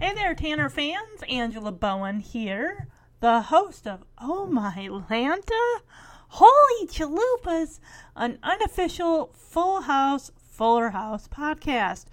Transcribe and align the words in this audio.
Hey 0.00 0.14
there, 0.14 0.32
Tanner 0.32 0.68
fans. 0.68 1.24
Angela 1.28 1.72
Bowen 1.72 2.20
here, 2.20 2.86
the 3.18 3.40
host 3.42 3.84
of 3.84 4.04
Oh 4.16 4.46
My 4.46 4.88
Lanta. 4.88 5.80
Holy 6.28 6.86
Chalupas, 6.86 7.80
an 8.14 8.38
unofficial 8.44 9.32
Full 9.34 9.80
House, 9.82 10.30
Fuller 10.36 10.90
House 10.90 11.26
podcast. 11.26 12.04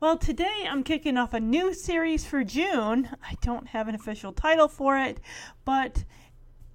Well, 0.00 0.18
today 0.18 0.66
I'm 0.68 0.82
kicking 0.82 1.16
off 1.16 1.32
a 1.32 1.40
new 1.40 1.72
series 1.72 2.26
for 2.26 2.44
June. 2.44 3.08
I 3.24 3.36
don't 3.40 3.68
have 3.68 3.88
an 3.88 3.94
official 3.94 4.34
title 4.34 4.68
for 4.68 4.98
it, 4.98 5.18
but 5.64 6.04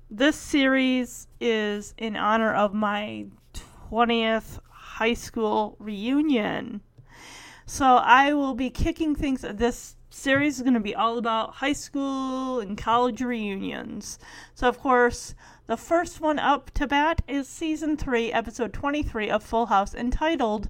this 0.10 0.36
series 0.36 1.28
is 1.40 1.94
in 1.96 2.16
honor 2.16 2.52
of 2.52 2.74
my 2.74 3.28
20th 3.92 4.58
high 4.72 5.14
school 5.14 5.76
reunion. 5.78 6.82
So 7.68 7.86
I 7.98 8.34
will 8.34 8.56
be 8.56 8.72
kicking 8.72 9.14
things. 9.14 9.42
This 9.42 9.95
series 10.16 10.56
is 10.56 10.62
going 10.62 10.74
to 10.74 10.80
be 10.80 10.96
all 10.96 11.18
about 11.18 11.56
high 11.56 11.74
school 11.74 12.62
and 12.62 12.78
college 12.78 13.22
reunions. 13.22 14.18
So, 14.54 14.68
of 14.70 14.80
course, 14.80 15.36
the 15.68 15.76
first 15.76 16.22
one 16.22 16.40
up 16.40 16.72
to 16.76 16.88
bat 16.88 17.22
is 17.28 17.50
season 17.50 17.98
3, 17.98 18.32
episode 18.32 18.72
23 18.72 19.30
of 19.30 19.44
Full 19.44 19.66
House, 19.66 19.94
entitled 19.94 20.70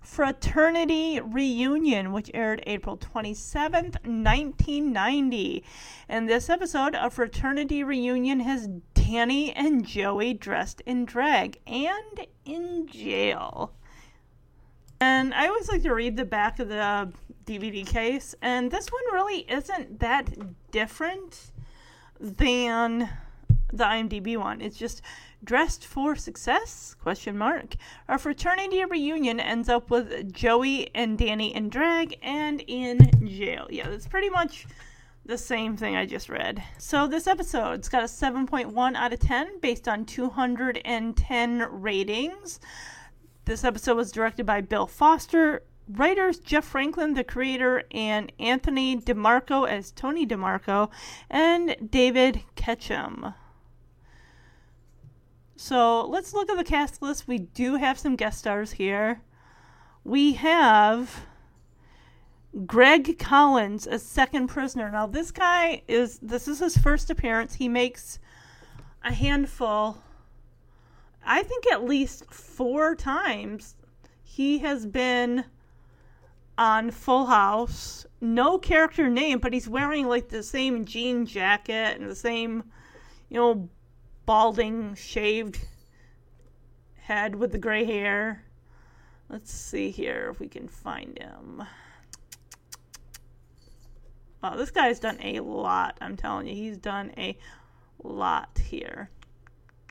Fraternity 0.00 1.20
Reunion, 1.20 2.12
which 2.12 2.30
aired 2.32 2.62
April 2.66 2.96
27th, 2.96 3.96
1990. 4.06 5.62
In 6.08 6.26
this 6.26 6.48
episode 6.48 6.94
of 6.94 7.12
Fraternity 7.12 7.84
Reunion 7.84 8.40
has 8.40 8.68
Danny 8.94 9.52
and 9.52 9.86
Joey 9.86 10.32
dressed 10.32 10.80
in 10.86 11.04
drag 11.04 11.60
and 11.66 12.26
in 12.46 12.86
jail. 12.86 13.74
And 15.00 15.34
I 15.34 15.48
always 15.48 15.68
like 15.68 15.82
to 15.82 15.94
read 15.94 16.16
the 16.16 16.24
back 16.24 16.58
of 16.58 16.68
the 16.68 17.12
DVD 17.44 17.86
case, 17.86 18.34
and 18.42 18.70
this 18.70 18.88
one 18.88 19.04
really 19.12 19.40
isn't 19.48 20.00
that 20.00 20.30
different 20.70 21.52
than 22.18 23.08
the 23.72 23.84
IMDb 23.84 24.36
one. 24.36 24.60
It's 24.60 24.76
just 24.76 25.02
dressed 25.44 25.84
for 25.84 26.16
success? 26.16 26.96
Question 27.00 27.36
mark. 27.36 27.76
Our 28.08 28.18
fraternity 28.18 28.84
reunion 28.84 29.38
ends 29.38 29.68
up 29.68 29.90
with 29.90 30.32
Joey 30.32 30.90
and 30.94 31.18
Danny 31.18 31.54
in 31.54 31.68
drag 31.68 32.18
and 32.22 32.62
in 32.66 33.10
jail. 33.28 33.66
Yeah, 33.70 33.88
that's 33.88 34.08
pretty 34.08 34.30
much 34.30 34.66
the 35.24 35.38
same 35.38 35.76
thing 35.76 35.96
I 35.96 36.06
just 36.06 36.28
read. 36.28 36.62
So 36.78 37.06
this 37.06 37.26
episode's 37.26 37.88
got 37.88 38.02
a 38.02 38.06
7.1 38.06 38.96
out 38.96 39.12
of 39.12 39.20
10 39.20 39.60
based 39.60 39.88
on 39.88 40.04
210 40.04 41.66
ratings. 41.70 42.60
This 43.46 43.62
episode 43.62 43.96
was 43.96 44.10
directed 44.10 44.44
by 44.44 44.60
Bill 44.60 44.88
Foster. 44.88 45.62
Writers 45.88 46.40
Jeff 46.40 46.64
Franklin, 46.64 47.14
the 47.14 47.22
creator, 47.22 47.84
and 47.92 48.32
Anthony 48.40 48.96
DeMarco 48.96 49.68
as 49.68 49.92
Tony 49.92 50.26
DeMarco, 50.26 50.90
and 51.30 51.76
David 51.88 52.42
Ketchum. 52.56 53.34
So 55.54 56.04
let's 56.08 56.34
look 56.34 56.50
at 56.50 56.56
the 56.56 56.64
cast 56.64 57.00
list. 57.00 57.28
We 57.28 57.38
do 57.38 57.76
have 57.76 58.00
some 58.00 58.16
guest 58.16 58.40
stars 58.40 58.72
here. 58.72 59.22
We 60.02 60.32
have 60.32 61.26
Greg 62.66 63.16
Collins 63.16 63.86
as 63.86 64.02
second 64.02 64.48
prisoner. 64.48 64.90
Now 64.90 65.06
this 65.06 65.30
guy 65.30 65.82
is 65.86 66.18
this 66.18 66.48
is 66.48 66.58
his 66.58 66.76
first 66.76 67.10
appearance. 67.10 67.54
He 67.54 67.68
makes 67.68 68.18
a 69.04 69.12
handful 69.12 70.02
I 71.26 71.42
think 71.42 71.66
at 71.72 71.84
least 71.84 72.32
four 72.32 72.94
times 72.94 73.74
he 74.22 74.58
has 74.58 74.86
been 74.86 75.44
on 76.56 76.90
Full 76.90 77.26
House. 77.26 78.06
No 78.20 78.58
character 78.58 79.08
name, 79.08 79.40
but 79.40 79.52
he's 79.52 79.68
wearing 79.68 80.06
like 80.06 80.28
the 80.28 80.42
same 80.42 80.84
jean 80.84 81.26
jacket 81.26 81.98
and 81.98 82.08
the 82.08 82.14
same, 82.14 82.62
you 83.28 83.38
know, 83.38 83.68
balding, 84.24 84.94
shaved 84.94 85.58
head 86.96 87.34
with 87.34 87.52
the 87.52 87.58
gray 87.58 87.84
hair. 87.84 88.44
Let's 89.28 89.52
see 89.52 89.90
here 89.90 90.28
if 90.30 90.38
we 90.38 90.48
can 90.48 90.68
find 90.68 91.18
him. 91.18 91.64
Oh, 94.42 94.56
this 94.56 94.70
guy's 94.70 95.00
done 95.00 95.18
a 95.20 95.40
lot. 95.40 95.98
I'm 96.00 96.16
telling 96.16 96.46
you, 96.46 96.54
he's 96.54 96.78
done 96.78 97.12
a 97.16 97.36
lot 98.04 98.58
here. 98.64 99.10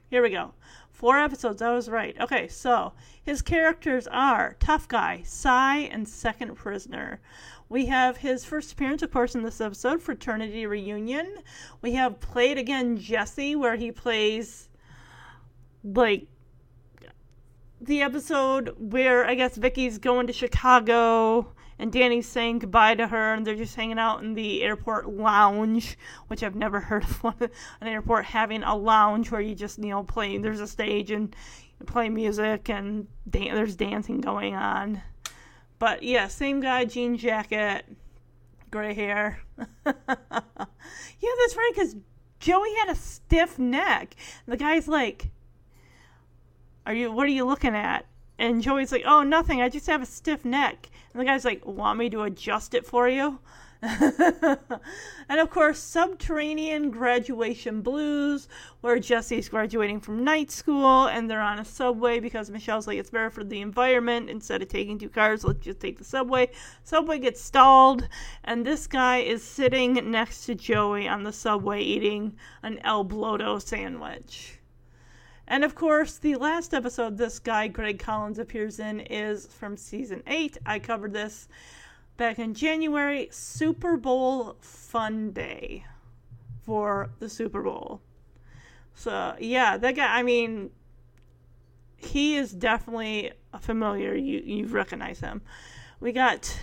Here 0.10 0.22
we 0.22 0.30
go. 0.30 0.54
Four 0.96 1.20
episodes. 1.20 1.62
I 1.62 1.74
was 1.74 1.90
right. 1.90 2.16
Okay, 2.22 2.48
so 2.48 2.94
his 3.22 3.42
characters 3.42 4.08
are 4.08 4.56
Tough 4.62 4.88
Guy, 4.88 5.24
Psy, 5.26 5.80
and 5.80 6.08
Second 6.08 6.56
Prisoner. 6.56 7.20
We 7.68 7.88
have 7.88 8.16
his 8.16 8.46
first 8.46 8.72
appearance, 8.72 9.02
of 9.02 9.12
course, 9.12 9.36
in 9.36 9.44
this 9.44 9.60
episode, 9.60 10.02
Fraternity 10.02 10.66
Reunion. 10.66 11.40
We 11.82 11.96
have 11.96 12.22
Play 12.22 12.52
It 12.52 12.58
Again 12.58 12.96
Jesse, 12.96 13.58
where 13.58 13.76
he 13.76 13.92
plays, 13.92 14.70
like, 15.84 16.28
the 17.82 18.02
episode 18.02 18.74
where 18.80 19.28
I 19.28 19.36
guess 19.36 19.58
Vicky's 19.58 19.98
going 19.98 20.28
to 20.28 20.34
Chicago 20.34 21.54
and 21.78 21.92
Danny's 21.92 22.28
saying 22.28 22.60
goodbye 22.60 22.96
to 22.96 23.08
her, 23.08 23.34
and 23.34 23.46
they're 23.46 23.56
just 23.56 23.76
hanging 23.76 24.00
out 24.00 24.24
in 24.24 24.34
the 24.34 24.64
airport 24.64 25.10
lounge, 25.10 25.98
which 26.28 26.42
I've 26.44 26.56
never 26.56 26.80
heard 26.82 27.04
of 27.04 27.24
one, 27.24 27.50
an 27.82 27.88
airport 27.88 28.26
having 28.26 28.64
a 28.64 28.76
lounge 28.76 29.32
where 29.32 29.42
you 29.42 29.56
just 29.56 29.78
you 29.80 29.90
know 29.90 30.04
play. 30.04 30.38
There's 30.38 30.62
a 30.62 30.68
stage 30.68 31.12
and 31.12 31.36
play 31.86 32.10
music 32.10 32.70
and 32.70 33.08
dan- 33.30 33.54
there's 33.56 33.76
dancing 33.76 34.22
going 34.22 34.56
on. 34.56 35.02
But 35.78 36.04
yeah, 36.04 36.28
same 36.28 36.62
guy, 36.62 36.86
jean 36.86 37.18
jacket, 37.18 37.86
gray 38.72 38.94
hair. 38.94 39.40
yeah, 39.58 39.64
that's 39.86 41.56
right, 41.56 41.72
because 41.76 41.96
Joey 42.40 42.74
had 42.76 42.90
a 42.90 42.96
stiff 42.96 43.60
neck. 43.60 44.16
The 44.46 44.58
guy's 44.58 44.88
like, 44.88 45.32
"Are 46.86 46.94
you? 46.94 47.12
What 47.12 47.26
are 47.26 47.32
you 47.32 47.46
looking 47.46 47.76
at?" 47.76 48.06
And 48.38 48.62
Joey's 48.62 48.92
like, 48.92 49.04
"Oh, 49.06 49.24
nothing. 49.24 49.62
I 49.62 49.70
just 49.70 49.88
have 49.88 50.02
a 50.02 50.06
stiff 50.06 50.46
neck." 50.46 50.90
And 51.14 51.22
the 51.22 51.26
guy's 51.26 51.46
like, 51.46 51.66
"Want 51.66 52.00
me 52.00 52.10
to 52.10 52.24
adjust 52.24 52.74
it 52.74 52.86
for 52.86 53.08
you?" 53.08 53.40
and 53.82 55.40
of 55.40 55.50
course, 55.52 55.78
Subterranean 55.78 56.90
Graduation 56.90 57.82
Blues, 57.82 58.48
where 58.82 58.98
Jesse's 58.98 59.48
graduating 59.48 60.00
from 60.00 60.24
night 60.24 60.50
school 60.50 61.08
and 61.08 61.30
they're 61.30 61.42
on 61.42 61.60
a 61.60 61.66
subway 61.66 62.20
because 62.20 62.50
Michelle's 62.50 62.88
like, 62.88 62.98
it's 62.98 63.12
better 63.12 63.30
for 63.30 63.44
the 63.44 63.62
environment. 63.62 64.30
Instead 64.30 64.64
of 64.64 64.70
taking 64.70 64.98
two 64.98 65.10
cars, 65.10 65.44
let's 65.44 65.64
just 65.64 65.80
take 65.80 66.00
the 66.00 66.04
subway. 66.04 66.50
Subway 66.84 67.20
gets 67.20 67.42
stalled, 67.42 68.08
and 68.44 68.66
this 68.66 68.88
guy 68.88 69.18
is 69.18 69.44
sitting 69.44 70.10
next 70.10 70.46
to 70.46 70.56
Joey 70.56 71.08
on 71.08 71.24
the 71.24 71.34
subway 71.34 71.82
eating 71.82 72.36
an 72.64 72.80
El 72.84 73.06
Blodo 73.06 73.62
sandwich. 73.62 74.55
And 75.48 75.64
of 75.64 75.76
course, 75.76 76.18
the 76.18 76.36
last 76.36 76.74
episode 76.74 77.18
this 77.18 77.40
guy, 77.40 77.68
Greg 77.68 78.00
Collins, 78.00 78.40
appears 78.40 78.80
in 78.80 79.02
is 79.02 79.46
from 79.48 79.78
season 79.78 80.24
8. 80.26 80.58
I 80.66 80.80
covered 80.80 81.14
this 81.14 81.48
back 82.18 82.40
in 82.40 82.54
January. 82.54 83.28
Super 83.32 83.98
Bowl 83.98 84.58
Fun 84.62 85.32
Day 85.32 85.86
for 86.64 87.10
the 87.20 87.30
Super 87.30 87.62
Bowl. 87.62 88.02
So, 88.96 89.36
yeah, 89.40 89.78
that 89.78 89.96
guy, 89.96 90.18
I 90.18 90.24
mean, 90.24 90.72
he 91.98 92.36
is 92.38 92.52
definitely 92.52 93.32
a 93.54 93.60
familiar. 93.60 94.16
You, 94.16 94.40
you 94.40 94.66
recognize 94.68 95.20
him. 95.20 95.42
We 96.00 96.12
got 96.12 96.60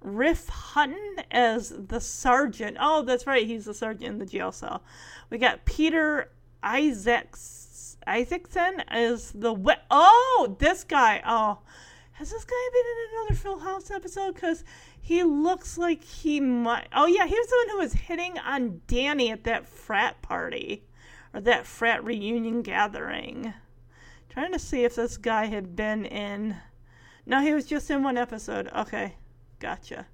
Rif 0.00 0.48
Hutton 0.48 1.16
as 1.30 1.70
the 1.70 2.00
sergeant. 2.00 2.76
Oh, 2.80 3.02
that's 3.02 3.26
right. 3.26 3.46
He's 3.46 3.64
the 3.64 3.74
sergeant 3.74 4.04
in 4.04 4.18
the 4.18 4.26
jail 4.26 4.52
cell. 4.52 4.82
We 5.30 5.38
got 5.38 5.64
Peter 5.64 6.30
Isaacs. 6.62 7.63
Isaacson 8.06 8.82
is 8.92 9.32
the 9.32 9.52
we- 9.52 9.74
oh 9.90 10.56
this 10.58 10.84
guy 10.84 11.22
oh. 11.26 11.58
Has 12.12 12.30
this 12.30 12.44
guy 12.44 12.54
been 12.72 12.84
in 12.86 13.18
another 13.18 13.34
Full 13.34 13.58
House 13.58 13.90
episode? 13.90 14.34
Because 14.34 14.62
he 15.00 15.24
looks 15.24 15.76
like 15.76 16.04
he 16.04 16.40
might 16.40 16.86
oh 16.92 17.06
yeah 17.06 17.26
he 17.26 17.34
was 17.34 17.48
the 17.48 17.64
one 17.66 17.70
who 17.70 17.78
was 17.82 17.92
hitting 17.92 18.38
on 18.38 18.82
Danny 18.86 19.30
at 19.30 19.44
that 19.44 19.66
frat 19.66 20.22
party 20.22 20.84
or 21.32 21.40
that 21.40 21.66
frat 21.66 22.04
reunion 22.04 22.62
gathering. 22.62 23.52
Trying 24.28 24.52
to 24.52 24.58
see 24.58 24.84
if 24.84 24.94
this 24.94 25.16
guy 25.16 25.46
had 25.46 25.74
been 25.74 26.04
in 26.04 26.56
no 27.26 27.40
he 27.40 27.52
was 27.52 27.66
just 27.66 27.90
in 27.90 28.02
one 28.02 28.16
episode. 28.16 28.68
Okay 28.74 29.16
gotcha 29.58 30.06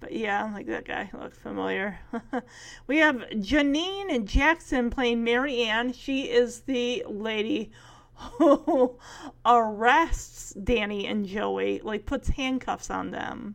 But 0.00 0.12
yeah, 0.12 0.44
I'm 0.44 0.52
like 0.52 0.66
that 0.66 0.84
guy 0.84 1.10
looks 1.12 1.38
familiar. 1.38 1.98
we 2.86 2.98
have 2.98 3.16
Janine 3.32 4.14
and 4.14 4.28
Jackson 4.28 4.90
playing 4.90 5.24
Marianne. 5.24 5.92
She 5.92 6.24
is 6.30 6.60
the 6.60 7.04
lady 7.08 7.72
who 8.14 8.98
arrests 9.46 10.52
Danny 10.52 11.06
and 11.06 11.26
Joey, 11.26 11.80
like 11.82 12.06
puts 12.06 12.28
handcuffs 12.28 12.90
on 12.90 13.10
them 13.10 13.54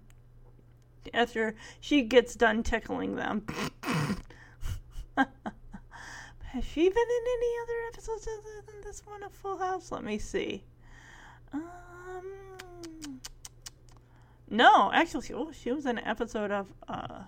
after 1.13 1.55
she 1.79 2.03
gets 2.03 2.35
done 2.35 2.63
tickling 2.63 3.15
them. 3.15 3.45
Has 5.17 6.65
she 6.65 6.89
been 6.89 6.97
in 6.97 7.25
any 7.37 7.53
other 7.63 7.73
episodes 7.94 8.27
other 8.27 8.61
than 8.65 8.81
this 8.83 9.05
one 9.05 9.23
of 9.23 9.31
Full 9.31 9.57
House? 9.57 9.91
Let 9.91 10.03
me 10.03 10.17
see. 10.17 10.63
Um, 11.53 11.61
no, 14.51 14.92
actually, 14.94 15.25
she, 15.25 15.33
oh, 15.33 15.51
she 15.51 15.71
was 15.71 15.86
in 15.86 15.98
an 15.98 16.06
episode 16.06 16.51
of 16.51 16.74
uh, 16.88 17.21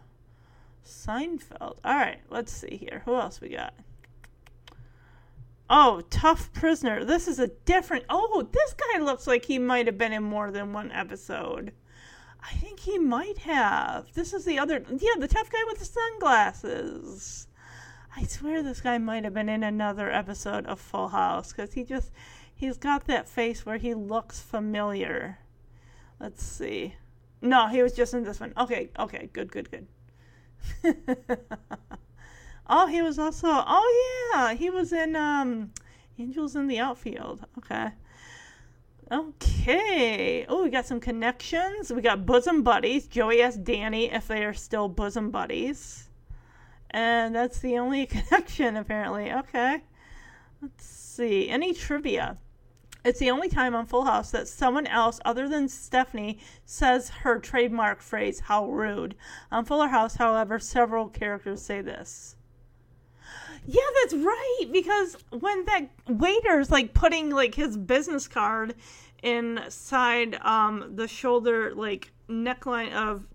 Seinfeld. 0.85 1.77
All 1.83 1.95
right, 1.95 2.19
let's 2.29 2.51
see 2.51 2.75
here. 2.77 3.01
Who 3.05 3.15
else 3.15 3.39
we 3.39 3.49
got? 3.49 3.73
Oh, 5.69 6.01
Tough 6.09 6.51
Prisoner. 6.51 7.05
This 7.05 7.27
is 7.29 7.39
a 7.39 7.47
different. 7.47 8.03
Oh, 8.09 8.47
this 8.51 8.75
guy 8.75 8.99
looks 8.99 9.25
like 9.25 9.45
he 9.45 9.57
might 9.57 9.85
have 9.87 9.97
been 9.97 10.11
in 10.11 10.21
more 10.23 10.51
than 10.51 10.73
one 10.73 10.91
episode. 10.91 11.71
I 12.43 12.55
think 12.55 12.81
he 12.81 12.99
might 12.99 13.37
have. 13.39 14.13
This 14.13 14.33
is 14.33 14.43
the 14.43 14.59
other. 14.59 14.83
Yeah, 14.89 15.15
the 15.17 15.29
tough 15.29 15.49
guy 15.49 15.63
with 15.65 15.79
the 15.79 15.85
sunglasses. 15.85 17.47
I 18.17 18.25
swear 18.25 18.61
this 18.61 18.81
guy 18.81 18.97
might 18.97 19.23
have 19.23 19.33
been 19.33 19.49
in 19.49 19.63
another 19.63 20.11
episode 20.11 20.65
of 20.65 20.79
Full 20.79 21.07
House 21.07 21.53
because 21.53 21.73
he 21.73 21.85
just. 21.85 22.11
He's 22.53 22.77
got 22.77 23.05
that 23.05 23.27
face 23.27 23.65
where 23.65 23.77
he 23.77 23.93
looks 23.93 24.41
familiar. 24.41 25.39
Let's 26.19 26.43
see. 26.43 26.95
No, 27.43 27.67
he 27.67 27.83
was 27.83 27.91
just 27.91 28.13
in 28.13 28.23
this 28.23 28.39
one. 28.39 28.53
Okay, 28.57 28.89
okay, 28.97 29.29
good, 29.33 29.51
good, 29.51 29.69
good. 29.69 29.85
oh, 32.67 32.87
he 32.87 33.01
was 33.01 33.19
also. 33.19 33.47
Oh 33.49 34.31
yeah, 34.33 34.53
he 34.53 34.69
was 34.69 34.93
in 34.93 35.17
um, 35.17 35.71
Angels 36.17 36.55
in 36.55 36.67
the 36.67 36.79
Outfield. 36.79 37.45
Okay. 37.57 37.89
Okay. 39.11 40.45
Oh, 40.47 40.63
we 40.63 40.69
got 40.69 40.85
some 40.85 41.01
connections. 41.01 41.91
We 41.91 42.01
got 42.01 42.25
bosom 42.25 42.63
buddies. 42.63 43.07
Joey 43.07 43.41
asked 43.41 43.65
Danny 43.65 44.09
if 44.09 44.27
they 44.27 44.45
are 44.45 44.53
still 44.53 44.87
bosom 44.87 45.29
buddies. 45.29 46.07
And 46.91 47.35
that's 47.35 47.59
the 47.59 47.77
only 47.77 48.05
connection, 48.07 48.77
apparently. 48.77 49.33
Okay. 49.33 49.83
Let's 50.61 50.85
see. 50.85 51.49
Any 51.49 51.73
trivia? 51.73 52.37
It's 53.03 53.19
the 53.19 53.31
only 53.31 53.49
time 53.49 53.75
on 53.75 53.85
Full 53.85 54.05
House 54.05 54.31
that 54.31 54.47
someone 54.47 54.87
else 54.87 55.19
other 55.25 55.49
than 55.49 55.67
Stephanie 55.67 56.39
says 56.65 57.09
her 57.09 57.37
trademark 57.37 58.01
phrase, 58.01 58.41
how 58.41 58.69
rude. 58.69 59.15
On 59.51 59.65
Fuller 59.65 59.89
House, 59.89 60.15
however, 60.15 60.57
several 60.57 61.09
characters 61.09 61.61
say 61.61 61.81
this. 61.81 62.37
Yeah, 63.65 63.81
that's 64.01 64.13
right. 64.13 64.65
Because 64.71 65.17
when 65.31 65.65
that 65.65 65.89
waiter's 66.07 66.71
like 66.71 66.93
putting 66.93 67.29
like 67.29 67.55
his 67.55 67.77
business 67.77 68.27
card 68.27 68.75
inside 69.21 70.35
um 70.41 70.95
the 70.95 71.07
shoulder 71.07 71.73
like 71.73 72.11
neckline 72.29 72.91
of 72.93 73.25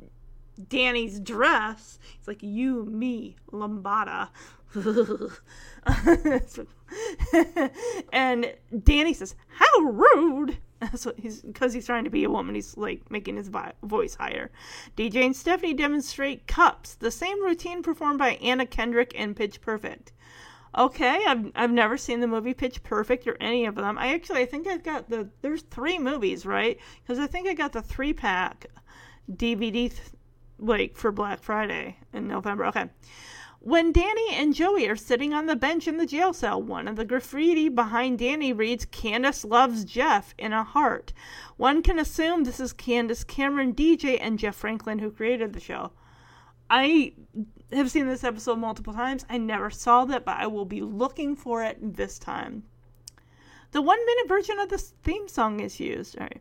Danny's 0.69 1.21
dress, 1.21 1.99
it's 2.19 2.29
like, 2.29 2.43
"You, 2.43 2.85
me, 2.85 3.37
lambada." 3.53 4.29
and 8.13 8.55
Danny 8.85 9.15
says, 9.15 9.35
"How 9.49 9.81
rude!" 9.81 10.59
That's 10.81 11.05
what 11.05 11.19
he's 11.19 11.43
because 11.43 11.73
he's 11.73 11.87
trying 11.87 12.05
to 12.05 12.11
be 12.11 12.25
a 12.25 12.31
woman. 12.31 12.55
He's 12.55 12.77
like 12.77 13.11
making 13.11 13.37
his 13.37 13.49
vi- 13.49 13.73
voice 13.83 14.15
higher. 14.15 14.51
DJ 14.97 15.27
and 15.27 15.37
Stephanie 15.37 15.75
demonstrate 15.75 16.47
cups, 16.47 16.95
the 16.95 17.11
same 17.11 17.43
routine 17.43 17.83
performed 17.83 18.19
by 18.19 18.35
Anna 18.35 18.65
Kendrick 18.67 19.13
in 19.13 19.35
Pitch 19.35 19.61
Perfect. 19.61 20.13
Okay, 20.77 21.25
I've 21.27 21.51
I've 21.57 21.73
never 21.73 21.97
seen 21.97 22.21
the 22.21 22.29
movie 22.29 22.55
Pitch 22.55 22.83
Perfect 22.83 23.27
or 23.27 23.37
any 23.41 23.65
of 23.67 23.75
them. 23.75 23.99
I 23.99 24.15
actually 24.15 24.41
I 24.43 24.47
think 24.47 24.67
I've 24.67 24.85
got 24.85 25.09
the 25.09 25.29
there's 25.43 25.63
three 25.63 25.99
movies 25.99 26.47
right 26.47 26.79
because 27.03 27.19
I 27.19 27.27
think 27.27 27.49
I 27.49 27.55
got 27.55 27.73
the 27.73 27.83
three 27.83 28.13
pack 28.13 28.67
DVD 29.31 29.73
th- 29.73 29.95
like 30.59 30.97
for 30.97 31.11
Black 31.11 31.43
Friday 31.43 31.97
in 32.13 32.29
November. 32.29 32.67
Okay. 32.67 32.89
When 33.61 33.91
Danny 33.91 34.29
and 34.35 34.55
Joey 34.55 34.89
are 34.89 34.95
sitting 34.95 35.35
on 35.35 35.47
the 35.47 35.57
bench 35.57 35.89
in 35.89 35.97
the 35.97 36.07
jail 36.07 36.33
cell, 36.33 36.63
one 36.63 36.87
of 36.87 36.95
the 36.95 37.05
graffiti 37.05 37.69
behind 37.69 38.21
Danny 38.21 38.53
reads, 38.53 38.85
Candace 38.85 39.45
loves 39.45 39.85
Jeff 39.85 40.33
in 40.39 40.53
a 40.53 40.63
heart. 40.63 41.13
One 41.57 41.83
can 41.83 41.99
assume 41.99 42.45
this 42.45 42.61
is 42.61 42.73
Candace 42.73 43.25
Cameron, 43.25 43.75
DJ, 43.75 44.17
and 44.21 44.39
Jeff 44.39 44.55
Franklin 44.55 45.01
who 45.01 45.11
created 45.11 45.53
the 45.53 45.61
show. 45.61 45.91
I 46.71 47.15
have 47.73 47.91
seen 47.91 48.07
this 48.07 48.23
episode 48.23 48.61
multiple 48.61 48.93
times. 48.93 49.27
I 49.29 49.39
never 49.39 49.71
saw 49.71 50.05
that, 50.05 50.25
but 50.25 50.37
I 50.37 50.47
will 50.47 50.65
be 50.65 50.81
looking 50.81 51.35
for 51.35 51.65
it 51.65 51.97
this 51.97 52.17
time. 52.21 52.63
The 53.73 53.83
one 53.83 53.99
minute 54.07 54.29
version 54.29 54.61
of 54.61 54.69
this 54.69 54.95
theme 55.03 55.27
song 55.27 55.59
is 55.59 55.81
used. 55.81 56.17
All 56.17 56.25
right. 56.25 56.41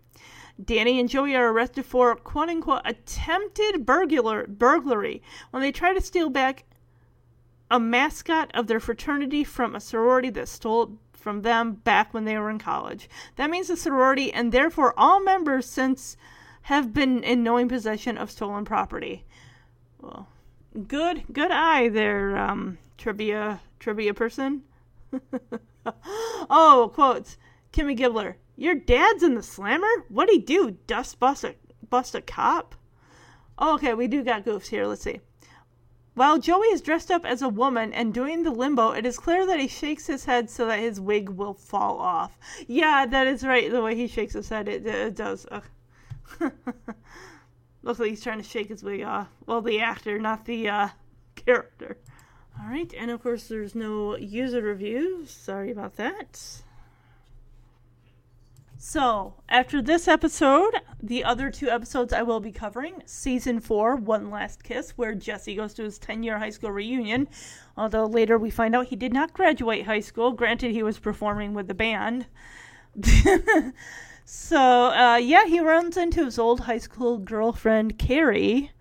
Danny 0.64 1.00
and 1.00 1.10
Joey 1.10 1.36
are 1.36 1.50
arrested 1.50 1.86
for 1.86 2.16
quote 2.16 2.50
unquote 2.50 2.84
attempted 2.86 3.88
burglar 3.88 4.46
burglary 4.46 5.24
when 5.50 5.62
they 5.62 5.72
try 5.72 5.94
to 5.94 6.02
steal 6.02 6.30
back 6.30 6.64
a 7.70 7.80
mascot 7.80 8.52
of 8.54 8.68
their 8.68 8.80
fraternity 8.80 9.44
from 9.44 9.76
a 9.76 9.80
sorority 9.80 10.30
that 10.32 10.48
stole 10.48 10.98
from 11.14 11.42
them 11.42 11.74
back 11.74 12.14
when 12.14 12.26
they 12.26 12.38
were 12.38 12.50
in 12.50 12.60
college. 12.60 13.10
That 13.36 13.50
means 13.50 13.68
the 13.68 13.76
sorority 13.76 14.32
and 14.32 14.52
therefore 14.52 14.94
all 14.98 15.22
members 15.22 15.66
since 15.66 16.16
have 16.64 16.94
been 16.94 17.24
in 17.24 17.44
knowing 17.44 17.68
possession 17.68 18.18
of 18.18 18.32
stolen 18.32 18.66
property. 18.66 19.26
Well, 20.00 20.28
good 20.88 21.24
good 21.32 21.52
eye 21.52 21.90
there, 21.90 22.38
um, 22.38 22.78
trivia 22.98 23.62
trivia 23.80 24.14
person. 24.14 24.64
oh, 26.50 26.92
quotes. 26.94 27.38
Kimmy 27.74 27.98
Gibbler, 27.98 28.36
your 28.56 28.76
dad's 28.76 29.24
in 29.24 29.36
the 29.36 29.44
slammer? 29.44 29.88
What'd 30.10 30.34
he 30.34 30.40
do? 30.40 30.78
Dust 30.88 31.20
bust 31.20 31.44
a 31.44 31.56
bust 31.90 32.16
a 32.16 32.22
cop? 32.22 32.76
Oh, 33.58 33.76
okay, 33.76 33.94
we 33.94 34.08
do 34.08 34.24
got 34.24 34.46
goofs 34.46 34.68
here. 34.68 34.86
Let's 34.86 35.02
see. 35.02 35.20
While 36.18 36.40
Joey 36.40 36.70
is 36.70 36.82
dressed 36.82 37.12
up 37.12 37.26
as 37.26 37.44
a 37.44 37.48
woman 37.48 37.94
and 37.94 38.12
doing 38.12 38.42
the 38.42 38.50
limbo, 38.50 38.90
it 38.90 39.06
is 39.06 39.20
clear 39.20 39.46
that 39.46 39.60
he 39.60 39.68
shakes 39.68 40.08
his 40.08 40.26
head 40.26 40.50
so 40.50 40.66
that 40.66 40.80
his 40.80 41.00
wig 41.00 41.30
will 41.30 41.54
fall 41.54 42.00
off. 42.00 42.40
Yeah, 42.66 43.06
that 43.06 43.28
is 43.28 43.44
right. 43.44 43.70
The 43.70 43.84
way 43.84 43.94
he 43.94 44.08
shakes 44.08 44.34
his 44.34 44.50
head, 44.50 44.68
it, 44.68 44.84
it 44.88 45.16
does. 45.16 45.46
Looks 47.84 48.00
like 48.00 48.10
he's 48.10 48.24
trying 48.24 48.40
to 48.40 48.44
shake 48.44 48.70
his 48.70 48.82
wig 48.82 49.04
off. 49.04 49.28
Well, 49.46 49.62
the 49.62 49.80
actor, 49.80 50.18
not 50.18 50.46
the 50.46 50.68
uh, 50.68 50.88
character. 51.36 52.00
All 52.60 52.68
right, 52.68 52.92
and 52.98 53.12
of 53.12 53.22
course, 53.22 53.48
there's 53.48 53.76
no 53.76 54.18
user 54.18 54.64
reviews. 54.64 55.30
Sorry 55.30 55.70
about 55.70 55.98
that. 55.98 56.64
So, 58.80 59.34
after 59.50 59.82
this 59.82 60.08
episode, 60.08 60.72
the 61.02 61.24
other 61.24 61.50
two 61.50 61.68
episodes 61.68 62.14
I 62.14 62.22
will 62.22 62.40
be 62.40 62.52
covering 62.52 63.02
season 63.08 63.60
four, 63.60 63.96
One 63.96 64.30
Last 64.30 64.64
Kiss, 64.64 64.92
where 64.92 65.16
Jesse 65.16 65.56
goes 65.56 65.74
to 65.76 65.84
his 65.84 65.98
10 65.98 66.22
year 66.22 66.38
high 66.38 66.52
school 66.52 66.72
reunion. 66.72 67.28
Although 67.76 68.06
later 68.06 68.38
we 68.38 68.52
find 68.52 68.76
out 68.76 68.88
he 68.88 68.96
did 68.96 69.14
not 69.14 69.34
graduate 69.34 69.88
high 69.88 70.02
school. 70.02 70.32
Granted, 70.32 70.72
he 70.72 70.84
was 70.84 71.00
performing 71.00 71.56
with 71.56 71.68
the 71.68 71.74
band. 71.74 72.28
so, 74.26 74.92
uh, 74.92 75.18
yeah, 75.18 75.46
he 75.48 75.60
runs 75.60 75.98
into 75.98 76.26
his 76.26 76.38
old 76.38 76.62
high 76.62 76.78
school 76.78 77.18
girlfriend, 77.18 77.98
Carrie, 77.98 78.74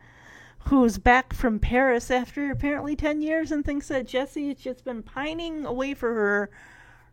who's 0.67 0.99
back 0.99 1.33
from 1.33 1.59
Paris 1.59 2.11
after 2.11 2.51
apparently 2.51 2.97
10 2.97 3.23
years 3.23 3.51
and 3.51 3.65
thinks 3.65 3.89
that 3.89 4.07
Jesse 4.07 4.49
has 4.49 4.59
just 4.59 4.85
been 4.85 5.03
pining 5.03 5.65
away 5.65 5.95
for 5.95 6.13
her 6.13 6.51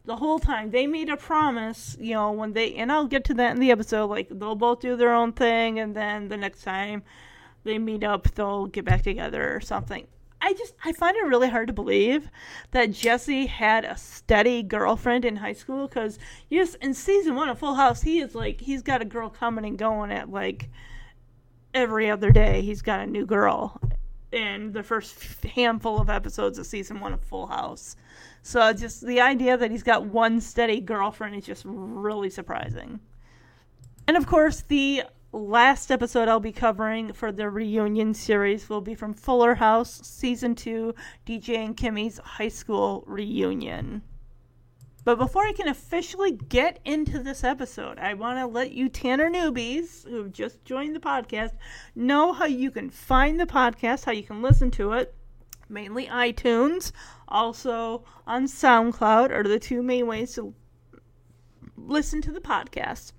the 0.05 0.15
whole 0.17 0.39
time. 0.39 0.71
They 0.71 0.87
made 0.87 1.09
a 1.09 1.17
promise 1.17 1.95
you 1.99 2.13
know 2.13 2.31
when 2.31 2.53
they 2.53 2.75
and 2.75 2.91
i'll 2.91 3.07
get 3.07 3.23
to 3.25 3.33
that 3.35 3.51
in 3.51 3.59
the 3.59 3.71
episode 3.71 4.07
like 4.07 4.27
they'll 4.29 4.55
both 4.55 4.79
do 4.79 4.95
their 4.95 5.13
own 5.13 5.33
thing 5.33 5.79
and 5.79 5.95
then 5.95 6.27
the 6.29 6.37
next 6.37 6.63
time 6.63 7.03
they 7.63 7.77
meet 7.77 8.03
up 8.03 8.33
they'll 8.35 8.67
get 8.67 8.85
back 8.85 9.03
together 9.03 9.55
or 9.55 9.61
something. 9.61 10.07
I 10.41 10.53
just 10.53 10.73
i 10.83 10.91
find 10.91 11.15
it 11.15 11.25
really 11.25 11.49
hard 11.49 11.67
to 11.67 11.73
believe 11.73 12.29
that 12.71 12.91
jesse 12.91 13.45
had 13.45 13.85
a 13.85 13.97
steady 13.97 14.61
girlfriend 14.61 15.23
in 15.23 15.37
high 15.37 15.53
school 15.53 15.87
because 15.87 16.19
yes 16.49 16.75
in 16.75 16.93
season 16.93 17.35
one 17.35 17.47
of 17.47 17.59
full 17.59 17.75
house 17.75 18.01
he 18.01 18.19
is 18.19 18.35
like 18.35 18.59
he's 18.59 18.81
got 18.81 19.01
a 19.01 19.05
girl 19.05 19.29
coming 19.29 19.65
and 19.65 19.77
going 19.77 20.11
at 20.11 20.29
like 20.29 20.69
every 21.73 22.09
other 22.09 22.31
day. 22.31 22.61
He's 22.61 22.81
got 22.81 23.01
a 23.01 23.05
new 23.05 23.25
girl 23.25 23.79
in 24.31 24.71
the 24.71 24.83
first 24.83 25.43
handful 25.43 25.99
of 25.99 26.09
episodes 26.09 26.57
of 26.57 26.65
season 26.65 26.99
one 26.99 27.13
of 27.13 27.21
full 27.21 27.47
house 27.47 27.95
so 28.43 28.73
just 28.73 29.05
the 29.05 29.21
idea 29.21 29.57
that 29.57 29.71
he's 29.71 29.83
got 29.83 30.05
one 30.05 30.39
steady 30.39 30.81
girlfriend 30.81 31.35
is 31.35 31.45
just 31.45 31.63
really 31.65 32.29
surprising. 32.29 32.99
And 34.07 34.17
of 34.17 34.27
course, 34.27 34.61
the 34.61 35.03
last 35.31 35.89
episode 35.89 36.27
I'll 36.27 36.39
be 36.39 36.51
covering 36.51 37.13
for 37.13 37.31
the 37.31 37.49
reunion 37.49 38.13
series 38.13 38.69
will 38.69 38.81
be 38.81 38.95
from 38.95 39.13
Fuller 39.13 39.55
House, 39.55 40.01
season 40.03 40.55
two, 40.55 40.93
DJ 41.25 41.55
and 41.55 41.75
Kimmy's 41.75 42.19
high 42.19 42.49
school 42.49 43.03
reunion. 43.07 44.03
But 45.05 45.17
before 45.17 45.43
I 45.43 45.53
can 45.53 45.67
officially 45.67 46.31
get 46.31 46.79
into 46.85 47.19
this 47.19 47.43
episode, 47.43 47.97
I 47.97 48.13
want 48.13 48.39
to 48.39 48.45
let 48.45 48.71
you 48.71 48.87
Tanner 48.87 49.29
newbies 49.29 50.07
who've 50.07 50.31
just 50.31 50.63
joined 50.63 50.95
the 50.95 51.01
podcast 51.01 51.51
know 51.95 52.31
how 52.31 52.45
you 52.45 52.71
can 52.71 52.89
find 52.89 53.39
the 53.39 53.45
podcast, 53.45 54.05
how 54.05 54.11
you 54.11 54.23
can 54.23 54.41
listen 54.41 54.69
to 54.71 54.93
it. 54.93 55.15
Mainly 55.67 56.07
iTunes, 56.07 56.91
also 57.27 58.03
on 58.27 58.45
SoundCloud 58.45 59.31
are 59.31 59.43
the 59.43 59.59
two 59.59 59.81
main 59.83 60.07
ways 60.07 60.33
to 60.35 60.53
listen 61.77 62.21
to 62.21 62.31
the 62.31 62.39
podcast. 62.39 63.13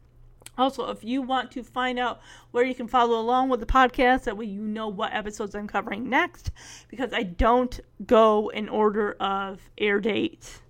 Also, 0.57 0.89
if 0.91 1.03
you 1.03 1.21
want 1.21 1.51
to 1.51 1.65
find 1.65 1.99
out 1.99 2.21
where 2.53 2.65
you 2.65 2.75
can 2.75 2.87
follow 2.87 3.19
along 3.19 3.49
with 3.49 3.59
the 3.59 3.67
podcast, 3.67 4.25
that 4.25 4.37
way 4.37 4.47
you 4.47 4.61
know 4.61 4.87
what 4.87 5.13
episodes 5.13 5.55
I'm 5.55 5.67
covering 5.67 6.09
next, 6.09 6.53
because 6.89 7.13
I 7.13 7.25
don't 7.25 7.81
go 8.07 8.51
in 8.51 8.69
order 8.69 9.17
of 9.19 9.61
air 9.79 10.01
date, 10.01 10.61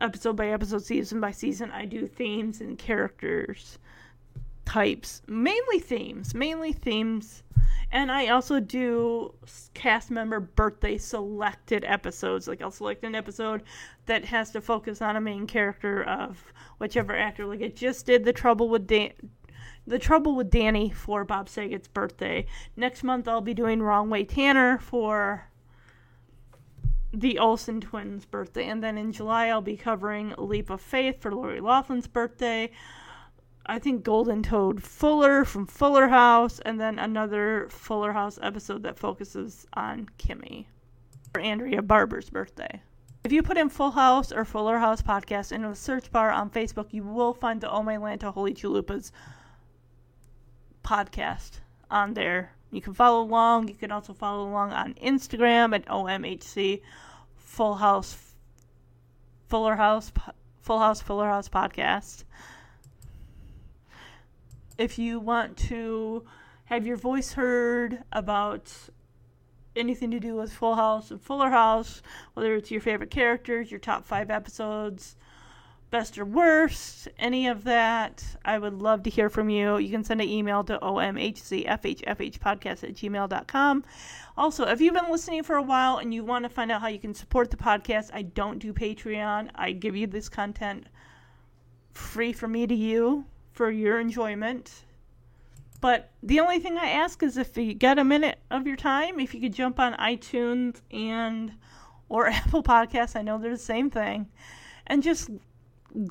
episode 0.00 0.36
by 0.36 0.48
episode, 0.48 0.84
season 0.84 1.20
by 1.20 1.30
season. 1.30 1.70
I 1.70 1.84
do 1.84 2.08
themes 2.08 2.60
and 2.60 2.76
characters 2.76 3.78
types, 4.64 5.22
mainly 5.28 5.78
themes, 5.78 6.34
mainly 6.34 6.72
themes. 6.72 7.44
And 7.92 8.10
I 8.10 8.28
also 8.28 8.58
do 8.58 9.34
cast 9.74 10.10
member 10.10 10.40
birthday 10.40 10.96
selected 10.96 11.84
episodes. 11.84 12.48
Like 12.48 12.62
I'll 12.62 12.70
select 12.70 13.04
an 13.04 13.14
episode 13.14 13.62
that 14.06 14.24
has 14.24 14.50
to 14.52 14.62
focus 14.62 15.02
on 15.02 15.14
a 15.14 15.20
main 15.20 15.46
character 15.46 16.02
of 16.02 16.52
whichever 16.78 17.14
actor. 17.14 17.44
Like 17.44 17.60
it 17.60 17.76
just 17.76 18.06
did 18.06 18.24
the 18.24 18.32
trouble 18.32 18.70
with 18.70 18.86
Dan- 18.86 19.12
the 19.86 19.98
trouble 19.98 20.34
with 20.34 20.48
Danny 20.48 20.88
for 20.88 21.22
Bob 21.24 21.50
Saget's 21.50 21.86
birthday. 21.86 22.46
Next 22.76 23.04
month 23.04 23.28
I'll 23.28 23.42
be 23.42 23.52
doing 23.52 23.82
Wrong 23.82 24.08
Way 24.08 24.24
Tanner 24.24 24.78
for 24.78 25.48
the 27.12 27.38
Olsen 27.38 27.82
twins' 27.82 28.24
birthday, 28.24 28.68
and 28.68 28.82
then 28.82 28.96
in 28.96 29.12
July 29.12 29.48
I'll 29.48 29.60
be 29.60 29.76
covering 29.76 30.34
Leap 30.38 30.70
of 30.70 30.80
Faith 30.80 31.20
for 31.20 31.34
Lori 31.34 31.60
Loughlin's 31.60 32.06
birthday. 32.06 32.70
I 33.66 33.78
think 33.78 34.02
Golden 34.02 34.42
Toad 34.42 34.82
Fuller 34.82 35.44
from 35.44 35.66
Fuller 35.66 36.08
House, 36.08 36.58
and 36.60 36.80
then 36.80 36.98
another 36.98 37.68
Fuller 37.70 38.12
House 38.12 38.38
episode 38.42 38.82
that 38.82 38.98
focuses 38.98 39.66
on 39.74 40.08
Kimmy 40.18 40.66
for 41.32 41.40
Andrea 41.40 41.80
Barber's 41.80 42.28
birthday. 42.28 42.82
If 43.24 43.30
you 43.30 43.42
put 43.42 43.56
in 43.56 43.68
Full 43.68 43.92
House 43.92 44.32
or 44.32 44.44
Fuller 44.44 44.78
House 44.78 45.00
podcast 45.00 45.52
into 45.52 45.68
the 45.68 45.76
search 45.76 46.10
bar 46.10 46.32
on 46.32 46.50
Facebook, 46.50 46.92
you 46.92 47.04
will 47.04 47.32
find 47.32 47.60
the 47.60 47.70
Oh 47.70 47.82
My 47.82 47.96
Lanta 47.96 48.32
Holy 48.32 48.52
Chalupas 48.52 49.12
podcast 50.82 51.60
on 51.88 52.14
there. 52.14 52.52
You 52.72 52.80
can 52.80 52.94
follow 52.94 53.22
along. 53.22 53.68
You 53.68 53.74
can 53.74 53.92
also 53.92 54.12
follow 54.12 54.48
along 54.48 54.72
on 54.72 54.94
Instagram 54.94 55.72
at 55.72 55.86
OMHC 55.86 56.80
Full 57.36 57.74
House 57.74 58.34
Fuller 59.48 59.76
House 59.76 60.10
Full 60.62 60.78
House 60.80 61.00
Fuller 61.00 61.28
House 61.28 61.48
podcast 61.48 62.24
if 64.78 64.98
you 64.98 65.20
want 65.20 65.56
to 65.56 66.24
have 66.64 66.86
your 66.86 66.96
voice 66.96 67.32
heard 67.32 68.02
about 68.12 68.72
anything 69.74 70.10
to 70.10 70.20
do 70.20 70.34
with 70.34 70.52
Full 70.52 70.74
House 70.74 71.10
and 71.10 71.18
Fuller 71.20 71.50
House, 71.50 72.02
whether 72.34 72.54
it's 72.54 72.70
your 72.70 72.80
favorite 72.80 73.10
characters, 73.10 73.70
your 73.70 73.80
top 73.80 74.06
five 74.06 74.30
episodes, 74.30 75.16
best 75.90 76.18
or 76.18 76.24
worst, 76.24 77.08
any 77.18 77.48
of 77.48 77.64
that, 77.64 78.24
I 78.44 78.58
would 78.58 78.74
love 78.74 79.02
to 79.04 79.10
hear 79.10 79.28
from 79.28 79.50
you. 79.50 79.76
You 79.76 79.90
can 79.90 80.04
send 80.04 80.22
an 80.22 80.28
email 80.28 80.64
to 80.64 80.78
omhcfhfhpodcast 80.78 82.84
at 82.84 82.94
gmail.com. 82.94 83.84
Also, 84.36 84.66
if 84.66 84.80
you've 84.80 84.94
been 84.94 85.10
listening 85.10 85.42
for 85.42 85.56
a 85.56 85.62
while 85.62 85.98
and 85.98 86.14
you 86.14 86.24
want 86.24 86.44
to 86.44 86.48
find 86.48 86.72
out 86.72 86.80
how 86.80 86.88
you 86.88 86.98
can 86.98 87.14
support 87.14 87.50
the 87.50 87.58
podcast, 87.58 88.10
I 88.14 88.22
don't 88.22 88.58
do 88.58 88.72
Patreon. 88.72 89.50
I 89.54 89.72
give 89.72 89.94
you 89.94 90.06
this 90.06 90.30
content 90.30 90.86
free 91.92 92.32
from 92.32 92.52
me 92.52 92.66
to 92.66 92.74
you 92.74 93.26
for 93.52 93.70
your 93.70 94.00
enjoyment. 94.00 94.84
But 95.80 96.10
the 96.22 96.40
only 96.40 96.60
thing 96.60 96.78
I 96.78 96.90
ask 96.90 97.22
is 97.22 97.36
if 97.36 97.56
you 97.56 97.74
get 97.74 97.98
a 97.98 98.04
minute 98.04 98.38
of 98.50 98.66
your 98.66 98.76
time, 98.76 99.18
if 99.18 99.34
you 99.34 99.40
could 99.40 99.52
jump 99.52 99.80
on 99.80 99.94
iTunes 99.94 100.80
and 100.90 101.52
or 102.08 102.26
Apple 102.28 102.62
Podcasts, 102.62 103.16
I 103.16 103.22
know 103.22 103.38
they're 103.38 103.50
the 103.50 103.58
same 103.58 103.90
thing, 103.90 104.28
and 104.86 105.02
just 105.02 105.30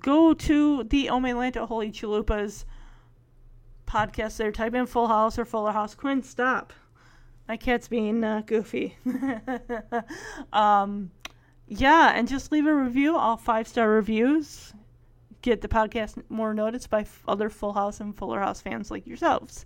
go 0.01 0.33
to 0.33 0.83
the 0.83 1.07
Omelanta 1.07 1.67
Holy 1.67 1.91
Chalupas 1.91 2.65
podcast 3.87 4.37
there. 4.37 4.51
Type 4.51 4.73
in 4.73 4.85
Full 4.85 5.07
House 5.07 5.39
or 5.39 5.45
Fuller 5.45 5.71
House. 5.71 5.95
Quinn, 5.95 6.21
stop. 6.23 6.73
My 7.47 7.57
cat's 7.57 7.87
being 7.87 8.23
uh, 8.23 8.43
goofy. 8.45 8.97
um, 10.53 11.11
yeah, 11.67 12.11
and 12.13 12.27
just 12.27 12.51
leave 12.51 12.67
a 12.67 12.73
review, 12.73 13.15
all 13.15 13.37
five 13.37 13.67
star 13.67 13.89
reviews 13.89 14.73
get 15.41 15.61
the 15.61 15.67
podcast 15.67 16.21
more 16.29 16.53
noticed 16.53 16.89
by 16.89 17.01
f- 17.01 17.23
other 17.27 17.49
Full 17.49 17.73
House 17.73 17.99
and 17.99 18.15
Fuller 18.15 18.39
House 18.39 18.61
fans 18.61 18.91
like 18.91 19.07
yourselves. 19.07 19.65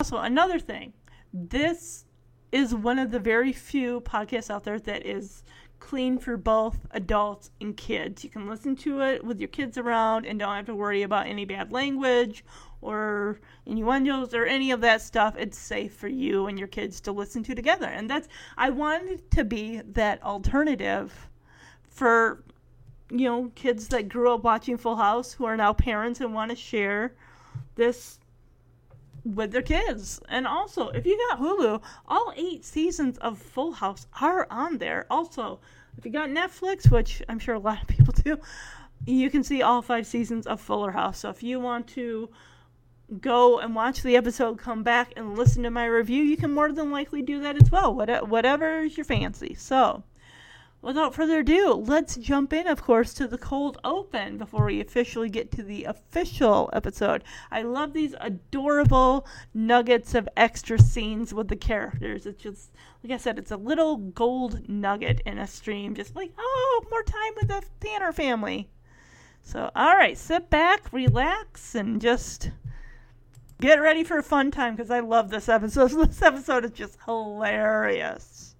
Also, 0.00 0.18
another 0.18 0.58
thing, 0.58 0.92
this 1.32 2.04
is 2.52 2.74
one 2.74 2.98
of 2.98 3.10
the 3.10 3.18
very 3.18 3.52
few 3.52 4.00
podcasts 4.02 4.50
out 4.50 4.64
there 4.64 4.78
that 4.78 5.04
is 5.04 5.42
clean 5.80 6.18
for 6.18 6.36
both 6.36 6.78
adults 6.92 7.50
and 7.60 7.76
kids. 7.76 8.24
You 8.24 8.30
can 8.30 8.48
listen 8.48 8.74
to 8.76 9.02
it 9.02 9.24
with 9.24 9.38
your 9.38 9.48
kids 9.48 9.76
around 9.76 10.24
and 10.24 10.38
don't 10.38 10.54
have 10.54 10.66
to 10.66 10.74
worry 10.74 11.02
about 11.02 11.26
any 11.26 11.44
bad 11.44 11.72
language 11.72 12.44
or 12.80 13.40
innuendos 13.66 14.32
or 14.32 14.46
any 14.46 14.70
of 14.70 14.80
that 14.80 15.02
stuff. 15.02 15.34
It's 15.36 15.58
safe 15.58 15.94
for 15.94 16.08
you 16.08 16.46
and 16.46 16.58
your 16.58 16.68
kids 16.68 17.00
to 17.02 17.12
listen 17.12 17.42
to 17.44 17.54
together. 17.54 17.86
And 17.86 18.08
that's 18.08 18.28
I 18.56 18.70
wanted 18.70 19.30
to 19.32 19.44
be 19.44 19.82
that 19.92 20.22
alternative 20.22 21.28
for 21.82 22.44
you 23.16 23.28
know, 23.28 23.52
kids 23.54 23.88
that 23.88 24.08
grew 24.08 24.34
up 24.34 24.42
watching 24.42 24.76
Full 24.76 24.96
House 24.96 25.32
who 25.32 25.44
are 25.44 25.56
now 25.56 25.72
parents 25.72 26.20
and 26.20 26.34
want 26.34 26.50
to 26.50 26.56
share 26.56 27.14
this 27.76 28.18
with 29.24 29.52
their 29.52 29.62
kids. 29.62 30.20
And 30.28 30.46
also, 30.46 30.88
if 30.88 31.06
you 31.06 31.16
got 31.30 31.40
Hulu, 31.40 31.80
all 32.08 32.32
eight 32.36 32.64
seasons 32.64 33.16
of 33.18 33.38
Full 33.38 33.72
House 33.72 34.06
are 34.20 34.48
on 34.50 34.78
there. 34.78 35.06
Also, 35.08 35.60
if 35.96 36.04
you 36.04 36.10
got 36.10 36.28
Netflix, 36.28 36.90
which 36.90 37.22
I'm 37.28 37.38
sure 37.38 37.54
a 37.54 37.58
lot 37.60 37.80
of 37.80 37.88
people 37.88 38.12
do, 38.12 38.38
you 39.06 39.30
can 39.30 39.44
see 39.44 39.62
all 39.62 39.80
five 39.80 40.06
seasons 40.06 40.46
of 40.46 40.60
Fuller 40.60 40.90
House. 40.90 41.20
So 41.20 41.30
if 41.30 41.42
you 41.42 41.60
want 41.60 41.86
to 41.88 42.28
go 43.20 43.60
and 43.60 43.74
watch 43.74 44.02
the 44.02 44.16
episode, 44.16 44.58
come 44.58 44.82
back 44.82 45.12
and 45.16 45.38
listen 45.38 45.62
to 45.62 45.70
my 45.70 45.84
review, 45.84 46.24
you 46.24 46.36
can 46.36 46.52
more 46.52 46.72
than 46.72 46.90
likely 46.90 47.22
do 47.22 47.40
that 47.42 47.62
as 47.62 47.70
well. 47.70 47.94
Whatever 47.94 48.80
is 48.80 48.96
your 48.96 49.04
fancy. 49.04 49.54
So 49.54 50.02
without 50.84 51.14
further 51.14 51.38
ado, 51.38 51.72
let's 51.72 52.16
jump 52.16 52.52
in, 52.52 52.66
of 52.66 52.82
course, 52.82 53.14
to 53.14 53.26
the 53.26 53.38
cold 53.38 53.78
open 53.84 54.36
before 54.36 54.66
we 54.66 54.80
officially 54.80 55.30
get 55.30 55.50
to 55.52 55.62
the 55.62 55.84
official 55.84 56.68
episode. 56.72 57.24
I 57.50 57.62
love 57.62 57.92
these 57.92 58.14
adorable 58.20 59.26
nuggets 59.54 60.14
of 60.14 60.28
extra 60.36 60.78
scenes 60.78 61.32
with 61.32 61.48
the 61.48 61.56
characters. 61.56 62.26
It's 62.26 62.42
just, 62.42 62.70
like 63.02 63.12
I 63.12 63.16
said, 63.16 63.38
it's 63.38 63.50
a 63.50 63.56
little 63.56 63.96
gold 63.96 64.68
nugget 64.68 65.22
in 65.24 65.38
a 65.38 65.46
stream, 65.46 65.94
just 65.94 66.14
like, 66.14 66.32
oh, 66.38 66.84
more 66.90 67.02
time 67.02 67.32
with 67.36 67.48
the 67.48 67.62
Tanner 67.80 68.12
family. 68.12 68.68
So, 69.42 69.70
all 69.74 69.96
right, 69.96 70.18
sit 70.18 70.50
back, 70.50 70.92
relax, 70.92 71.74
and 71.74 72.00
just 72.00 72.50
get 73.60 73.80
ready 73.80 74.04
for 74.04 74.18
a 74.18 74.22
fun 74.22 74.50
time 74.50 74.76
because 74.76 74.90
I 74.90 75.00
love 75.00 75.30
this 75.30 75.48
episode. 75.48 75.92
This 76.08 76.22
episode 76.22 76.64
is 76.64 76.72
just 76.72 76.98
hilarious. 77.04 78.53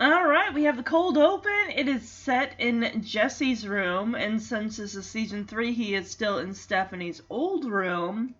All 0.00 0.26
right, 0.26 0.52
we 0.52 0.64
have 0.64 0.76
the 0.76 0.82
cold 0.82 1.16
open. 1.16 1.70
It 1.72 1.86
is 1.86 2.08
set 2.08 2.58
in 2.58 3.00
Jesse's 3.04 3.64
room, 3.64 4.16
and 4.16 4.42
since 4.42 4.76
this 4.76 4.96
is 4.96 5.06
season 5.06 5.46
three, 5.46 5.72
he 5.72 5.94
is 5.94 6.10
still 6.10 6.38
in 6.38 6.52
Stephanie's 6.52 7.22
old 7.30 7.64
room. 7.64 8.34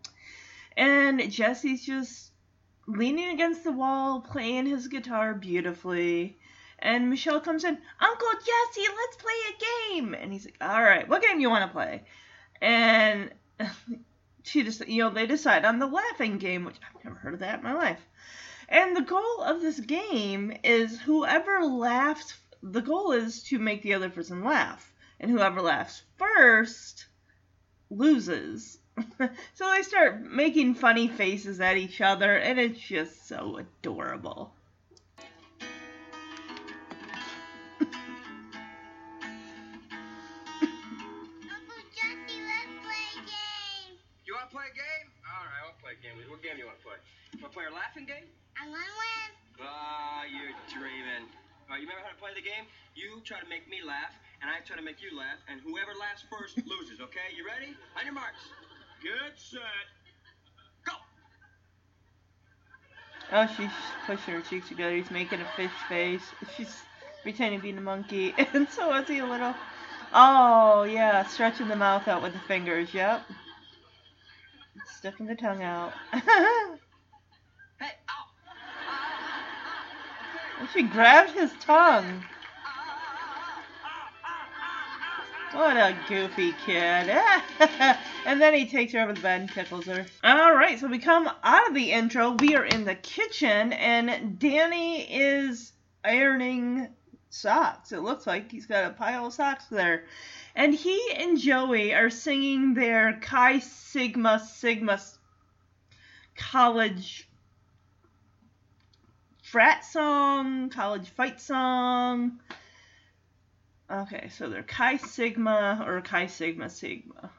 And 0.77 1.31
Jesse's 1.31 1.87
just 1.87 2.33
leaning 2.89 3.29
against 3.29 3.63
the 3.63 3.71
wall, 3.71 4.21
playing 4.21 4.67
his 4.67 4.89
guitar 4.89 5.33
beautifully. 5.33 6.39
And 6.81 7.09
Michelle 7.09 7.41
comes 7.41 7.63
in, 7.63 7.79
Uncle 8.01 8.33
Jesse, 8.33 8.89
let's 8.89 9.17
play 9.17 9.33
a 9.49 9.93
game. 9.93 10.15
And 10.15 10.33
he's 10.33 10.47
like, 10.47 10.57
All 10.61 10.83
right, 10.83 11.09
what 11.09 11.23
game 11.23 11.37
do 11.37 11.43
you 11.43 11.51
want 11.51 11.71
to 11.71 11.73
play? 11.73 12.03
And 12.61 13.31
she 14.43 14.65
just, 14.65 14.89
you 14.89 15.05
know, 15.05 15.11
they 15.11 15.27
decide 15.27 15.65
on 15.65 15.79
the 15.79 15.87
laughing 15.87 16.39
game, 16.39 16.65
which 16.65 16.81
I've 16.83 17.05
never 17.05 17.17
heard 17.17 17.35
of 17.35 17.41
that 17.41 17.61
in 17.61 17.65
my 17.65 17.75
life. 17.75 18.01
And 18.75 18.97
the 18.97 19.03
goal 19.03 19.41
of 19.41 19.61
this 19.61 19.79
game 19.79 20.53
is 20.65 21.01
whoever 21.01 21.65
laughs, 21.65 22.35
the 22.61 22.83
goal 22.83 23.13
is 23.13 23.45
to 23.45 23.61
make 23.61 23.83
the 23.83 23.95
other 23.95 24.11
person 24.11 24.43
laugh. 24.43 24.93
And 25.21 25.31
whoever 25.31 25.63
laughs 25.63 26.03
first 26.17 27.07
loses. 27.89 28.81
so 29.55 29.71
they 29.71 29.83
start 29.83 30.23
making 30.23 30.75
funny 30.75 31.07
faces 31.07 31.61
at 31.61 31.77
each 31.77 32.01
other, 32.01 32.35
and 32.35 32.59
it's 32.59 32.81
just 32.81 33.29
so 33.29 33.59
adorable. 33.59 34.53
A 37.81 37.87
game. 43.23 43.95
You 44.25 44.35
want 44.35 44.51
to 44.51 44.57
play 44.57 44.67
a 44.67 44.75
game? 44.75 45.07
All 45.31 45.45
right, 45.47 45.63
I'll 45.65 45.79
play 45.81 45.93
a 45.93 46.03
game. 46.03 46.19
What 46.29 46.43
game 46.43 46.55
do 46.55 46.59
you 46.59 46.67
want 46.67 46.79
to 46.79 46.85
play? 46.85 46.99
Want 47.41 47.53
to 47.53 47.57
play 47.57 47.65
our 47.67 47.73
laughing 47.73 48.07
game? 48.07 48.25
I'm 48.65 48.73
gonna 48.73 48.81
win. 48.81 49.29
Ah, 49.61 50.25
you're 50.25 50.57
dreaming. 50.73 51.29
All 51.29 51.69
All 51.69 51.77
right, 51.77 51.81
you 51.83 51.87
remember 51.87 52.01
how 52.01 52.17
to 52.17 52.17
play 52.17 52.33
the 52.33 52.41
game? 52.41 52.65
You 52.97 53.21
try 53.21 53.37
to 53.37 53.49
make 53.49 53.69
me 53.69 53.85
laugh, 53.85 54.17
and 54.41 54.49
I 54.49 54.65
try 54.65 54.77
to 54.77 54.83
make 54.83 55.05
you 55.05 55.13
laugh, 55.13 55.37
and 55.53 55.61
whoever 55.61 55.93
laughs 56.01 56.25
first 56.33 56.57
loses, 56.65 56.97
okay? 57.05 57.29
You 57.37 57.45
ready? 57.45 57.77
On 58.01 58.09
your 58.09 58.15
marks. 58.17 58.41
Good, 59.05 59.37
set, 59.37 59.61
go! 60.89 60.97
Oh, 63.37 63.47
she's 63.53 63.77
pushing 64.07 64.33
her 64.33 64.41
cheeks 64.41 64.69
together. 64.69 64.97
He's 64.97 65.11
making 65.11 65.43
a 65.43 65.49
fish 65.57 65.77
face. 65.87 66.25
She's 66.57 66.73
pretending 67.23 67.61
to 67.61 67.63
be 67.63 67.73
the 67.73 67.83
monkey. 67.85 68.33
And 68.55 68.67
so 68.69 68.97
is 68.97 69.09
he 69.09 69.19
a 69.19 69.27
little. 69.27 69.53
Oh, 70.15 70.85
yeah, 70.85 71.27
stretching 71.27 71.69
the 71.69 71.77
mouth 71.77 72.09
out 72.09 72.23
with 72.23 72.33
the 72.33 72.39
fingers. 72.49 72.95
Yep. 72.95 73.29
Sticking 74.97 75.27
the 75.27 75.35
tongue 75.35 75.63
out. 75.63 75.93
Hey, 77.81 77.91
ow! 78.09 78.25
She 80.73 80.83
grabbed 80.83 81.31
his 81.31 81.53
tongue. 81.61 82.25
What 85.53 85.77
a 85.77 85.97
goofy 86.09 86.53
kid. 86.67 87.11
and 88.27 88.41
then 88.41 88.55
he 88.55 88.67
takes 88.67 88.93
her 88.93 89.01
over 89.01 89.13
the 89.13 89.21
bed 89.21 89.43
and 89.43 89.51
tickles 89.51 89.87
her. 89.87 90.05
Alright, 90.25 90.81
so 90.81 90.89
we 90.89 90.99
come 90.99 91.31
out 91.45 91.69
of 91.69 91.75
the 91.75 91.93
intro. 91.93 92.33
We 92.33 92.57
are 92.57 92.65
in 92.65 92.85
the 92.85 92.97
kitchen, 92.97 93.73
and 93.73 94.37
Danny 94.39 95.03
is 95.03 95.73
ironing 96.05 96.89
socks. 97.31 97.93
It 97.93 98.01
looks 98.01 98.27
like 98.27 98.51
he's 98.51 98.67
got 98.67 98.91
a 98.91 98.95
pile 98.95 99.27
of 99.27 99.33
socks 99.33 99.67
there. 99.67 100.07
And 100.57 100.75
he 100.75 101.01
and 101.17 101.39
Joey 101.39 101.95
are 101.95 102.11
singing 102.11 102.75
their 102.75 103.21
Chi 103.21 103.61
Sigma 103.61 104.41
Sigma 104.41 105.01
college 106.37 107.29
frat 109.55 109.85
song, 109.85 110.69
college 110.69 111.09
fight 111.11 111.41
song. 111.41 112.41
Okay, 113.89 114.29
so 114.37 114.49
they're 114.49 114.65
Chi 114.65 114.97
Sigma 114.97 115.85
or 115.87 116.01
Chi 116.01 116.27
Sigma 116.27 116.69
Sigma. 116.69 117.31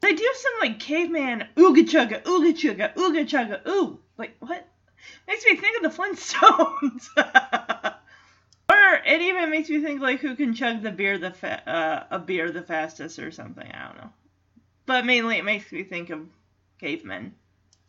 They 0.00 0.14
do 0.14 0.32
some 0.34 0.52
like 0.62 0.78
caveman 0.78 1.46
ooga 1.54 1.86
chugga, 1.86 2.22
ooga 2.22 2.54
chugga, 2.54 2.94
ooga 2.94 3.28
chugga, 3.28 3.60
ooh. 3.68 3.98
Like 4.16 4.36
what? 4.38 4.66
Makes 5.26 5.44
me 5.44 5.56
think 5.56 5.76
of 5.76 5.82
the 5.82 6.02
Flintstones. 6.02 7.08
or 8.70 9.00
it 9.04 9.20
even 9.20 9.50
makes 9.50 9.68
me 9.68 9.82
think 9.82 10.00
like 10.00 10.20
who 10.20 10.34
can 10.34 10.54
chug 10.54 10.80
the 10.80 10.90
beer 10.90 11.18
the 11.18 11.32
fa- 11.32 11.68
uh, 11.68 12.04
a 12.10 12.18
beer 12.18 12.50
the 12.50 12.62
fastest 12.62 13.18
or 13.18 13.32
something. 13.32 13.70
I 13.70 13.88
don't 13.88 13.98
know. 13.98 14.10
But 14.86 15.04
mainly 15.04 15.36
it 15.36 15.44
makes 15.44 15.70
me 15.70 15.84
think 15.84 16.08
of 16.08 16.26
cavemen. 16.80 17.34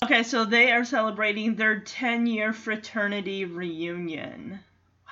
Okay, 0.02 0.24
so 0.24 0.46
they 0.46 0.72
are 0.72 0.86
celebrating 0.86 1.56
their 1.56 1.80
10 1.80 2.26
year 2.26 2.54
fraternity 2.54 3.44
reunion. 3.44 4.60
Wow. 5.06 5.12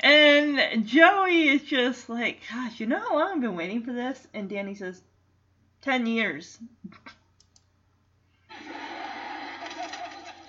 And 0.00 0.86
Joey 0.86 1.48
is 1.48 1.62
just 1.62 2.08
like, 2.08 2.40
gosh, 2.50 2.80
you 2.80 2.86
know 2.86 2.98
how 2.98 3.18
long 3.18 3.32
I've 3.34 3.40
been 3.42 3.56
waiting 3.56 3.82
for 3.82 3.92
this? 3.92 4.26
And 4.32 4.48
Danny 4.48 4.74
says, 4.74 5.02
10 5.82 6.06
years. 6.06 6.58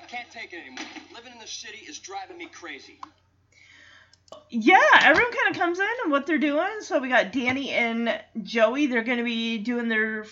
Can't 0.08 0.32
take 0.32 0.54
it 0.54 0.62
anymore. 0.62 0.86
Living 1.14 1.34
in 1.34 1.40
the 1.40 1.48
city 1.48 1.80
is 1.88 2.00
driving 2.00 2.38
me 2.38 2.46
crazy. 2.46 3.02
Yeah, 4.50 4.78
everyone 5.02 5.34
kind 5.34 5.56
of 5.56 5.60
comes 5.60 5.80
in 5.80 5.88
and 6.04 6.12
what 6.12 6.26
they're 6.26 6.38
doing. 6.38 6.82
So 6.82 7.00
we 7.00 7.10
got 7.10 7.34
Danny 7.34 7.72
and 7.72 8.18
Joey. 8.44 8.88
They're 8.88 9.04
going 9.04 9.18
to 9.18 9.24
be 9.24 9.58
doing 9.58 9.90
their 9.90 10.24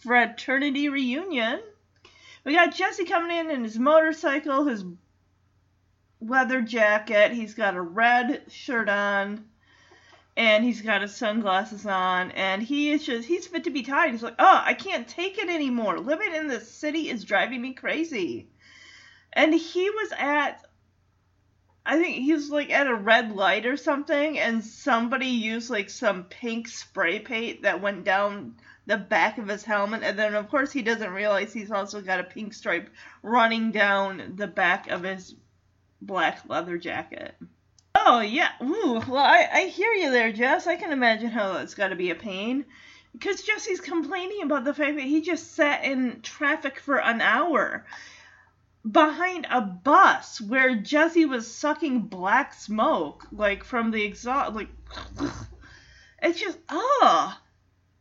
fraternity 0.00 0.88
reunion. 0.88 1.60
We 2.44 2.54
got 2.54 2.74
Jesse 2.74 3.04
coming 3.04 3.36
in 3.36 3.50
in 3.50 3.64
his 3.64 3.78
motorcycle, 3.78 4.66
his 4.66 4.84
leather 6.20 6.60
jacket. 6.60 7.32
He's 7.32 7.54
got 7.54 7.74
a 7.74 7.80
red 7.80 8.44
shirt 8.48 8.88
on, 8.88 9.46
and 10.36 10.62
he's 10.62 10.82
got 10.82 11.02
his 11.02 11.16
sunglasses 11.16 11.86
on, 11.86 12.32
and 12.32 12.62
he 12.62 12.90
is 12.90 13.04
just 13.04 13.26
he's 13.26 13.46
fit 13.46 13.64
to 13.64 13.70
be 13.70 13.82
tied. 13.82 14.12
He's 14.12 14.22
like, 14.22 14.36
oh, 14.38 14.62
I 14.64 14.74
can't 14.74 15.08
take 15.08 15.38
it 15.38 15.48
anymore. 15.48 15.98
Living 15.98 16.34
in 16.34 16.48
this 16.48 16.70
city 16.70 17.08
is 17.08 17.24
driving 17.24 17.62
me 17.62 17.72
crazy. 17.72 18.48
And 19.32 19.54
he 19.54 19.88
was 19.90 20.12
at 20.18 20.64
I 21.86 21.98
think 21.98 22.16
he 22.16 22.32
was 22.32 22.50
like 22.50 22.70
at 22.70 22.86
a 22.86 22.94
red 22.94 23.32
light 23.32 23.66
or 23.66 23.76
something, 23.76 24.38
and 24.38 24.64
somebody 24.64 25.26
used 25.26 25.68
like 25.68 25.90
some 25.90 26.24
pink 26.24 26.68
spray 26.68 27.18
paint 27.18 27.62
that 27.62 27.82
went 27.82 28.04
down 28.04 28.56
the 28.86 28.96
back 28.96 29.38
of 29.38 29.48
his 29.48 29.64
helmet, 29.64 30.02
and 30.02 30.18
then 30.18 30.34
of 30.34 30.48
course 30.48 30.72
he 30.72 30.82
doesn't 30.82 31.12
realize 31.12 31.52
he's 31.52 31.70
also 31.70 32.00
got 32.00 32.20
a 32.20 32.24
pink 32.24 32.52
stripe 32.52 32.90
running 33.22 33.70
down 33.70 34.34
the 34.36 34.46
back 34.46 34.88
of 34.88 35.02
his 35.02 35.34
black 36.02 36.40
leather 36.48 36.76
jacket. 36.76 37.34
Oh 37.94 38.20
yeah, 38.20 38.50
ooh, 38.62 39.02
well 39.08 39.24
I, 39.24 39.48
I 39.52 39.66
hear 39.66 39.92
you 39.92 40.10
there, 40.10 40.32
Jess. 40.32 40.66
I 40.66 40.76
can 40.76 40.92
imagine 40.92 41.30
how 41.30 41.54
that's 41.54 41.74
got 41.74 41.88
to 41.88 41.96
be 41.96 42.10
a 42.10 42.14
pain. 42.14 42.64
Because 43.12 43.42
Jesse's 43.42 43.80
complaining 43.80 44.42
about 44.42 44.64
the 44.64 44.74
fact 44.74 44.96
that 44.96 45.04
he 45.04 45.20
just 45.20 45.52
sat 45.52 45.84
in 45.84 46.20
traffic 46.22 46.80
for 46.80 47.00
an 47.00 47.20
hour 47.20 47.86
behind 48.90 49.46
a 49.48 49.60
bus 49.60 50.40
where 50.40 50.74
Jesse 50.74 51.24
was 51.24 51.46
sucking 51.46 52.00
black 52.00 52.52
smoke, 52.52 53.26
like 53.32 53.62
from 53.62 53.92
the 53.92 54.02
exhaust. 54.02 54.54
Like, 54.54 54.68
it's 56.22 56.40
just, 56.40 56.58
oh. 56.68 57.38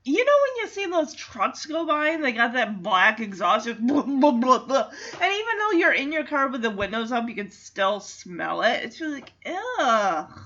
You 0.05 0.25
know 0.25 0.31
when 0.43 0.63
you 0.63 0.67
see 0.67 0.85
those 0.85 1.13
trucks 1.13 1.65
go 1.65 1.85
by 1.85 2.09
and 2.09 2.23
they 2.23 2.33
got 2.33 2.53
that 2.53 2.83
black 2.83 3.21
exhaust, 3.21 3.67
just 3.67 3.79
blah, 3.87 4.01
blah, 4.03 4.31
blah, 4.31 4.65
blah. 4.65 4.89
and 5.21 5.33
even 5.33 5.57
though 5.57 5.71
you're 5.71 5.93
in 5.93 6.11
your 6.11 6.25
car 6.25 6.49
with 6.49 6.61
the 6.61 6.69
windows 6.69 7.11
up, 7.11 7.29
you 7.29 7.35
can 7.35 7.51
still 7.51 8.01
smell 8.01 8.63
it. 8.63 8.83
It's 8.83 8.97
just 8.97 9.13
like, 9.13 9.31
ugh. 9.79 10.39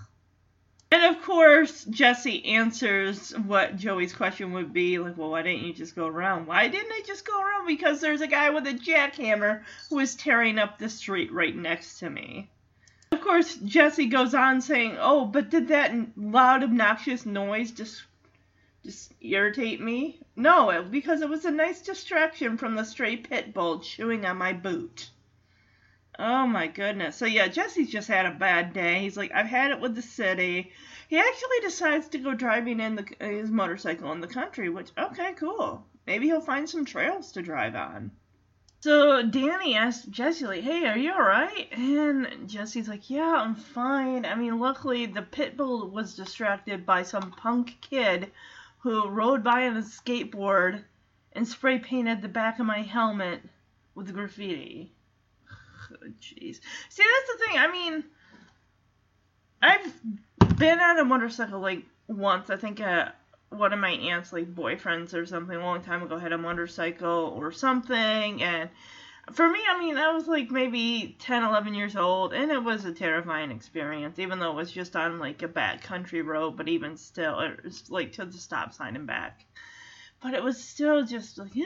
And 0.90 1.04
of 1.04 1.22
course, 1.24 1.84
Jesse 1.86 2.46
answers 2.46 3.32
what 3.32 3.76
Joey's 3.78 4.14
question 4.14 4.54
would 4.54 4.72
be 4.72 5.00
like, 5.00 5.18
well, 5.18 5.32
why 5.32 5.42
didn't 5.42 5.66
you 5.66 5.74
just 5.74 5.96
go 5.96 6.08
around? 6.08 6.48
Why 6.48 6.68
didn't 6.68 6.92
I 6.92 7.02
just 7.06 7.26
go 7.26 7.42
around? 7.42 7.68
Because 7.68 8.00
there's 8.00 8.22
a 8.22 8.28
guy 8.28 8.52
with 8.52 8.68
a 8.68 8.74
jackhammer 8.74 9.64
who 9.90 10.00
is 10.00 10.16
tearing 10.16 10.60
up 10.60 10.78
the 10.78 10.90
street 10.90 11.32
right 11.34 11.56
next 11.56 12.00
to 12.00 12.10
me. 12.10 12.50
Of 13.12 13.22
course, 13.22 13.56
Jesse 13.56 14.06
goes 14.06 14.34
on 14.34 14.62
saying, 14.62 14.98
oh, 15.00 15.26
but 15.26 15.50
did 15.50 15.70
that 15.70 15.94
loud, 16.16 16.64
obnoxious 16.64 17.26
noise 17.26 17.72
just 17.72 18.04
just 18.88 19.12
irritate 19.20 19.82
me? 19.82 20.18
No, 20.38 20.82
because 20.90 21.22
it 21.22 21.28
was 21.28 21.44
a 21.44 21.52
nice 21.52 21.82
distraction 21.82 22.58
from 22.58 22.76
the 22.76 22.86
stray 22.86 23.18
pit 23.18 23.54
bull 23.54 23.80
chewing 23.80 24.26
on 24.26 24.38
my 24.38 24.54
boot. 24.54 25.10
Oh 26.18 26.48
my 26.48 26.68
goodness. 26.68 27.18
So 27.18 27.26
yeah, 27.26 27.50
Jesse's 27.50 27.92
just 27.92 28.08
had 28.08 28.26
a 28.26 28.32
bad 28.32 28.72
day. 28.72 29.00
He's 29.00 29.18
like, 29.18 29.32
I've 29.34 29.46
had 29.46 29.72
it 29.72 29.82
with 29.82 29.94
the 29.94 30.02
city. 30.02 30.72
He 31.10 31.18
actually 31.18 31.60
decides 31.62 32.08
to 32.10 32.18
go 32.18 32.34
driving 32.34 32.80
in 32.80 32.96
the, 32.96 33.06
his 33.20 33.52
motorcycle 33.52 34.14
in 34.14 34.22
the 34.22 34.28
country, 34.28 34.70
which 34.70 34.92
okay, 34.98 35.34
cool. 35.34 35.86
Maybe 36.06 36.28
he'll 36.28 36.40
find 36.40 36.70
some 36.70 36.86
trails 36.86 37.34
to 37.34 37.42
drive 37.42 37.76
on. 37.76 38.12
So 38.80 39.22
Danny 39.22 39.76
asked 39.76 40.10
Jesse, 40.12 40.46
like, 40.46 40.64
hey, 40.64 40.86
are 40.86 40.98
you 40.98 41.12
alright? 41.12 41.68
And 41.74 42.48
Jesse's 42.48 42.88
like, 42.88 43.10
yeah, 43.10 43.36
I'm 43.36 43.56
fine. 43.56 44.26
I 44.26 44.36
mean, 44.36 44.60
luckily 44.60 45.08
the 45.08 45.24
pit 45.24 45.58
bull 45.58 45.90
was 45.90 46.16
distracted 46.16 46.86
by 46.86 47.04
some 47.04 47.32
punk 47.32 47.76
kid 47.82 48.32
who 48.80 49.10
rode 49.10 49.44
by 49.44 49.68
on 49.68 49.78
a 49.78 49.82
skateboard 49.82 50.84
and 51.34 51.48
spray 51.48 51.80
painted 51.80 52.22
the 52.22 52.28
back 52.28 52.60
of 52.60 52.66
my 52.66 52.82
helmet 52.82 53.42
with 53.96 54.14
graffiti. 54.14 54.92
Jeez. 56.20 56.60
See, 56.90 57.04
that's 57.04 57.32
the 57.32 57.46
thing. 57.46 57.58
I 57.58 57.72
mean, 57.72 58.04
I've 59.62 60.58
been 60.58 60.80
on 60.80 61.00
a 61.00 61.06
motorcycle 61.06 61.60
like 61.60 61.84
once. 62.08 62.50
I 62.50 62.58
think 62.58 62.82
uh, 62.82 63.10
one 63.50 63.74
of 63.74 63.80
my 63.80 63.92
aunt's 63.92 64.34
like 64.34 64.54
boyfriends 64.54 65.14
or 65.14 65.26
something 65.26 65.56
a 65.56 65.64
long 65.64 65.82
time 65.82 66.04
ago 66.04 66.18
had 66.18 66.34
a 66.34 66.38
motorcycle 66.38 67.34
or 67.38 67.52
something, 67.52 68.44
and 68.44 68.70
for 69.34 69.50
me, 69.50 69.60
I 69.68 69.80
mean, 69.80 69.98
I 69.98 70.14
was 70.14 70.28
like 70.28 70.52
maybe 70.52 71.18
10, 71.20 71.44
11 71.44 71.74
years 71.74 71.96
old, 71.96 72.34
and 72.34 72.52
it 72.52 72.64
was 72.64 72.86
a 72.86 72.94
terrifying 72.94 73.52
experience, 73.52 74.20
even 74.20 74.40
though 74.40 74.52
it 74.52 74.56
was 74.56 74.72
just 74.72 74.96
on 74.96 75.20
like 75.20 75.42
a 75.42 75.48
back 75.48 75.82
country 75.82 76.22
road, 76.22 76.56
but 76.58 76.70
even 76.70 76.98
still, 76.98 77.40
it 77.40 77.64
was 77.64 77.90
like 77.90 78.14
to 78.14 78.26
the 78.26 78.38
stop 78.38 78.74
sign 78.74 78.96
and 78.96 79.08
back. 79.08 79.46
But 80.22 80.34
it 80.34 80.44
was 80.44 80.64
still 80.64 81.06
just 81.06 81.38
like, 81.38 81.52
I, 81.56 81.60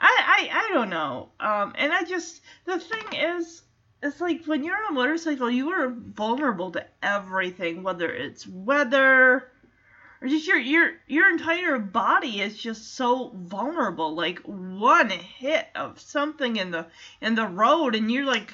I, 0.00 0.50
I 0.52 0.70
don't 0.72 0.90
know. 0.90 1.30
Um, 1.40 1.74
and 1.76 1.92
I 1.92 2.04
just, 2.04 2.40
the 2.64 2.78
thing 2.78 3.20
is, 3.20 3.62
it's 4.02 4.20
like 4.20 4.44
when 4.44 4.62
you're 4.62 4.76
on 4.76 4.90
a 4.90 4.94
motorcycle, 4.94 5.50
you 5.50 5.70
are 5.70 5.88
vulnerable 5.88 6.70
to 6.72 6.86
everything, 7.02 7.82
whether 7.82 8.08
it's 8.08 8.46
weather, 8.46 9.50
or 10.26 10.28
just 10.28 10.48
your 10.48 10.58
your 10.58 10.90
your 11.06 11.30
entire 11.30 11.78
body 11.78 12.40
is 12.40 12.58
just 12.58 12.94
so 12.96 13.30
vulnerable 13.32 14.14
like 14.14 14.40
one 14.40 15.08
hit 15.08 15.68
of 15.76 16.00
something 16.00 16.56
in 16.56 16.72
the 16.72 16.86
in 17.20 17.36
the 17.36 17.46
road 17.46 17.94
and 17.94 18.10
you're 18.10 18.24
like 18.24 18.52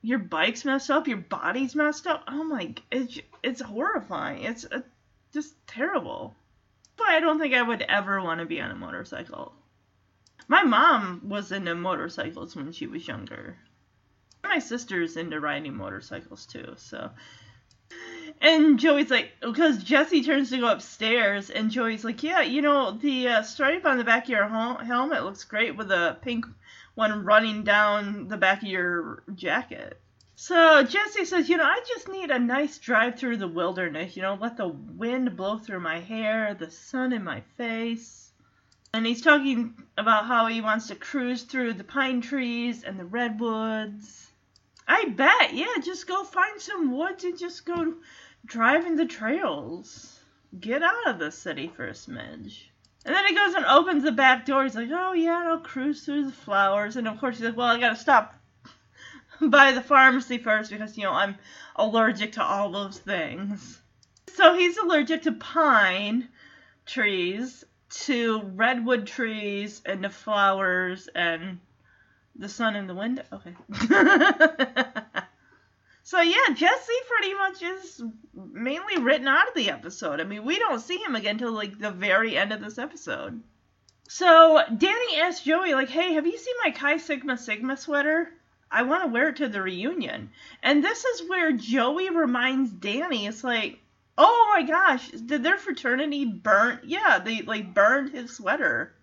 your 0.00 0.18
bike's 0.18 0.64
messed 0.64 0.90
up 0.90 1.06
your 1.06 1.18
body's 1.18 1.74
messed 1.74 2.06
up. 2.06 2.24
Oh 2.26 2.42
my 2.42 2.74
it's 2.90 3.18
it's 3.42 3.60
horrifying. 3.60 4.44
It's 4.44 4.64
uh, 4.64 4.80
just 5.34 5.54
terrible. 5.66 6.34
But 6.96 7.08
i 7.08 7.20
don't 7.20 7.38
think 7.38 7.52
i 7.52 7.60
would 7.60 7.82
ever 7.82 8.22
want 8.22 8.40
to 8.40 8.46
be 8.46 8.62
on 8.62 8.70
a 8.70 8.74
motorcycle. 8.74 9.52
My 10.48 10.62
mom 10.62 11.20
was 11.28 11.52
into 11.52 11.74
motorcycles 11.74 12.56
when 12.56 12.72
she 12.72 12.86
was 12.86 13.06
younger. 13.06 13.58
My 14.42 14.58
sister's 14.58 15.18
into 15.18 15.38
riding 15.38 15.76
motorcycles 15.76 16.46
too, 16.46 16.72
so. 16.78 17.10
And 18.42 18.78
Joey's 18.78 19.10
like, 19.10 19.32
because 19.40 19.84
Jesse 19.84 20.24
turns 20.24 20.48
to 20.50 20.58
go 20.58 20.68
upstairs, 20.68 21.50
and 21.50 21.70
Joey's 21.70 22.04
like, 22.04 22.22
yeah, 22.22 22.40
you 22.40 22.62
know, 22.62 22.92
the 22.92 23.28
uh, 23.28 23.42
stripe 23.42 23.84
on 23.84 23.98
the 23.98 24.04
back 24.04 24.24
of 24.24 24.30
your 24.30 24.48
hel- 24.48 24.78
helmet 24.78 25.24
looks 25.24 25.44
great 25.44 25.76
with 25.76 25.90
a 25.90 26.16
pink 26.22 26.46
one 26.94 27.24
running 27.24 27.64
down 27.64 28.28
the 28.28 28.38
back 28.38 28.62
of 28.62 28.68
your 28.68 29.22
jacket. 29.34 30.00
So 30.36 30.82
Jesse 30.84 31.26
says, 31.26 31.50
you 31.50 31.58
know, 31.58 31.64
I 31.64 31.82
just 31.86 32.08
need 32.08 32.30
a 32.30 32.38
nice 32.38 32.78
drive 32.78 33.18
through 33.18 33.36
the 33.36 33.46
wilderness, 33.46 34.16
you 34.16 34.22
know, 34.22 34.38
let 34.40 34.56
the 34.56 34.68
wind 34.68 35.36
blow 35.36 35.58
through 35.58 35.80
my 35.80 36.00
hair, 36.00 36.54
the 36.54 36.70
sun 36.70 37.12
in 37.12 37.22
my 37.22 37.42
face. 37.58 38.32
And 38.94 39.04
he's 39.04 39.20
talking 39.20 39.74
about 39.98 40.24
how 40.24 40.46
he 40.46 40.62
wants 40.62 40.88
to 40.88 40.94
cruise 40.94 41.42
through 41.42 41.74
the 41.74 41.84
pine 41.84 42.22
trees 42.22 42.84
and 42.84 42.98
the 42.98 43.04
redwoods. 43.04 44.30
I 44.88 45.10
bet, 45.10 45.52
yeah, 45.52 45.76
just 45.84 46.08
go 46.08 46.24
find 46.24 46.60
some 46.60 46.96
woods 46.96 47.22
and 47.22 47.38
just 47.38 47.64
go 47.64 47.94
driving 48.44 48.96
the 48.96 49.06
trails. 49.06 50.18
Get 50.58 50.82
out 50.82 51.08
of 51.08 51.18
the 51.18 51.30
city 51.30 51.70
for 51.74 51.86
a 51.86 51.92
smidge. 51.92 52.64
And 53.04 53.14
then 53.14 53.26
he 53.26 53.34
goes 53.34 53.54
and 53.54 53.64
opens 53.64 54.02
the 54.02 54.12
back 54.12 54.44
door. 54.44 54.64
He's 54.64 54.74
like, 54.74 54.90
oh, 54.92 55.12
yeah, 55.12 55.44
I'll 55.46 55.60
cruise 55.60 56.04
through 56.04 56.26
the 56.26 56.32
flowers. 56.32 56.96
And 56.96 57.08
of 57.08 57.18
course, 57.18 57.36
he's 57.36 57.46
like, 57.46 57.56
well, 57.56 57.68
I 57.68 57.80
gotta 57.80 57.96
stop 57.96 58.34
by 59.40 59.72
the 59.72 59.80
pharmacy 59.80 60.38
first 60.38 60.70
because, 60.70 60.98
you 60.98 61.04
know, 61.04 61.12
I'm 61.12 61.36
allergic 61.76 62.32
to 62.32 62.42
all 62.42 62.70
those 62.70 62.98
things. 62.98 63.80
So 64.34 64.54
he's 64.54 64.76
allergic 64.76 65.22
to 65.22 65.32
pine 65.32 66.28
trees, 66.84 67.64
to 67.90 68.42
redwood 68.54 69.06
trees, 69.06 69.80
and 69.84 70.02
to 70.02 70.10
flowers, 70.10 71.08
and 71.14 71.58
the 72.36 72.48
sun 72.48 72.76
and 72.76 72.88
the 72.88 72.94
wind. 72.94 73.22
Okay. 73.32 73.54
so 76.10 76.20
yeah, 76.20 76.52
Jesse 76.52 76.92
pretty 77.06 77.34
much 77.34 77.62
is 77.62 78.02
mainly 78.34 78.98
written 79.00 79.28
out 79.28 79.46
of 79.46 79.54
the 79.54 79.70
episode. 79.70 80.18
I 80.18 80.24
mean, 80.24 80.44
we 80.44 80.58
don't 80.58 80.80
see 80.80 80.96
him 80.96 81.14
again 81.14 81.38
till 81.38 81.52
like 81.52 81.78
the 81.78 81.92
very 81.92 82.36
end 82.36 82.52
of 82.52 82.60
this 82.60 82.78
episode. 82.78 83.40
So 84.08 84.60
Danny 84.76 85.20
asks 85.20 85.44
Joey, 85.44 85.72
like, 85.72 85.88
hey, 85.88 86.14
have 86.14 86.26
you 86.26 86.36
seen 86.36 86.56
my 86.64 86.72
Chi 86.72 86.96
Sigma 86.96 87.38
Sigma 87.38 87.76
sweater? 87.76 88.28
I 88.72 88.82
want 88.82 89.04
to 89.04 89.08
wear 89.08 89.28
it 89.28 89.36
to 89.36 89.46
the 89.46 89.62
reunion. 89.62 90.30
And 90.64 90.82
this 90.82 91.04
is 91.04 91.28
where 91.28 91.52
Joey 91.52 92.10
reminds 92.10 92.72
Danny, 92.72 93.28
it's 93.28 93.44
like, 93.44 93.78
oh 94.18 94.52
my 94.52 94.64
gosh, 94.64 95.10
did 95.10 95.44
their 95.44 95.58
fraternity 95.58 96.24
burn? 96.24 96.80
Yeah, 96.82 97.20
they 97.20 97.42
like 97.42 97.72
burned 97.72 98.10
his 98.10 98.34
sweater. 98.34 98.96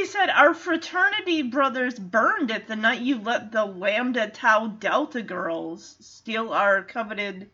He 0.00 0.06
said, 0.06 0.30
Our 0.30 0.54
fraternity 0.54 1.42
brothers 1.42 1.98
burned 1.98 2.50
it 2.50 2.66
the 2.66 2.74
night 2.74 3.02
you 3.02 3.20
let 3.20 3.52
the 3.52 3.66
Lambda 3.66 4.30
Tau 4.30 4.66
Delta 4.66 5.20
girls 5.20 5.96
steal 6.00 6.54
our 6.54 6.82
coveted 6.82 7.50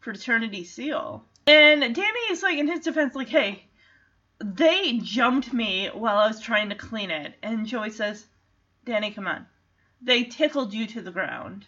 fraternity 0.00 0.64
seal. 0.64 1.26
And 1.46 1.94
Danny 1.94 2.20
is 2.30 2.42
like, 2.42 2.56
in 2.56 2.68
his 2.68 2.80
defense, 2.80 3.14
like, 3.14 3.28
hey, 3.28 3.66
they 4.42 4.96
jumped 5.00 5.52
me 5.52 5.88
while 5.88 6.16
I 6.16 6.28
was 6.28 6.40
trying 6.40 6.70
to 6.70 6.74
clean 6.74 7.10
it. 7.10 7.34
And 7.42 7.66
Joey 7.66 7.90
says, 7.90 8.24
Danny, 8.86 9.10
come 9.10 9.26
on. 9.26 9.46
They 10.00 10.24
tickled 10.24 10.72
you 10.72 10.86
to 10.86 11.02
the 11.02 11.10
ground. 11.10 11.66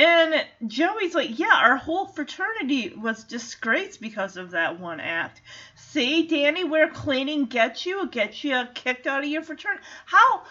And 0.00 0.46
Joey's 0.66 1.14
like, 1.14 1.38
yeah, 1.38 1.52
our 1.52 1.76
whole 1.76 2.06
fraternity 2.06 2.94
was 2.96 3.24
disgraced 3.24 4.00
because 4.00 4.38
of 4.38 4.52
that 4.52 4.80
one 4.80 4.98
act. 4.98 5.42
See, 5.74 6.26
Danny, 6.26 6.64
where 6.64 6.88
cleaning 6.88 7.44
gets 7.44 7.84
you, 7.84 8.08
gets 8.08 8.42
you 8.42 8.64
kicked 8.72 9.06
out 9.06 9.22
of 9.22 9.28
your 9.28 9.42
fraternity. 9.42 9.82
How 10.06 10.42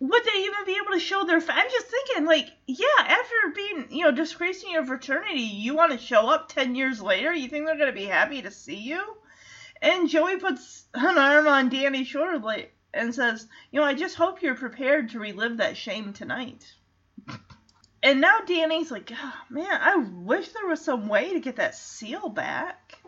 would 0.00 0.24
they 0.24 0.40
even 0.40 0.64
be 0.66 0.76
able 0.82 0.94
to 0.94 0.98
show 0.98 1.24
their? 1.24 1.40
Fa- 1.40 1.54
I'm 1.54 1.70
just 1.70 1.86
thinking, 1.86 2.24
like, 2.24 2.48
yeah, 2.66 2.86
after 2.98 3.34
being, 3.54 3.86
you 3.90 4.02
know, 4.06 4.10
disgracing 4.10 4.72
your 4.72 4.86
fraternity, 4.86 5.42
you 5.42 5.76
want 5.76 5.92
to 5.92 5.98
show 5.98 6.28
up 6.28 6.48
ten 6.48 6.74
years 6.74 7.00
later. 7.00 7.32
You 7.32 7.46
think 7.46 7.66
they're 7.66 7.78
gonna 7.78 7.92
be 7.92 8.06
happy 8.06 8.42
to 8.42 8.50
see 8.50 8.74
you? 8.74 9.04
And 9.80 10.08
Joey 10.08 10.38
puts 10.38 10.84
an 10.94 11.16
arm 11.16 11.46
on 11.46 11.68
Danny's 11.68 12.08
shoulder, 12.08 12.40
like, 12.40 12.74
and 12.92 13.14
says, 13.14 13.46
you 13.70 13.78
know, 13.78 13.86
I 13.86 13.94
just 13.94 14.16
hope 14.16 14.42
you're 14.42 14.56
prepared 14.56 15.10
to 15.10 15.20
relive 15.20 15.58
that 15.58 15.76
shame 15.76 16.12
tonight. 16.12 16.66
And 18.04 18.20
now 18.20 18.40
Danny's 18.40 18.90
like, 18.90 19.12
oh, 19.14 19.34
man, 19.48 19.78
I 19.80 19.96
wish 19.96 20.48
there 20.48 20.66
was 20.66 20.80
some 20.80 21.08
way 21.08 21.34
to 21.34 21.40
get 21.40 21.56
that 21.56 21.76
seal 21.76 22.28
back. 22.28 22.98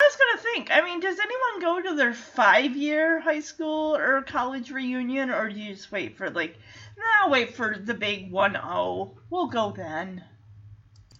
I 0.00 0.04
was 0.04 0.16
gonna 0.16 0.42
think, 0.42 0.70
I 0.70 0.82
mean, 0.82 1.00
does 1.00 1.18
anyone 1.18 1.60
go 1.60 1.88
to 1.88 1.96
their 1.96 2.12
five 2.12 2.76
year 2.76 3.20
high 3.20 3.40
school 3.40 3.96
or 3.96 4.22
college 4.22 4.70
reunion, 4.70 5.30
or 5.30 5.48
do 5.48 5.58
you 5.58 5.74
just 5.74 5.90
wait 5.90 6.18
for, 6.18 6.28
like, 6.30 6.58
no, 6.96 7.30
wait 7.30 7.54
for 7.54 7.78
the 7.78 7.94
big 7.94 8.30
1 8.30 8.52
0? 8.52 9.16
We'll 9.30 9.46
go 9.46 9.72
then. 9.72 10.22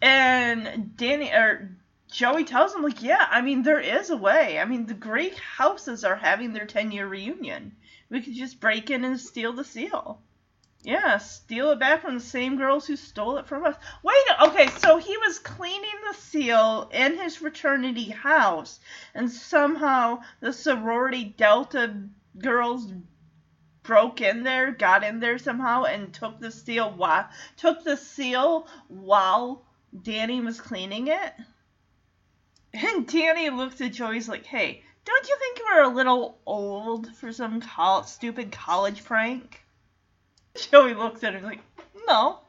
And 0.03 0.95
Danny, 0.97 1.31
or 1.31 1.77
Joey 2.11 2.45
tells 2.45 2.75
him, 2.75 2.83
like, 2.83 3.03
yeah, 3.03 3.27
I 3.31 3.41
mean, 3.41 3.63
there 3.63 3.81
is 3.81 4.11
a 4.11 4.17
way. 4.17 4.59
I 4.59 4.67
mean, 4.67 4.87
the 4.87 4.95
Greek 4.95 5.37
houses 5.37 6.05
are 6.05 6.17
having 6.17 6.53
their 6.53 6.67
10 6.67 6.93
year 6.93 7.07
reunion. 7.07 7.75
We 8.11 8.21
could 8.21 8.35
just 8.35 8.61
break 8.61 8.91
in 8.91 9.05
and 9.05 9.19
steal 9.19 9.55
the 9.55 9.65
seal. 9.65 10.23
Yeah, 10.83 11.19
steal 11.19 11.73
it 11.73 11.81
back 11.81 12.03
from 12.03 12.15
the 12.15 12.21
same 12.21 12.57
girls 12.57 12.87
who 12.87 12.95
stole 12.95 13.37
it 13.39 13.47
from 13.49 13.65
us. 13.65 13.75
Wait, 14.05 14.17
okay, 14.41 14.69
so 14.79 14.97
he 14.97 15.17
was 15.19 15.41
cleaning 15.41 15.91
the 16.07 16.15
seal 16.15 16.89
in 16.93 17.19
his 17.19 17.37
fraternity 17.37 18.11
house, 18.11 18.79
and 19.13 19.29
somehow 19.31 20.23
the 20.41 20.53
sorority 20.53 21.25
Delta 21.25 22.09
girls 22.39 22.93
broke 23.83 24.21
in 24.21 24.45
there, 24.45 24.71
got 24.71 25.03
in 25.03 25.19
there 25.19 25.39
somehow, 25.39 25.83
and 25.83 26.15
took 26.15 26.39
the 26.39 26.53
seal 26.53 26.93
while 26.93 27.29
took 27.57 27.83
the 27.83 27.97
seal 27.97 28.69
while 28.87 29.67
Danny 30.03 30.41
was 30.41 30.61
cleaning 30.61 31.09
it. 31.09 31.35
And 32.73 33.07
Danny 33.07 33.51
looks 33.51 33.81
at 33.81 33.93
Joey's 33.93 34.29
like, 34.29 34.47
"Hey, 34.47 34.85
don't 35.05 35.29
you 35.29 35.37
think 35.39 35.59
you 35.59 35.65
are 35.65 35.83
a 35.83 35.89
little 35.89 36.39
old 36.47 37.17
for 37.17 37.33
some 37.33 37.61
col- 37.61 38.05
stupid 38.05 38.53
college 38.53 39.05
prank?" 39.05 39.65
Joey 40.71 40.95
looks 40.95 41.25
at 41.25 41.35
him 41.35 41.43
like, 41.43 41.61
no. 42.07 42.41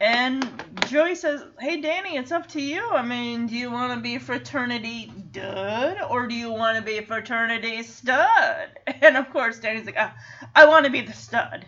And 0.00 0.44
Joey 0.88 1.14
says, 1.14 1.44
hey, 1.60 1.80
Danny, 1.80 2.16
it's 2.16 2.32
up 2.32 2.48
to 2.48 2.60
you. 2.60 2.84
I 2.90 3.02
mean, 3.02 3.46
do 3.46 3.54
you 3.56 3.70
want 3.70 3.94
to 3.94 4.00
be 4.00 4.18
fraternity 4.18 5.12
dud 5.30 5.98
or 6.10 6.26
do 6.26 6.34
you 6.34 6.50
want 6.50 6.76
to 6.76 6.82
be 6.82 7.00
fraternity 7.00 7.82
stud? 7.82 8.68
And 9.02 9.16
of 9.16 9.30
course, 9.30 9.58
Danny's 9.58 9.86
like, 9.86 9.96
ah, 9.98 10.14
I 10.54 10.66
want 10.66 10.86
to 10.86 10.90
be 10.90 11.02
the 11.02 11.12
stud. 11.12 11.66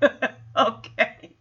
okay. 0.56 1.36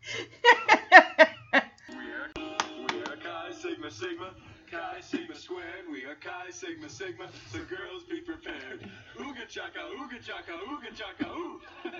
Sigma 3.61 3.89
Sigma, 3.89 4.31
Chi 4.73 5.01
Sigma 5.01 5.35
squared. 5.35 5.85
We 5.91 6.03
are 6.05 6.15
Chi 6.15 6.49
Sigma 6.49 6.89
Sigma, 6.89 7.29
so 7.51 7.59
girls 7.69 8.03
be 8.09 8.21
prepared. 8.21 8.81
Ooga 9.19 9.47
chaka, 9.47 9.85
ooga 9.93 10.17
chaka, 10.25 10.53
ooga 10.65 10.89
chaka, 10.97 11.29
ooh. 11.29 11.61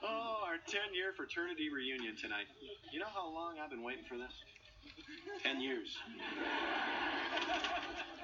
Oh, 0.00 0.44
our 0.46 0.56
10 0.66 0.94
year 0.94 1.12
fraternity 1.12 1.68
reunion 1.68 2.16
tonight. 2.16 2.46
You 2.92 3.00
know 3.00 3.10
how 3.12 3.28
long 3.28 3.56
I've 3.62 3.68
been 3.68 3.82
waiting 3.82 4.04
for 4.08 4.16
this? 4.16 4.32
10 5.42 5.60
years. 5.60 5.94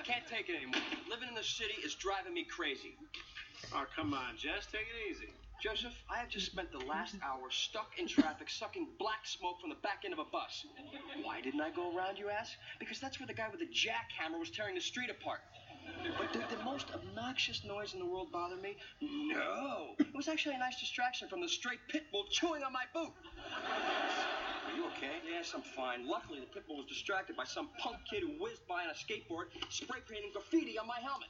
Can't 0.05 0.24
take 0.31 0.48
it 0.48 0.57
anymore. 0.57 0.81
Living 1.11 1.29
in 1.29 1.35
the 1.35 1.42
city 1.44 1.74
is 1.85 1.94
driving 1.96 2.33
me 2.33 2.44
crazy. 2.44 2.96
Oh, 3.74 3.85
come 3.94 4.14
on, 4.14 4.37
Jess, 4.38 4.66
take 4.72 4.87
it 4.88 5.11
easy. 5.11 5.29
Joseph, 5.62 5.94
I 6.10 6.18
have 6.18 6.28
just 6.28 6.46
spent 6.46 6.70
the 6.72 6.84
last 6.84 7.16
hour 7.24 7.50
stuck 7.50 7.92
in 7.98 8.06
traffic 8.06 8.50
sucking 8.50 8.86
black 8.98 9.24
smoke 9.24 9.60
from 9.60 9.70
the 9.70 9.76
back 9.76 10.02
end 10.04 10.12
of 10.12 10.18
a 10.18 10.24
bus. 10.24 10.66
Why 11.22 11.40
didn't 11.40 11.60
I 11.60 11.70
go 11.70 11.96
around, 11.96 12.18
you 12.18 12.28
ask? 12.28 12.52
Because 12.78 13.00
that's 13.00 13.18
where 13.18 13.26
the 13.26 13.34
guy 13.34 13.48
with 13.50 13.60
the 13.60 13.72
jackhammer 13.72 14.38
was 14.38 14.50
tearing 14.50 14.74
the 14.74 14.80
street 14.80 15.10
apart. 15.10 15.40
But 16.18 16.32
did 16.32 16.44
the 16.50 16.62
most 16.64 16.88
obnoxious 16.92 17.64
noise 17.64 17.94
in 17.94 17.98
the 18.00 18.06
world 18.06 18.30
bother 18.30 18.56
me? 18.56 18.76
No. 19.00 19.94
It 19.98 20.14
was 20.14 20.28
actually 20.28 20.54
a 20.56 20.58
nice 20.58 20.78
distraction 20.80 21.28
from 21.28 21.40
the 21.40 21.48
stray 21.48 21.78
pit 21.88 22.04
bull 22.12 22.24
chewing 22.30 22.62
on 22.62 22.72
my 22.72 22.84
boot. 22.92 23.12
Are 23.34 24.76
you 24.76 24.86
okay? 24.96 25.20
Yes, 25.28 25.52
I'm 25.54 25.62
fine. 25.62 26.06
Luckily, 26.06 26.40
the 26.40 26.46
pit 26.46 26.66
bull 26.66 26.78
was 26.78 26.86
distracted 26.86 27.36
by 27.36 27.44
some 27.44 27.68
punk 27.78 27.96
kid 28.10 28.22
who 28.22 28.42
whizzed 28.42 28.66
by 28.68 28.84
on 28.84 28.90
a 28.90 28.96
skateboard, 28.96 29.48
spray 29.70 30.00
painting 30.08 30.32
graffiti 30.32 30.78
on 30.78 30.86
my 30.86 31.00
helmet. 31.00 31.28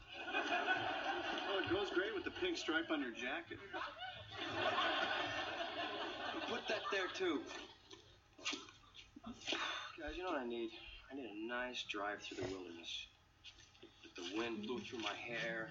Oh, 1.52 1.62
it 1.62 1.70
goes 1.70 1.90
great 1.90 2.14
with 2.14 2.24
the 2.24 2.34
pink 2.42 2.56
stripe 2.56 2.90
on 2.90 3.00
your 3.00 3.12
jacket. 3.12 3.58
Put 6.48 6.68
that 6.68 6.82
there 6.92 7.08
too. 7.16 7.40
Guys, 10.00 10.16
you 10.16 10.22
know 10.22 10.30
what 10.30 10.40
I 10.40 10.46
need? 10.46 10.70
I 11.10 11.16
need 11.16 11.26
a 11.26 11.48
nice 11.48 11.84
drive 11.90 12.20
through 12.22 12.44
the 12.44 12.48
wilderness. 12.52 13.06
Let 14.04 14.14
the 14.16 14.38
wind 14.38 14.66
blew 14.66 14.80
through 14.80 15.00
my 15.00 15.14
hair, 15.14 15.70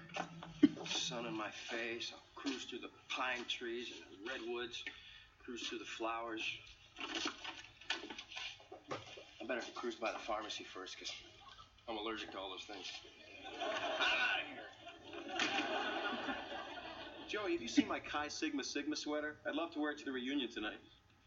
the 0.60 0.86
sun 0.88 1.26
in 1.26 1.36
my 1.36 1.50
face. 1.50 2.12
I'll 2.12 2.22
cruise 2.34 2.64
through 2.64 2.80
the 2.80 2.90
pine 3.08 3.44
trees 3.48 3.88
and 3.90 4.00
the 4.10 4.32
redwoods, 4.32 4.82
cruise 5.44 5.62
through 5.68 5.78
the 5.78 5.84
flowers. 5.84 6.42
I 8.90 9.46
better 9.46 9.62
cruise 9.74 9.96
by 9.96 10.12
the 10.12 10.18
pharmacy 10.18 10.64
first, 10.64 10.96
because 10.98 11.12
I'm 11.88 11.96
allergic 11.98 12.32
to 12.32 12.38
all 12.38 12.50
those 12.50 12.64
things. 12.64 12.90
Joey, 17.34 17.54
have 17.54 17.62
you 17.62 17.66
seen 17.66 17.88
my 17.88 17.98
Chi 17.98 18.28
Sigma 18.28 18.62
Sigma 18.62 18.94
sweater? 18.94 19.34
I'd 19.44 19.56
love 19.56 19.72
to 19.72 19.80
wear 19.80 19.90
it 19.90 19.98
to 19.98 20.04
the 20.04 20.12
reunion 20.12 20.48
tonight. 20.52 20.78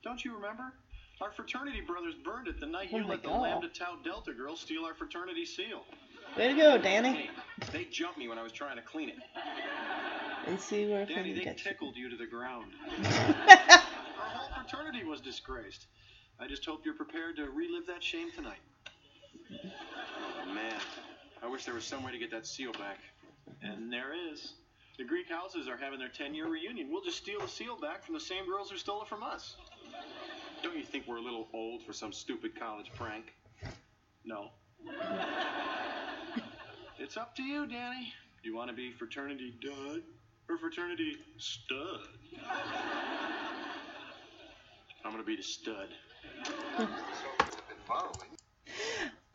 Don't 0.06 0.24
you 0.24 0.36
remember? 0.36 0.72
Our 1.20 1.34
fraternity 1.34 1.82
brothers 1.82 2.14
burned 2.24 2.48
it 2.48 2.62
the 2.62 2.66
night 2.66 2.88
Oh 2.94 2.98
you 3.00 3.06
let 3.06 3.24
the 3.24 3.30
Lambda 3.30 3.68
Tau 3.68 3.98
Delta 4.06 4.32
girls 4.32 4.62
steal 4.62 4.86
our 4.86 4.94
fraternity 4.94 5.44
seal. 5.44 5.84
Way 6.38 6.48
to 6.48 6.54
go, 6.54 6.78
Danny. 6.78 7.10
Hey, 7.10 7.30
they 7.74 7.84
jumped 7.92 8.18
me 8.18 8.30
when 8.30 8.38
I 8.38 8.44
was 8.44 8.54
trying 8.54 8.78
to 8.78 8.82
clean 8.84 9.10
it. 9.10 9.18
And 10.48 10.58
see 10.58 10.86
where 10.86 11.06
Danny, 11.06 11.34
they 11.34 11.44
get 11.44 11.58
you. 11.58 11.72
tickled 11.72 11.98
you 11.98 12.10
to 12.10 12.16
the 12.16 12.26
ground. 12.26 12.72
Our 13.04 14.30
whole 14.30 14.64
fraternity 14.64 15.04
was 15.04 15.20
disgraced. 15.20 15.88
I 16.40 16.48
just 16.48 16.64
hope 16.64 16.86
you're 16.86 16.94
prepared 16.94 17.36
to 17.36 17.50
relive 17.50 17.86
that 17.88 18.02
shame 18.02 18.32
tonight. 18.32 18.62
Oh, 19.52 20.54
man. 20.54 20.80
I 21.44 21.48
wish 21.48 21.66
there 21.66 21.76
was 21.76 21.84
some 21.84 22.02
way 22.04 22.14
to 22.14 22.18
get 22.18 22.32
that 22.32 22.48
seal 22.48 22.72
back. 22.72 23.00
And 23.62 23.92
there 23.92 24.14
is. 24.32 24.54
The 24.98 25.04
Greek 25.04 25.30
houses 25.30 25.68
are 25.68 25.78
having 25.78 26.00
their 26.00 26.10
10 26.10 26.34
year 26.34 26.48
reunion. 26.50 26.90
We'll 26.92 27.04
just 27.04 27.18
steal 27.18 27.40
the 27.40 27.48
seal 27.48 27.78
back 27.80 28.04
from 28.04 28.16
the 28.16 28.20
same 28.20 28.46
girls 28.46 28.72
who 28.72 28.78
stole 28.78 29.04
it 29.04 29.08
from 29.08 29.24
us. 29.24 29.56
Don't 30.64 30.76
you 30.76 30.84
think 30.84 31.06
we're 31.08 31.18
a 31.18 31.22
little 31.22 31.48
old 31.54 31.84
for 31.84 31.94
some 31.94 32.12
stupid 32.12 32.60
college 32.60 32.92
prank? 32.96 33.26
No. 34.26 34.50
it's 37.00 37.16
up 37.16 37.36
to 37.36 37.44
you, 37.44 37.68
Danny. 37.68 38.12
Do 38.42 38.50
you 38.50 38.56
want 38.56 38.70
to 38.70 38.76
be 38.76 38.92
fraternity 38.92 39.54
dud 39.62 40.02
or 40.50 40.58
fraternity 40.58 41.18
stud? 41.38 42.00
I'm 45.06 45.12
going 45.12 45.24
to 45.24 45.28
be 45.28 45.36
the 45.36 45.44
stud. 45.44 45.90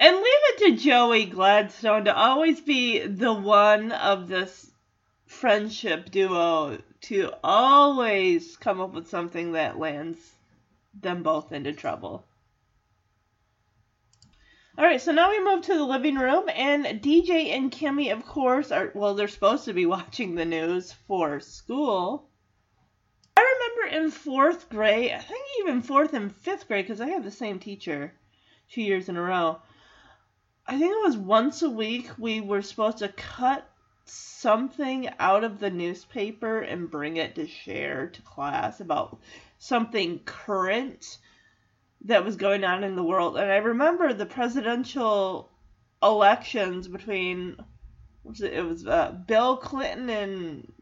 And 0.00 0.16
leave 0.16 0.24
it 0.26 0.58
to 0.58 0.76
Joey 0.76 1.26
Gladstone 1.26 2.06
to 2.06 2.16
always 2.16 2.60
be 2.60 3.06
the 3.06 3.32
one 3.32 3.92
of 3.92 4.26
this 4.28 4.71
friendship 5.32 6.10
duo 6.10 6.78
to 7.00 7.32
always 7.42 8.56
come 8.58 8.80
up 8.80 8.92
with 8.92 9.08
something 9.08 9.52
that 9.52 9.78
lands 9.78 10.18
them 10.94 11.22
both 11.22 11.50
into 11.50 11.72
trouble. 11.72 12.24
Alright, 14.78 15.00
so 15.00 15.10
now 15.10 15.30
we 15.30 15.42
move 15.42 15.62
to 15.62 15.74
the 15.74 15.84
living 15.84 16.14
room, 16.14 16.48
and 16.48 16.84
DJ 16.84 17.48
and 17.48 17.72
Kimmy, 17.72 18.12
of 18.12 18.24
course, 18.24 18.70
are 18.70 18.92
well, 18.94 19.14
they're 19.14 19.26
supposed 19.26 19.64
to 19.64 19.72
be 19.72 19.86
watching 19.96 20.34
the 20.34 20.44
news 20.44 20.92
for 20.92 21.40
school. 21.40 22.28
I 23.36 23.40
remember 23.40 23.96
in 23.96 24.10
fourth 24.10 24.68
grade, 24.68 25.12
I 25.12 25.18
think 25.18 25.44
even 25.60 25.82
fourth 25.82 26.14
and 26.14 26.34
fifth 26.34 26.68
grade, 26.68 26.86
because 26.86 27.00
I 27.00 27.08
have 27.08 27.24
the 27.24 27.30
same 27.30 27.58
teacher 27.58 28.12
two 28.70 28.82
years 28.82 29.08
in 29.08 29.16
a 29.16 29.22
row. 29.22 29.60
I 30.66 30.78
think 30.78 30.92
it 30.92 31.04
was 31.04 31.16
once 31.16 31.62
a 31.62 31.70
week 31.70 32.10
we 32.18 32.40
were 32.40 32.62
supposed 32.62 32.98
to 32.98 33.08
cut 33.08 33.68
something 34.12 35.08
out 35.18 35.44
of 35.44 35.58
the 35.58 35.70
newspaper 35.70 36.60
and 36.60 36.90
bring 36.90 37.16
it 37.16 37.34
to 37.36 37.46
share 37.46 38.08
to 38.08 38.22
class 38.22 38.80
about 38.80 39.18
something 39.58 40.18
current 40.24 41.18
that 42.04 42.24
was 42.24 42.36
going 42.36 42.64
on 42.64 42.84
in 42.84 42.96
the 42.96 43.04
world. 43.04 43.36
And 43.36 43.50
I 43.50 43.56
remember 43.56 44.12
the 44.12 44.26
presidential 44.26 45.50
elections 46.02 46.88
between 46.88 47.56
it, 48.40 48.64
was 48.64 48.86
uh, 48.86 49.12
Bill 49.26 49.56
Clinton 49.56 50.10
and 50.10 50.72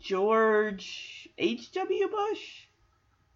George 0.00 1.28
H.W. 1.38 2.08
Bush? 2.08 2.66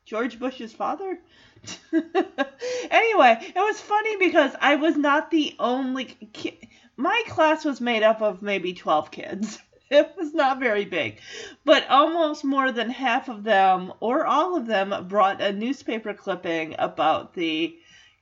George 0.04 0.38
Bush's 0.38 0.72
father? 0.72 1.18
anyway, 1.92 3.38
it 3.40 3.54
was 3.54 3.80
funny 3.80 4.16
because 4.16 4.52
I 4.60 4.76
was 4.76 4.96
not 4.96 5.30
the 5.30 5.54
only 5.58 6.04
ki- 6.04 6.68
my 6.96 7.22
class 7.28 7.64
was 7.64 7.80
made 7.80 8.02
up 8.02 8.22
of 8.22 8.42
maybe 8.42 8.74
12 8.74 9.10
kids. 9.10 9.58
It 9.90 10.14
was 10.16 10.32
not 10.32 10.58
very 10.58 10.86
big. 10.86 11.18
But 11.66 11.86
almost 11.90 12.44
more 12.44 12.72
than 12.72 12.88
half 12.88 13.28
of 13.28 13.44
them 13.44 13.92
or 14.00 14.24
all 14.24 14.56
of 14.56 14.66
them 14.66 15.06
brought 15.06 15.42
a 15.42 15.52
newspaper 15.52 16.14
clipping 16.14 16.74
about 16.78 17.34
the 17.34 17.76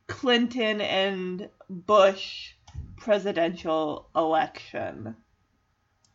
Clinton 0.08 0.80
and 0.80 1.48
Bush 1.68 2.54
presidential 2.96 4.10
election. 4.16 5.14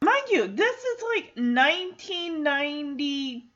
Mind 0.01 0.29
you, 0.29 0.47
this 0.47 0.75
is 0.75 1.03
like 1.15 1.31
1990 1.37 3.49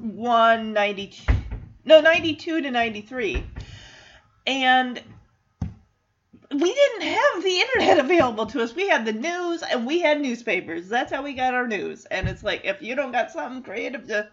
1 0.00 0.72
92 0.72 1.32
no 1.84 2.00
92 2.00 2.62
to 2.62 2.70
93 2.70 3.44
and 4.46 5.02
we 6.60 6.74
didn't 6.74 7.02
have 7.02 7.42
the 7.42 7.60
internet 7.60 7.98
available 8.04 8.46
to 8.46 8.62
us. 8.62 8.74
We 8.74 8.88
had 8.88 9.04
the 9.04 9.12
news 9.12 9.62
and 9.62 9.86
we 9.86 10.00
had 10.00 10.20
newspapers. 10.20 10.88
That's 10.88 11.12
how 11.12 11.22
we 11.22 11.34
got 11.34 11.54
our 11.54 11.66
news. 11.66 12.04
And 12.06 12.28
it's 12.28 12.42
like 12.42 12.64
if 12.64 12.82
you 12.82 12.94
don't 12.94 13.12
got 13.12 13.30
something 13.30 13.62
creative 13.62 14.06
to 14.08 14.28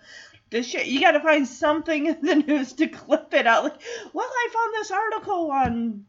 to 0.52 0.62
share 0.62 0.84
you 0.84 1.02
got 1.02 1.12
to 1.12 1.20
find 1.20 1.48
something 1.48 2.06
in 2.08 2.22
the 2.22 2.36
news 2.36 2.74
to 2.74 2.88
clip 2.88 3.34
it 3.34 3.48
out. 3.48 3.64
Like 3.64 3.82
well 4.14 4.30
i 4.30 4.50
found 4.54 4.74
this 4.76 4.92
article 4.92 5.52
on 5.52 6.06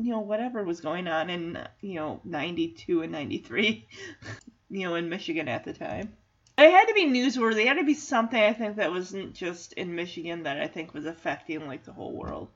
you 0.00 0.12
know 0.12 0.20
whatever 0.20 0.64
was 0.64 0.80
going 0.80 1.08
on 1.08 1.30
in 1.30 1.58
you 1.80 1.94
know 1.94 2.20
92 2.24 3.02
and 3.02 3.12
93 3.12 3.86
you 4.70 4.88
know 4.88 4.94
in 4.94 5.08
michigan 5.08 5.48
at 5.48 5.64
the 5.64 5.72
time. 5.72 6.12
It 6.56 6.72
had 6.72 6.88
to 6.88 6.94
be 6.94 7.06
newsworthy. 7.06 7.62
It 7.62 7.68
had 7.68 7.78
to 7.78 7.84
be 7.84 7.94
something 7.94 8.40
I 8.40 8.52
think 8.52 8.76
that 8.76 8.90
wasn't 8.90 9.32
just 9.32 9.74
in 9.74 9.94
Michigan 9.94 10.42
that 10.42 10.60
I 10.60 10.66
think 10.66 10.92
was 10.92 11.06
affecting 11.06 11.68
like 11.68 11.84
the 11.84 11.92
whole 11.92 12.16
world. 12.16 12.48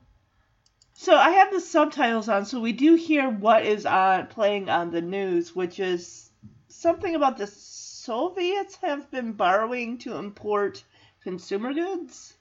So 0.95 1.15
I 1.15 1.31
have 1.31 1.51
the 1.51 1.59
subtitles 1.59 2.29
on, 2.29 2.45
so 2.45 2.61
we 2.61 2.71
do 2.71 2.95
hear 2.95 3.29
what 3.29 3.65
is 3.65 3.85
on 3.85 4.27
playing 4.27 4.69
on 4.69 4.91
the 4.91 5.01
news, 5.01 5.55
which 5.55 5.79
is 5.79 6.29
something 6.67 7.15
about 7.15 7.37
the 7.37 7.47
Soviets 7.47 8.75
have 8.81 9.09
been 9.09 9.31
borrowing 9.31 9.97
to 9.99 10.17
import 10.17 10.83
consumer 11.23 11.73
goods, 11.73 12.35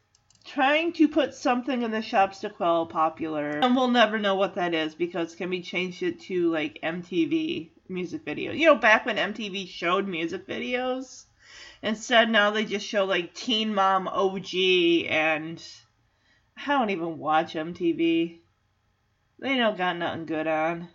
trying 0.44 0.92
to 0.92 1.08
put 1.08 1.34
something 1.34 1.82
in 1.82 1.90
the 1.92 2.02
shops 2.02 2.40
to 2.40 2.50
quell 2.50 2.86
popular, 2.86 3.48
and 3.48 3.74
we'll 3.74 3.88
never 3.88 4.18
know 4.18 4.34
what 4.34 4.56
that 4.56 4.74
is 4.74 4.94
because 4.94 5.34
can 5.34 5.50
we 5.50 5.62
change 5.62 6.02
it 6.02 6.20
to 6.20 6.50
like 6.50 6.80
MTV 6.82 7.70
music 7.88 8.24
video? 8.24 8.52
You 8.52 8.66
know, 8.66 8.74
back 8.74 9.06
when 9.06 9.16
MTV 9.16 9.68
showed 9.68 10.06
music 10.06 10.46
videos. 10.46 11.24
Instead, 11.82 12.28
now 12.28 12.50
they 12.50 12.64
just 12.64 12.86
show 12.86 13.04
like 13.04 13.34
Teen 13.34 13.74
Mom 13.74 14.08
OG, 14.08 14.54
and 15.08 15.62
I 16.56 16.78
don't 16.78 16.90
even 16.90 17.18
watch 17.18 17.54
MTV. 17.54 18.40
They 19.42 19.56
don't 19.56 19.76
got 19.76 19.96
nothing 19.96 20.26
good 20.26 20.46
on. 20.46 20.88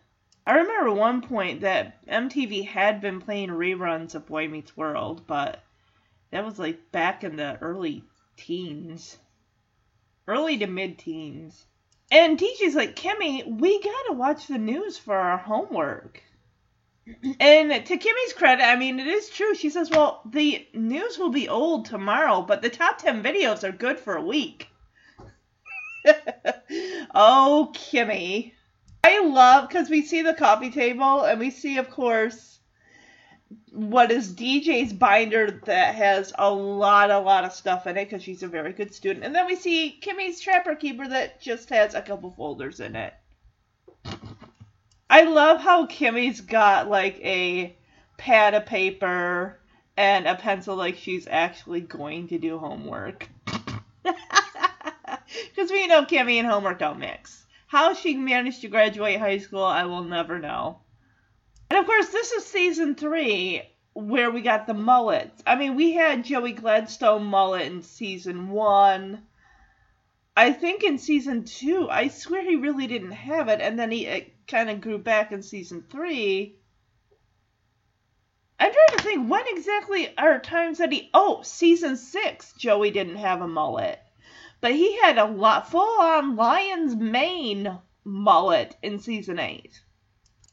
I 0.45 0.53
remember 0.53 0.93
one 0.93 1.21
point 1.21 1.59
that 1.61 2.07
MTV 2.07 2.65
had 2.65 3.01
been 3.01 3.19
playing 3.19 3.49
reruns 3.49 4.15
of 4.15 4.25
Boy 4.25 4.47
Meets 4.47 4.77
World, 4.77 5.27
but 5.27 5.61
that 6.31 6.45
was 6.45 6.57
like 6.57 6.93
back 6.93 7.25
in 7.25 7.35
the 7.35 7.57
early 7.59 8.05
teens. 8.37 9.17
Early 10.29 10.57
to 10.59 10.67
mid 10.67 10.97
teens. 10.97 11.65
And 12.09 12.39
DJ's 12.39 12.73
like, 12.73 12.95
Kimmy, 12.95 13.45
we 13.59 13.83
gotta 13.83 14.13
watch 14.13 14.47
the 14.47 14.57
news 14.57 14.97
for 14.97 15.17
our 15.17 15.37
homework. 15.37 16.23
And 17.41 17.85
to 17.85 17.97
Kimmy's 17.97 18.33
credit, 18.33 18.63
I 18.63 18.77
mean, 18.77 19.01
it 19.01 19.07
is 19.07 19.29
true. 19.29 19.55
She 19.55 19.69
says, 19.69 19.89
well, 19.89 20.21
the 20.23 20.65
news 20.73 21.17
will 21.17 21.31
be 21.31 21.49
old 21.49 21.83
tomorrow, 21.83 22.43
but 22.43 22.61
the 22.61 22.69
top 22.69 22.97
10 22.99 23.21
videos 23.21 23.67
are 23.67 23.73
good 23.73 23.99
for 23.99 24.15
a 24.15 24.23
week. 24.23 24.69
oh, 27.15 27.71
Kimmy. 27.73 28.53
I 29.03 29.19
love, 29.21 29.67
because 29.67 29.89
we 29.89 30.01
see 30.01 30.21
the 30.21 30.33
coffee 30.33 30.71
table, 30.71 31.23
and 31.23 31.39
we 31.39 31.49
see, 31.49 31.77
of 31.77 31.89
course, 31.89 32.59
what 33.71 34.11
is 34.11 34.33
DJ's 34.33 34.91
binder 34.91 35.61
that 35.65 35.95
has 35.95 36.33
a 36.37 36.51
lot, 36.51 37.11
a 37.11 37.19
lot 37.19 37.45
of 37.45 37.53
stuff 37.53 37.87
in 37.87 37.95
it, 37.97 38.05
because 38.05 38.23
she's 38.23 38.43
a 38.43 38.47
very 38.47 38.73
good 38.73 38.93
student. 38.93 39.25
And 39.25 39.33
then 39.33 39.45
we 39.45 39.55
see 39.55 39.97
Kimmy's 40.01 40.41
Trapper 40.41 40.75
Keeper 40.75 41.07
that 41.07 41.39
just 41.39 41.69
has 41.69 41.93
a 41.93 42.01
couple 42.01 42.31
folders 42.31 42.79
in 42.79 42.95
it. 42.95 43.13
I 45.09 45.23
love 45.23 45.61
how 45.61 45.85
Kimmy's 45.85 46.41
got 46.41 46.89
like 46.89 47.19
a 47.23 47.75
pad 48.17 48.53
of 48.55 48.65
paper 48.65 49.59
and 49.95 50.27
a 50.27 50.35
pencil 50.35 50.75
like 50.75 50.97
she's 50.97 51.27
actually 51.27 51.81
going 51.81 52.27
to 52.27 52.37
do 52.37 52.57
homework. 52.57 53.29
Because 55.55 55.71
we 55.71 55.87
know 55.87 56.03
Kimmy 56.03 56.35
and 56.35 56.47
homework 56.47 56.79
don't 56.79 56.99
mix. 56.99 57.45
How 57.67 57.93
she 57.93 58.15
managed 58.15 58.61
to 58.61 58.67
graduate 58.67 59.19
high 59.19 59.39
school, 59.39 59.63
I 59.63 59.85
will 59.85 60.03
never 60.03 60.39
know. 60.39 60.79
And 61.69 61.79
of 61.79 61.85
course, 61.85 62.09
this 62.09 62.31
is 62.31 62.45
season 62.45 62.95
three 62.95 63.61
where 63.93 64.31
we 64.31 64.41
got 64.41 64.67
the 64.67 64.73
mullets. 64.73 65.41
I 65.45 65.55
mean, 65.55 65.75
we 65.75 65.93
had 65.93 66.23
Joey 66.23 66.53
Gladstone 66.53 67.23
mullet 67.25 67.63
in 67.63 67.81
season 67.81 68.49
one. 68.49 69.23
I 70.35 70.53
think 70.53 70.83
in 70.83 70.99
season 70.99 71.45
two, 71.45 71.89
I 71.89 72.09
swear 72.09 72.43
he 72.43 72.55
really 72.55 72.85
didn't 72.85 73.11
have 73.11 73.47
it, 73.47 73.59
and 73.59 73.77
then 73.77 73.89
he 73.89 74.33
kind 74.47 74.69
of 74.69 74.81
grew 74.81 74.99
back 74.99 75.31
in 75.31 75.41
season 75.41 75.83
three. 75.89 76.59
I'm 78.59 78.71
trying 78.71 78.97
to 78.97 79.03
think 79.03 79.29
when 79.29 79.43
exactly 79.47 80.15
are 80.17 80.39
times 80.39 80.77
that 80.77 80.91
he. 80.91 81.09
Oh, 81.13 81.41
season 81.41 81.97
six, 81.97 82.53
Joey 82.53 82.91
didn't 82.91 83.17
have 83.17 83.41
a 83.41 83.47
mullet, 83.47 83.99
but 84.61 84.73
he 84.73 84.99
had 85.01 85.17
a 85.17 85.25
lot 85.25 85.69
full 85.69 86.01
on 86.01 86.35
lion's 86.35 86.95
mane 86.95 87.77
mullet 88.03 88.75
in 88.81 88.99
season 88.99 89.39
eight. 89.39 89.81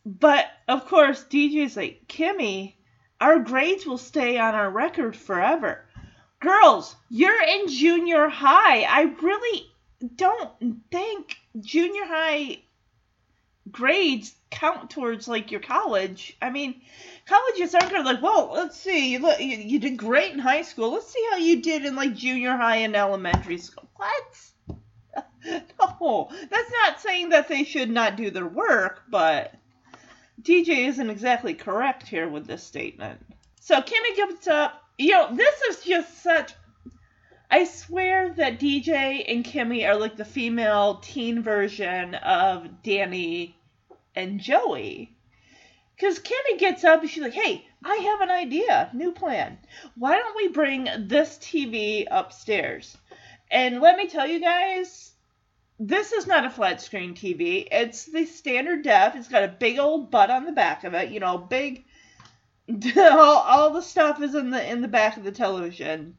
But 0.05 0.47
of 0.69 0.87
course, 0.87 1.25
DJ's 1.25 1.77
like 1.77 2.07
Kimmy. 2.09 2.75
our 3.21 3.39
grades 3.39 3.87
will 3.87 3.99
stay 3.99 4.39
on 4.39 4.55
our 4.55 4.71
record 4.71 5.17
forever. 5.17 5.87
Girls, 6.41 6.95
you're 7.09 7.43
in 7.43 7.69
junior 7.69 8.29
high. 8.29 8.83
I 8.83 9.03
really 9.23 9.67
don't 10.17 10.83
think 10.91 11.37
junior 11.61 12.05
high 12.05 12.64
grades 13.71 14.35
count 14.51 14.91
towards 14.91 15.29
like 15.29 15.51
your 15.51 15.61
college. 15.61 16.37
I 16.41 16.51
mean, 16.51 16.81
colleges 17.27 17.75
aren't 17.75 17.91
gonna 17.91 18.05
like, 18.05 18.23
well, 18.23 18.51
let's 18.53 18.77
see, 18.77 19.13
you, 19.13 19.19
look, 19.19 19.41
you, 19.41 19.57
you 19.57 19.79
did 19.79 19.97
great 19.97 20.33
in 20.33 20.39
high 20.39 20.63
school. 20.63 20.93
Let's 20.93 21.13
see 21.13 21.25
how 21.31 21.39
you 21.39 21.63
did 21.63 21.85
in 21.85 21.97
like 21.97 22.15
junior 22.15 22.57
high 22.57 22.77
and 22.77 22.95
elementary 22.95 23.59
school. 23.59 23.89
What? 23.97 24.79
no, 26.01 26.31
that's 26.51 26.73
not 26.83 27.01
saying 27.01 27.31
that 27.31 27.49
they 27.49 27.65
should 27.65 27.91
not 27.91 28.17
do 28.17 28.31
their 28.31 28.47
work, 28.47 29.03
but 29.11 29.55
DJ 30.43 30.89
isn't 30.89 31.11
exactly 31.11 31.55
correct 31.55 32.07
here 32.07 32.29
with 32.29 32.47
this 32.47 32.63
statement. 32.63 33.21
So 33.61 33.81
Kimmy 33.81 34.17
gives 34.17 34.47
up. 34.47 34.83
You 34.99 35.13
know, 35.13 35.35
this 35.35 35.61
is 35.71 35.85
just 35.85 36.23
such. 36.23 36.53
I 37.55 37.63
swear 37.63 38.31
that 38.31 38.59
DJ 38.59 39.25
and 39.29 39.45
Kimmy 39.45 39.89
are 39.89 39.95
like 39.95 40.17
the 40.17 40.25
female 40.25 40.97
teen 40.97 41.41
version 41.41 42.17
of 42.17 42.83
Danny 42.83 43.57
and 44.17 44.41
Joey. 44.41 45.15
Because 45.95 46.19
Kimmy 46.19 46.59
gets 46.59 46.83
up 46.83 47.03
and 47.03 47.09
she's 47.09 47.23
like, 47.23 47.33
hey, 47.33 47.65
I 47.85 47.95
have 47.95 48.23
an 48.23 48.31
idea, 48.33 48.91
new 48.93 49.13
plan. 49.13 49.59
Why 49.95 50.19
don't 50.19 50.35
we 50.35 50.49
bring 50.49 50.89
this 51.07 51.39
TV 51.39 52.07
upstairs? 52.11 52.99
And 53.53 53.81
let 53.81 53.97
me 53.99 54.09
tell 54.09 54.27
you 54.27 54.41
guys, 54.41 55.13
this 55.79 56.11
is 56.11 56.27
not 56.27 56.45
a 56.45 56.51
flat 56.51 56.81
screen 56.81 57.15
TV. 57.15 57.69
It's 57.71 58.07
the 58.07 58.27
standard 58.27 58.83
def. 58.83 59.15
It's 59.15 59.29
got 59.29 59.45
a 59.45 59.57
big 59.61 59.79
old 59.79 60.11
butt 60.11 60.29
on 60.29 60.45
the 60.45 60.51
back 60.51 60.83
of 60.83 60.95
it. 60.95 61.13
You 61.13 61.21
know, 61.21 61.39
big. 61.39 61.85
all, 62.97 63.39
all 63.39 63.71
the 63.71 63.81
stuff 63.81 64.21
is 64.21 64.35
in 64.35 64.51
the 64.51 64.69
in 64.69 64.81
the 64.81 64.89
back 64.89 65.17
of 65.17 65.23
the 65.23 65.31
television. 65.31 66.17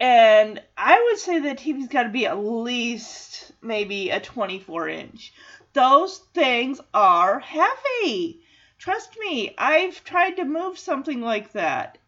And 0.00 0.62
I 0.76 1.02
would 1.02 1.18
say 1.18 1.38
the 1.38 1.50
TV's 1.50 1.88
got 1.88 2.04
to 2.04 2.08
be 2.08 2.26
at 2.26 2.38
least 2.38 3.52
maybe 3.60 4.10
a 4.10 4.18
24 4.18 4.88
inch. 4.88 5.32
Those 5.74 6.18
things 6.34 6.80
are 6.94 7.38
heavy. 7.38 8.40
Trust 8.78 9.16
me, 9.20 9.54
I've 9.58 10.02
tried 10.02 10.36
to 10.36 10.44
move 10.44 10.78
something 10.78 11.20
like 11.20 11.52
that. 11.52 11.98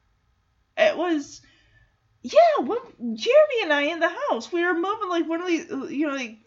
It 0.76 0.96
was 0.96 1.42
yeah, 2.22 2.64
when 2.64 3.16
Jeremy 3.16 3.62
and 3.62 3.72
I 3.72 3.82
in 3.82 3.98
the 3.98 4.14
house, 4.30 4.52
we 4.52 4.64
were 4.64 4.74
moving 4.74 5.08
like 5.08 5.28
one 5.28 5.42
of 5.42 5.48
these, 5.48 5.68
you 5.90 6.06
know, 6.06 6.14
like 6.14 6.38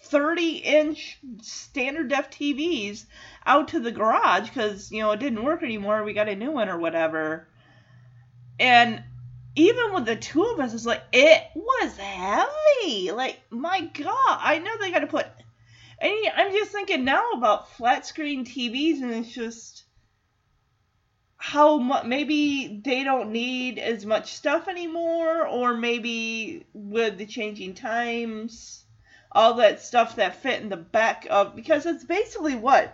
30 0.00 0.56
inch 0.56 1.18
standard 1.42 2.08
def 2.08 2.30
TVs 2.30 3.04
out 3.44 3.68
to 3.68 3.80
the 3.80 3.92
garage 3.92 4.48
because, 4.48 4.90
you 4.90 5.02
know, 5.02 5.10
it 5.10 5.20
didn't 5.20 5.44
work 5.44 5.62
anymore. 5.62 6.02
We 6.02 6.14
got 6.14 6.30
a 6.30 6.34
new 6.34 6.50
one 6.50 6.70
or 6.70 6.78
whatever. 6.78 7.46
And 8.58 9.02
even 9.58 9.92
with 9.92 10.06
the 10.06 10.14
two 10.14 10.44
of 10.44 10.60
us, 10.60 10.72
it's 10.72 10.86
like, 10.86 11.02
it 11.12 11.42
was 11.56 11.96
heavy. 11.96 13.10
Like, 13.10 13.40
my 13.50 13.80
God, 13.80 14.38
I 14.40 14.60
know 14.60 14.70
they 14.78 14.92
got 14.92 15.00
to 15.00 15.08
put. 15.08 15.26
And 16.00 16.14
I'm 16.36 16.52
just 16.52 16.70
thinking 16.70 17.04
now 17.04 17.32
about 17.32 17.72
flat 17.72 18.06
screen 18.06 18.44
TVs, 18.44 19.02
and 19.02 19.12
it's 19.12 19.32
just 19.32 19.82
how 21.38 21.78
maybe 22.04 22.80
they 22.84 23.02
don't 23.02 23.32
need 23.32 23.80
as 23.80 24.06
much 24.06 24.34
stuff 24.34 24.68
anymore 24.68 25.46
or 25.46 25.74
maybe 25.74 26.64
with 26.72 27.18
the 27.18 27.26
changing 27.26 27.74
times 27.74 28.84
all 29.30 29.54
that 29.54 29.80
stuff 29.80 30.16
that 30.16 30.42
fit 30.42 30.60
in 30.60 30.68
the 30.68 30.76
back 30.76 31.26
of 31.30 31.54
because 31.54 31.86
it's 31.86 32.04
basically 32.04 32.56
what 32.56 32.92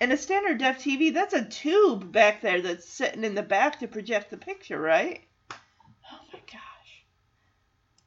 in 0.00 0.12
a 0.12 0.16
standard 0.16 0.58
def 0.58 0.78
TV 0.78 1.12
that's 1.12 1.34
a 1.34 1.44
tube 1.44 2.12
back 2.12 2.40
there 2.42 2.62
that's 2.62 2.88
sitting 2.88 3.24
in 3.24 3.34
the 3.34 3.42
back 3.42 3.80
to 3.80 3.88
project 3.88 4.30
the 4.30 4.36
picture 4.36 4.80
right 4.80 5.22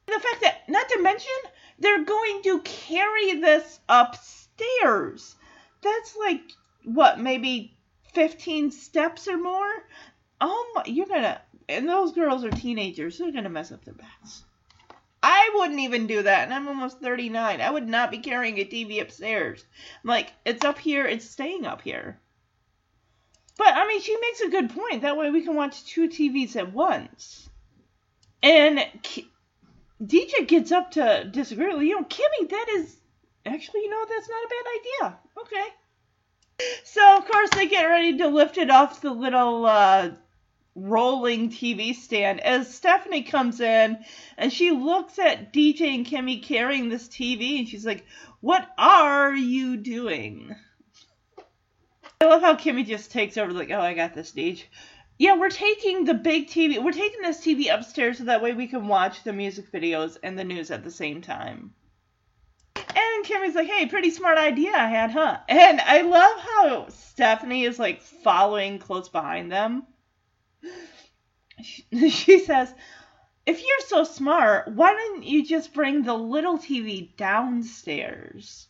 the 0.06 0.12
fact 0.12 0.42
that 0.42 0.68
not 0.68 0.88
to 0.88 1.02
mention 1.02 1.32
they're 1.78 2.04
going 2.04 2.42
to 2.42 2.60
carry 2.60 3.40
this 3.40 3.80
upstairs 3.88 5.34
that's 5.84 6.16
like 6.16 6.42
what 6.84 7.20
maybe 7.20 7.76
15 8.14 8.70
steps 8.70 9.28
or 9.28 9.36
more, 9.36 9.70
oh 10.40 10.72
my, 10.74 10.84
you're 10.86 11.06
gonna, 11.06 11.40
and 11.68 11.88
those 11.88 12.12
girls 12.12 12.44
are 12.44 12.50
teenagers, 12.50 13.18
they're 13.18 13.32
gonna 13.32 13.48
mess 13.48 13.72
up 13.72 13.84
their 13.84 13.94
backs. 13.94 14.44
I 15.22 15.50
wouldn't 15.54 15.80
even 15.80 16.06
do 16.06 16.22
that, 16.22 16.44
and 16.44 16.52
I'm 16.52 16.68
almost 16.68 17.00
39. 17.00 17.60
I 17.60 17.70
would 17.70 17.88
not 17.88 18.10
be 18.10 18.18
carrying 18.18 18.58
a 18.58 18.64
TV 18.64 19.00
upstairs. 19.00 19.64
I'm 20.02 20.08
like, 20.08 20.32
it's 20.44 20.64
up 20.64 20.78
here, 20.78 21.06
it's 21.06 21.28
staying 21.28 21.64
up 21.64 21.80
here. 21.80 22.20
But, 23.56 23.74
I 23.74 23.86
mean, 23.86 24.02
she 24.02 24.18
makes 24.20 24.40
a 24.42 24.50
good 24.50 24.70
point. 24.70 25.00
That 25.00 25.16
way 25.16 25.30
we 25.30 25.42
can 25.42 25.54
watch 25.54 25.84
two 25.86 26.08
TVs 26.08 26.56
at 26.56 26.74
once. 26.74 27.48
And 28.42 28.84
DJ 30.06 30.46
gets 30.46 30.72
up 30.72 30.92
to 30.92 31.28
disagree. 31.30 31.88
You 31.88 32.00
know, 32.00 32.06
Kimmy, 32.06 32.48
that 32.48 32.66
is, 32.76 32.96
actually, 33.46 33.80
you 33.80 33.90
know, 33.90 34.04
that's 34.08 34.28
not 34.28 34.44
a 34.44 34.48
bad 34.48 35.10
idea. 35.10 35.18
Okay 35.42 35.74
so 36.84 37.16
of 37.16 37.26
course 37.26 37.50
they 37.50 37.66
get 37.66 37.84
ready 37.84 38.18
to 38.18 38.28
lift 38.28 38.58
it 38.58 38.70
off 38.70 39.00
the 39.00 39.10
little 39.10 39.66
uh, 39.66 40.10
rolling 40.74 41.50
TV 41.50 41.94
stand 41.94 42.40
as 42.40 42.72
Stephanie 42.72 43.22
comes 43.22 43.60
in 43.60 43.98
and 44.36 44.52
she 44.52 44.70
looks 44.70 45.18
at 45.18 45.52
DJ 45.52 45.94
and 45.94 46.06
Kimmy 46.06 46.42
carrying 46.42 46.88
this 46.88 47.08
TV 47.08 47.58
and 47.58 47.68
she's 47.68 47.86
like, 47.86 48.04
"What 48.40 48.68
are 48.78 49.34
you 49.34 49.76
doing?" 49.76 50.54
I 52.20 52.26
love 52.26 52.42
how 52.42 52.54
Kimmy 52.54 52.86
just 52.86 53.10
takes 53.10 53.36
over 53.36 53.52
like, 53.52 53.70
"Oh, 53.70 53.80
I 53.80 53.94
got 53.94 54.14
this, 54.14 54.32
DJ." 54.32 54.64
Yeah, 55.16 55.36
we're 55.36 55.48
taking 55.48 56.04
the 56.04 56.14
big 56.14 56.48
TV. 56.48 56.82
We're 56.82 56.92
taking 56.92 57.22
this 57.22 57.40
TV 57.40 57.72
upstairs 57.72 58.18
so 58.18 58.24
that 58.24 58.42
way 58.42 58.52
we 58.52 58.66
can 58.66 58.88
watch 58.88 59.22
the 59.22 59.32
music 59.32 59.70
videos 59.70 60.16
and 60.22 60.38
the 60.38 60.44
news 60.44 60.70
at 60.70 60.82
the 60.82 60.90
same 60.90 61.22
time. 61.22 61.72
And 62.76 63.24
Kimmy's 63.24 63.54
like, 63.54 63.68
hey, 63.68 63.86
pretty 63.86 64.10
smart 64.10 64.38
idea 64.38 64.72
I 64.72 64.88
had, 64.88 65.12
huh? 65.12 65.38
And 65.48 65.80
I 65.80 66.02
love 66.02 66.40
how 66.40 66.88
Stephanie 66.88 67.64
is 67.64 67.78
like 67.78 68.02
following 68.02 68.78
close 68.78 69.08
behind 69.08 69.52
them. 69.52 69.84
She, 71.62 71.84
she 72.10 72.40
says, 72.40 72.74
if 73.46 73.60
you're 73.60 73.86
so 73.86 74.04
smart, 74.04 74.68
why 74.68 74.94
didn't 74.94 75.24
you 75.24 75.44
just 75.46 75.72
bring 75.74 76.02
the 76.02 76.14
little 76.14 76.58
TV 76.58 77.16
downstairs? 77.16 78.66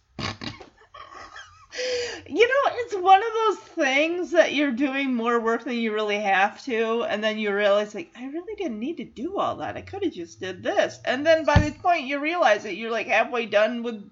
You 2.26 2.48
know, 2.48 2.72
it's 2.74 2.94
one 2.94 3.20
of 3.20 3.32
those 3.32 3.58
things 3.68 4.30
that 4.30 4.54
you're 4.54 4.72
doing 4.72 5.14
more 5.14 5.40
work 5.40 5.64
than 5.64 5.74
you 5.74 5.92
really 5.92 6.20
have 6.20 6.62
to, 6.64 7.02
and 7.04 7.22
then 7.22 7.38
you 7.38 7.54
realize, 7.54 7.94
like, 7.94 8.12
I 8.16 8.26
really 8.26 8.54
didn't 8.56 8.80
need 8.80 8.98
to 8.98 9.04
do 9.04 9.38
all 9.38 9.56
that. 9.56 9.76
I 9.76 9.82
could 9.82 10.04
have 10.04 10.12
just 10.12 10.40
did 10.40 10.62
this. 10.62 11.00
And 11.04 11.26
then 11.26 11.44
by 11.44 11.58
the 11.58 11.72
point 11.72 12.06
you 12.06 12.20
realize 12.20 12.64
it, 12.64 12.76
you're 12.76 12.90
like 12.90 13.06
halfway 13.06 13.46
done 13.46 13.82
with. 13.82 14.08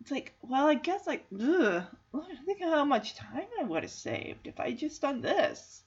It's 0.00 0.10
like, 0.10 0.34
well, 0.42 0.66
I 0.66 0.74
guess, 0.74 1.06
like, 1.06 1.26
ugh, 1.34 1.84
think 2.58 2.62
how 2.62 2.84
much 2.84 3.14
time 3.14 3.46
I 3.60 3.64
would 3.64 3.82
have 3.84 3.92
saved 3.92 4.46
if 4.46 4.58
I 4.58 4.72
just 4.72 5.00
done 5.00 5.20
this. 5.20 5.82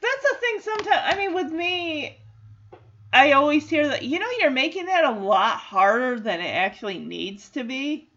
That's 0.00 0.22
the 0.22 0.36
thing 0.40 0.60
sometimes. 0.60 1.02
I 1.04 1.16
mean, 1.16 1.34
with 1.34 1.50
me, 1.50 2.18
I 3.12 3.32
always 3.32 3.68
hear 3.68 3.88
that, 3.88 4.02
you 4.02 4.18
know, 4.18 4.30
you're 4.38 4.50
making 4.50 4.86
that 4.86 5.04
a 5.04 5.10
lot 5.10 5.56
harder 5.56 6.18
than 6.18 6.40
it 6.40 6.50
actually 6.50 6.98
needs 6.98 7.48
to 7.50 7.64
be 7.64 8.08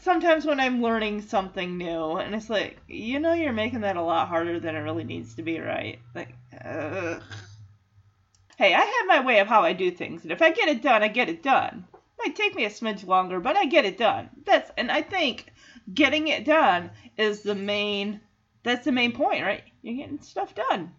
sometimes 0.00 0.44
when 0.44 0.60
I'm 0.60 0.82
learning 0.82 1.22
something 1.22 1.76
new, 1.76 2.16
and 2.16 2.34
it's 2.34 2.50
like, 2.50 2.78
you 2.88 3.20
know, 3.20 3.32
you're 3.32 3.52
making 3.52 3.80
that 3.80 3.96
a 3.96 4.02
lot 4.02 4.28
harder 4.28 4.60
than 4.60 4.76
it 4.76 4.80
really 4.80 5.04
needs 5.04 5.34
to 5.34 5.42
be, 5.42 5.60
right? 5.60 5.98
Like, 6.14 6.34
hey, 6.50 8.74
I 8.74 8.80
have 8.80 9.06
my 9.06 9.24
way 9.24 9.40
of 9.40 9.48
how 9.48 9.62
I 9.62 9.72
do 9.72 9.90
things, 9.90 10.22
and 10.22 10.32
if 10.32 10.42
I 10.42 10.50
get 10.50 10.68
it 10.68 10.82
done, 10.82 11.02
I 11.02 11.08
get 11.08 11.28
it 11.28 11.42
done. 11.42 11.86
It 11.92 12.28
might 12.28 12.36
take 12.36 12.54
me 12.54 12.64
a 12.64 12.70
smidge 12.70 13.06
longer, 13.06 13.40
but 13.40 13.56
I 13.56 13.66
get 13.66 13.84
it 13.84 13.98
done. 13.98 14.30
That's, 14.44 14.70
and 14.76 14.90
I 14.90 15.02
think 15.02 15.52
getting 15.92 16.28
it 16.28 16.44
done 16.44 16.90
is 17.16 17.42
the 17.42 17.54
main. 17.54 18.20
That's 18.62 18.84
the 18.84 18.92
main 18.92 19.12
point, 19.12 19.42
right? 19.42 19.64
You're 19.82 19.96
getting 19.96 20.22
stuff 20.22 20.54
done. 20.54 20.92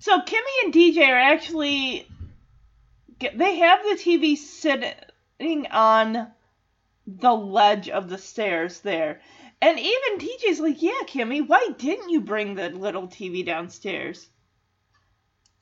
So 0.00 0.20
Kimmy 0.20 0.64
and 0.64 0.74
DJ 0.74 1.08
are 1.08 1.18
actually. 1.18 2.06
They 3.20 3.58
have 3.58 3.82
the 3.82 4.02
TV 4.02 4.36
sitting 4.36 5.66
on 5.70 6.32
the 7.18 7.32
ledge 7.32 7.88
of 7.88 8.08
the 8.08 8.18
stairs 8.18 8.80
there. 8.80 9.20
And 9.62 9.78
even 9.78 10.18
DJ's 10.18 10.60
like, 10.60 10.80
yeah, 10.80 11.02
Kimmy, 11.06 11.46
why 11.46 11.68
didn't 11.76 12.10
you 12.10 12.20
bring 12.20 12.54
the 12.54 12.70
little 12.70 13.08
TV 13.08 13.44
downstairs? 13.44 14.28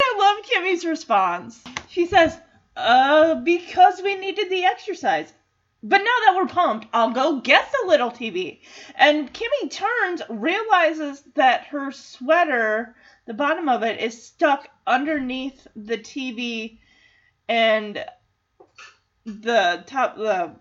I 0.01 0.17
love 0.19 0.45
Kimmy's 0.45 0.85
response. 0.85 1.63
She 1.89 2.07
says, 2.07 2.39
uh, 2.77 3.37
because 3.37 4.01
we 4.03 4.15
needed 4.15 4.51
the 4.51 4.65
exercise. 4.65 5.33
But 5.83 5.99
now 5.99 6.05
that 6.25 6.35
we're 6.37 6.47
pumped, 6.47 6.89
I'll 6.93 7.11
go 7.11 7.41
get 7.41 7.71
the 7.71 7.89
little 7.89 8.11
TV. 8.11 8.61
And 8.97 9.33
Kimmy 9.33 9.71
turns, 9.71 10.23
realizes 10.29 11.23
that 11.35 11.67
her 11.69 11.93
sweater, 11.93 12.97
the 13.27 13.35
bottom 13.35 13.69
of 13.69 13.83
it, 13.83 14.01
is 14.01 14.27
stuck 14.27 14.69
underneath 14.87 15.67
the 15.77 15.99
TV, 15.99 16.79
and 17.49 18.05
the 19.29 19.85
top 19.87 20.17
the 20.17 20.53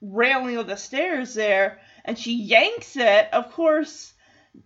railing 0.00 0.56
of 0.56 0.66
the 0.66 0.76
stairs 0.76 1.34
there 1.34 1.80
and 2.04 2.18
she 2.18 2.34
yanks 2.34 2.96
it 2.96 3.28
of 3.32 3.52
course 3.52 4.12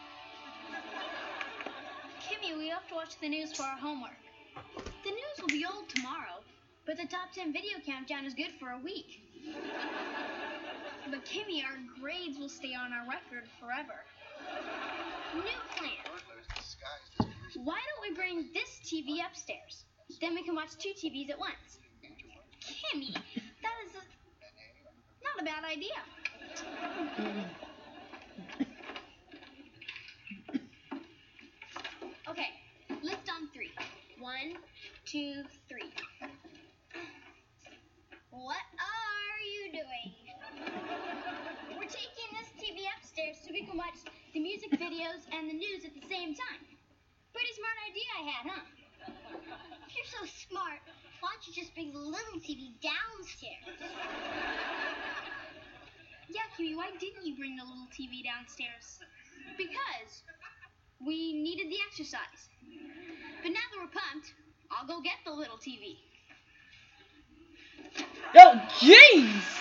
Kimmy, 2.21 2.57
we 2.57 2.69
have 2.69 2.87
to 2.89 2.95
watch 2.95 3.19
the 3.19 3.29
news 3.29 3.53
for 3.53 3.63
our 3.63 3.77
homework. 3.77 4.17
The 5.03 5.11
news 5.11 5.35
will 5.39 5.47
be 5.47 5.65
old 5.65 5.89
tomorrow, 5.89 6.43
but 6.85 6.97
the 6.97 7.05
top 7.05 7.33
10 7.33 7.53
video 7.53 7.79
countdown 7.85 8.25
is 8.25 8.33
good 8.33 8.51
for 8.59 8.69
a 8.69 8.79
week. 8.79 9.23
But 11.09 11.25
Kimmy, 11.25 11.63
our 11.63 11.77
grades 11.99 12.37
will 12.37 12.49
stay 12.49 12.75
on 12.75 12.93
our 12.93 13.01
record 13.09 13.49
forever. 13.59 14.05
New 15.33 15.41
plan. 15.75 16.19
Why 17.63 17.79
don't 17.79 18.01
we 18.09 18.15
bring 18.15 18.49
this 18.53 18.79
TV 18.85 19.25
upstairs? 19.25 19.85
Then 20.21 20.35
we 20.35 20.43
can 20.43 20.53
watch 20.53 20.77
two 20.77 20.89
TVs 20.89 21.31
at 21.31 21.39
once. 21.39 21.79
Kimmy, 22.61 23.13
that 23.13 23.75
is 23.87 23.95
a, 23.95 24.03
not 25.23 25.41
a 25.41 25.43
bad 25.43 25.63
idea. 25.65 25.89
Okay, 32.29 32.49
lift 33.01 33.29
on 33.31 33.47
three. 33.51 33.71
One, 34.19 34.53
two, 35.05 35.43
three. 35.67 35.91
What 38.29 38.57
are 38.77 39.41
you 39.43 39.71
doing? 39.71 40.28
We're 41.75 41.91
taking 41.91 42.29
this 42.35 42.49
TV 42.55 42.85
upstairs 42.97 43.37
so 43.43 43.51
we 43.51 43.65
can 43.65 43.77
watch 43.77 43.99
the 44.33 44.39
music 44.39 44.71
videos 44.71 45.25
and 45.31 45.49
the 45.49 45.53
news 45.53 45.85
at 45.85 45.93
the 45.93 46.05
same 46.07 46.35
time. 46.35 46.61
Pretty 47.33 47.53
smart 47.55 47.77
idea 47.89 48.07
I 48.15 48.23
had, 48.29 48.43
huh? 48.51 48.63
You're 49.95 50.11
so 50.11 50.23
smart, 50.47 50.79
why 51.19 51.29
don't 51.33 51.47
you 51.47 51.53
just 51.53 51.73
bring 51.73 51.91
the 51.91 51.99
little 51.99 52.39
TV 52.39 52.71
downstairs? 52.79 53.75
Yeah, 56.29 56.45
Kimmy, 56.57 56.75
why 56.75 56.91
didn't 56.99 57.25
you 57.25 57.35
bring 57.35 57.55
the 57.55 57.63
little 57.63 57.87
TV 57.91 58.23
downstairs? 58.23 58.99
Because 59.57 60.23
we 61.03 61.33
needed 61.33 61.71
the 61.71 61.77
exercise. 61.87 62.49
But 63.41 63.49
now 63.49 63.65
that 63.71 63.79
we're 63.79 63.87
pumped, 63.87 64.33
I'll 64.71 64.87
go 64.87 65.01
get 65.01 65.17
the 65.25 65.31
little 65.31 65.57
TV. 65.57 65.97
oh 68.35 68.61
jeez 68.79 69.59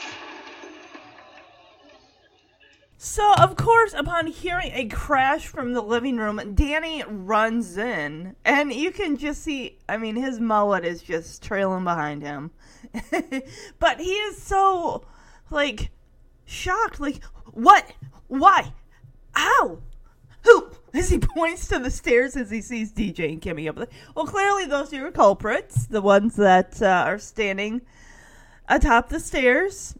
so 3.00 3.32
of 3.34 3.56
course 3.56 3.94
upon 3.94 4.26
hearing 4.26 4.72
a 4.74 4.84
crash 4.86 5.46
from 5.46 5.72
the 5.72 5.80
living 5.80 6.16
room 6.16 6.40
danny 6.54 7.02
runs 7.06 7.78
in 7.78 8.34
and 8.44 8.72
you 8.72 8.90
can 8.90 9.16
just 9.16 9.42
see 9.42 9.78
i 9.88 9.96
mean 9.96 10.16
his 10.16 10.40
mullet 10.40 10.84
is 10.84 11.00
just 11.00 11.42
trailing 11.42 11.84
behind 11.84 12.22
him. 12.22 12.50
But 13.78 14.00
he 14.00 14.12
is 14.12 14.42
so 14.42 15.04
like 15.50 15.90
shocked 16.44 17.00
like 17.00 17.22
what? 17.52 17.90
Why? 18.28 18.72
How? 19.32 19.78
Who? 20.42 20.70
As 20.94 21.10
he 21.10 21.18
points 21.36 21.68
to 21.68 21.78
the 21.78 21.90
stairs 21.90 22.36
as 22.36 22.50
he 22.50 22.60
sees 22.60 22.92
dj 22.92 23.32
and 23.32 23.40
kimmy 23.40 23.68
up 23.68 23.76
there. 23.76 23.88
Well 24.14 24.26
clearly 24.26 24.66
those 24.66 24.92
are 24.92 25.10
culprits 25.10 25.86
the 25.86 26.02
ones 26.02 26.36
that 26.36 26.80
uh, 26.82 27.04
are 27.06 27.18
standing 27.18 27.82
atop 28.68 29.08
the 29.08 29.20
stairs 29.20 29.96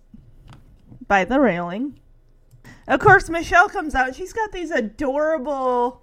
by 1.07 1.25
the 1.25 1.41
railing 1.41 1.99
of 2.89 3.01
course 3.01 3.29
michelle 3.29 3.69
comes 3.69 3.95
out. 3.95 4.15
She's 4.15 4.33
got 4.33 4.51
these 4.53 4.71
adorable 4.71 6.03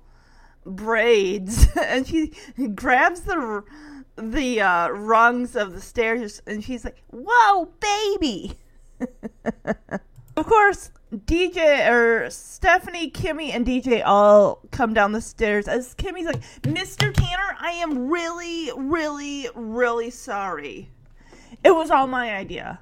braids 0.66 1.68
and 1.82 2.08
she 2.08 2.34
grabs 2.74 3.22
the 3.22 3.64
the 4.18 4.62
uh, 4.62 4.90
rungs 4.90 5.56
of 5.56 5.74
the 5.74 5.82
stairs 5.82 6.42
and 6.48 6.64
she's 6.64 6.86
like 6.86 7.04
whoa 7.12 7.72
baby! 7.80 8.54
Of 10.38 10.48
course 10.48 10.92
dj 11.14 11.90
or 11.90 12.30
stephanie 12.30 13.10
kimmy 13.10 13.54
and 13.54 13.66
dj 13.66 14.02
all 14.06 14.60
come 14.72 14.94
down 14.94 15.14
the 15.14 15.22
stairs. 15.22 15.68
As 15.68 15.94
kimmy's 15.96 16.26
like 16.26 16.42
mr 16.64 17.14
tanner 17.14 17.56
i 17.60 17.72
am 17.72 18.10
really 18.10 18.70
really 18.76 19.48
really 19.56 20.10
sorry. 20.10 20.92
It 21.64 21.72
was 21.72 21.90
all 21.90 22.08
my 22.08 22.36
idea 22.36 22.80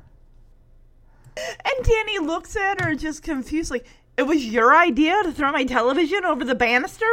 and 1.38 1.86
danny 1.86 2.20
looks 2.20 2.56
at 2.56 2.82
her 2.82 2.96
just 2.96 3.24
confused 3.24 3.72
like 3.72 3.86
it 4.18 4.24
was 4.24 4.46
your 4.46 4.76
idea 4.76 5.22
to 5.24 5.32
throw 5.32 5.52
my 5.52 5.64
television 5.64 6.24
over 6.26 6.44
the 6.46 6.56
banister 6.56 7.06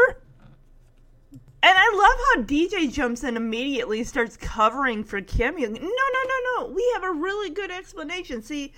and 1.62 1.76
I 1.76 1.92
love 1.94 2.18
how 2.26 2.42
DJ 2.48 2.90
jumps 2.90 3.22
in 3.22 3.36
immediately 3.36 4.02
starts 4.02 4.34
covering 4.34 5.04
for 5.04 5.20
Kimmy. 5.20 5.60
No, 5.60 5.68
no, 5.68 5.78
no, 5.78 6.66
no. 6.66 6.72
We 6.72 6.90
have 6.94 7.04
a 7.04 7.12
really 7.12 7.50
good 7.50 7.70
explanation. 7.70 8.42
See, 8.42 8.72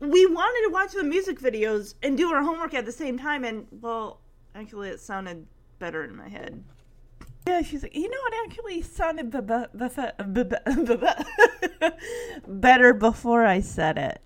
we 0.00 0.24
wanted 0.24 0.66
to 0.66 0.72
watch 0.72 0.92
the 0.92 1.04
music 1.04 1.38
videos 1.38 1.94
and 2.02 2.16
do 2.16 2.32
our 2.32 2.42
homework 2.42 2.72
at 2.72 2.86
the 2.86 2.92
same 2.92 3.18
time, 3.18 3.44
and 3.44 3.66
well, 3.70 4.20
actually, 4.54 4.88
it 4.88 5.00
sounded 5.00 5.46
better 5.78 6.04
in 6.04 6.16
my 6.16 6.28
head. 6.28 6.64
Yeah, 7.46 7.60
she's 7.62 7.82
like, 7.82 7.94
you 7.94 8.08
know, 8.08 8.18
it 8.26 8.34
actually 8.46 8.82
sounded 8.82 9.30
b- 9.30 9.40
b- 9.40 9.66
b- 10.32 11.90
better 12.48 12.94
before 12.94 13.44
I 13.44 13.60
said 13.60 13.98
it. 13.98 14.22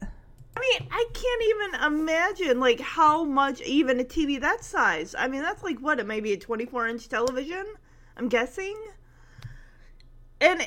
I 0.61 0.78
mean, 0.78 0.88
I 0.90 1.06
can't 1.14 1.42
even 1.42 2.00
imagine 2.00 2.61
like 2.61 2.80
how 2.80 3.24
much 3.24 3.62
even 3.62 3.98
a 3.98 4.04
TV 4.04 4.40
that 4.40 4.62
size. 4.62 5.14
I 5.18 5.26
mean, 5.26 5.40
that's 5.40 5.62
like 5.62 5.78
what 5.78 5.98
it 5.98 6.06
may 6.06 6.20
be 6.20 6.32
a 6.32 6.36
24 6.36 6.88
inch 6.88 7.08
television. 7.08 7.64
I'm 8.16 8.28
guessing. 8.28 8.76
And 10.40 10.66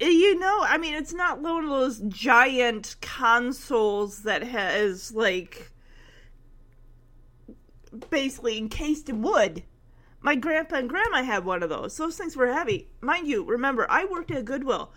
you 0.00 0.38
know, 0.38 0.60
I 0.62 0.78
mean, 0.78 0.94
it's 0.94 1.12
not 1.12 1.40
one 1.40 1.64
of 1.64 1.70
those 1.70 2.00
giant 2.08 2.96
consoles 3.02 4.22
that 4.22 4.42
has 4.42 5.12
like 5.12 5.70
basically 8.08 8.56
encased 8.56 9.08
in 9.08 9.20
wood. 9.20 9.62
My 10.22 10.36
grandpa 10.36 10.76
and 10.76 10.88
grandma 10.88 11.22
had 11.22 11.44
one 11.44 11.62
of 11.62 11.68
those. 11.68 11.96
Those 11.98 12.16
things 12.16 12.34
were 12.34 12.50
heavy, 12.50 12.88
mind 13.02 13.26
you. 13.26 13.44
Remember, 13.44 13.86
I 13.90 14.06
worked 14.06 14.30
at 14.30 14.46
Goodwill. 14.46 14.90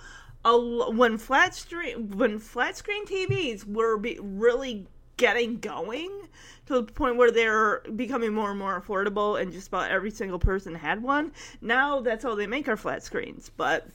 A 0.47 0.91
when 0.91 1.17
flat 1.17 1.53
screen 1.53 2.17
when 2.17 2.39
flat 2.39 2.77
screen 2.77 3.05
TVs 3.05 3.65
were 3.67 3.97
be- 3.97 4.17
really 4.21 4.87
getting 5.17 5.59
going 5.59 6.29
to 6.67 6.75
the 6.75 6.83
point 6.83 7.17
where 7.17 7.31
they're 7.31 7.81
becoming 7.97 8.31
more 8.33 8.51
and 8.51 8.59
more 8.59 8.79
affordable, 8.79 9.41
and 9.41 9.51
just 9.51 9.67
about 9.67 9.91
every 9.91 10.09
single 10.09 10.39
person 10.39 10.73
had 10.73 11.03
one. 11.03 11.33
Now 11.59 11.99
that's 11.99 12.23
all 12.23 12.37
they 12.37 12.47
make 12.47 12.69
are 12.69 12.77
flat 12.77 13.03
screens. 13.03 13.51
But 13.57 13.89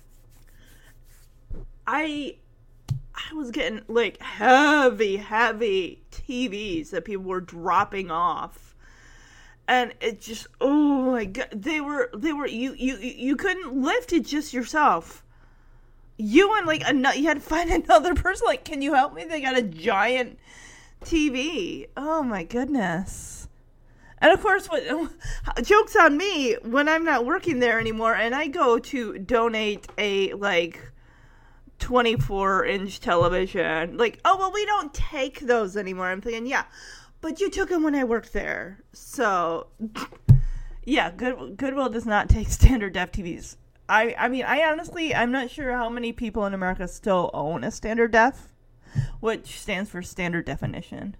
I 1.86 2.36
I 3.14 3.34
was 3.34 3.50
getting 3.50 3.80
like 3.88 4.20
heavy, 4.20 5.16
heavy 5.16 6.03
TVs 6.11 6.90
that 6.90 7.07
people 7.07 7.24
were 7.24 7.40
dropping 7.40 8.11
off. 8.11 8.74
And 9.66 9.94
it 10.03 10.20
just 10.20 10.48
oh 10.61 11.12
my 11.12 11.24
god 11.24 11.48
they 11.50 11.80
were 11.80 12.11
they 12.14 12.34
were 12.34 12.46
you 12.46 12.74
you 12.74 12.98
you 12.98 13.36
couldn't 13.36 13.74
lift 13.74 14.12
it 14.12 14.26
just 14.26 14.53
yourself. 14.53 15.24
You 16.17 16.57
and 16.57 16.67
like 16.67 16.83
another 16.87 17.17
you 17.17 17.27
had 17.27 17.39
to 17.39 17.41
find 17.41 17.71
another 17.85 18.15
person 18.15 18.47
like 18.47 18.65
can 18.65 18.83
you 18.83 18.95
help 18.95 19.15
me? 19.15 19.25
They 19.25 19.41
got 19.41 19.59
a 19.59 19.63
giant 19.63 20.39
TV. 21.05 21.89
Oh 21.97 22.23
my 22.23 22.45
goodness. 22.45 23.49
And 24.23 24.33
of 24.33 24.41
course, 24.41 24.69
what 24.69 24.85
jokes 25.65 25.97
on 25.97 26.17
me 26.17 26.55
when 26.63 26.89
I'm 26.89 27.05
not 27.05 27.27
working 27.27 27.59
there 27.59 27.81
anymore, 27.81 28.15
and 28.15 28.37
I 28.37 28.47
go 28.47 28.79
to 28.79 29.19
donate 29.19 29.89
a 29.99 30.33
like 30.35 30.93
24 31.81 32.65
inch 32.67 33.01
television. 33.01 33.97
Like, 33.99 34.21
oh 34.25 34.39
well, 34.39 34.53
we 34.53 34.65
don't 34.65 34.95
take 34.95 35.41
those 35.41 35.77
anymore. 35.77 36.07
I'm 36.07 36.21
thinking, 36.21 36.47
yeah, 36.47 36.65
but 37.21 37.41
you 37.41 37.51
took 37.51 37.69
them 37.69 37.83
when 37.83 37.97
I 37.97 38.05
worked 38.05 38.33
there, 38.33 38.85
so 38.93 39.67
yeah, 40.85 41.11
Good 41.11 41.57
Goodwill 41.57 41.89
does 41.89 42.07
not 42.07 42.29
take 42.29 42.49
standard 42.49 42.93
def 42.93 43.11
TVs. 43.11 43.57
I 43.89 44.14
I 44.18 44.28
mean, 44.28 44.45
I 44.45 44.62
honestly, 44.62 45.14
I'm 45.14 45.30
not 45.30 45.51
sure 45.51 45.72
how 45.72 45.89
many 45.89 46.12
people 46.12 46.47
in 46.47 46.55
America 46.55 46.89
still 46.89 47.30
own 47.35 47.64
a 47.64 47.70
standard 47.70 48.12
def, 48.12 48.53
which 49.20 49.61
stands 49.61 49.91
for 49.91 50.03
standard 50.03 50.45
definition. 50.45 51.16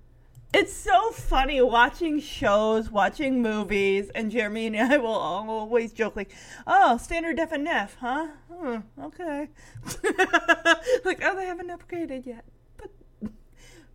It's 0.55 0.75
so 0.75 1.13
funny 1.13 1.63
watching 1.63 2.21
shows, 2.21 2.91
watching 2.91 3.41
movies, 3.41 4.11
and 4.15 4.31
Jeremy 4.31 4.67
and 4.67 4.77
I 4.77 4.99
will 4.99 5.09
always 5.09 5.93
joke 5.93 6.15
like, 6.15 6.35
"Oh, 6.67 6.99
standard 6.99 7.37
def 7.37 7.53
and 7.53 7.65
def, 7.65 7.97
huh? 8.01 8.29
Hmm, 8.53 8.77
okay." 9.01 9.49
like, 11.05 11.21
oh, 11.25 11.37
they 11.37 11.47
haven't 11.47 11.71
upgraded 11.71 12.27
yet, 12.27 12.45
but 12.77 12.91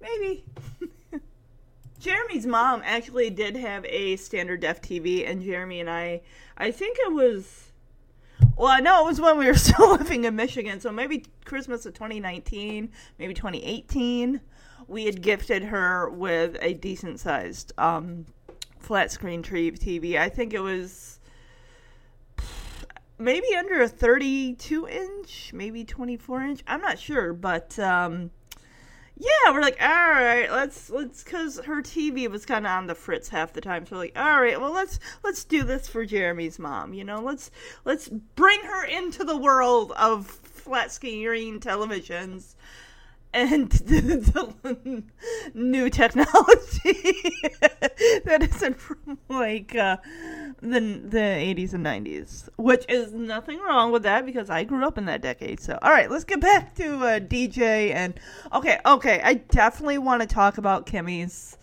maybe. 0.02 0.46
Jeremy's 2.00 2.46
mom 2.46 2.82
actually 2.86 3.30
did 3.30 3.56
have 3.56 3.84
a 3.86 4.16
standard 4.18 4.62
def 4.62 4.82
TV, 4.82 5.30
and 5.30 5.42
Jeremy 5.44 5.80
and 5.80 5.90
I, 5.90 6.22
I 6.58 6.72
think 6.72 6.98
it 7.02 7.12
was, 7.12 7.67
well, 8.56 8.68
I 8.68 8.80
know 8.80 9.04
it 9.04 9.06
was 9.06 9.22
when 9.22 9.38
we 9.38 9.48
were 9.48 9.54
still 9.58 9.92
living 9.92 10.26
in 10.26 10.36
Michigan, 10.36 10.80
so 10.80 10.92
maybe 10.92 11.26
Christmas 11.46 11.86
of 11.86 11.94
2019, 11.94 12.90
maybe 13.18 13.34
2018 13.34 14.42
we 14.88 15.06
had 15.06 15.22
gifted 15.22 15.64
her 15.64 16.10
with 16.10 16.58
a 16.62 16.74
decent 16.74 17.20
sized 17.20 17.74
um, 17.78 18.26
flat 18.80 19.12
screen 19.12 19.44
TV. 19.44 20.18
I 20.18 20.30
think 20.30 20.54
it 20.54 20.60
was 20.60 21.20
maybe 23.18 23.48
under 23.58 23.82
a 23.82 23.88
32 23.88 24.88
inch, 24.88 25.52
maybe 25.54 25.84
24 25.84 26.42
inch. 26.44 26.64
I'm 26.68 26.82
not 26.82 26.98
sure, 26.98 27.34
but 27.34 27.78
um, 27.80 28.32
yeah, 29.20 29.52
we're 29.52 29.62
like, 29.62 29.82
all 29.82 29.88
right, 29.88 30.48
let's 30.52 30.90
let's 30.90 31.24
because 31.24 31.60
her 31.66 31.82
TV 31.82 32.30
was 32.30 32.46
kind 32.46 32.66
of 32.66 32.72
on 32.72 32.88
the 32.88 32.96
fritz 32.96 33.30
half 33.30 33.54
the 33.54 33.62
time. 33.62 33.86
So 33.86 33.96
we're 33.96 34.04
like, 34.04 34.18
all 34.18 34.42
right, 34.42 34.60
well 34.60 34.74
let's 34.74 35.00
let's 35.24 35.44
do 35.44 35.64
this 35.64 35.88
for 35.88 36.06
Jeremy's 36.06 36.60
mom. 36.60 36.94
You 36.94 37.04
know, 37.04 37.20
let's 37.20 37.50
let's 37.84 38.08
bring 38.10 38.62
her 38.62 38.86
into 38.86 39.24
the 39.24 39.38
world 39.38 39.92
of 39.94 40.28
flat 40.28 40.92
screen 40.92 41.60
televisions 41.60 42.56
and 43.38 43.72
the, 43.72 44.54
the 44.64 45.04
new 45.54 45.90
technology 45.92 46.34
that 48.26 48.40
isn't 48.42 48.80
from 48.80 49.20
like 49.30 49.76
uh, 49.76 49.98
the 50.62 50.80
the 50.80 51.18
80s 51.18 51.74
and 51.74 51.86
90s, 51.86 52.50
which 52.58 52.84
is 52.90 53.14
nothing 53.14 53.60
wrong 53.60 53.92
with 53.92 54.04
that 54.04 54.26
because 54.26 54.50
I 54.50 54.64
grew 54.64 54.86
up 54.86 54.98
in 54.98 55.06
that 55.06 55.22
decade. 55.22 55.60
So, 55.60 55.78
all 55.84 55.92
right, 55.92 56.10
let's 56.10 56.24
get 56.24 56.42
back 56.42 56.74
to 56.76 56.96
uh, 56.96 57.20
DJ 57.20 57.94
and 57.94 58.20
okay, 58.54 58.80
okay, 58.86 59.22
I 59.24 59.36
definitely 59.36 60.00
want 60.00 60.24
to 60.24 60.28
talk 60.28 60.58
about 60.58 60.88
Kimmy's. 60.88 61.58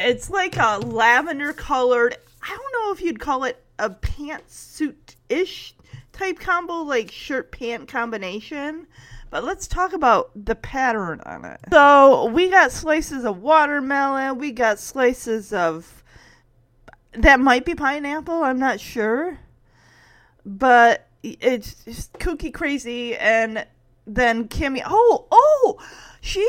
It's 0.00 0.30
like 0.30 0.56
a 0.56 0.78
lavender 0.78 1.52
colored. 1.52 2.16
I 2.42 2.48
don't 2.48 2.72
know 2.72 2.92
if 2.92 3.02
you'd 3.02 3.20
call 3.20 3.44
it 3.44 3.62
a 3.78 3.90
pantsuit 3.90 5.16
ish 5.28 5.74
type 6.12 6.40
combo, 6.40 6.76
like 6.76 7.10
shirt 7.10 7.52
pant 7.52 7.86
combination 7.86 8.86
but 9.30 9.44
let's 9.44 9.66
talk 9.66 9.92
about 9.92 10.30
the 10.34 10.54
pattern 10.54 11.20
on 11.26 11.44
it. 11.44 11.60
So 11.70 12.26
we 12.26 12.48
got 12.48 12.72
slices 12.72 13.24
of 13.24 13.38
watermelon, 13.38 14.38
we 14.38 14.52
got 14.52 14.78
slices 14.78 15.52
of 15.52 16.04
that 17.12 17.40
might 17.40 17.64
be 17.64 17.74
pineapple, 17.74 18.42
I'm 18.42 18.58
not 18.58 18.80
sure. 18.80 19.38
But 20.44 21.08
it's 21.22 21.84
just 21.84 22.12
kooky 22.14 22.52
crazy 22.52 23.16
and 23.16 23.66
then 24.06 24.46
Kimmy 24.46 24.80
oh 24.86 25.26
oh 25.32 25.78
she 26.20 26.48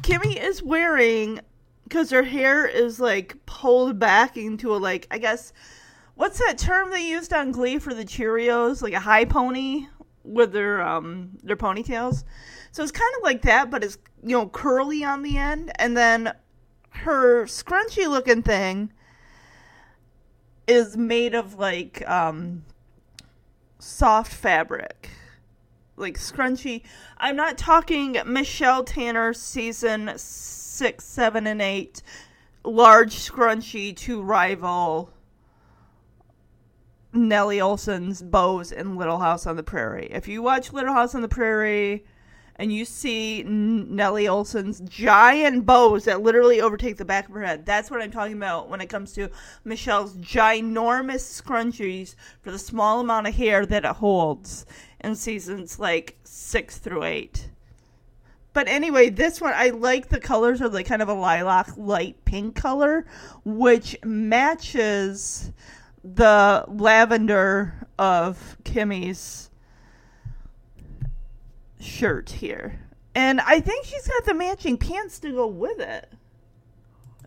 Kimmy 0.00 0.42
is 0.42 0.62
wearing 0.62 1.40
because 1.84 2.10
her 2.10 2.22
hair 2.22 2.66
is 2.66 2.98
like 2.98 3.36
pulled 3.44 3.98
back 3.98 4.36
into 4.36 4.74
a 4.74 4.78
like 4.78 5.06
I 5.10 5.18
guess 5.18 5.52
what's 6.14 6.38
that 6.38 6.58
term 6.58 6.90
they 6.90 7.06
used 7.06 7.32
on 7.32 7.52
Glee 7.52 7.78
for 7.78 7.94
the 7.94 8.04
Cheerios? 8.04 8.82
Like 8.82 8.94
a 8.94 9.00
high 9.00 9.24
pony? 9.24 9.86
With 10.26 10.52
their 10.52 10.80
um 10.82 11.30
their 11.42 11.56
ponytails. 11.56 12.24
So 12.72 12.82
it's 12.82 12.92
kind 12.92 13.14
of 13.16 13.22
like 13.22 13.42
that, 13.42 13.70
but 13.70 13.84
it's 13.84 13.98
you 14.22 14.36
know 14.36 14.48
curly 14.48 15.04
on 15.04 15.22
the 15.22 15.38
end, 15.38 15.72
and 15.78 15.96
then 15.96 16.32
her 16.90 17.44
scrunchy 17.46 18.08
looking 18.08 18.42
thing 18.42 18.92
is 20.66 20.96
made 20.96 21.34
of 21.34 21.58
like 21.58 22.08
um 22.08 22.64
soft 23.78 24.32
fabric. 24.32 25.10
Like 25.98 26.18
scrunchy. 26.18 26.82
I'm 27.16 27.36
not 27.36 27.56
talking 27.56 28.18
Michelle 28.26 28.84
Tanner 28.84 29.32
season 29.32 30.12
six, 30.16 31.04
seven, 31.04 31.46
and 31.46 31.62
eight 31.62 32.02
large 32.64 33.14
scrunchy 33.14 33.96
to 33.96 34.20
rival 34.20 35.10
Nellie 37.12 37.60
Oleson's 37.60 38.22
bows 38.22 38.72
in 38.72 38.96
Little 38.96 39.18
House 39.18 39.46
on 39.46 39.56
the 39.56 39.62
Prairie. 39.62 40.08
If 40.10 40.28
you 40.28 40.42
watch 40.42 40.72
Little 40.72 40.92
House 40.92 41.14
on 41.14 41.22
the 41.22 41.28
Prairie 41.28 42.04
and 42.56 42.72
you 42.72 42.84
see 42.84 43.42
Nellie 43.42 44.24
Oleson's 44.24 44.80
giant 44.80 45.66
bows 45.66 46.04
that 46.04 46.22
literally 46.22 46.60
overtake 46.60 46.96
the 46.96 47.04
back 47.04 47.28
of 47.28 47.34
her 47.34 47.42
head, 47.42 47.66
that's 47.66 47.90
what 47.90 48.02
I'm 48.02 48.10
talking 48.10 48.36
about 48.36 48.68
when 48.68 48.80
it 48.80 48.88
comes 48.88 49.12
to 49.12 49.30
Michelle's 49.64 50.14
ginormous 50.16 51.42
scrunchies 51.42 52.14
for 52.42 52.50
the 52.50 52.58
small 52.58 53.00
amount 53.00 53.26
of 53.26 53.34
hair 53.34 53.66
that 53.66 53.84
it 53.84 53.96
holds 53.96 54.66
in 55.00 55.14
seasons 55.14 55.78
like 55.78 56.16
six 56.24 56.78
through 56.78 57.04
eight. 57.04 57.50
But 58.56 58.68
anyway, 58.68 59.10
this 59.10 59.38
one 59.38 59.52
I 59.54 59.68
like 59.68 60.08
the 60.08 60.18
colors 60.18 60.62
are 60.62 60.70
like 60.70 60.86
kind 60.86 61.02
of 61.02 61.10
a 61.10 61.14
lilac 61.14 61.76
light 61.76 62.24
pink 62.24 62.56
color, 62.56 63.04
which 63.44 63.98
matches 64.02 65.52
the 66.14 66.64
lavender 66.68 67.74
of 67.98 68.56
Kimmy's 68.64 69.50
shirt 71.80 72.30
here. 72.30 72.78
And 73.14 73.40
I 73.40 73.60
think 73.60 73.86
she's 73.86 74.06
got 74.06 74.24
the 74.24 74.34
matching 74.34 74.76
pants 74.76 75.18
to 75.20 75.32
go 75.32 75.46
with 75.46 75.80
it. 75.80 76.12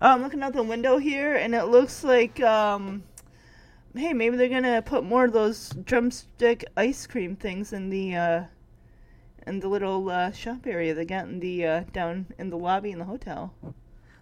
I'm 0.02 0.22
looking 0.22 0.42
out 0.42 0.54
the 0.54 0.64
window 0.64 0.98
here, 0.98 1.36
and 1.36 1.54
it 1.54 1.66
looks 1.66 2.06
like, 2.06 2.40
um, 2.42 3.04
hey, 3.96 4.14
maybe 4.14 4.38
they're 4.38 4.48
gonna 4.48 4.82
put 4.82 5.04
more 5.04 5.26
of 5.26 5.34
those 5.34 5.70
drumstick 5.84 6.64
ice 6.78 7.06
cream 7.06 7.36
things 7.36 7.74
in 7.74 7.90
the, 7.90 8.16
uh, 8.16 8.44
in 9.46 9.60
the 9.60 9.68
little 9.68 10.10
uh, 10.10 10.32
shop 10.32 10.66
area 10.66 10.94
they 10.94 11.06
got 11.06 11.26
in 11.26 11.40
the 11.40 11.66
uh, 11.66 11.84
down 11.92 12.28
in 12.38 12.50
the 12.50 12.58
lobby 12.58 12.92
in 12.92 13.00
the 13.00 13.06
hotel. 13.06 13.54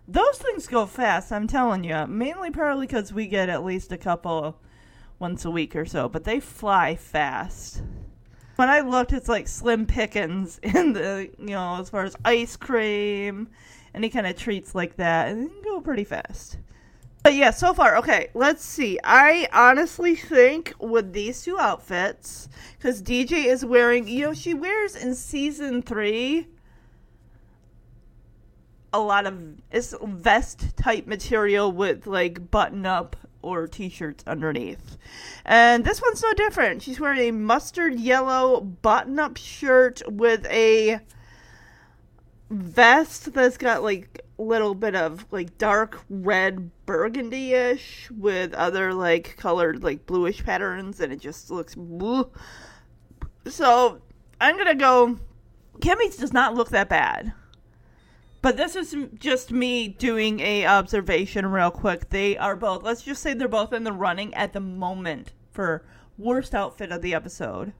Those 0.07 0.37
things 0.37 0.67
go 0.67 0.85
fast, 0.85 1.33
I'm 1.33 1.47
telling 1.47 1.83
you. 1.83 2.07
Mainly 2.07 2.49
probably 2.49 2.87
because 2.87 3.11
we 3.11 3.27
get 3.27 3.49
at 3.49 3.65
least 3.65 3.91
a 3.91 3.97
couple 3.97 4.57
once 5.19 5.43
a 5.43 5.51
week 5.51 5.75
or 5.75 5.85
so, 5.85 6.07
but 6.07 6.23
they 6.23 6.39
fly 6.39 6.95
fast. 6.95 7.81
When 8.55 8.69
I 8.69 8.79
looked, 8.79 9.11
it's 9.11 9.27
like 9.27 9.49
slim 9.49 9.85
pickings 9.85 10.59
in 10.63 10.93
the, 10.93 11.29
you 11.37 11.47
know, 11.47 11.75
as 11.79 11.89
far 11.89 12.03
as 12.03 12.15
ice 12.23 12.55
cream, 12.55 13.49
any 13.93 14.09
kind 14.09 14.25
of 14.25 14.37
treats 14.37 14.73
like 14.73 14.95
that, 14.95 15.29
and 15.29 15.49
they 15.49 15.61
go 15.63 15.81
pretty 15.81 16.05
fast. 16.05 16.57
But 17.23 17.33
yeah, 17.33 17.51
so 17.51 17.73
far, 17.73 17.97
okay, 17.97 18.29
let's 18.33 18.63
see. 18.63 18.97
I 19.03 19.49
honestly 19.51 20.15
think 20.15 20.73
with 20.79 21.11
these 21.11 21.41
two 21.41 21.59
outfits, 21.59 22.47
because 22.77 23.01
DJ 23.01 23.45
is 23.45 23.65
wearing, 23.65 24.07
you 24.07 24.21
know, 24.21 24.33
she 24.33 24.53
wears 24.53 24.95
in 24.95 25.13
season 25.13 25.81
three 25.81 26.47
a 28.93 28.99
lot 28.99 29.25
of 29.25 29.41
it's 29.71 29.93
vest 30.01 30.75
type 30.77 31.07
material 31.07 31.71
with 31.71 32.07
like 32.07 32.49
button 32.51 32.85
up 32.85 33.15
or 33.41 33.67
t-shirts 33.67 34.23
underneath. 34.27 34.97
And 35.45 35.85
this 35.85 36.01
one's 36.01 36.21
no 36.21 36.33
different. 36.33 36.81
She's 36.81 36.99
wearing 36.99 37.29
a 37.29 37.31
mustard 37.31 37.99
yellow 37.99 38.61
button-up 38.61 39.37
shirt 39.37 40.01
with 40.07 40.45
a 40.47 40.99
vest 42.49 43.33
that's 43.33 43.57
got 43.57 43.83
like 43.83 44.21
little 44.37 44.75
bit 44.75 44.95
of 44.95 45.25
like 45.31 45.57
dark 45.57 45.99
red 46.09 46.69
burgundy-ish 46.85 48.09
with 48.11 48.53
other 48.53 48.93
like 48.93 49.35
colored 49.37 49.83
like 49.83 50.05
bluish 50.05 50.43
patterns 50.43 50.99
and 50.99 51.11
it 51.11 51.19
just 51.19 51.49
looks 51.49 51.75
blue. 51.75 52.29
So, 53.47 54.01
I'm 54.39 54.55
going 54.55 54.67
to 54.67 54.75
go 54.75 55.19
Kimmy's 55.79 56.17
does 56.17 56.33
not 56.33 56.55
look 56.55 56.69
that 56.69 56.89
bad. 56.89 57.33
But 58.41 58.57
this 58.57 58.75
is 58.75 58.95
just 59.15 59.51
me 59.51 59.87
doing 59.87 60.39
a 60.39 60.65
observation 60.65 61.45
real 61.47 61.71
quick. 61.71 62.09
They 62.09 62.37
are 62.37 62.55
both. 62.55 62.83
Let's 62.83 63.01
just 63.01 63.21
say 63.21 63.33
they're 63.33 63.47
both 63.47 63.73
in 63.73 63.83
the 63.83 63.91
running 63.91 64.33
at 64.33 64.53
the 64.53 64.59
moment 64.59 65.33
for 65.51 65.85
worst 66.17 66.53
outfit 66.53 66.91
of 66.91 67.01
the 67.01 67.13
episode. 67.13 67.73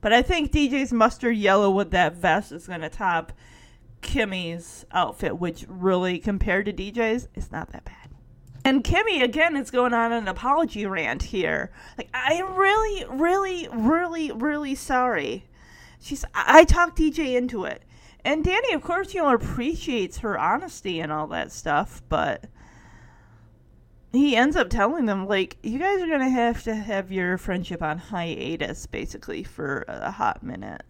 But 0.00 0.12
I 0.12 0.22
think 0.22 0.50
DJ's 0.50 0.92
mustard 0.92 1.36
yellow 1.36 1.70
with 1.70 1.90
that 1.90 2.14
vest 2.14 2.52
is 2.52 2.66
going 2.66 2.80
to 2.80 2.88
top 2.88 3.32
Kimmy's 4.02 4.86
outfit, 4.92 5.38
which 5.38 5.66
really 5.68 6.18
compared 6.18 6.66
to 6.66 6.72
DJ's 6.72 7.28
is 7.34 7.52
not 7.52 7.72
that 7.72 7.84
bad. 7.84 7.94
And 8.64 8.84
Kimmy 8.84 9.22
again 9.22 9.56
is 9.56 9.70
going 9.70 9.94
on 9.94 10.12
an 10.12 10.28
apology 10.28 10.84
rant 10.86 11.22
here. 11.22 11.70
Like 11.96 12.08
I'm 12.12 12.54
really, 12.54 13.04
really, 13.08 13.68
really, 13.72 14.30
really 14.32 14.74
sorry. 14.74 15.44
She's 16.00 16.24
I 16.34 16.64
talked 16.64 16.98
DJ 16.98 17.34
into 17.34 17.64
it. 17.64 17.82
And 18.24 18.44
Danny, 18.44 18.72
of 18.72 18.82
course, 18.82 19.14
you 19.14 19.22
know, 19.22 19.32
appreciates 19.32 20.18
her 20.18 20.38
honesty 20.38 21.00
and 21.00 21.10
all 21.12 21.28
that 21.28 21.52
stuff, 21.52 22.02
but 22.08 22.44
he 24.12 24.36
ends 24.36 24.56
up 24.56 24.70
telling 24.70 25.06
them, 25.06 25.26
like, 25.26 25.56
you 25.62 25.78
guys 25.78 26.02
are 26.02 26.06
going 26.06 26.20
to 26.20 26.28
have 26.28 26.62
to 26.64 26.74
have 26.74 27.12
your 27.12 27.38
friendship 27.38 27.82
on 27.82 27.98
hiatus, 27.98 28.86
basically, 28.86 29.44
for 29.44 29.84
a 29.86 30.10
hot 30.10 30.42
minute. 30.42 30.82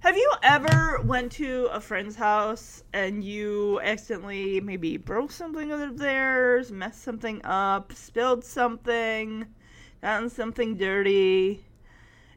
Have 0.00 0.16
you 0.16 0.32
ever 0.44 1.00
went 1.02 1.32
to 1.32 1.68
a 1.72 1.80
friend's 1.80 2.14
house 2.14 2.84
and 2.92 3.24
you 3.24 3.80
accidentally 3.80 4.60
maybe 4.60 4.96
broke 4.96 5.32
something 5.32 5.72
of 5.72 5.98
theirs, 5.98 6.70
messed 6.70 7.02
something 7.02 7.40
up, 7.44 7.92
spilled 7.92 8.44
something, 8.44 9.46
gotten 10.00 10.30
something 10.30 10.76
dirty, 10.76 11.64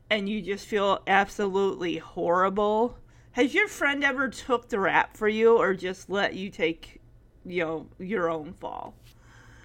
and 0.10 0.28
you 0.28 0.42
just 0.42 0.66
feel 0.66 1.04
absolutely 1.06 1.98
horrible? 1.98 2.98
Has 3.34 3.54
your 3.54 3.68
friend 3.68 4.04
ever 4.04 4.28
took 4.28 4.68
the 4.68 4.80
rap 4.80 5.16
for 5.16 5.28
you 5.28 5.58
or 5.58 5.74
just 5.74 6.10
let 6.10 6.34
you 6.34 6.50
take, 6.50 7.00
you 7.46 7.64
know, 7.64 7.88
your 7.98 8.30
own 8.30 8.54
fall? 8.54 8.94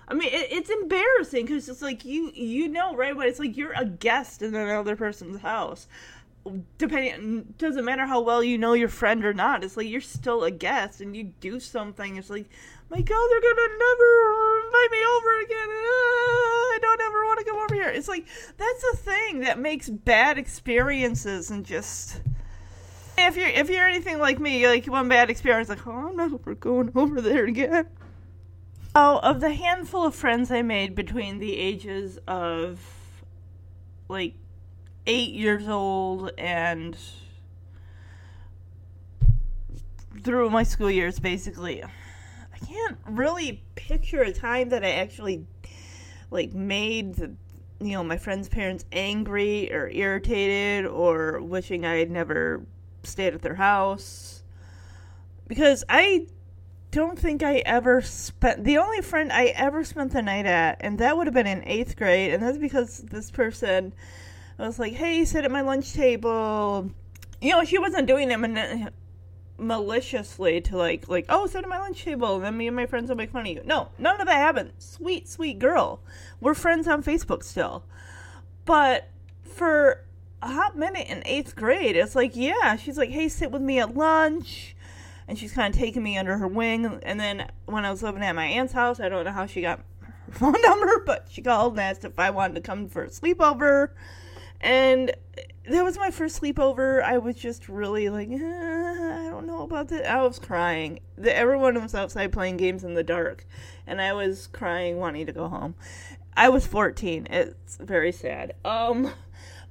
I 0.08 0.14
mean, 0.14 0.28
it, 0.32 0.52
it's 0.52 0.70
embarrassing 0.70 1.46
because 1.46 1.68
it's 1.68 1.82
like 1.82 2.04
you 2.04 2.30
you 2.32 2.68
know 2.68 2.94
right 2.94 3.16
but 3.16 3.26
it's 3.26 3.40
like 3.40 3.56
you're 3.56 3.72
a 3.72 3.84
guest 3.84 4.42
in 4.42 4.54
another 4.54 4.94
person's 4.94 5.40
house. 5.40 5.88
Depending, 6.78 7.54
doesn't 7.58 7.84
matter 7.84 8.06
how 8.06 8.20
well 8.20 8.40
you 8.40 8.56
know 8.56 8.74
your 8.74 8.88
friend 8.88 9.24
or 9.24 9.34
not. 9.34 9.64
It's 9.64 9.76
like 9.76 9.88
you're 9.88 10.00
still 10.00 10.44
a 10.44 10.50
guest, 10.52 11.00
and 11.00 11.16
you 11.16 11.24
do 11.40 11.58
something. 11.58 12.14
It's 12.14 12.30
like, 12.30 12.48
my 12.88 13.00
God, 13.00 13.28
they're 13.30 13.40
gonna 13.40 13.68
never 13.78 14.62
invite 14.64 14.90
me 14.92 15.04
over 15.16 15.40
again. 15.40 15.68
Ah, 15.68 16.70
I 16.70 16.78
don't 16.80 17.00
ever 17.00 17.24
want 17.24 17.38
to 17.40 17.44
come 17.46 17.56
over 17.56 17.74
here. 17.74 17.88
It's 17.88 18.06
like 18.06 18.26
that's 18.56 18.84
a 18.92 18.96
thing 18.96 19.40
that 19.40 19.58
makes 19.58 19.88
bad 19.88 20.38
experiences 20.38 21.50
and 21.50 21.66
just 21.66 22.20
if 23.18 23.36
you're 23.36 23.48
if 23.48 23.70
you're 23.70 23.86
anything 23.86 24.18
like 24.18 24.38
me, 24.38 24.66
like 24.66 24.86
one 24.86 25.08
bad 25.08 25.30
experience, 25.30 25.68
like 25.68 25.86
oh, 25.86 26.08
I'm 26.08 26.16
not 26.16 26.32
ever 26.32 26.54
going 26.54 26.92
over 26.94 27.20
there 27.20 27.44
again. 27.44 27.88
Oh, 28.94 29.18
of 29.18 29.40
the 29.40 29.52
handful 29.52 30.04
of 30.06 30.14
friends 30.14 30.50
I 30.50 30.62
made 30.62 30.94
between 30.94 31.38
the 31.38 31.56
ages 31.56 32.18
of 32.26 32.80
like 34.08 34.34
eight 35.06 35.32
years 35.32 35.68
old 35.68 36.32
and 36.38 36.96
through 40.22 40.50
my 40.50 40.62
school 40.62 40.90
years, 40.90 41.18
basically, 41.18 41.82
I 41.84 42.66
can't 42.66 42.96
really 43.06 43.62
picture 43.74 44.22
a 44.22 44.32
time 44.32 44.70
that 44.70 44.84
I 44.84 44.92
actually 44.92 45.46
like 46.30 46.52
made 46.52 47.14
the 47.16 47.32
you 47.80 47.92
know 47.92 48.02
my 48.02 48.16
friends' 48.16 48.48
parents 48.48 48.84
angry 48.92 49.72
or 49.72 49.88
irritated 49.88 50.86
or 50.86 51.40
wishing 51.42 51.84
I 51.84 51.96
had 51.96 52.10
never 52.10 52.62
stayed 53.06 53.34
at 53.34 53.42
their 53.42 53.54
house 53.54 54.42
because 55.46 55.84
I 55.88 56.26
don't 56.90 57.18
think 57.18 57.42
I 57.42 57.56
ever 57.58 58.00
spent 58.00 58.64
the 58.64 58.78
only 58.78 59.02
friend 59.02 59.32
I 59.32 59.46
ever 59.46 59.84
spent 59.84 60.12
the 60.12 60.22
night 60.22 60.46
at, 60.46 60.78
and 60.80 60.98
that 60.98 61.16
would 61.16 61.26
have 61.26 61.34
been 61.34 61.46
in 61.46 61.62
eighth 61.66 61.96
grade, 61.96 62.32
and 62.32 62.42
that's 62.42 62.58
because 62.58 62.98
this 62.98 63.30
person 63.30 63.92
was 64.58 64.78
like, 64.78 64.94
"Hey, 64.94 65.24
sit 65.24 65.44
at 65.44 65.50
my 65.50 65.60
lunch 65.60 65.92
table." 65.92 66.90
You 67.40 67.50
know, 67.50 67.64
she 67.64 67.78
wasn't 67.78 68.06
doing 68.06 68.30
it 68.30 68.38
man- 68.38 68.90
maliciously 69.58 70.60
to 70.62 70.76
like, 70.76 71.08
like, 71.08 71.26
"Oh, 71.28 71.46
sit 71.46 71.64
at 71.64 71.68
my 71.68 71.78
lunch 71.78 72.02
table," 72.02 72.36
and 72.36 72.44
then 72.44 72.56
me 72.56 72.66
and 72.66 72.76
my 72.76 72.86
friends 72.86 73.08
will 73.08 73.16
make 73.16 73.30
fun 73.30 73.42
of 73.42 73.48
you. 73.48 73.62
No, 73.64 73.90
none 73.98 74.20
of 74.20 74.26
that 74.26 74.36
happened. 74.36 74.72
Sweet, 74.78 75.28
sweet 75.28 75.58
girl. 75.58 76.00
We're 76.40 76.54
friends 76.54 76.88
on 76.88 77.02
Facebook 77.02 77.42
still, 77.42 77.84
but 78.64 79.08
for 79.42 80.05
a 80.42 80.52
hot 80.52 80.76
minute 80.76 81.06
in 81.08 81.22
eighth 81.24 81.56
grade, 81.56 81.96
it's 81.96 82.14
like, 82.14 82.36
yeah, 82.36 82.76
she's 82.76 82.98
like, 82.98 83.10
"Hey, 83.10 83.28
sit 83.28 83.50
with 83.50 83.62
me 83.62 83.78
at 83.78 83.94
lunch." 83.94 84.76
and 85.28 85.38
she's 85.38 85.52
kind 85.52 85.74
of 85.74 85.78
taking 85.78 86.02
me 86.02 86.16
under 86.16 86.38
her 86.38 86.46
wing. 86.46 87.00
And 87.02 87.18
then 87.18 87.48
when 87.66 87.84
I 87.84 87.90
was 87.90 88.02
living 88.02 88.22
at 88.22 88.34
my 88.34 88.46
aunt's 88.46 88.72
house, 88.72 89.00
I 89.00 89.08
don't 89.08 89.24
know 89.24 89.32
how 89.32 89.46
she 89.46 89.60
got 89.60 89.80
her 90.00 90.14
phone 90.32 90.60
number, 90.62 91.02
but 91.04 91.26
she 91.30 91.42
called 91.42 91.74
and 91.74 91.80
asked 91.80 92.04
if 92.04 92.18
I 92.18 92.30
wanted 92.30 92.54
to 92.54 92.60
come 92.60 92.88
for 92.88 93.04
a 93.04 93.08
sleepover. 93.08 93.90
And 94.60 95.12
that 95.68 95.84
was 95.84 95.98
my 95.98 96.10
first 96.10 96.40
sleepover. 96.40 97.02
I 97.02 97.18
was 97.18 97.36
just 97.36 97.68
really 97.68 98.08
like, 98.08 98.28
eh, 98.30 98.36
I 98.36 99.28
don't 99.30 99.46
know 99.46 99.62
about 99.62 99.88
that. 99.88 100.10
I 100.10 100.22
was 100.22 100.38
crying. 100.38 101.00
The, 101.18 101.36
everyone 101.36 101.80
was 101.82 101.94
outside 101.94 102.32
playing 102.32 102.56
games 102.56 102.84
in 102.84 102.94
the 102.94 103.02
dark, 103.02 103.44
and 103.86 104.00
I 104.00 104.12
was 104.12 104.46
crying, 104.46 104.98
wanting 104.98 105.26
to 105.26 105.32
go 105.32 105.48
home. 105.48 105.74
I 106.36 106.48
was 106.50 106.66
14. 106.66 107.26
It's 107.30 107.76
very 107.76 108.12
sad. 108.12 108.54
Um, 108.64 109.10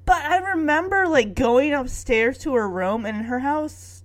but 0.05 0.21
I 0.21 0.37
remember 0.37 1.07
like 1.07 1.35
going 1.35 1.73
upstairs 1.73 2.37
to 2.39 2.53
her 2.55 2.69
room, 2.69 3.05
and 3.05 3.25
her 3.25 3.39
house, 3.39 4.03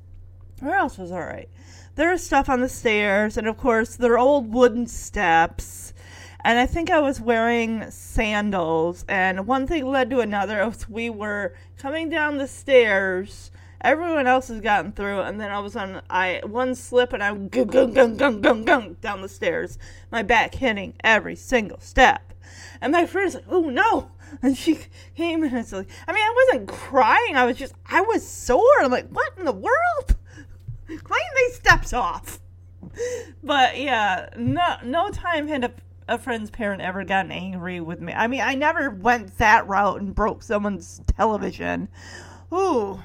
her 0.60 0.72
house 0.72 0.98
was 0.98 1.12
alright. 1.12 1.48
There 1.96 2.10
was 2.10 2.24
stuff 2.24 2.48
on 2.48 2.60
the 2.60 2.68
stairs, 2.68 3.36
and 3.36 3.46
of 3.46 3.58
course, 3.58 3.96
there 3.96 4.12
are 4.12 4.18
old 4.18 4.52
wooden 4.52 4.86
steps. 4.86 5.92
And 6.42 6.58
I 6.58 6.64
think 6.64 6.90
I 6.90 7.00
was 7.00 7.20
wearing 7.20 7.90
sandals, 7.90 9.04
and 9.08 9.46
one 9.46 9.66
thing 9.66 9.86
led 9.86 10.08
to 10.10 10.20
another. 10.20 10.72
We 10.88 11.10
were 11.10 11.54
coming 11.76 12.08
down 12.08 12.38
the 12.38 12.48
stairs, 12.48 13.50
everyone 13.82 14.26
else 14.26 14.48
has 14.48 14.60
gotten 14.60 14.92
through, 14.92 15.20
and 15.20 15.38
then 15.38 15.50
all 15.50 15.60
of 15.60 15.66
a 15.66 15.70
sudden, 15.70 16.00
I 16.08 16.40
one 16.44 16.74
slip, 16.74 17.12
and 17.12 17.22
I 17.22 17.32
gung 17.34 17.66
gung 17.66 17.94
gung 17.94 18.16
gung 18.16 18.40
gung 18.40 18.64
gung 18.64 19.00
down 19.00 19.20
the 19.20 19.28
stairs, 19.28 19.78
my 20.10 20.22
back 20.22 20.54
hitting 20.54 20.94
every 21.04 21.36
single 21.36 21.80
step. 21.80 22.29
And 22.80 22.92
my 22.92 23.06
friend's 23.06 23.34
like, 23.34 23.44
"Oh 23.48 23.70
no!" 23.70 24.10
And 24.42 24.56
she 24.56 24.78
came, 25.16 25.42
in 25.42 25.50
and 25.50 25.58
it's 25.58 25.72
like, 25.72 25.88
I 26.06 26.12
mean, 26.12 26.22
I 26.22 26.46
wasn't 26.46 26.68
crying. 26.68 27.36
I 27.36 27.44
was 27.44 27.56
just, 27.56 27.74
I 27.86 28.00
was 28.00 28.26
sore. 28.26 28.80
I'm 28.80 28.90
like, 28.90 29.08
what 29.08 29.32
in 29.36 29.44
the 29.44 29.52
world? 29.52 30.16
clean 30.86 31.22
these 31.36 31.56
steps 31.56 31.92
off. 31.92 32.40
But 33.42 33.78
yeah, 33.78 34.28
no 34.36 34.76
no 34.84 35.10
time 35.10 35.46
had 35.46 35.64
a, 35.64 35.72
a 36.08 36.18
friend's 36.18 36.50
parent 36.50 36.82
ever 36.82 37.04
gotten 37.04 37.30
angry 37.30 37.80
with 37.80 38.00
me. 38.00 38.12
I 38.12 38.26
mean, 38.26 38.40
I 38.40 38.54
never 38.54 38.90
went 38.90 39.38
that 39.38 39.68
route 39.68 40.00
and 40.00 40.14
broke 40.14 40.42
someone's 40.42 41.00
television. 41.16 41.88
Ooh. 42.52 43.00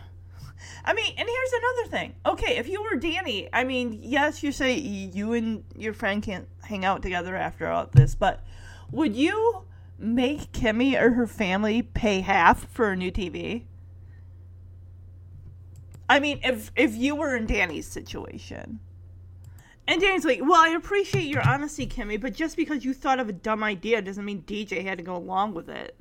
I 0.84 0.94
mean, 0.94 1.14
and 1.18 1.28
here's 1.28 1.52
another 1.54 1.90
thing. 1.90 2.16
Okay, 2.26 2.58
if 2.58 2.68
you 2.68 2.82
were 2.82 2.96
Danny, 2.96 3.50
I 3.54 3.64
mean, 3.64 4.00
yes, 4.02 4.42
you 4.42 4.52
say 4.52 4.74
you 4.76 5.34
and 5.34 5.64
your 5.76 5.94
friend 5.94 6.22
can't 6.24 6.48
hang 6.64 6.86
out 6.86 7.02
together 7.02 7.36
after 7.36 7.68
all 7.68 7.90
this, 7.94 8.16
but 8.16 8.44
would 8.92 9.16
you 9.16 9.66
make 9.98 10.52
Kimmy 10.52 11.00
or 11.00 11.12
her 11.12 11.28
family 11.28 11.82
pay 11.82 12.22
half 12.22 12.70
for 12.70 12.92
a 12.92 12.96
new 12.96 13.12
TV? 13.12 13.64
I 16.08 16.20
mean, 16.20 16.40
if 16.44 16.72
if 16.76 16.96
you 16.96 17.16
were 17.16 17.36
in 17.36 17.46
Danny's 17.46 17.88
situation. 17.88 18.80
And 19.88 20.02
Danny's 20.02 20.26
like, 20.26 20.40
well, 20.42 20.60
I 20.60 20.70
appreciate 20.70 21.26
your 21.26 21.48
honesty, 21.48 21.86
Kimmy, 21.86 22.20
but 22.20 22.34
just 22.34 22.58
because 22.58 22.84
you 22.84 22.94
thought 22.94 23.20
of 23.20 23.30
a 23.30 23.34
dumb 23.34 23.64
idea 23.64 24.02
doesn't 24.02 24.26
mean 24.26 24.42
DJ 24.42 24.84
had 24.84 24.98
to 24.98 25.04
go 25.04 25.16
along 25.16 25.54
with 25.54 25.70
it. 25.70 25.96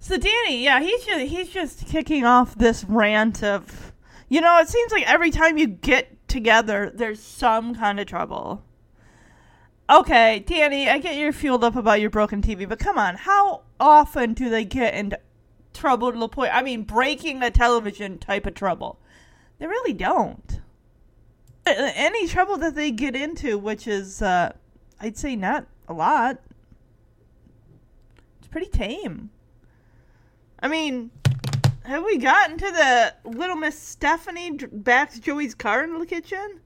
So 0.00 0.16
Danny, 0.16 0.62
yeah, 0.62 0.80
he's 0.80 1.04
just 1.04 1.26
he's 1.26 1.48
just 1.48 1.86
kicking 1.86 2.24
off 2.24 2.54
this 2.56 2.84
rant 2.84 3.42
of, 3.42 3.92
you 4.28 4.40
know, 4.40 4.58
it 4.58 4.68
seems 4.68 4.92
like 4.92 5.08
every 5.08 5.30
time 5.30 5.56
you 5.56 5.66
get 5.66 6.28
together, 6.28 6.92
there's 6.94 7.22
some 7.22 7.74
kind 7.74 7.98
of 8.00 8.06
trouble. 8.06 8.62
Okay, 9.88 10.40
Danny, 10.40 10.88
I 10.88 10.98
get 10.98 11.16
you're 11.16 11.32
fueled 11.32 11.62
up 11.62 11.76
about 11.76 12.00
your 12.00 12.10
broken 12.10 12.42
TV, 12.42 12.68
but 12.68 12.80
come 12.80 12.98
on, 12.98 13.14
how 13.14 13.62
often 13.78 14.34
do 14.34 14.50
they 14.50 14.64
get 14.64 14.94
into 14.94 15.18
trouble 15.76 16.12
to 16.12 16.18
the 16.18 16.28
point. 16.28 16.54
I 16.54 16.62
mean, 16.62 16.82
breaking 16.82 17.42
a 17.42 17.50
television 17.50 18.18
type 18.18 18.46
of 18.46 18.54
trouble. 18.54 18.98
They 19.58 19.66
really 19.66 19.92
don't. 19.92 20.60
Any 21.66 22.26
trouble 22.26 22.56
that 22.58 22.74
they 22.74 22.90
get 22.90 23.14
into, 23.14 23.58
which 23.58 23.86
is, 23.86 24.22
uh, 24.22 24.52
I'd 25.00 25.16
say 25.16 25.36
not 25.36 25.66
a 25.88 25.92
lot, 25.92 26.38
it's 28.38 28.48
pretty 28.48 28.68
tame. 28.68 29.30
I 30.60 30.68
mean, 30.68 31.10
have 31.84 32.04
we 32.04 32.18
gotten 32.18 32.56
to 32.58 32.70
the 32.70 33.14
little 33.28 33.56
Miss 33.56 33.78
Stephanie 33.78 34.58
backs 34.72 35.18
Joey's 35.18 35.54
car 35.54 35.84
in 35.84 35.98
the 35.98 36.06
kitchen? 36.06 36.60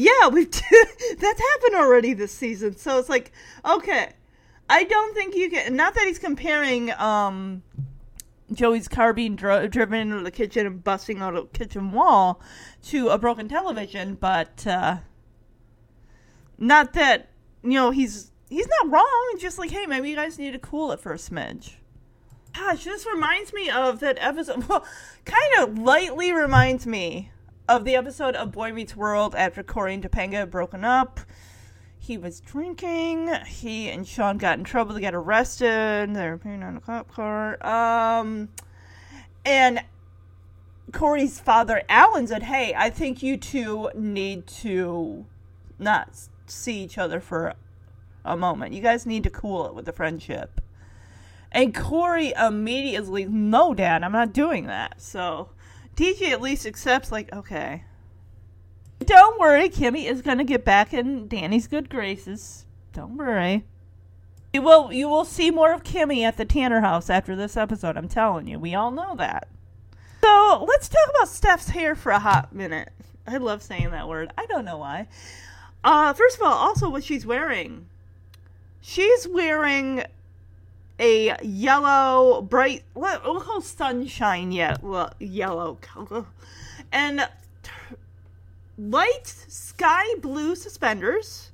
Yeah, 0.00 0.28
we've 0.28 0.50
that's 1.18 1.40
happened 1.40 1.74
already 1.74 2.14
this 2.14 2.32
season. 2.32 2.74
So 2.78 2.98
it's 2.98 3.10
like, 3.10 3.32
okay, 3.66 4.08
I 4.66 4.84
don't 4.84 5.14
think 5.14 5.36
you 5.36 5.50
can. 5.50 5.76
Not 5.76 5.92
that 5.92 6.06
he's 6.06 6.18
comparing 6.18 6.90
um, 6.92 7.62
Joey's 8.50 8.88
car 8.88 9.12
being 9.12 9.36
dro- 9.36 9.66
driven 9.66 10.00
into 10.00 10.22
the 10.24 10.30
kitchen 10.30 10.66
and 10.66 10.82
busting 10.82 11.20
out 11.20 11.36
a 11.36 11.44
kitchen 11.44 11.92
wall 11.92 12.40
to 12.84 13.10
a 13.10 13.18
broken 13.18 13.46
television, 13.46 14.14
but 14.14 14.66
uh, 14.66 15.00
not 16.56 16.94
that 16.94 17.28
you 17.62 17.74
know 17.74 17.90
he's 17.90 18.32
he's 18.48 18.68
not 18.80 18.90
wrong. 18.90 19.36
Just 19.38 19.58
like, 19.58 19.70
hey, 19.70 19.84
maybe 19.84 20.08
you 20.08 20.16
guys 20.16 20.38
need 20.38 20.52
to 20.52 20.58
cool 20.58 20.92
it 20.92 21.00
for 21.00 21.12
a 21.12 21.18
smidge. 21.18 21.74
Gosh, 22.54 22.84
this 22.84 23.04
reminds 23.04 23.52
me 23.52 23.68
of 23.68 24.00
that 24.00 24.16
episode. 24.18 24.64
Well, 24.68 24.82
kind 25.26 25.58
of 25.58 25.78
lightly 25.78 26.32
reminds 26.32 26.86
me 26.86 27.32
of 27.70 27.84
the 27.84 27.94
episode 27.94 28.34
of 28.34 28.50
Boy 28.50 28.72
Meets 28.72 28.96
World 28.96 29.36
after 29.36 29.62
Cory 29.62 29.94
and 29.94 30.02
Topanga 30.02 30.32
had 30.32 30.50
broken 30.50 30.84
up. 30.84 31.20
He 32.00 32.18
was 32.18 32.40
drinking. 32.40 33.32
He 33.46 33.88
and 33.88 34.04
Shawn 34.04 34.38
got 34.38 34.58
in 34.58 34.64
trouble. 34.64 34.92
They 34.92 35.00
got 35.00 35.14
arrested. 35.14 36.12
They 36.12 36.26
were 36.26 36.32
appearing 36.32 36.64
on 36.64 36.76
a 36.76 36.80
cop 36.80 37.12
car. 37.12 37.64
Um, 37.64 38.48
and 39.44 39.84
Cory's 40.92 41.38
father, 41.38 41.82
Alan, 41.88 42.26
said, 42.26 42.42
"Hey, 42.42 42.74
I 42.76 42.90
think 42.90 43.22
you 43.22 43.36
two 43.36 43.88
need 43.94 44.48
to 44.48 45.26
not 45.78 46.10
see 46.46 46.82
each 46.82 46.98
other 46.98 47.20
for 47.20 47.54
a 48.24 48.36
moment. 48.36 48.74
You 48.74 48.82
guys 48.82 49.06
need 49.06 49.22
to 49.22 49.30
cool 49.30 49.66
it 49.66 49.76
with 49.76 49.84
the 49.84 49.92
friendship." 49.92 50.60
And 51.52 51.72
Cory 51.72 52.32
immediately, 52.36 53.26
no, 53.26 53.74
Dad, 53.74 54.02
I'm 54.02 54.10
not 54.10 54.32
doing 54.32 54.66
that. 54.66 55.00
So 55.00 55.50
DJ 56.00 56.30
at 56.30 56.40
least 56.40 56.64
accepts, 56.64 57.12
like, 57.12 57.30
okay. 57.30 57.84
Don't 59.00 59.38
worry, 59.38 59.68
Kimmy 59.68 60.06
is 60.10 60.22
gonna 60.22 60.44
get 60.44 60.64
back 60.64 60.94
in 60.94 61.28
Danny's 61.28 61.66
good 61.66 61.90
graces. 61.90 62.64
Don't 62.94 63.18
worry. 63.18 63.66
You 64.54 64.62
will 64.62 64.90
you 64.90 65.10
will 65.10 65.26
see 65.26 65.50
more 65.50 65.74
of 65.74 65.84
Kimmy 65.84 66.22
at 66.22 66.38
the 66.38 66.46
Tanner 66.46 66.80
house 66.80 67.10
after 67.10 67.36
this 67.36 67.54
episode, 67.54 67.98
I'm 67.98 68.08
telling 68.08 68.46
you. 68.46 68.58
We 68.58 68.74
all 68.74 68.90
know 68.90 69.14
that. 69.16 69.48
So 70.22 70.64
let's 70.66 70.88
talk 70.88 71.06
about 71.10 71.28
Steph's 71.28 71.68
hair 71.68 71.94
for 71.94 72.12
a 72.12 72.18
hot 72.18 72.54
minute. 72.54 72.88
I 73.26 73.36
love 73.36 73.62
saying 73.62 73.90
that 73.90 74.08
word. 74.08 74.32
I 74.38 74.46
don't 74.46 74.64
know 74.64 74.78
why. 74.78 75.06
Uh 75.84 76.14
first 76.14 76.36
of 76.36 76.42
all, 76.42 76.54
also 76.54 76.88
what 76.88 77.04
she's 77.04 77.26
wearing. 77.26 77.86
She's 78.80 79.28
wearing 79.28 80.04
a 81.00 81.34
yellow, 81.42 82.42
bright, 82.42 82.84
what 82.92 83.24
we'll 83.24 83.40
call 83.40 83.60
sunshine 83.60 84.52
yet, 84.52 84.82
well, 84.82 85.12
yellow, 85.18 85.78
color, 85.80 86.26
and 86.92 87.26
light 88.78 89.26
sky 89.26 90.04
blue 90.20 90.54
suspenders. 90.54 91.50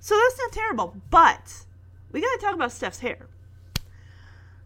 So 0.00 0.18
that's 0.18 0.38
not 0.38 0.52
terrible, 0.52 0.96
but 1.10 1.64
we 2.12 2.20
gotta 2.20 2.38
talk 2.40 2.54
about 2.54 2.72
Steph's 2.72 3.00
hair. 3.00 3.26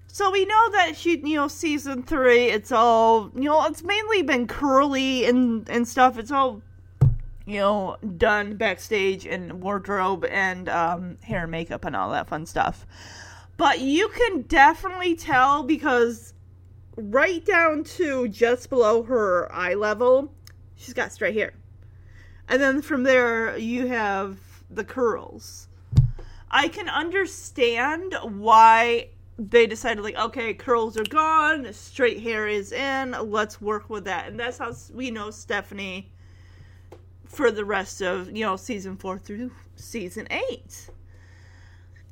So 0.07 0.31
we 0.31 0.45
know 0.45 0.71
that 0.73 0.97
she, 0.97 1.19
you 1.19 1.37
know, 1.37 1.49
season 1.49 2.03
three, 2.03 2.47
it's 2.47 2.73
all, 2.73 3.31
you 3.35 3.45
know, 3.45 3.65
it's 3.67 3.83
mainly 3.83 4.23
been 4.23 4.47
curly 4.47 5.25
and 5.25 5.69
and 5.69 5.87
stuff. 5.87 6.19
It's 6.19 6.33
all, 6.33 6.63
you 7.47 7.59
know, 7.59 7.97
done 8.17 8.57
backstage 8.57 9.25
and 9.25 9.63
wardrobe 9.63 10.25
and 10.25 10.69
um, 10.69 11.19
hair 11.23 11.43
and 11.43 11.51
makeup 11.51 11.85
and 11.85 11.97
all 11.97 12.11
that 12.11 12.29
fun 12.29 12.45
stuff. 12.45 12.87
But 13.61 13.81
you 13.81 14.09
can 14.09 14.41
definitely 14.49 15.15
tell 15.15 15.65
because 15.65 16.33
right 16.97 17.45
down 17.45 17.85
to 17.85 18.27
just 18.29 18.71
below 18.71 19.03
her 19.03 19.53
eye 19.53 19.75
level, 19.75 20.33
she's 20.77 20.95
got 20.95 21.13
straight 21.13 21.35
hair. 21.35 21.53
And 22.49 22.59
then 22.59 22.81
from 22.81 23.03
there, 23.03 23.59
you 23.59 23.87
have 23.89 24.39
the 24.71 24.83
curls. 24.83 25.69
I 26.51 26.69
can 26.69 26.89
understand 26.89 28.15
why 28.23 29.09
they 29.39 29.67
decided, 29.67 30.05
like, 30.05 30.17
okay, 30.17 30.55
curls 30.55 30.97
are 30.97 31.05
gone, 31.05 31.71
straight 31.75 32.23
hair 32.23 32.49
is 32.49 32.73
in, 32.73 33.15
let's 33.31 33.61
work 33.61 33.91
with 33.91 34.05
that. 34.07 34.29
And 34.29 34.41
that's 34.41 34.57
how 34.57 34.73
we 34.95 35.11
know 35.11 35.31
Stephanie 35.31 36.11
for 37.27 37.51
the 37.51 37.67
rest 37.67 38.01
of, 38.01 38.35
you 38.35 38.43
know, 38.43 38.57
season 38.57 38.97
four 38.97 39.19
through 39.19 39.51
season 39.77 40.29
eight. 40.31 40.90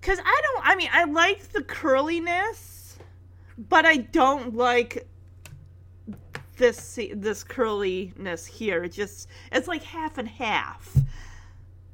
Because 0.09 0.25
I 0.25 0.41
don't, 0.43 0.67
I 0.67 0.75
mean, 0.75 0.89
I 0.91 1.05
like 1.05 1.53
the 1.53 1.63
curliness, 1.63 2.97
but 3.59 3.85
I 3.85 3.99
don't 3.99 4.55
like 4.55 5.07
this 6.57 6.99
this 7.13 7.45
curliness 7.45 8.47
here. 8.47 8.85
It 8.85 8.93
just 8.93 9.29
it's 9.53 9.69
like 9.69 9.83
half 9.83 10.17
and 10.17 10.27
half, 10.27 10.97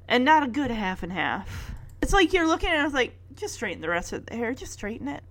and 0.06 0.24
not 0.24 0.44
a 0.44 0.46
good 0.46 0.70
half 0.70 1.02
and 1.02 1.10
half. 1.10 1.72
It's 2.02 2.12
like 2.12 2.32
you're 2.32 2.46
looking 2.46 2.70
at 2.70 2.86
it, 2.86 2.92
like 2.92 3.16
just 3.34 3.54
straighten 3.54 3.82
the 3.82 3.88
rest 3.88 4.12
of 4.12 4.26
the 4.26 4.36
hair, 4.36 4.54
just 4.54 4.74
straighten 4.74 5.08
it. 5.08 5.24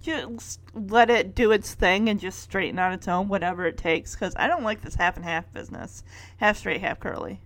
Just 0.00 0.60
let 0.72 1.10
it 1.10 1.34
do 1.34 1.52
its 1.52 1.74
thing 1.74 2.08
and 2.08 2.18
just 2.18 2.38
straighten 2.38 2.78
on 2.78 2.94
its 2.94 3.06
own, 3.06 3.28
whatever 3.28 3.66
it 3.66 3.76
takes. 3.76 4.14
Because 4.14 4.32
I 4.36 4.46
don't 4.46 4.62
like 4.64 4.80
this 4.80 4.94
half 4.94 5.16
and 5.16 5.26
half 5.26 5.52
business, 5.52 6.04
half 6.38 6.56
straight, 6.56 6.80
half 6.80 7.00
curly. 7.00 7.42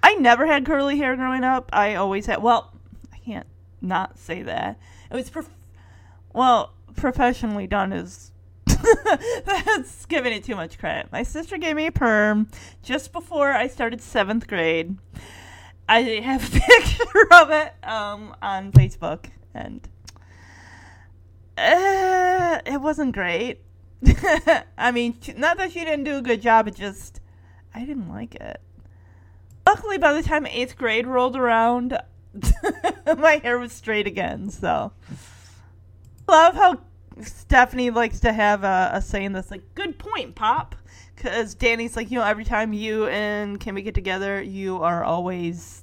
I 0.00 0.14
never 0.14 0.46
had 0.46 0.64
curly 0.64 0.96
hair 0.98 1.16
growing 1.16 1.42
up. 1.42 1.70
I 1.72 1.96
always 1.96 2.26
had. 2.26 2.40
Well, 2.40 2.72
can't 3.28 3.46
not 3.80 4.18
say 4.18 4.42
that. 4.42 4.78
It 5.10 5.14
was 5.14 5.28
prof- 5.28 5.50
well 6.32 6.72
professionally 6.96 7.66
done 7.66 7.92
is 7.92 8.32
that's 9.44 10.06
giving 10.06 10.32
it 10.32 10.44
too 10.44 10.56
much 10.56 10.78
credit. 10.78 11.12
My 11.12 11.22
sister 11.22 11.58
gave 11.58 11.76
me 11.76 11.86
a 11.86 11.92
perm 11.92 12.48
just 12.82 13.12
before 13.12 13.52
I 13.52 13.66
started 13.66 14.00
seventh 14.00 14.46
grade. 14.46 14.96
I 15.88 16.00
have 16.00 16.46
a 16.48 16.60
picture 16.60 17.26
of 17.32 17.50
it 17.50 17.74
um, 17.82 18.34
on 18.40 18.72
Facebook, 18.72 19.26
and 19.52 19.86
uh, 21.56 22.60
it 22.64 22.80
wasn't 22.80 23.12
great. 23.12 23.60
I 24.78 24.90
mean, 24.92 25.18
not 25.36 25.58
that 25.58 25.72
she 25.72 25.80
didn't 25.80 26.04
do 26.04 26.16
a 26.16 26.22
good 26.22 26.40
job, 26.40 26.68
it 26.68 26.76
just 26.76 27.20
I 27.74 27.80
didn't 27.80 28.08
like 28.08 28.36
it. 28.36 28.60
Luckily, 29.66 29.98
by 29.98 30.14
the 30.14 30.22
time 30.22 30.46
eighth 30.46 30.76
grade 30.76 31.06
rolled 31.06 31.36
around, 31.36 31.98
my 33.18 33.40
hair 33.42 33.58
was 33.58 33.72
straight 33.72 34.06
again. 34.06 34.50
So, 34.50 34.92
love 36.28 36.54
how 36.54 36.80
Stephanie 37.22 37.90
likes 37.90 38.20
to 38.20 38.32
have 38.32 38.64
a, 38.64 38.90
a 38.94 39.02
saying 39.02 39.32
that's 39.32 39.50
like, 39.50 39.74
"Good 39.74 39.98
point, 39.98 40.34
Pop," 40.34 40.74
because 41.14 41.54
Danny's 41.54 41.96
like, 41.96 42.10
you 42.10 42.18
know, 42.18 42.24
every 42.24 42.44
time 42.44 42.72
you 42.72 43.06
and 43.06 43.58
Kimmy 43.58 43.82
get 43.82 43.94
together, 43.94 44.40
you 44.42 44.82
are 44.82 45.02
always 45.04 45.82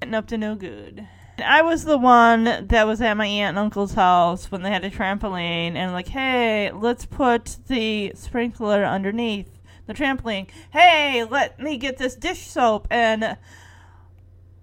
getting 0.00 0.14
up 0.14 0.26
to 0.28 0.38
no 0.38 0.54
good. 0.54 1.06
I 1.44 1.62
was 1.62 1.84
the 1.84 1.98
one 1.98 2.44
that 2.44 2.86
was 2.86 3.00
at 3.00 3.16
my 3.16 3.26
aunt 3.26 3.56
and 3.56 3.58
uncle's 3.58 3.94
house 3.94 4.52
when 4.52 4.62
they 4.62 4.70
had 4.70 4.84
a 4.84 4.90
trampoline, 4.90 5.74
and 5.74 5.92
like, 5.92 6.08
hey, 6.08 6.70
let's 6.70 7.06
put 7.06 7.56
the 7.66 8.12
sprinkler 8.14 8.84
underneath 8.84 9.50
the 9.86 9.94
trampoline. 9.94 10.48
Hey, 10.70 11.24
let 11.24 11.58
me 11.58 11.76
get 11.76 11.98
this 11.98 12.14
dish 12.14 12.46
soap 12.46 12.86
and 12.90 13.36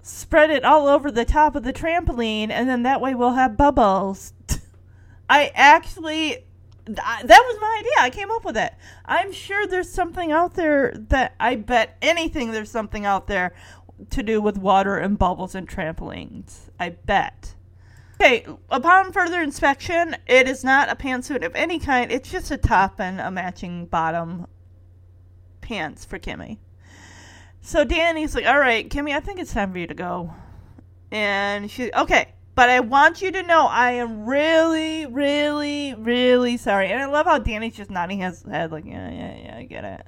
spread 0.02 0.50
it 0.50 0.64
all 0.64 0.88
over 0.88 1.12
the 1.12 1.26
top 1.26 1.56
of 1.56 1.64
the 1.64 1.74
trampoline, 1.74 2.50
and 2.50 2.70
then 2.70 2.84
that 2.84 3.02
way 3.02 3.16
we'll 3.16 3.34
have 3.34 3.58
bubbles. 3.58 4.34
I 5.30 5.52
actually, 5.54 6.46
that 6.86 7.28
was 7.28 7.58
my 7.62 7.78
idea. 7.80 7.92
I 8.00 8.10
came 8.10 8.32
up 8.32 8.44
with 8.44 8.58
it. 8.58 8.74
I'm 9.06 9.32
sure 9.32 9.68
there's 9.68 9.90
something 9.90 10.32
out 10.32 10.56
there 10.56 10.94
that 11.10 11.36
I 11.40 11.56
bet 11.56 11.98
anything 12.02 12.52
there's 12.52 12.72
something 12.72 13.06
out 13.06 13.28
there 13.28 13.54
to 14.10 14.24
do 14.24 14.42
with 14.42 14.58
water 14.58 14.98
and 14.98 15.18
bubbles 15.18 15.56
and 15.56 15.68
trampolines. 15.68 16.70
I 16.80 16.90
bet. 16.90 17.56
Okay, 18.16 18.46
upon 18.70 19.12
further 19.12 19.42
inspection, 19.42 20.16
it 20.28 20.48
is 20.48 20.64
not 20.64 20.92
a 20.92 20.96
pantsuit 20.96 21.44
of 21.44 21.56
any 21.56 21.80
kind. 21.80 22.12
It's 22.12 22.30
just 22.30 22.52
a 22.52 22.58
top 22.58 23.00
and 23.00 23.20
a 23.20 23.32
matching 23.32 23.88
bottom 23.88 24.46
pants 25.62 26.06
for 26.06 26.20
Kimmy. 26.20 26.60
So 27.62 27.84
Danny's 27.84 28.34
like, 28.36 28.48
"All 28.48 28.60
right, 28.60 28.90
Kimmy, 28.90 29.16
I 29.16 29.20
think 29.20 29.40
it's 29.40 29.54
time 29.54 29.72
for 29.72 29.78
you 29.78 29.88
to 29.88 29.94
go." 29.94 30.34
And 31.12 31.70
she, 31.70 31.92
okay, 31.94 32.34
but 32.56 32.70
I 32.70 32.80
want 32.80 33.22
you 33.22 33.32
to 33.32 33.44
know 33.44 33.68
I 33.68 33.92
am 33.92 34.26
really, 34.26 35.06
really, 35.06 35.94
really 35.94 36.58
sorry. 36.58 36.92
And 36.92 37.02
I 37.02 37.06
love 37.06 37.28
how 37.28 37.38
Danny's 37.38 37.76
just 37.76 37.92
nodding 37.92 38.20
his 38.20 38.44
head, 38.44 38.72
like, 38.72 38.86
"Yeah, 38.86 39.10
yeah, 39.10 39.38
yeah, 39.38 39.58
I 39.58 39.64
get 39.64 39.86
it." 39.86 40.08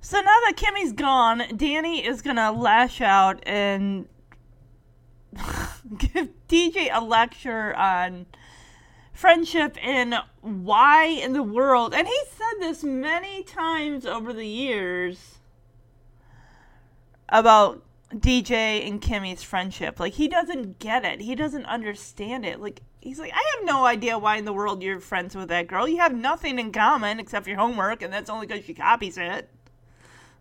So 0.00 0.18
now 0.18 0.36
that 0.46 0.54
Kimmy's 0.56 0.92
gone, 0.92 1.42
Danny 1.56 2.06
is 2.06 2.22
gonna 2.22 2.52
lash 2.52 3.00
out 3.00 3.42
and 3.46 4.06
give 5.98 6.28
DJ 6.48 6.88
a 6.92 7.04
lecture 7.04 7.74
on 7.74 8.26
friendship 9.12 9.76
and 9.82 10.14
why 10.40 11.06
in 11.06 11.32
the 11.32 11.42
world. 11.42 11.92
And 11.92 12.06
he 12.06 12.18
said 12.30 12.60
this 12.60 12.84
many 12.84 13.42
times 13.42 14.06
over 14.06 14.32
the 14.32 14.46
years 14.46 15.37
about 17.28 17.82
DJ 18.12 18.86
and 18.86 19.00
Kimmy's 19.00 19.42
friendship. 19.42 20.00
Like 20.00 20.14
he 20.14 20.28
doesn't 20.28 20.78
get 20.78 21.04
it. 21.04 21.20
He 21.20 21.34
doesn't 21.34 21.66
understand 21.66 22.44
it. 22.44 22.60
Like 22.60 22.82
he's 23.00 23.18
like, 23.18 23.32
I 23.32 23.56
have 23.56 23.66
no 23.66 23.84
idea 23.84 24.18
why 24.18 24.36
in 24.36 24.44
the 24.44 24.52
world 24.52 24.82
you're 24.82 25.00
friends 25.00 25.34
with 25.34 25.48
that 25.48 25.66
girl. 25.66 25.88
You 25.88 25.98
have 25.98 26.14
nothing 26.14 26.58
in 26.58 26.72
common 26.72 27.20
except 27.20 27.46
your 27.46 27.58
homework, 27.58 28.02
and 28.02 28.12
that's 28.12 28.30
only 28.30 28.46
because 28.46 28.64
she 28.64 28.74
copies 28.74 29.18
it. 29.18 29.50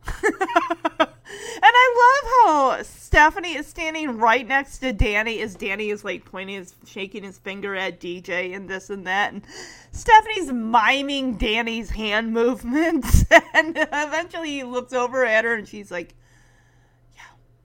And 1.60 1.74
I 1.76 2.22
love 2.46 2.78
how 2.78 2.84
Stephanie 2.84 3.56
is 3.56 3.68
standing 3.68 4.18
right 4.18 4.48
next 4.48 4.78
to 4.80 4.94
Danny 4.94 5.42
as 5.42 5.56
Danny 5.56 5.90
is 5.90 6.06
like 6.06 6.24
pointing 6.24 6.56
his 6.56 6.76
shaking 6.86 7.24
his 7.24 7.38
finger 7.38 7.76
at 7.76 8.00
DJ 8.00 8.56
and 8.56 8.70
this 8.70 8.90
and 8.90 9.06
that 9.08 9.34
and 9.34 9.44
Stephanie's 9.92 10.52
miming 10.52 11.38
Danny's 11.38 11.90
hand 11.90 12.32
movements 12.32 13.26
and 13.54 13.76
eventually 13.76 14.52
he 14.52 14.64
looks 14.64 14.94
over 14.94 15.26
at 15.26 15.46
her 15.46 15.54
and 15.54 15.68
she's 15.68 15.92
like. 15.92 16.16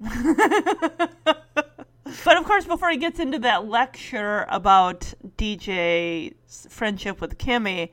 but 2.25 2.37
of 2.37 2.45
course 2.45 2.65
before 2.65 2.91
he 2.91 2.97
gets 2.97 3.21
into 3.21 3.39
that 3.39 3.67
lecture 3.67 4.47
about 4.49 5.15
DJ's 5.37 6.67
friendship 6.69 7.21
with 7.21 7.39
Kimmy, 7.39 7.91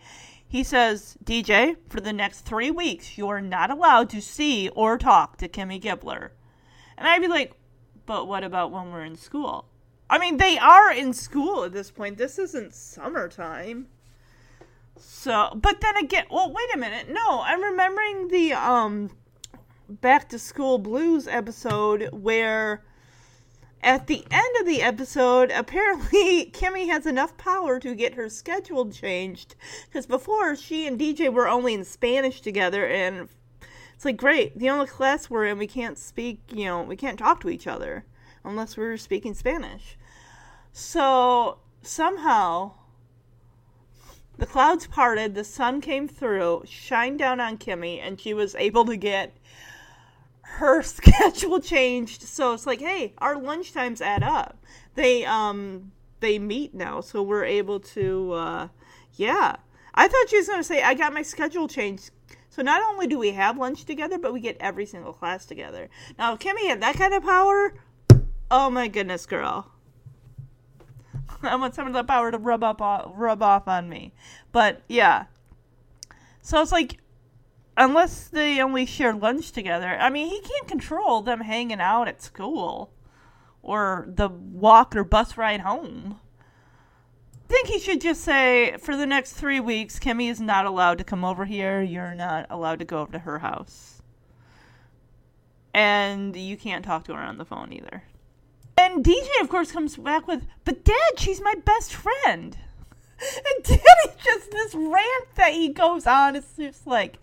he 0.47 0.63
says, 0.63 1.15
DJ, 1.23 1.75
for 1.89 2.01
the 2.01 2.11
next 2.11 2.41
three 2.41 2.71
weeks, 2.71 3.17
you 3.17 3.27
are 3.29 3.41
not 3.41 3.69
allowed 3.69 4.09
to 4.09 4.21
see 4.21 4.69
or 4.69 4.97
talk 4.97 5.37
to 5.37 5.47
Kimmy 5.47 5.79
Gibbler. 5.79 6.29
And 6.97 7.07
I'd 7.07 7.21
be 7.21 7.27
like, 7.27 7.53
but 8.07 8.27
what 8.27 8.43
about 8.43 8.71
when 8.71 8.91
we're 8.91 9.05
in 9.05 9.15
school? 9.15 9.65
I 10.09 10.17
mean, 10.17 10.37
they 10.37 10.57
are 10.57 10.91
in 10.91 11.13
school 11.13 11.63
at 11.63 11.71
this 11.71 11.91
point. 11.91 12.17
This 12.17 12.39
isn't 12.39 12.73
summertime. 12.73 13.87
So, 14.97 15.51
but 15.55 15.81
then 15.81 15.97
again, 15.97 16.25
well, 16.31 16.51
wait 16.51 16.73
a 16.73 16.77
minute. 16.77 17.09
No, 17.09 17.41
I'm 17.41 17.61
remembering 17.61 18.29
the 18.29 18.53
um 18.53 19.11
back 19.89 20.29
to 20.29 20.39
school 20.39 20.77
blues 20.77 21.27
episode 21.27 22.09
where 22.11 22.83
at 23.81 24.07
the 24.07 24.25
end 24.29 24.55
of 24.59 24.65
the 24.65 24.81
episode, 24.81 25.51
apparently 25.51 26.45
Kimmy 26.53 26.87
has 26.87 27.05
enough 27.05 27.37
power 27.37 27.79
to 27.79 27.95
get 27.95 28.13
her 28.15 28.29
schedule 28.29 28.91
changed. 28.91 29.55
Because 29.85 30.05
before, 30.05 30.55
she 30.55 30.85
and 30.85 30.99
DJ 30.99 31.31
were 31.31 31.47
only 31.47 31.73
in 31.73 31.83
Spanish 31.83 32.41
together, 32.41 32.85
and 32.85 33.29
it's 33.95 34.05
like, 34.05 34.17
great, 34.17 34.57
the 34.57 34.69
only 34.69 34.85
class 34.85 35.29
we're 35.29 35.45
in, 35.45 35.57
we 35.57 35.67
can't 35.67 35.97
speak, 35.97 36.39
you 36.53 36.65
know, 36.65 36.83
we 36.83 36.95
can't 36.95 37.19
talk 37.19 37.41
to 37.41 37.49
each 37.49 37.67
other 37.67 38.05
unless 38.43 38.77
we're 38.77 38.97
speaking 38.97 39.33
Spanish. 39.33 39.97
So 40.71 41.59
somehow, 41.81 42.73
the 44.37 44.45
clouds 44.45 44.87
parted, 44.87 45.35
the 45.35 45.43
sun 45.43 45.81
came 45.81 46.07
through, 46.07 46.63
shined 46.65 47.19
down 47.19 47.39
on 47.39 47.57
Kimmy, 47.57 47.99
and 48.01 48.19
she 48.19 48.33
was 48.33 48.55
able 48.55 48.85
to 48.85 48.95
get 48.95 49.35
her 50.59 50.81
schedule 50.83 51.59
changed 51.59 52.21
so 52.21 52.53
it's 52.53 52.67
like 52.67 52.79
hey 52.79 53.13
our 53.17 53.37
lunch 53.37 53.73
times 53.73 54.01
add 54.01 54.23
up. 54.23 54.63
They 54.95 55.25
um 55.25 55.91
they 56.19 56.37
meet 56.37 56.73
now 56.73 57.01
so 57.01 57.23
we're 57.23 57.45
able 57.45 57.79
to 57.79 58.33
uh 58.33 58.67
yeah. 59.15 59.55
I 59.93 60.07
thought 60.07 60.29
she 60.29 60.37
was 60.37 60.47
going 60.47 60.59
to 60.59 60.63
say 60.63 60.81
i 60.81 60.93
got 60.93 61.13
my 61.13 61.23
schedule 61.23 61.67
changed. 61.67 62.11
So 62.49 62.61
not 62.61 62.81
only 62.81 63.07
do 63.07 63.17
we 63.17 63.31
have 63.31 63.57
lunch 63.57 63.85
together 63.85 64.17
but 64.17 64.33
we 64.33 64.39
get 64.39 64.57
every 64.59 64.85
single 64.85 65.13
class 65.13 65.45
together. 65.45 65.89
Now 66.17 66.33
if 66.33 66.39
kimmy 66.39 66.67
had 66.67 66.81
that 66.81 66.95
kind 66.95 67.13
of 67.13 67.23
power? 67.23 67.73
Oh 68.51 68.69
my 68.69 68.87
goodness 68.87 69.25
girl. 69.25 69.71
I 71.41 71.55
want 71.55 71.75
some 71.75 71.87
of 71.87 71.93
the 71.93 72.03
power 72.03 72.31
to 72.31 72.37
rub 72.37 72.63
up 72.63 72.81
rub 73.15 73.41
off 73.41 73.67
on 73.67 73.87
me. 73.87 74.13
But 74.51 74.81
yeah. 74.87 75.25
So 76.41 76.61
it's 76.61 76.71
like 76.71 76.98
unless 77.79 78.27
they 78.27 78.61
only 78.61 78.85
share 78.85 79.13
lunch 79.13 79.53
together. 79.53 79.97
I 79.99 80.09
mean, 80.09 80.27
he 80.27 80.41
can't 80.41 80.67
control 80.67 81.21
them 81.21 81.39
hanging 81.39 81.79
out 81.79 82.09
at 82.09 82.21
school 82.21 82.91
or 83.63 84.05
the 84.07 84.27
walk 84.27 84.95
or 84.95 85.05
bus 85.05 85.37
ride 85.37 85.61
home. 85.61 86.19
I 87.33 87.53
think 87.53 87.67
he 87.67 87.79
should 87.79 88.01
just 88.01 88.21
say 88.21 88.75
for 88.77 88.95
the 88.95 89.05
next 89.07 89.33
three 89.33 89.61
weeks, 89.61 89.97
Kimmy 89.97 90.29
is 90.29 90.41
not 90.41 90.65
allowed 90.65 90.97
to 90.99 91.03
come 91.03 91.23
over 91.23 91.45
here. 91.45 91.81
You're 91.81 92.13
not 92.13 92.45
allowed 92.49 92.79
to 92.79 92.85
go 92.85 92.99
over 92.99 93.13
to 93.13 93.19
her 93.19 93.39
house. 93.39 94.01
And 95.73 96.35
you 96.35 96.57
can't 96.57 96.83
talk 96.83 97.05
to 97.05 97.13
her 97.13 97.21
on 97.21 97.37
the 97.37 97.45
phone 97.45 97.71
either. 97.71 98.03
And 98.77 99.03
DJ, 99.03 99.27
of 99.41 99.49
course, 99.49 99.71
comes 99.71 99.95
back 99.95 100.27
with, 100.27 100.45
But 100.65 100.83
Dad, 100.83 101.17
she's 101.17 101.41
my 101.41 101.55
best 101.65 101.93
friend. 101.93 102.57
And 103.21 103.65
Danny 103.65 104.15
just 104.23 104.49
this 104.49 104.73
rant 104.73 105.35
that 105.35 105.51
he 105.51 105.67
goes 105.67 106.07
on. 106.07 106.37
It's 106.37 106.55
just 106.55 106.87
like, 106.87 107.17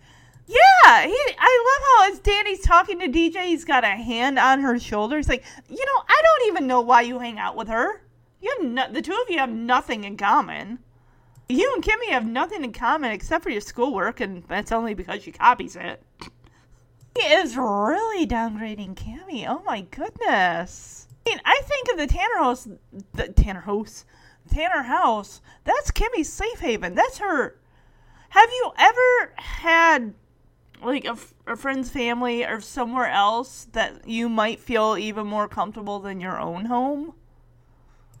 yeah, 0.47 1.05
he, 1.05 1.19
I 1.37 1.65
love 1.67 1.87
how 2.07 2.11
as 2.13 2.19
Danny's 2.19 2.61
talking 2.61 2.99
to 2.99 3.07
DJ, 3.07 3.45
he's 3.47 3.65
got 3.65 3.83
a 3.83 3.87
hand 3.87 4.39
on 4.39 4.61
her 4.61 4.79
shoulder. 4.79 5.17
He's 5.17 5.27
like, 5.27 5.43
you 5.69 5.85
know, 5.85 6.03
I 6.07 6.21
don't 6.23 6.47
even 6.47 6.67
know 6.67 6.79
why 6.79 7.01
you 7.01 7.19
hang 7.19 7.37
out 7.37 7.57
with 7.57 7.67
her. 7.67 8.01
You 8.39 8.55
have 8.57 8.65
no, 8.65 8.91
the 8.91 9.01
two 9.01 9.11
of 9.11 9.29
you 9.29 9.39
have 9.39 9.49
nothing 9.49 10.05
in 10.05 10.15
common. 10.15 10.79
You 11.49 11.73
and 11.73 11.83
Kimmy 11.83 12.11
have 12.11 12.25
nothing 12.25 12.63
in 12.63 12.71
common 12.71 13.11
except 13.11 13.43
for 13.43 13.49
your 13.49 13.61
schoolwork, 13.61 14.21
and 14.21 14.43
that's 14.47 14.71
only 14.71 14.93
because 14.93 15.23
she 15.23 15.31
copies 15.31 15.75
it. 15.75 16.01
He 17.17 17.25
is 17.25 17.57
really 17.57 18.25
downgrading 18.25 18.95
Kimmy. 18.95 19.45
Oh 19.47 19.61
my 19.65 19.81
goodness. 19.81 21.07
I 21.25 21.29
mean, 21.29 21.41
I 21.43 21.61
think 21.65 21.89
of 21.89 21.97
the 21.97 22.07
Tanner 22.07 22.37
house, 22.37 22.67
the 23.13 23.27
Tanner 23.29 23.61
house, 23.61 24.05
Tanner 24.49 24.83
house. 24.83 25.41
That's 25.65 25.91
Kimmy's 25.91 26.31
safe 26.31 26.59
haven. 26.59 26.95
That's 26.95 27.17
her. 27.17 27.59
Have 28.29 28.49
you 28.49 28.71
ever 28.77 29.33
had 29.35 30.13
like 30.81 31.05
a, 31.05 31.17
a 31.45 31.55
friend's 31.55 31.89
family 31.89 32.45
or 32.45 32.61
somewhere 32.61 33.09
else 33.09 33.67
that 33.73 34.07
you 34.07 34.29
might 34.29 34.59
feel 34.59 34.97
even 34.97 35.27
more 35.27 35.47
comfortable 35.47 35.99
than 35.99 36.21
your 36.21 36.39
own 36.39 36.65
home. 36.65 37.13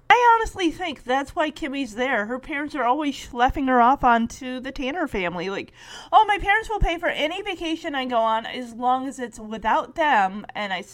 I 0.09 0.37
honestly 0.37 0.71
think 0.71 1.03
that's 1.03 1.35
why 1.35 1.51
Kimmy's 1.51 1.95
there. 1.95 2.27
Her 2.27 2.39
parents 2.39 2.75
are 2.75 2.83
always 2.83 3.15
schlepping 3.15 3.67
her 3.67 3.81
off 3.81 4.03
onto 4.03 4.59
the 4.59 4.71
Tanner 4.71 5.07
family. 5.07 5.49
Like, 5.49 5.73
oh, 6.11 6.25
my 6.27 6.37
parents 6.37 6.69
will 6.69 6.79
pay 6.79 6.97
for 6.97 7.09
any 7.09 7.41
vacation 7.41 7.93
I 7.93 8.05
go 8.05 8.17
on 8.17 8.45
as 8.45 8.73
long 8.73 9.07
as 9.07 9.19
it's 9.19 9.39
without 9.39 9.95
them 9.95 10.45
and 10.55 10.71
I 10.71 10.85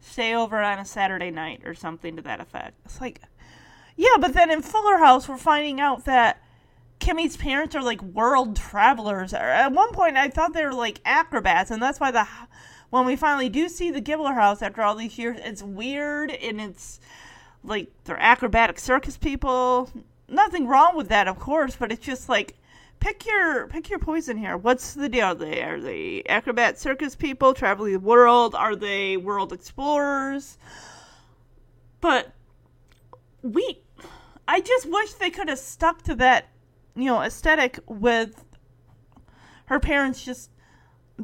stay 0.00 0.34
over 0.34 0.60
on 0.60 0.78
a 0.78 0.84
Saturday 0.84 1.30
night 1.30 1.62
or 1.64 1.74
something 1.74 2.16
to 2.16 2.22
that 2.22 2.40
effect. 2.40 2.78
It's 2.84 3.00
like, 3.00 3.20
yeah, 3.96 4.16
but 4.20 4.34
then 4.34 4.50
in 4.50 4.62
Fuller 4.62 4.98
House, 4.98 5.28
we're 5.28 5.36
finding 5.36 5.80
out 5.80 6.04
that 6.04 6.42
Kimmy's 7.04 7.36
parents 7.36 7.74
are 7.74 7.82
like 7.82 8.00
world 8.02 8.56
travelers. 8.56 9.34
At 9.34 9.72
one 9.72 9.92
point, 9.92 10.16
I 10.16 10.30
thought 10.30 10.54
they 10.54 10.64
were 10.64 10.72
like 10.72 11.02
acrobats, 11.04 11.70
and 11.70 11.82
that's 11.82 12.00
why 12.00 12.10
the 12.10 12.26
when 12.88 13.04
we 13.04 13.14
finally 13.14 13.50
do 13.50 13.68
see 13.68 13.90
the 13.90 14.00
Gibbler 14.00 14.32
house 14.32 14.62
after 14.62 14.80
all 14.80 14.94
these 14.94 15.18
years, 15.18 15.36
it's 15.42 15.62
weird 15.62 16.30
and 16.30 16.62
it's 16.62 17.00
like 17.62 17.90
they're 18.04 18.18
acrobatic 18.18 18.78
circus 18.78 19.18
people. 19.18 19.90
Nothing 20.30 20.66
wrong 20.66 20.96
with 20.96 21.08
that, 21.08 21.28
of 21.28 21.38
course, 21.38 21.76
but 21.76 21.92
it's 21.92 22.06
just 22.06 22.30
like 22.30 22.56
pick 23.00 23.26
your 23.26 23.66
pick 23.66 23.90
your 23.90 23.98
poison 23.98 24.38
here. 24.38 24.56
What's 24.56 24.94
the 24.94 25.10
deal? 25.10 25.26
Are 25.26 25.34
they 25.34 25.62
are 25.62 25.80
they 25.80 26.22
acrobat 26.26 26.78
circus 26.78 27.14
people 27.14 27.52
traveling 27.52 27.92
the 27.92 27.98
world? 27.98 28.54
Are 28.54 28.74
they 28.74 29.18
world 29.18 29.52
explorers? 29.52 30.56
But 32.00 32.32
we, 33.42 33.82
I 34.48 34.62
just 34.62 34.86
wish 34.86 35.12
they 35.12 35.28
could 35.28 35.50
have 35.50 35.58
stuck 35.58 36.00
to 36.04 36.14
that 36.14 36.48
you 36.96 37.04
know, 37.04 37.20
aesthetic 37.22 37.78
with 37.86 38.44
her 39.66 39.80
parents 39.80 40.24
just 40.24 40.50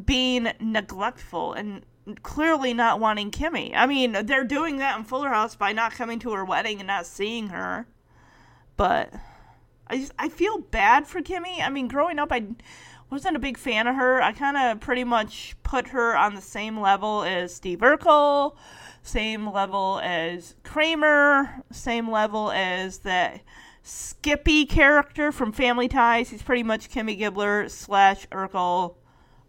being 0.04 0.52
neglectful 0.60 1.52
and 1.52 1.84
clearly 2.22 2.74
not 2.74 3.00
wanting 3.00 3.30
Kimmy. 3.30 3.72
I 3.74 3.86
mean, 3.86 4.12
they're 4.24 4.44
doing 4.44 4.78
that 4.78 4.98
in 4.98 5.04
Fuller 5.04 5.28
House 5.28 5.56
by 5.56 5.72
not 5.72 5.92
coming 5.92 6.18
to 6.20 6.32
her 6.32 6.44
wedding 6.44 6.78
and 6.78 6.86
not 6.86 7.06
seeing 7.06 7.48
her. 7.48 7.86
But 8.76 9.12
I 9.86 9.98
just 9.98 10.12
I 10.18 10.28
feel 10.28 10.58
bad 10.58 11.06
for 11.06 11.20
Kimmy. 11.20 11.60
I 11.60 11.68
mean, 11.68 11.88
growing 11.88 12.18
up 12.18 12.32
I 12.32 12.46
wasn't 13.10 13.36
a 13.36 13.40
big 13.40 13.58
fan 13.58 13.86
of 13.86 13.96
her. 13.96 14.22
I 14.22 14.32
kind 14.32 14.56
of 14.56 14.80
pretty 14.80 15.04
much 15.04 15.56
put 15.62 15.88
her 15.88 16.16
on 16.16 16.34
the 16.34 16.40
same 16.40 16.80
level 16.80 17.22
as 17.22 17.54
Steve 17.54 17.80
Urkel, 17.80 18.56
same 19.02 19.50
level 19.50 20.00
as 20.02 20.54
Kramer, 20.62 21.62
same 21.72 22.10
level 22.10 22.50
as 22.52 22.98
that 22.98 23.40
Skippy 23.82 24.66
character 24.66 25.32
from 25.32 25.52
Family 25.52 25.88
Ties. 25.88 26.30
He's 26.30 26.42
pretty 26.42 26.62
much 26.62 26.90
Kimmy 26.90 27.18
Gibbler 27.18 27.70
slash 27.70 28.26
Urkel 28.28 28.96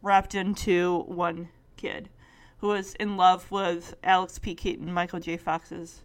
wrapped 0.01 0.35
into 0.35 1.03
one 1.07 1.49
kid 1.77 2.09
who 2.57 2.67
was 2.67 2.93
in 2.95 3.17
love 3.17 3.49
with 3.51 3.95
Alex 4.03 4.39
P. 4.39 4.55
Keaton, 4.55 4.93
Michael 4.93 5.19
J. 5.19 5.35
Fox's 5.35 6.01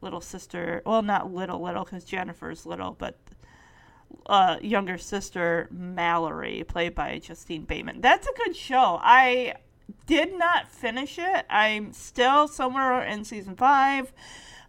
little 0.00 0.20
sister. 0.20 0.82
Well, 0.84 1.02
not 1.02 1.32
little, 1.32 1.62
little, 1.62 1.84
because 1.84 2.04
Jennifer's 2.04 2.66
little, 2.66 2.96
but 2.98 3.18
uh, 4.26 4.58
younger 4.60 4.98
sister, 4.98 5.68
Mallory, 5.70 6.64
played 6.64 6.94
by 6.94 7.18
Justine 7.18 7.64
Bateman. 7.64 8.00
That's 8.00 8.26
a 8.26 8.44
good 8.44 8.56
show. 8.56 8.98
I 9.02 9.54
did 10.06 10.36
not 10.36 10.68
finish 10.70 11.18
it. 11.18 11.46
I'm 11.48 11.92
still 11.92 12.48
somewhere 12.48 13.02
in 13.02 13.24
season 13.24 13.56
five. 13.56 14.12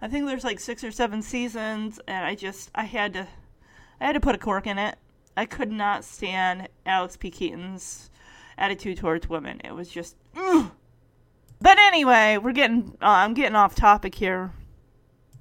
I 0.02 0.08
think 0.08 0.28
there's 0.28 0.44
like 0.44 0.60
six 0.60 0.84
or 0.84 0.92
seven 0.92 1.22
seasons, 1.22 2.00
and 2.08 2.26
I 2.26 2.36
just 2.36 2.70
I 2.76 2.84
had 2.84 3.14
to 3.14 3.28
I 4.00 4.06
had 4.06 4.14
to 4.14 4.20
put 4.20 4.36
a 4.36 4.40
cork 4.40 4.68
in 4.68 4.78
it. 4.78 4.98
I 5.38 5.46
could 5.46 5.72
not 5.72 6.04
stand 6.04 6.70
Alex 6.86 7.18
P. 7.18 7.30
Keaton's 7.30 8.10
attitude 8.58 8.98
towards 8.98 9.30
women. 9.30 9.62
It 9.64 9.74
was 9.74 9.90
just. 9.90 10.16
Ugh. 10.36 10.72
But 11.62 11.78
anyway, 11.80 12.38
we're 12.38 12.52
getting 12.52 12.98
uh, 13.02 13.08
I'm 13.08 13.34
getting 13.34 13.56
off 13.56 13.76
topic 13.76 14.16
here. 14.16 14.52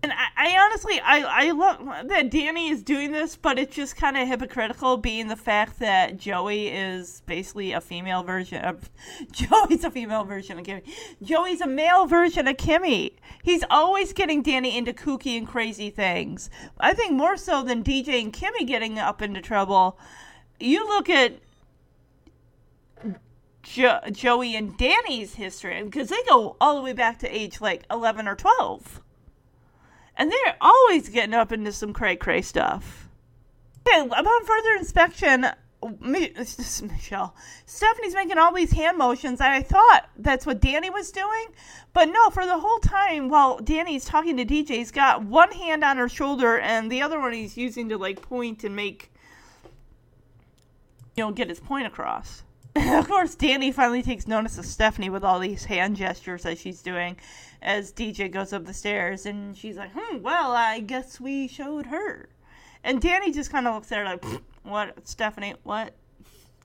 And 0.04 0.12
I, 0.12 0.26
I 0.36 0.58
honestly, 0.58 1.00
I, 1.00 1.46
I 1.46 1.50
love 1.52 2.08
that 2.08 2.30
Danny 2.30 2.68
is 2.68 2.82
doing 2.82 3.10
this, 3.10 3.36
but 3.36 3.58
it's 3.58 3.74
just 3.74 3.96
kind 3.96 4.18
of 4.18 4.28
hypocritical, 4.28 4.98
being 4.98 5.28
the 5.28 5.34
fact 5.36 5.78
that 5.78 6.18
Joey 6.18 6.68
is 6.68 7.22
basically 7.24 7.72
a 7.72 7.80
female 7.80 8.22
version 8.22 8.62
of 8.62 8.90
Joey's 9.32 9.82
a 9.82 9.90
female 9.90 10.24
version 10.24 10.58
of 10.58 10.66
Kimmy. 10.66 10.82
Joey's 11.22 11.62
a 11.62 11.66
male 11.66 12.04
version 12.04 12.46
of 12.46 12.58
Kimmy. 12.58 13.14
He's 13.42 13.64
always 13.70 14.12
getting 14.12 14.42
Danny 14.42 14.76
into 14.76 14.92
kooky 14.92 15.38
and 15.38 15.48
crazy 15.48 15.88
things. 15.88 16.50
I 16.78 16.92
think 16.92 17.12
more 17.12 17.38
so 17.38 17.62
than 17.62 17.82
DJ 17.82 18.20
and 18.20 18.30
Kimmy 18.30 18.66
getting 18.66 18.98
up 18.98 19.22
into 19.22 19.40
trouble. 19.40 19.98
You 20.60 20.86
look 20.86 21.08
at 21.08 21.38
jo- 23.62 24.00
Joey 24.12 24.54
and 24.54 24.76
Danny's 24.76 25.36
history 25.36 25.82
because 25.82 26.10
they 26.10 26.22
go 26.28 26.58
all 26.60 26.76
the 26.76 26.82
way 26.82 26.92
back 26.92 27.20
to 27.20 27.34
age 27.34 27.62
like 27.62 27.84
11 27.90 28.28
or 28.28 28.36
12. 28.36 29.00
And 30.16 30.30
they're 30.30 30.56
always 30.60 31.08
getting 31.08 31.34
up 31.34 31.52
into 31.52 31.72
some 31.72 31.92
cray 31.92 32.16
cray 32.16 32.42
stuff. 32.42 33.08
Okay, 33.86 34.00
upon 34.00 34.44
further 34.44 34.74
inspection, 34.78 35.46
Michelle, 36.00 37.34
Stephanie's 37.66 38.14
making 38.14 38.38
all 38.38 38.54
these 38.54 38.72
hand 38.72 38.96
motions, 38.96 39.40
and 39.40 39.52
I 39.52 39.62
thought 39.62 40.08
that's 40.16 40.46
what 40.46 40.60
Danny 40.60 40.90
was 40.90 41.10
doing. 41.10 41.46
But 41.92 42.06
no, 42.06 42.30
for 42.30 42.46
the 42.46 42.58
whole 42.58 42.78
time 42.78 43.28
while 43.28 43.58
Danny's 43.58 44.04
talking 44.04 44.36
to 44.36 44.44
DJ, 44.44 44.68
he's 44.68 44.90
got 44.90 45.24
one 45.24 45.52
hand 45.52 45.84
on 45.84 45.96
her 45.96 46.08
shoulder, 46.08 46.58
and 46.58 46.90
the 46.90 47.02
other 47.02 47.20
one 47.20 47.32
he's 47.32 47.56
using 47.56 47.88
to 47.90 47.98
like 47.98 48.22
point 48.22 48.64
and 48.64 48.74
make, 48.74 49.12
you 51.16 51.24
know, 51.24 51.32
get 51.32 51.48
his 51.48 51.60
point 51.60 51.86
across. 51.86 52.42
of 52.76 53.06
course, 53.06 53.34
Danny 53.34 53.70
finally 53.70 54.02
takes 54.02 54.26
notice 54.26 54.58
of 54.58 54.66
Stephanie 54.66 55.10
with 55.10 55.22
all 55.22 55.38
these 55.38 55.64
hand 55.66 55.96
gestures 55.96 56.42
that 56.42 56.58
she's 56.58 56.82
doing 56.82 57.16
as 57.64 57.92
DJ 57.92 58.30
goes 58.30 58.52
up 58.52 58.66
the 58.66 58.74
stairs, 58.74 59.24
and 59.26 59.56
she's 59.56 59.76
like, 59.76 59.90
"Hmm, 59.96 60.22
well, 60.22 60.52
I 60.52 60.80
guess 60.80 61.18
we 61.18 61.48
showed 61.48 61.86
her." 61.86 62.28
And 62.84 63.00
Danny 63.00 63.32
just 63.32 63.50
kind 63.50 63.66
of 63.66 63.74
looks 63.74 63.90
at 63.90 63.98
her 63.98 64.04
like, 64.04 64.24
"What, 64.62 65.08
Stephanie? 65.08 65.54
What? 65.62 65.94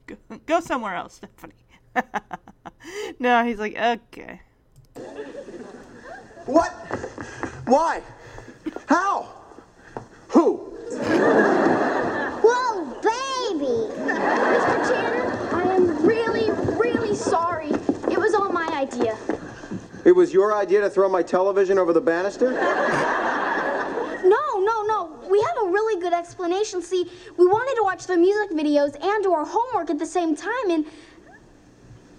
Go, 0.06 0.18
go 0.46 0.60
somewhere 0.60 0.96
else, 0.96 1.16
Stephanie." 1.16 1.54
no, 3.20 3.46
he's 3.46 3.60
like, 3.60 3.78
"Okay." 3.78 4.42
What? 6.46 6.72
Why? 7.66 8.02
How? 8.88 9.30
Who? 10.30 10.58
Whoa, 12.44 12.86
baby! 13.02 13.94
Mr. 14.10 14.90
Tanner, 14.90 15.56
I 15.56 15.76
am 15.76 16.06
really, 16.06 16.50
really 16.76 17.16
sorry. 17.16 17.70
It 17.70 18.18
was 18.18 18.34
all 18.34 18.52
my 18.52 18.68
idea. 18.74 19.18
It 20.10 20.16
was 20.16 20.34
your 20.34 20.56
idea 20.56 20.82
to 20.82 20.90
throw 20.90 21.08
my 21.08 21.22
television 21.22 21.78
over 21.78 21.94
the 21.94 22.02
banister? 22.02 22.50
No, 22.50 24.38
no, 24.58 24.82
no. 24.88 25.20
We 25.30 25.40
had 25.40 25.54
a 25.64 25.68
really 25.68 26.02
good 26.02 26.14
explanation. 26.14 26.82
See, 26.82 27.12
we 27.38 27.46
wanted 27.46 27.76
to 27.76 27.84
watch 27.84 28.08
the 28.08 28.18
music 28.18 28.50
videos 28.58 29.00
and 29.06 29.24
do 29.24 29.32
our 29.34 29.46
homework 29.46 29.92
at 29.92 30.00
the 30.00 30.08
same 30.08 30.36
time, 30.36 30.72
and 30.72 30.84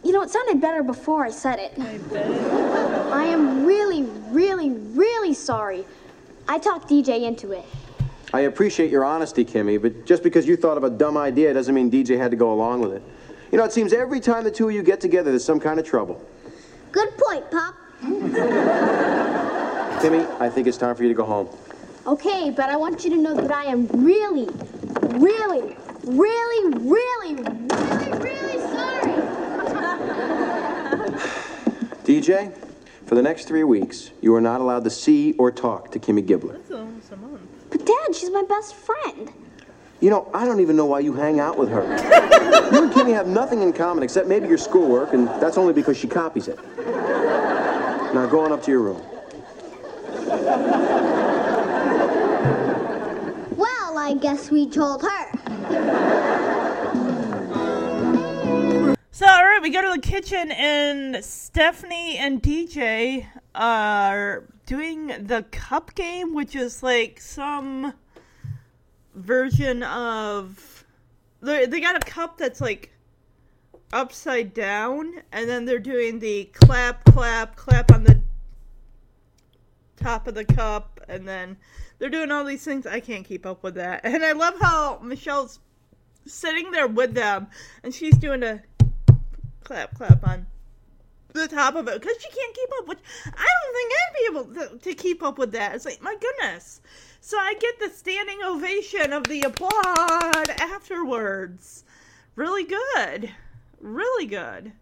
you 0.05 0.13
know, 0.13 0.23
it 0.23 0.31
sounded 0.31 0.61
better 0.61 0.85
before 0.85 1.25
I 1.25 1.33
said 1.33 1.59
it. 1.59 1.73
I 3.11 3.25
am 3.25 3.67
really, 3.67 4.03
really, 4.31 4.71
really 4.71 5.35
sorry. 5.35 5.85
I 6.47 6.61
talked 6.61 6.89
DJ 6.89 7.23
into 7.23 7.51
it. 7.51 7.65
I 8.33 8.43
appreciate 8.43 8.93
your 8.93 9.05
honesty, 9.05 9.45
Kimmy, 9.45 9.83
but 9.83 10.07
just 10.07 10.23
because 10.23 10.47
you 10.47 10.57
thought 10.57 10.77
of 10.77 10.85
a 10.85 10.91
dumb 10.91 11.17
idea 11.17 11.53
doesn't 11.53 11.75
mean 11.75 11.91
DJ 11.91 12.17
had 12.17 12.31
to 12.31 12.37
go 12.37 12.53
along 12.53 12.83
with 12.83 12.93
it. 12.93 13.03
You 13.51 13.59
know, 13.59 13.65
it 13.65 13.73
seems 13.73 13.93
every 13.93 14.21
time 14.21 14.45
the 14.45 14.51
two 14.53 14.69
of 14.69 14.75
you 14.77 14.85
get 14.85 15.01
together, 15.01 15.31
there's 15.31 15.45
some 15.45 15.59
kind 15.59 15.81
of 15.81 15.85
trouble. 15.85 16.25
Good 16.93 17.17
point, 17.17 17.51
Pop. 17.51 17.75
Kimmy, 20.01 20.27
I 20.41 20.49
think 20.49 20.67
it's 20.67 20.77
time 20.77 20.95
for 20.97 21.03
you 21.03 21.09
to 21.09 21.15
go 21.15 21.25
home. 21.25 21.49
Okay, 22.07 22.51
but 22.51 22.71
I 22.71 22.77
want 22.77 23.05
you 23.05 23.11
to 23.11 23.17
know 23.17 23.35
that 23.35 23.53
I 23.53 23.65
am 23.65 23.87
really, 23.89 24.49
really, 25.19 25.77
really, 26.05 26.75
really, 26.75 26.79
really, 26.79 27.35
really 27.35 28.59
sorry. 28.59 29.13
DJ, 32.05 32.53
for 33.07 33.15
the 33.15 33.23
next 33.23 33.45
three 33.45 33.65
weeks, 33.65 34.11
you 34.21 34.35
are 34.35 34.41
not 34.41 34.61
allowed 34.61 34.85
to 34.85 34.91
see 34.91 35.33
or 35.35 35.51
talk 35.53 35.93
to 35.93 35.99
Kimmy 35.99 36.27
Gibbler. 36.27 36.55
That's 36.55 36.71
almost 36.73 37.13
a 37.13 37.17
month. 37.17 37.41
But 37.71 37.87
Dad, 37.87 38.15
she's 38.17 38.31
my 38.31 38.43
best 38.49 38.75
friend. 38.75 39.31
You 40.01 40.09
know, 40.09 40.31
I 40.33 40.47
don't 40.47 40.61
even 40.61 40.77
know 40.77 40.87
why 40.87 41.01
you 41.01 41.13
hang 41.13 41.41
out 41.41 41.59
with 41.59 41.69
her. 41.69 41.83
you 41.83 42.83
and 42.83 42.91
Kimmy 42.91 43.13
have 43.13 43.27
nothing 43.27 43.61
in 43.61 43.75
common 43.75 44.03
except 44.03 44.29
maybe 44.29 44.49
your 44.49 44.57
schoolwork, 44.57 45.13
and 45.13 45.29
that's 45.43 45.59
only 45.59 45.75
because 45.75 45.99
she 45.99 46.09
copies 46.09 46.49
it. 46.49 46.59
Now 48.15 48.27
go 48.27 48.41
on 48.41 48.51
up 48.51 48.63
to 48.63 48.71
your 48.71 48.81
room. 48.81 49.03
Well, 53.57 53.99
I 53.99 54.17
guess 54.19 54.51
we 54.51 54.69
told 54.71 55.03
her. 55.03 55.33
So, 59.13 59.27
all 59.27 59.45
right, 59.45 59.61
we 59.61 59.69
go 59.69 59.83
to 59.83 60.01
the 60.01 60.01
kitchen, 60.01 60.51
and 60.51 61.23
Stephanie 61.23 62.17
and 62.17 62.43
DJ 62.43 63.27
are 63.55 64.45
doing 64.65 65.09
the 65.09 65.45
cup 65.51 65.95
game, 65.95 66.35
which 66.35 66.57
is 66.57 66.83
like 66.83 67.21
some 67.21 67.93
version 69.15 69.83
of. 69.83 70.85
They 71.43 71.81
got 71.81 71.97
a 71.97 72.01
cup 72.01 72.37
that's 72.37 72.61
like 72.61 72.91
upside 73.93 74.55
down, 74.55 75.15
and 75.33 75.49
then 75.49 75.65
they're 75.65 75.79
doing 75.79 76.19
the 76.19 76.45
clap, 76.53 77.05
clap, 77.05 77.57
clap 77.57 77.91
on 77.93 78.05
the 78.05 78.21
top 79.97 80.27
of 80.27 80.35
the 80.35 80.45
cup, 80.45 81.01
and 81.09 81.27
then 81.27 81.57
they're 81.99 82.11
doing 82.11 82.31
all 82.31 82.45
these 82.45 82.65
things. 82.65 82.87
I 82.87 83.01
can't 83.01 83.25
keep 83.25 83.47
up 83.47 83.63
with 83.63 83.75
that. 83.77 84.01
And 84.05 84.25
I 84.25 84.33
love 84.33 84.55
how 84.61 84.99
Michelle's 85.03 85.61
sitting 86.27 86.71
there 86.71 86.89
with 86.89 87.15
them, 87.15 87.47
and 87.83 87.95
she's 87.95 88.17
doing 88.17 88.43
a 88.43 88.63
clap, 89.65 89.95
clap 89.95 90.27
on 90.27 90.47
the 91.33 91.49
top 91.49 91.77
of 91.77 91.87
it 91.89 92.01
because 92.01 92.17
she 92.21 92.29
can't 92.29 92.55
keep 92.55 92.69
up. 92.79 92.89
Which 92.89 92.99
I 93.27 93.47
don't 93.63 93.75
think 93.75 93.93
I'd 93.93 94.15
be 94.15 94.61
able 94.61 94.79
to, 94.79 94.79
to 94.79 94.95
keep 94.95 95.23
up 95.23 95.39
with 95.39 95.53
that. 95.53 95.75
It's 95.75 95.85
like 95.85 96.03
my 96.03 96.17
goodness. 96.21 96.81
So 97.23 97.37
I 97.39 97.55
get 97.61 97.79
the 97.79 97.91
standing 97.91 98.43
ovation 98.43 99.13
of 99.13 99.25
the 99.25 99.43
applaud 99.43 100.51
afterwards. 100.59 101.85
Really 102.35 102.65
good, 102.65 103.31
really 103.79 104.27
good. 104.27 104.73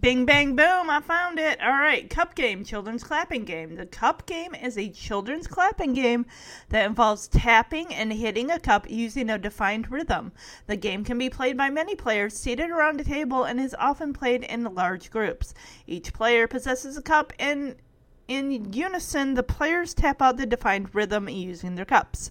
Bing 0.00 0.24
bang 0.24 0.56
boom, 0.56 0.88
I 0.88 1.00
found 1.00 1.38
it. 1.38 1.60
All 1.60 1.72
right, 1.72 2.08
cup 2.08 2.34
game, 2.34 2.64
children's 2.64 3.04
clapping 3.04 3.44
game. 3.44 3.74
The 3.74 3.86
cup 3.86 4.24
game 4.24 4.54
is 4.54 4.78
a 4.78 4.88
children's 4.88 5.46
clapping 5.46 5.92
game 5.92 6.26
that 6.70 6.86
involves 6.86 7.28
tapping 7.28 7.92
and 7.92 8.12
hitting 8.12 8.50
a 8.50 8.58
cup 8.58 8.88
using 8.88 9.28
a 9.28 9.36
defined 9.36 9.90
rhythm. 9.90 10.32
The 10.68 10.76
game 10.76 11.04
can 11.04 11.18
be 11.18 11.28
played 11.28 11.56
by 11.56 11.70
many 11.70 11.96
players 11.96 12.34
seated 12.34 12.70
around 12.70 13.00
a 13.00 13.04
table 13.04 13.44
and 13.44 13.60
is 13.60 13.74
often 13.78 14.12
played 14.12 14.44
in 14.44 14.74
large 14.74 15.10
groups. 15.10 15.52
Each 15.86 16.12
player 16.12 16.46
possesses 16.46 16.96
a 16.96 17.02
cup 17.02 17.32
and 17.38 17.76
in 18.30 18.72
unison, 18.72 19.34
the 19.34 19.42
players 19.42 19.92
tap 19.92 20.22
out 20.22 20.36
the 20.36 20.46
defined 20.46 20.94
rhythm 20.94 21.28
using 21.28 21.74
their 21.74 21.84
cups. 21.84 22.30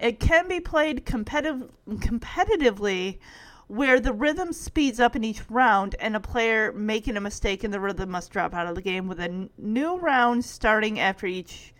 It 0.00 0.20
can 0.20 0.46
be 0.46 0.60
played 0.60 1.04
competitive, 1.04 1.68
competitively 1.88 3.18
where 3.66 3.98
the 3.98 4.12
rhythm 4.12 4.52
speeds 4.52 5.00
up 5.00 5.16
in 5.16 5.24
each 5.24 5.42
round 5.50 5.96
and 5.98 6.14
a 6.14 6.20
player 6.20 6.72
making 6.72 7.16
a 7.16 7.20
mistake 7.20 7.64
in 7.64 7.72
the 7.72 7.80
rhythm 7.80 8.10
must 8.10 8.30
drop 8.30 8.54
out 8.54 8.68
of 8.68 8.76
the 8.76 8.82
game 8.82 9.08
with 9.08 9.18
a 9.18 9.24
n- 9.24 9.50
new 9.58 9.96
round 9.96 10.44
starting 10.44 11.00
after 11.00 11.26
each 11.26 11.74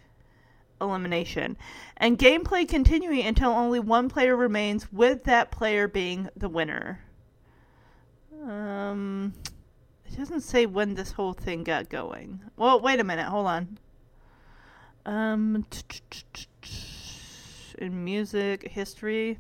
elimination 0.81 1.57
and 1.99 2.19
gameplay 2.19 2.67
continuing 2.67 3.25
until 3.25 3.51
only 3.51 3.79
one 3.79 4.09
player 4.09 4.35
remains 4.35 4.91
with 4.91 5.23
that 5.25 5.51
player 5.51 5.87
being 5.87 6.29
the 6.35 6.49
winner 6.49 6.99
um 8.45 9.33
it 10.13 10.19
doesn't 10.19 10.43
say 10.43 10.67
when 10.67 10.95
this 10.95 11.13
whole 11.13 11.33
thing 11.33 11.65
got 11.65 11.89
going 11.89 12.41
well 12.57 12.81
wait 12.81 13.01
a 13.01 13.05
minute 13.05 13.27
hold 13.27 13.47
on 13.47 13.79
um 15.07 15.65
in 17.79 18.05
music 18.05 18.69
history 18.69 19.39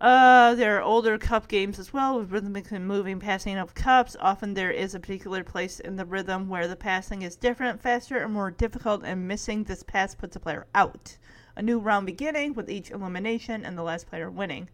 uh, 0.00 0.54
there 0.56 0.76
are 0.76 0.82
older 0.82 1.16
cup 1.16 1.48
games 1.48 1.78
as 1.78 1.92
well 1.92 2.18
with 2.18 2.30
rhythmic 2.30 2.70
and 2.72 2.86
moving 2.86 3.18
passing 3.18 3.56
of 3.56 3.74
cups. 3.74 4.16
Often 4.20 4.52
there 4.52 4.70
is 4.70 4.94
a 4.94 5.00
particular 5.00 5.42
place 5.42 5.80
in 5.80 5.96
the 5.96 6.04
rhythm 6.04 6.48
where 6.48 6.68
the 6.68 6.76
passing 6.76 7.22
is 7.22 7.36
different, 7.36 7.80
faster, 7.80 8.22
or 8.22 8.28
more 8.28 8.50
difficult, 8.50 9.02
and 9.02 9.26
missing 9.26 9.64
this 9.64 9.82
pass 9.82 10.14
puts 10.14 10.36
a 10.36 10.40
player 10.40 10.66
out. 10.74 11.16
A 11.56 11.62
new 11.62 11.78
round 11.78 12.04
beginning 12.04 12.52
with 12.52 12.68
each 12.68 12.90
elimination 12.90 13.64
and 13.64 13.78
the 13.78 13.82
last 13.82 14.06
player 14.06 14.30
winning. 14.30 14.68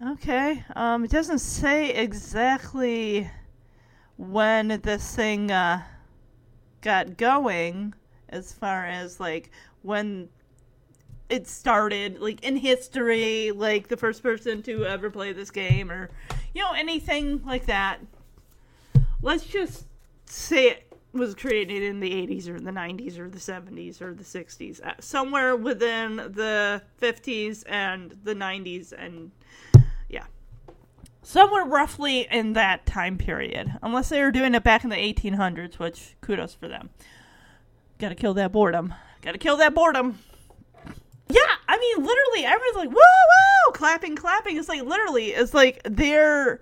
Okay, 0.00 0.64
um, 0.76 1.04
it 1.04 1.10
doesn't 1.10 1.40
say 1.40 1.90
exactly 1.90 3.28
when 4.16 4.80
this 4.84 5.16
thing 5.16 5.50
uh, 5.50 5.82
got 6.82 7.16
going 7.16 7.94
as 8.28 8.52
far 8.52 8.86
as 8.86 9.18
like 9.18 9.50
when 9.82 10.28
it 11.28 11.48
started 11.48 12.20
like 12.20 12.44
in 12.44 12.56
history 12.56 13.50
like 13.50 13.88
the 13.88 13.96
first 13.96 14.22
person 14.22 14.62
to 14.62 14.84
ever 14.86 15.10
play 15.10 15.32
this 15.32 15.50
game 15.50 15.90
or 15.90 16.10
you 16.54 16.62
know 16.62 16.72
anything 16.72 17.44
like 17.44 17.66
that. 17.66 17.98
Let's 19.20 19.44
just 19.44 19.86
say 20.26 20.68
it 20.68 20.92
was 21.12 21.34
created 21.34 21.82
in 21.82 21.98
the 21.98 22.10
80s 22.10 22.48
or 22.48 22.60
the 22.60 22.70
90s 22.70 23.18
or 23.18 23.28
the 23.28 23.38
70s 23.38 24.00
or 24.00 24.14
the 24.14 24.22
60s, 24.22 24.80
uh, 24.80 24.92
somewhere 25.00 25.56
within 25.56 26.16
the 26.16 26.82
50s 27.02 27.64
and 27.68 28.16
the 28.22 28.34
90s, 28.34 28.92
and 28.96 29.32
somewhere 31.28 31.64
roughly 31.64 32.26
in 32.30 32.54
that 32.54 32.86
time 32.86 33.18
period. 33.18 33.70
Unless 33.82 34.08
they 34.08 34.22
were 34.22 34.32
doing 34.32 34.54
it 34.54 34.64
back 34.64 34.82
in 34.82 34.88
the 34.88 34.96
1800s, 34.96 35.78
which 35.78 36.16
kudos 36.22 36.54
for 36.54 36.68
them. 36.68 36.88
Gotta 37.98 38.14
kill 38.14 38.32
that 38.34 38.50
boredom. 38.50 38.94
Gotta 39.20 39.36
kill 39.36 39.58
that 39.58 39.74
boredom. 39.74 40.18
Yeah, 41.28 41.40
I 41.68 41.76
mean, 41.76 42.06
literally, 42.06 42.46
everyone's 42.46 42.76
like, 42.76 42.88
woo, 42.88 42.94
woo, 42.94 43.72
clapping, 43.74 44.16
clapping. 44.16 44.56
It's 44.56 44.70
like, 44.70 44.82
literally, 44.82 45.26
it's 45.26 45.52
like 45.52 45.82
they're 45.84 46.60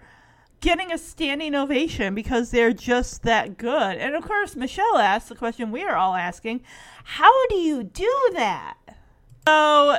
getting 0.60 0.90
a 0.90 0.98
standing 0.98 1.54
ovation 1.54 2.16
because 2.16 2.50
they're 2.50 2.72
just 2.72 3.22
that 3.22 3.58
good. 3.58 3.96
And 3.98 4.16
of 4.16 4.24
course, 4.24 4.56
Michelle 4.56 4.98
asked 4.98 5.28
the 5.28 5.36
question 5.36 5.70
we 5.70 5.84
are 5.84 5.94
all 5.94 6.16
asking 6.16 6.62
how 7.04 7.46
do 7.46 7.54
you 7.54 7.84
do 7.84 8.30
that? 8.32 8.74
So, 9.46 9.98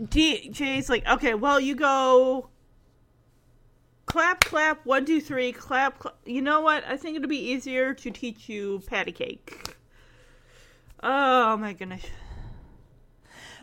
DJ's 0.00 0.88
like, 0.88 1.06
okay, 1.06 1.34
well, 1.34 1.60
you 1.60 1.74
go 1.74 2.48
clap, 4.12 4.44
clap, 4.44 4.84
one, 4.84 5.06
two, 5.06 5.22
three, 5.22 5.52
clap, 5.52 5.98
clap. 5.98 6.18
You 6.26 6.42
know 6.42 6.60
what? 6.60 6.84
I 6.86 6.98
think 6.98 7.16
it'll 7.16 7.30
be 7.30 7.50
easier 7.50 7.94
to 7.94 8.10
teach 8.10 8.46
you 8.46 8.82
patty 8.86 9.10
cake. 9.10 9.74
Oh 11.02 11.56
my 11.56 11.72
goodness. 11.72 12.04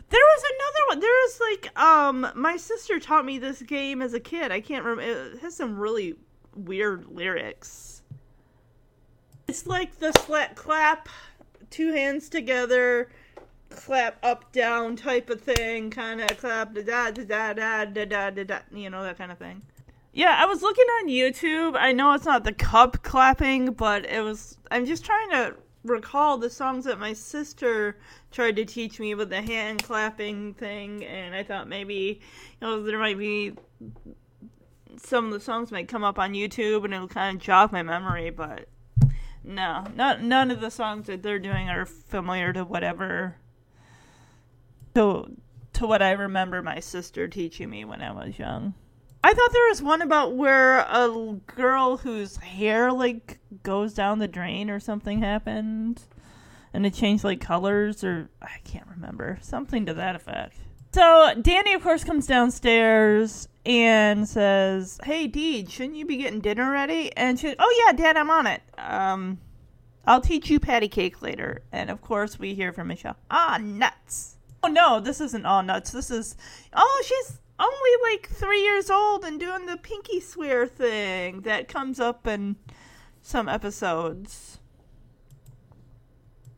There 0.08 0.20
was 0.20 0.42
another 0.42 0.88
one. 0.88 0.98
There 0.98 1.08
was 1.08 1.40
like, 1.40 1.78
um, 1.78 2.32
my 2.34 2.56
sister 2.56 2.98
taught 2.98 3.24
me 3.24 3.38
this 3.38 3.62
game 3.62 4.02
as 4.02 4.12
a 4.12 4.18
kid. 4.18 4.50
I 4.50 4.60
can't 4.60 4.84
remember. 4.84 5.34
It 5.36 5.38
has 5.38 5.54
some 5.54 5.78
really 5.78 6.16
weird 6.56 7.06
lyrics. 7.06 8.02
It's 9.46 9.68
like 9.68 10.00
the 10.00 10.10
slap, 10.26 10.56
clap, 10.56 11.08
two 11.70 11.92
hands 11.92 12.28
together, 12.28 13.08
clap 13.68 14.18
up 14.24 14.50
down 14.50 14.96
type 14.96 15.30
of 15.30 15.40
thing, 15.40 15.90
kind 15.90 16.20
of 16.20 16.36
clap 16.38 16.74
da 16.74 16.82
da 16.82 17.12
da 17.12 17.54
da 17.54 17.84
da 17.84 18.30
da 18.30 18.42
da, 18.42 18.58
you 18.72 18.90
know 18.90 19.04
that 19.04 19.16
kind 19.16 19.30
of 19.30 19.38
thing. 19.38 19.62
Yeah, 20.12 20.36
I 20.38 20.46
was 20.46 20.62
looking 20.62 20.86
on 21.00 21.08
YouTube. 21.08 21.76
I 21.76 21.92
know 21.92 22.12
it's 22.14 22.24
not 22.24 22.44
the 22.44 22.52
cup 22.52 23.02
clapping, 23.02 23.72
but 23.72 24.04
it 24.06 24.22
was. 24.22 24.58
I'm 24.70 24.84
just 24.84 25.04
trying 25.04 25.30
to 25.30 25.54
recall 25.84 26.36
the 26.36 26.50
songs 26.50 26.84
that 26.84 26.98
my 26.98 27.12
sister 27.12 27.96
tried 28.30 28.56
to 28.56 28.64
teach 28.64 28.98
me 28.98 29.14
with 29.14 29.30
the 29.30 29.40
hand 29.40 29.82
clapping 29.84 30.54
thing, 30.54 31.04
and 31.04 31.34
I 31.34 31.44
thought 31.44 31.68
maybe, 31.68 32.20
you 32.60 32.66
know, 32.66 32.82
there 32.82 32.98
might 32.98 33.18
be 33.18 33.54
some 34.98 35.26
of 35.26 35.32
the 35.32 35.40
songs 35.40 35.70
might 35.70 35.88
come 35.88 36.04
up 36.04 36.18
on 36.18 36.34
YouTube 36.34 36.84
and 36.84 36.92
it'll 36.92 37.08
kind 37.08 37.36
of 37.36 37.42
jog 37.42 37.72
my 37.72 37.82
memory, 37.82 38.30
but 38.30 38.68
no, 39.44 39.84
not 39.94 40.22
none 40.22 40.50
of 40.50 40.60
the 40.60 40.70
songs 40.70 41.06
that 41.06 41.22
they're 41.22 41.38
doing 41.38 41.68
are 41.68 41.86
familiar 41.86 42.52
to 42.52 42.64
whatever 42.64 43.36
to 44.94 45.36
to 45.72 45.86
what 45.86 46.02
I 46.02 46.10
remember 46.12 46.62
my 46.62 46.80
sister 46.80 47.28
teaching 47.28 47.70
me 47.70 47.84
when 47.84 48.02
I 48.02 48.12
was 48.12 48.38
young. 48.38 48.74
I 49.22 49.34
thought 49.34 49.52
there 49.52 49.68
was 49.68 49.82
one 49.82 50.02
about 50.02 50.34
where 50.34 50.78
a 50.80 51.36
girl 51.46 51.98
whose 51.98 52.36
hair 52.38 52.90
like 52.92 53.38
goes 53.62 53.92
down 53.92 54.18
the 54.18 54.28
drain 54.28 54.70
or 54.70 54.80
something 54.80 55.20
happened 55.20 56.02
and 56.72 56.86
it 56.86 56.94
changed 56.94 57.24
like 57.24 57.40
colors 57.40 58.02
or 58.02 58.30
I 58.40 58.58
can't 58.64 58.86
remember. 58.88 59.38
Something 59.42 59.86
to 59.86 59.94
that 59.94 60.16
effect. 60.16 60.56
So 60.92 61.34
Danny 61.40 61.74
of 61.74 61.82
course 61.82 62.02
comes 62.02 62.26
downstairs 62.26 63.48
and 63.66 64.26
says, 64.28 64.98
"Hey 65.04 65.28
Deej, 65.28 65.70
shouldn't 65.70 65.96
you 65.96 66.06
be 66.06 66.16
getting 66.16 66.40
dinner 66.40 66.70
ready?" 66.70 67.14
And 67.16 67.38
she, 67.38 67.54
"Oh 67.58 67.84
yeah, 67.86 67.92
Dad, 67.92 68.16
I'm 68.16 68.30
on 68.30 68.46
it. 68.46 68.62
Um, 68.78 69.38
I'll 70.06 70.22
teach 70.22 70.48
you 70.48 70.58
patty 70.58 70.88
cake 70.88 71.22
later." 71.22 71.62
And 71.70 71.90
of 71.90 72.00
course, 72.00 72.38
we 72.38 72.54
hear 72.54 72.72
from 72.72 72.88
Michelle, 72.88 73.16
"Ah, 73.30 73.58
nuts." 73.60 74.36
Oh 74.62 74.68
no, 74.68 75.00
this 75.00 75.20
isn't 75.20 75.46
all 75.46 75.62
nuts. 75.62 75.90
This 75.90 76.10
is, 76.10 76.36
oh, 76.74 77.04
she's 77.06 77.38
only 77.60 78.12
like 78.12 78.28
three 78.28 78.62
years 78.62 78.90
old 78.90 79.24
and 79.24 79.38
doing 79.38 79.66
the 79.66 79.76
pinky 79.76 80.20
swear 80.20 80.66
thing 80.66 81.42
that 81.42 81.68
comes 81.68 82.00
up 82.00 82.26
in 82.26 82.56
some 83.22 83.48
episodes. 83.48 84.58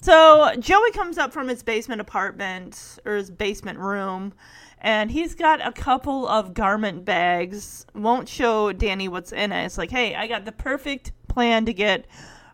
So 0.00 0.52
Joey 0.58 0.90
comes 0.90 1.16
up 1.16 1.32
from 1.32 1.48
his 1.48 1.62
basement 1.62 2.00
apartment 2.00 2.98
or 3.04 3.16
his 3.16 3.30
basement 3.30 3.78
room, 3.78 4.32
and 4.80 5.10
he's 5.12 5.36
got 5.36 5.64
a 5.64 5.70
couple 5.70 6.26
of 6.26 6.54
garment 6.54 7.04
bags. 7.04 7.86
Won't 7.94 8.28
show 8.28 8.72
Danny 8.72 9.06
what's 9.06 9.32
in 9.32 9.52
it. 9.52 9.64
It's 9.64 9.78
like, 9.78 9.92
hey, 9.92 10.16
I 10.16 10.26
got 10.26 10.44
the 10.44 10.52
perfect 10.52 11.12
plan 11.28 11.66
to 11.66 11.72
get 11.72 12.06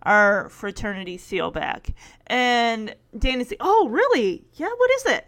our 0.02 0.50
fraternity 0.50 1.16
seal 1.16 1.50
back. 1.50 1.94
And 2.26 2.94
Danny's 3.18 3.50
like, 3.50 3.60
oh, 3.60 3.88
really? 3.88 4.44
Yeah, 4.54 4.68
what 4.76 4.90
is 4.90 5.06
it? 5.06 5.26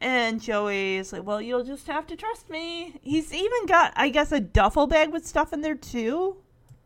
And 0.00 0.40
Joey's 0.40 1.12
like, 1.12 1.24
well, 1.24 1.42
you'll 1.42 1.64
just 1.64 1.86
have 1.86 2.06
to 2.06 2.16
trust 2.16 2.48
me. 2.48 2.98
He's 3.02 3.34
even 3.34 3.66
got, 3.66 3.92
I 3.96 4.08
guess, 4.08 4.32
a 4.32 4.40
duffel 4.40 4.86
bag 4.86 5.12
with 5.12 5.26
stuff 5.26 5.52
in 5.52 5.60
there 5.60 5.74
too. 5.74 6.36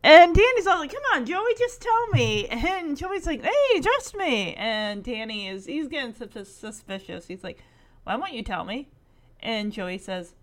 And 0.03 0.35
Danny's 0.35 0.67
all 0.67 0.79
like, 0.79 0.91
come 0.91 1.01
on, 1.13 1.25
Joey, 1.25 1.55
just 1.57 1.81
tell 1.81 2.07
me. 2.09 2.47
And 2.47 2.95
Joey's 2.95 3.25
like, 3.25 3.41
hey, 3.41 3.81
trust 3.81 4.15
me. 4.15 4.53
And 4.53 5.03
Danny 5.03 5.47
is, 5.47 5.65
he's 5.65 5.87
getting 5.87 6.13
such 6.13 6.35
a 6.35 6.45
suspicious. 6.45 7.25
He's 7.25 7.43
like, 7.43 7.63
why 8.03 8.15
won't 8.15 8.33
you 8.33 8.43
tell 8.43 8.65
me? 8.65 8.89
And 9.39 9.71
Joey 9.71 9.97
says, 9.97 10.35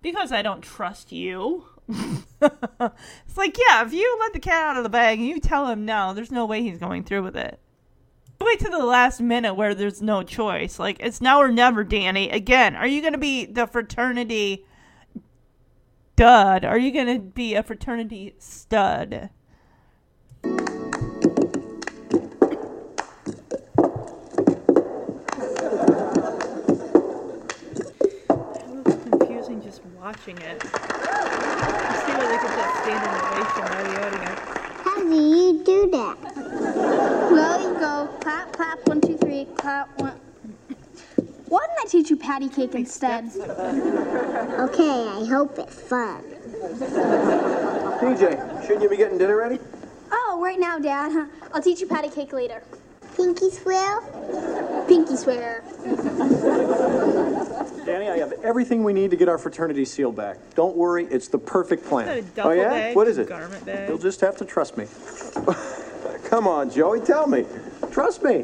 because 0.00 0.32
I 0.32 0.42
don't 0.42 0.62
trust 0.62 1.12
you. 1.12 1.66
it's 1.88 3.36
like, 3.36 3.58
yeah, 3.68 3.84
if 3.84 3.92
you 3.92 4.16
let 4.20 4.32
the 4.32 4.40
cat 4.40 4.68
out 4.68 4.76
of 4.78 4.82
the 4.82 4.88
bag 4.88 5.18
and 5.18 5.28
you 5.28 5.40
tell 5.40 5.68
him 5.68 5.84
no, 5.84 6.14
there's 6.14 6.32
no 6.32 6.46
way 6.46 6.62
he's 6.62 6.78
going 6.78 7.04
through 7.04 7.22
with 7.22 7.36
it. 7.36 7.60
Wait 8.44 8.58
to 8.58 8.68
the 8.68 8.84
last 8.84 9.20
minute 9.20 9.54
where 9.54 9.74
there's 9.74 10.02
no 10.02 10.22
choice. 10.22 10.78
Like, 10.78 10.98
it's 11.00 11.20
now 11.20 11.40
or 11.40 11.50
never, 11.50 11.84
Danny. 11.84 12.28
Again, 12.28 12.76
are 12.76 12.86
you 12.86 13.00
going 13.00 13.12
to 13.14 13.18
be 13.18 13.46
the 13.46 13.66
fraternity 13.66 14.66
dud? 16.16 16.64
Are 16.64 16.76
you 16.76 16.92
going 16.92 17.06
to 17.06 17.18
be 17.18 17.54
a 17.54 17.62
fraternity 17.62 18.34
stud? 18.38 19.30
Just 29.62 29.84
watching 29.96 30.36
it. 30.38 30.62
See 30.62 30.68
they 30.68 32.38
get 32.38 32.52
that 32.58 32.70
standing 32.82 33.14
ovation 33.22 33.64
by 33.68 33.82
the 33.82 33.94
audience. 34.06 34.51
How 35.02 35.08
do 35.08 35.16
you 35.16 35.64
do 35.64 35.90
that? 35.90 36.16
Well, 37.32 37.60
you 37.60 37.74
go 37.80 38.08
clap, 38.20 38.52
clap, 38.52 38.86
one, 38.86 39.00
two, 39.00 39.16
three, 39.16 39.46
clap, 39.56 39.88
one. 40.00 40.12
Why 41.48 41.66
didn't 41.66 41.78
I 41.80 41.86
teach 41.88 42.08
you 42.08 42.16
patty 42.16 42.48
cake 42.48 42.76
instead? 42.76 43.24
Okay, 43.34 45.08
I 45.08 45.24
hope 45.28 45.58
it's 45.58 45.74
fun. 45.74 46.22
PJ, 47.98 48.62
shouldn't 48.62 48.82
you 48.82 48.88
be 48.88 48.96
getting 48.96 49.18
dinner 49.18 49.36
ready? 49.36 49.58
Oh, 50.12 50.38
right 50.40 50.60
now, 50.60 50.78
Dad. 50.78 51.28
I'll 51.52 51.60
teach 51.60 51.80
you 51.80 51.88
patty 51.88 52.08
cake 52.08 52.32
later. 52.32 52.62
Pinky 53.16 53.50
swear? 53.50 54.00
Pinky 54.88 55.16
swear. 55.16 55.62
Danny, 57.84 58.08
I 58.08 58.18
have 58.18 58.32
everything 58.44 58.84
we 58.84 58.92
need 58.92 59.10
to 59.10 59.16
get 59.16 59.28
our 59.28 59.38
fraternity 59.38 59.84
seal 59.84 60.12
back. 60.12 60.38
Don't 60.54 60.76
worry, 60.76 61.04
it's 61.06 61.28
the 61.28 61.38
perfect 61.38 61.84
plan. 61.84 62.24
A 62.36 62.42
Oh, 62.42 62.50
yeah? 62.52 62.68
bag? 62.70 62.96
What 62.96 63.08
is 63.08 63.18
it? 63.18 63.28
Garment 63.28 63.64
bag. 63.66 63.88
You'll 63.88 63.98
just 63.98 64.20
have 64.20 64.36
to 64.38 64.44
trust 64.44 64.76
me. 64.78 64.86
Come 66.24 66.46
on, 66.48 66.70
Joey, 66.70 67.00
tell 67.00 67.26
me. 67.26 67.44
Trust 67.90 68.22
me. 68.22 68.42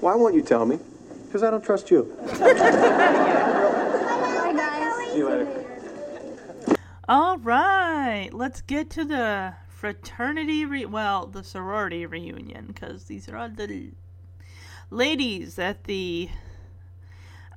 Why 0.00 0.14
won't 0.14 0.34
you 0.34 0.42
tell 0.42 0.66
me? 0.66 0.78
Because 1.26 1.42
I 1.42 1.50
don't 1.50 1.64
trust 1.64 1.90
you. 1.90 2.14
Bye, 2.38 2.52
guys. 4.56 5.10
See 5.12 5.18
you 5.18 5.28
later. 5.28 5.48
All 7.08 7.38
right, 7.38 8.28
let's 8.32 8.60
get 8.62 8.90
to 8.90 9.04
the 9.04 9.54
fraternity 9.84 10.64
re- 10.64 10.86
well, 10.86 11.26
the 11.26 11.44
sorority 11.44 12.06
reunion 12.06 12.64
because 12.68 13.04
these 13.04 13.28
are 13.28 13.36
all 13.36 13.50
the 13.50 13.90
ladies 14.88 15.58
at 15.58 15.84
the 15.84 16.30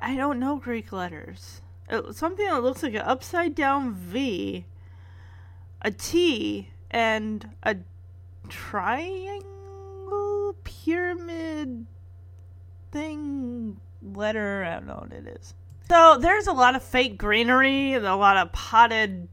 I 0.01 0.13
don't 0.17 0.37
know 0.37 0.57
Greek 0.57 0.91
letters. 0.91 1.61
Uh, 1.89 2.11
something 2.11 2.45
that 2.45 2.61
looks 2.61 2.83
like 2.83 2.95
an 2.95 2.99
upside 2.99 3.55
down 3.55 3.93
V, 3.93 4.65
a 5.81 5.89
T, 5.89 6.69
and 6.91 7.49
a 7.63 7.77
triangle 8.49 9.45
pyramid 10.65 11.85
thing 12.91 13.79
letter. 14.03 14.65
I 14.65 14.73
don't 14.73 14.87
know 14.87 15.07
what 15.07 15.13
it 15.13 15.27
is. 15.27 15.53
So 15.87 16.17
there's 16.19 16.47
a 16.47 16.51
lot 16.51 16.75
of 16.75 16.83
fake 16.83 17.17
greenery 17.17 17.93
and 17.93 18.05
a 18.05 18.17
lot 18.17 18.35
of 18.35 18.51
potted 18.51 19.29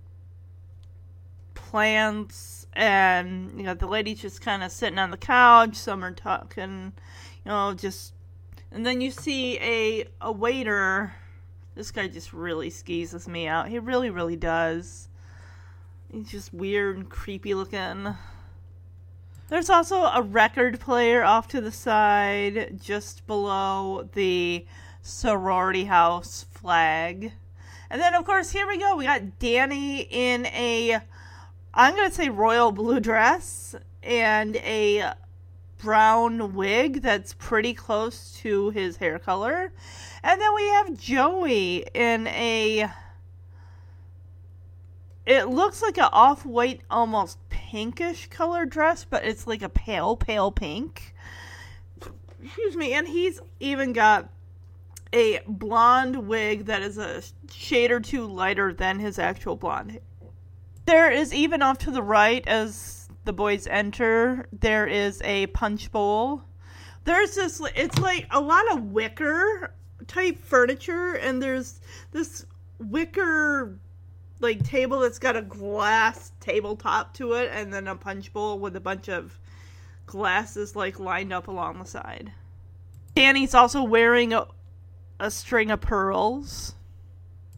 plants, 1.74 2.63
and 2.74 3.52
you 3.56 3.64
know 3.64 3.74
the 3.74 3.86
ladies 3.86 4.20
just 4.20 4.40
kind 4.40 4.62
of 4.62 4.70
sitting 4.70 4.98
on 4.98 5.10
the 5.10 5.16
couch. 5.16 5.76
Some 5.76 6.04
are 6.04 6.12
talking, 6.12 6.92
you 7.44 7.50
know, 7.50 7.74
just. 7.74 8.12
And 8.70 8.84
then 8.84 9.00
you 9.00 9.10
see 9.10 9.58
a 9.60 10.06
a 10.20 10.32
waiter. 10.32 11.14
This 11.74 11.90
guy 11.90 12.08
just 12.08 12.32
really 12.32 12.70
skeezes 12.70 13.26
me 13.26 13.46
out. 13.46 13.68
He 13.68 13.78
really, 13.78 14.10
really 14.10 14.36
does. 14.36 15.08
He's 16.10 16.30
just 16.30 16.54
weird 16.54 16.96
and 16.96 17.08
creepy 17.08 17.54
looking. 17.54 18.14
There's 19.48 19.68
also 19.68 20.04
a 20.04 20.22
record 20.22 20.80
player 20.80 21.22
off 21.22 21.48
to 21.48 21.60
the 21.60 21.72
side, 21.72 22.78
just 22.80 23.26
below 23.26 24.08
the 24.14 24.64
sorority 25.02 25.84
house 25.84 26.46
flag. 26.50 27.32
And 27.90 28.00
then, 28.00 28.14
of 28.14 28.24
course, 28.24 28.50
here 28.50 28.66
we 28.66 28.78
go. 28.78 28.96
We 28.96 29.04
got 29.04 29.38
Danny 29.38 30.00
in 30.00 30.46
a, 30.46 31.00
I'm 31.76 31.96
going 31.96 32.08
to 32.08 32.14
say 32.14 32.28
royal 32.28 32.70
blue 32.70 33.00
dress 33.00 33.74
and 34.00 34.54
a 34.56 35.12
brown 35.78 36.54
wig 36.54 37.02
that's 37.02 37.34
pretty 37.34 37.74
close 37.74 38.38
to 38.42 38.70
his 38.70 38.96
hair 38.96 39.18
color. 39.18 39.72
And 40.22 40.40
then 40.40 40.54
we 40.54 40.68
have 40.68 40.96
Joey 40.96 41.84
in 41.92 42.28
a, 42.28 42.88
it 45.26 45.48
looks 45.48 45.82
like 45.82 45.98
an 45.98 46.10
off 46.12 46.46
white, 46.46 46.82
almost 46.88 47.38
pinkish 47.48 48.28
color 48.28 48.64
dress, 48.66 49.04
but 49.04 49.24
it's 49.24 49.48
like 49.48 49.62
a 49.62 49.68
pale, 49.68 50.16
pale 50.16 50.52
pink. 50.52 51.12
Excuse 52.40 52.76
me. 52.76 52.92
And 52.92 53.08
he's 53.08 53.40
even 53.58 53.92
got 53.92 54.28
a 55.12 55.40
blonde 55.48 56.28
wig 56.28 56.66
that 56.66 56.82
is 56.82 56.98
a 56.98 57.20
shade 57.52 57.90
or 57.90 57.98
two 57.98 58.26
lighter 58.26 58.72
than 58.72 59.00
his 59.00 59.18
actual 59.18 59.56
blonde. 59.56 59.98
There 60.86 61.10
is 61.10 61.32
even 61.32 61.62
off 61.62 61.78
to 61.78 61.90
the 61.90 62.02
right 62.02 62.46
as 62.46 63.08
the 63.24 63.32
boys 63.32 63.66
enter, 63.66 64.46
there 64.52 64.86
is 64.86 65.22
a 65.22 65.46
punch 65.48 65.90
bowl. 65.90 66.42
There's 67.04 67.34
this, 67.34 67.60
it's 67.74 67.98
like 67.98 68.26
a 68.30 68.40
lot 68.40 68.70
of 68.72 68.92
wicker 68.92 69.74
type 70.06 70.38
furniture, 70.38 71.14
and 71.14 71.42
there's 71.42 71.80
this 72.12 72.44
wicker 72.78 73.78
like 74.40 74.62
table 74.62 75.00
that's 75.00 75.18
got 75.18 75.36
a 75.36 75.42
glass 75.42 76.32
tabletop 76.40 77.14
to 77.14 77.32
it, 77.34 77.50
and 77.52 77.72
then 77.72 77.88
a 77.88 77.96
punch 77.96 78.32
bowl 78.32 78.58
with 78.58 78.76
a 78.76 78.80
bunch 78.80 79.08
of 79.08 79.38
glasses 80.06 80.76
like 80.76 80.98
lined 81.00 81.32
up 81.32 81.48
along 81.48 81.78
the 81.78 81.86
side. 81.86 82.30
Danny's 83.14 83.54
also 83.54 83.82
wearing 83.82 84.34
a, 84.34 84.46
a 85.18 85.30
string 85.30 85.70
of 85.70 85.80
pearls. 85.80 86.74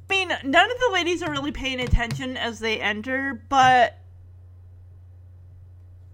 I 0.09 0.13
mean, 0.15 0.29
none 0.29 0.71
of 0.71 0.79
the 0.79 0.91
ladies 0.93 1.23
are 1.23 1.31
really 1.31 1.53
paying 1.53 1.81
attention 1.81 2.37
as 2.37 2.59
they 2.61 2.81
enter, 2.81 3.43
but 3.49 3.99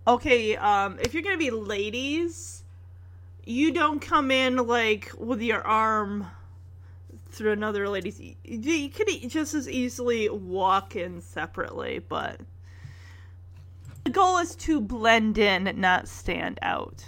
okay, 0.06 0.56
um, 0.56 0.98
if 1.01 1.12
you're 1.12 1.23
gonna 1.23 1.36
be 1.36 1.51
ladies, 1.51 2.64
you 3.44 3.73
don't 3.73 4.01
come 4.01 4.31
in 4.31 4.56
like 4.56 5.12
with 5.19 5.43
your 5.43 5.62
arm 5.66 6.27
through 7.31 7.52
another 7.52 7.89
lady's. 7.89 8.20
You 8.44 8.89
could 8.90 9.09
just 9.28 9.55
as 9.55 9.69
easily 9.69 10.28
walk 10.28 10.97
in 10.97 11.20
separately, 11.20 11.98
but 11.98 12.40
the 14.05 14.10
goal 14.10 14.39
is 14.39 14.55
to 14.56 14.81
blend 14.81 15.39
in, 15.39 15.73
not 15.77 16.09
stand 16.09 16.59
out. 16.62 17.05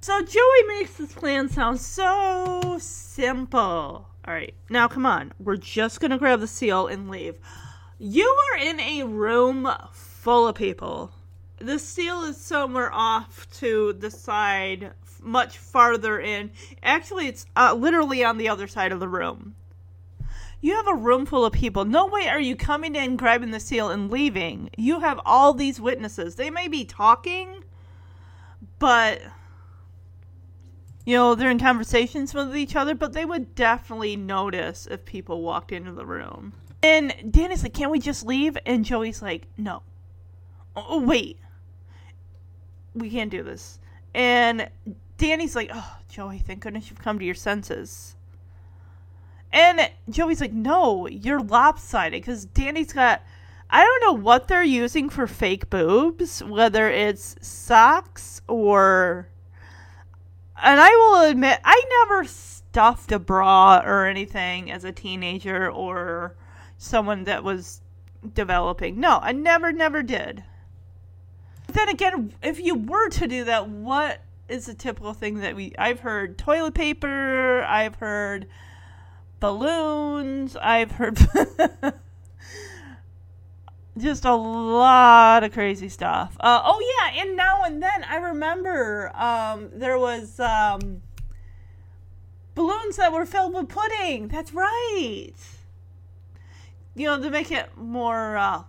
So 0.00 0.22
Joey 0.22 0.62
makes 0.68 0.94
this 0.94 1.12
plan 1.12 1.48
sound 1.48 1.80
so 1.80 2.78
simple. 2.78 4.08
All 4.26 4.34
right, 4.34 4.54
now 4.68 4.88
come 4.88 5.06
on. 5.06 5.32
We're 5.38 5.56
just 5.56 6.00
gonna 6.00 6.18
grab 6.18 6.40
the 6.40 6.48
seal 6.48 6.88
and 6.88 7.08
leave. 7.08 7.36
You 7.98 8.26
are 8.26 8.58
in 8.58 8.80
a 8.80 9.04
room 9.04 9.70
full 9.92 10.48
of 10.48 10.56
people. 10.56 11.12
The 11.58 11.78
seal 11.78 12.22
is 12.24 12.36
somewhere 12.36 12.92
off 12.92 13.46
to 13.60 13.92
the 13.92 14.10
side, 14.10 14.92
much 15.22 15.58
farther 15.58 16.18
in. 16.18 16.50
Actually, 16.82 17.28
it's 17.28 17.46
uh, 17.56 17.74
literally 17.74 18.24
on 18.24 18.36
the 18.36 18.48
other 18.48 18.66
side 18.66 18.92
of 18.92 19.00
the 19.00 19.08
room. 19.08 19.54
You 20.60 20.74
have 20.74 20.88
a 20.88 20.94
room 20.94 21.24
full 21.24 21.44
of 21.44 21.52
people. 21.52 21.84
No 21.84 22.06
way 22.06 22.28
are 22.28 22.40
you 22.40 22.56
coming 22.56 22.96
in, 22.96 23.16
grabbing 23.16 23.52
the 23.52 23.60
seal, 23.60 23.88
and 23.90 24.10
leaving. 24.10 24.70
You 24.76 25.00
have 25.00 25.20
all 25.24 25.54
these 25.54 25.80
witnesses. 25.80 26.34
They 26.34 26.50
may 26.50 26.66
be 26.66 26.84
talking, 26.84 27.62
but 28.78 29.22
you 31.06 31.14
know, 31.14 31.36
they're 31.36 31.52
in 31.52 31.60
conversations 31.60 32.34
with 32.34 32.54
each 32.56 32.74
other, 32.74 32.94
but 32.94 33.12
they 33.12 33.24
would 33.24 33.54
definitely 33.54 34.16
notice 34.16 34.88
if 34.90 35.04
people 35.04 35.40
walked 35.40 35.70
into 35.70 35.92
the 35.92 36.04
room. 36.04 36.52
And 36.82 37.14
Danny's 37.30 37.62
like, 37.62 37.72
Can't 37.74 37.92
we 37.92 38.00
just 38.00 38.26
leave? 38.26 38.58
And 38.66 38.84
Joey's 38.84 39.22
like, 39.22 39.46
No. 39.56 39.82
Oh, 40.74 41.00
wait. 41.00 41.38
We 42.92 43.08
can't 43.08 43.30
do 43.30 43.44
this. 43.44 43.78
And 44.14 44.68
Danny's 45.16 45.54
like, 45.54 45.70
Oh, 45.72 45.96
Joey, 46.08 46.38
thank 46.38 46.60
goodness 46.60 46.90
you've 46.90 47.00
come 47.00 47.20
to 47.20 47.24
your 47.24 47.34
senses. 47.36 48.16
And 49.52 49.88
Joey's 50.10 50.40
like, 50.40 50.52
No, 50.52 51.06
you're 51.06 51.40
lopsided. 51.40 52.20
Because 52.20 52.44
Danny's 52.46 52.92
got. 52.92 53.22
I 53.70 53.82
don't 53.82 54.02
know 54.02 54.22
what 54.22 54.46
they're 54.46 54.62
using 54.62 55.08
for 55.08 55.26
fake 55.26 55.70
boobs, 55.70 56.40
whether 56.42 56.88
it's 56.88 57.34
socks 57.40 58.40
or 58.46 59.28
and 60.62 60.80
I 60.80 60.90
will 60.90 61.30
admit, 61.30 61.60
I 61.64 61.82
never 62.02 62.24
stuffed 62.24 63.12
a 63.12 63.18
bra 63.18 63.82
or 63.84 64.06
anything 64.06 64.70
as 64.70 64.84
a 64.84 64.92
teenager 64.92 65.70
or 65.70 66.36
someone 66.78 67.24
that 67.24 67.44
was 67.44 67.80
developing. 68.34 69.00
No, 69.00 69.18
I 69.22 69.32
never, 69.32 69.72
never 69.72 70.02
did. 70.02 70.44
Then 71.68 71.88
again, 71.88 72.34
if 72.42 72.60
you 72.60 72.74
were 72.74 73.08
to 73.10 73.26
do 73.26 73.44
that, 73.44 73.68
what 73.68 74.20
is 74.48 74.68
a 74.68 74.74
typical 74.74 75.12
thing 75.12 75.40
that 75.40 75.56
we? 75.56 75.74
I've 75.78 76.00
heard 76.00 76.38
toilet 76.38 76.74
paper. 76.74 77.62
I've 77.62 77.96
heard 77.96 78.46
balloons. 79.40 80.56
I've 80.56 80.92
heard 80.92 81.18
just 83.98 84.24
a 84.24 84.34
lot 84.34 85.44
of 85.44 85.52
crazy 85.52 85.88
stuff. 85.88 86.36
Uh, 86.40 86.60
oh 86.64 86.80
yeah, 86.80 87.22
and 87.22 87.36
now 87.36 87.62
and 87.64 87.82
then 87.82 88.04
I 88.04 88.16
remember 88.16 89.10
um, 89.14 89.70
there 89.72 89.98
was 89.98 90.38
um, 90.38 91.02
balloons 92.54 92.96
that 92.96 93.12
were 93.12 93.26
filled 93.26 93.54
with 93.54 93.68
pudding. 93.68 94.28
That's 94.28 94.52
right. 94.52 95.32
You 96.94 97.06
know 97.06 97.22
to 97.22 97.30
make 97.30 97.50
it 97.50 97.70
more 97.76 98.36
uh, 98.36 98.62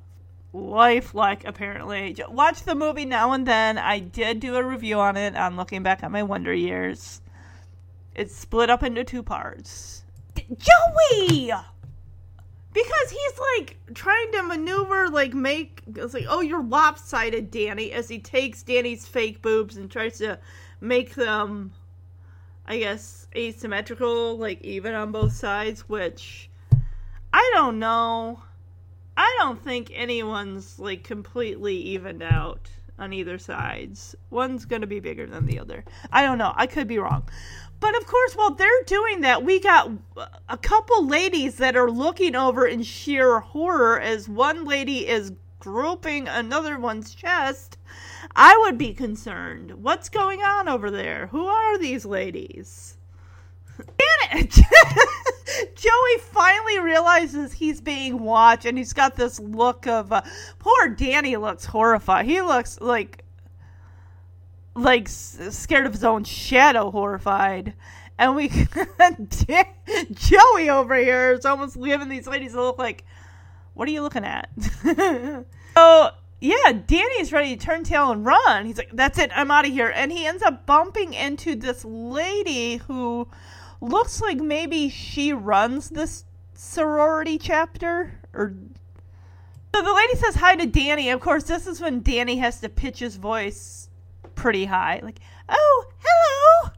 lifelike. 0.54 1.46
Apparently, 1.46 2.16
watch 2.30 2.64
the 2.64 2.76
movie 2.76 3.06
now 3.06 3.34
and 3.34 3.46
then. 3.46 3.78
I 3.78 4.00
did 4.00 4.40
do 4.40 4.56
a 4.56 4.64
review 4.64 5.00
on 5.00 5.18
it. 5.18 5.36
on 5.36 5.58
looking 5.58 5.84
back 5.84 6.04
at 6.04 6.12
my 6.12 6.24
Wonder 6.24 6.54
Years. 6.54 7.22
It's 8.16 8.36
split 8.36 8.70
up 8.70 8.82
into 8.82 9.04
two 9.04 9.24
parts. 9.24 10.04
D- 10.34 10.46
Joey 10.58 11.52
because 12.78 13.10
he's 13.10 13.40
like 13.56 13.78
trying 13.96 14.32
to 14.32 14.44
maneuver 14.44 15.10
like 15.10 15.34
make 15.34 15.82
it's 15.96 16.14
like 16.14 16.26
oh 16.30 16.42
you're 16.42 16.64
lopsided 16.64 17.50
danny 17.50 17.92
as 17.92 18.08
he 18.08 18.20
takes 18.20 18.62
danny's 18.62 19.08
fake 19.08 19.42
boobs 19.42 19.78
and 19.78 19.90
tries 19.90 20.20
to 20.20 20.38
make 20.80 21.16
them 21.16 21.72
i 22.68 22.78
guess 22.78 23.28
asymmetrical 23.36 24.38
like 24.38 24.62
even 24.62 24.94
on 24.94 25.12
both 25.12 25.34
sides 25.34 25.90
which 25.90 26.50
i 27.34 27.52
don't 27.54 27.80
know. 27.80 28.40
I 29.20 29.36
don't 29.40 29.60
think 29.64 29.92
anyone's 29.96 30.78
like 30.78 31.04
completely 31.04 31.76
evened 31.76 32.22
out 32.22 32.70
on 33.00 33.14
either 33.14 33.40
sides. 33.40 34.16
One's 34.30 34.66
gonna 34.66 34.86
be 34.86 35.00
bigger 35.00 35.26
than 35.26 35.48
the 35.48 35.60
other. 35.60 35.84
I 36.12 36.22
don't 36.22 36.38
know. 36.38 36.54
I 36.56 36.68
could 36.68 36.88
be 36.88 37.00
wrong 37.00 37.28
but 37.80 37.96
of 37.96 38.06
course, 38.08 38.34
while 38.34 38.52
they're 38.52 38.84
doing 38.86 39.22
that, 39.22 39.44
we 39.44 39.60
got 39.60 39.92
a 40.50 40.58
couple 40.58 41.06
ladies 41.06 41.56
that 41.56 41.76
are 41.76 41.92
looking 41.92 42.36
over 42.36 42.66
in 42.66 42.84
sheer 42.84 43.40
horror 43.40 44.00
as 44.00 44.28
one 44.28 44.66
lady 44.66 45.08
is 45.08 45.32
groping 45.60 46.28
another 46.28 46.80
one's 46.80 47.14
chest. 47.14 47.78
I 48.36 48.58
would 48.64 48.78
be 48.78 48.94
concerned. 48.94 49.84
What's 49.84 50.10
going 50.10 50.42
on 50.42 50.68
over 50.68 50.90
there? 50.90 51.28
Who 51.28 51.46
are 51.46 51.78
these 51.78 52.06
ladies? 52.06 52.98
Damn 53.78 54.40
it! 54.40 54.54
Joey 55.76 56.18
finally 56.20 56.80
realizes 56.80 57.54
he's 57.54 57.80
being 57.80 58.20
watched 58.20 58.66
and 58.66 58.78
he's 58.78 58.94
got 58.94 59.16
this 59.16 59.40
look 59.40 59.88
of. 59.88 60.12
Uh, 60.12 60.22
poor 60.60 60.90
Danny 60.90 61.38
looks 61.38 61.66
horrified. 61.66 62.26
He 62.26 62.42
looks 62.42 62.82
like 62.82 63.24
like 64.78 65.10
scared 65.10 65.86
of 65.86 65.94
his 65.94 66.04
own 66.04 66.24
shadow, 66.24 66.92
horrified. 66.92 67.74
And 68.20 68.36
we, 68.36 68.50
Joey 70.12 70.70
over 70.70 70.96
here 70.96 71.34
is 71.34 71.46
almost 71.46 71.82
giving 71.82 72.10
these 72.10 72.28
ladies 72.28 72.54
a 72.54 72.62
look 72.62 72.78
like, 72.78 73.04
"What 73.74 73.88
are 73.88 73.92
you 73.92 74.02
looking 74.02 74.26
at?" 74.26 74.50
so 75.76 76.10
yeah, 76.40 76.72
Danny's 76.86 77.32
ready 77.32 77.56
to 77.56 77.64
turn 77.64 77.84
tail 77.84 78.12
and 78.12 78.26
run. 78.26 78.66
He's 78.66 78.78
like, 78.78 78.92
"That's 78.94 79.20
it, 79.20 79.32
I'm 79.36 79.52
out 79.52 79.66
of 79.66 79.72
here." 79.72 79.92
And 79.94 80.12
he 80.12 80.26
ends 80.26 80.44
up 80.44 80.66
bumping 80.66 81.14
into 81.14 81.56
this 81.56 81.84
lady 81.86 82.78
who 82.78 83.28
looks 83.82 84.22
like 84.22 84.38
maybe 84.38 84.90
she 84.90 85.34
runs 85.34 85.90
this 85.90 86.26
sorority 86.54 87.38
chapter 87.38 88.20
or 88.34 88.56
so 89.76 89.84
the 89.84 89.94
lady 89.94 90.16
says 90.16 90.36
hi 90.36 90.56
to 90.56 90.66
Danny. 90.66 91.12
Of 91.12 91.20
course, 91.20 91.44
this 91.44 91.68
is 91.68 91.80
when 91.80 92.02
Danny 92.02 92.38
has 92.38 92.60
to 92.62 92.70
pitch 92.70 92.98
his 92.98 93.18
voice 93.18 93.87
pretty 94.38 94.66
high. 94.66 95.02
Like, 95.04 95.20
oh, 95.50 95.86
hello. 96.00 96.72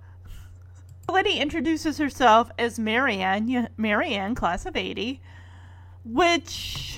Lady 1.14 1.40
introduces 1.40 2.00
herself 2.00 2.50
as 2.58 2.80
Marianne, 2.80 3.70
Marianne, 3.78 4.34
class 4.34 4.66
of 4.66 4.76
80, 4.76 5.22
which. 6.04 6.98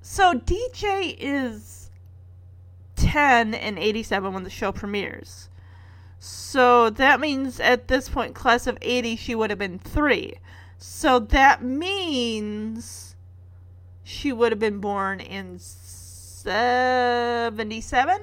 So 0.00 0.34
DJ 0.34 1.16
is 1.18 1.90
10 2.96 3.54
and 3.54 3.78
87 3.78 4.32
when 4.32 4.44
the 4.44 4.50
show 4.50 4.70
premieres. 4.70 5.48
So 6.18 6.90
that 6.90 7.20
means 7.20 7.58
at 7.58 7.88
this 7.88 8.08
point, 8.08 8.34
class 8.34 8.66
of 8.66 8.78
80, 8.80 9.16
she 9.16 9.34
would 9.34 9.50
have 9.50 9.58
been 9.58 9.78
3. 9.78 10.34
So 10.78 11.18
that 11.18 11.62
means 11.62 13.16
she 14.02 14.32
would 14.32 14.52
have 14.52 14.58
been 14.58 14.78
born 14.78 15.20
in 15.20 15.58
77? 16.44 18.20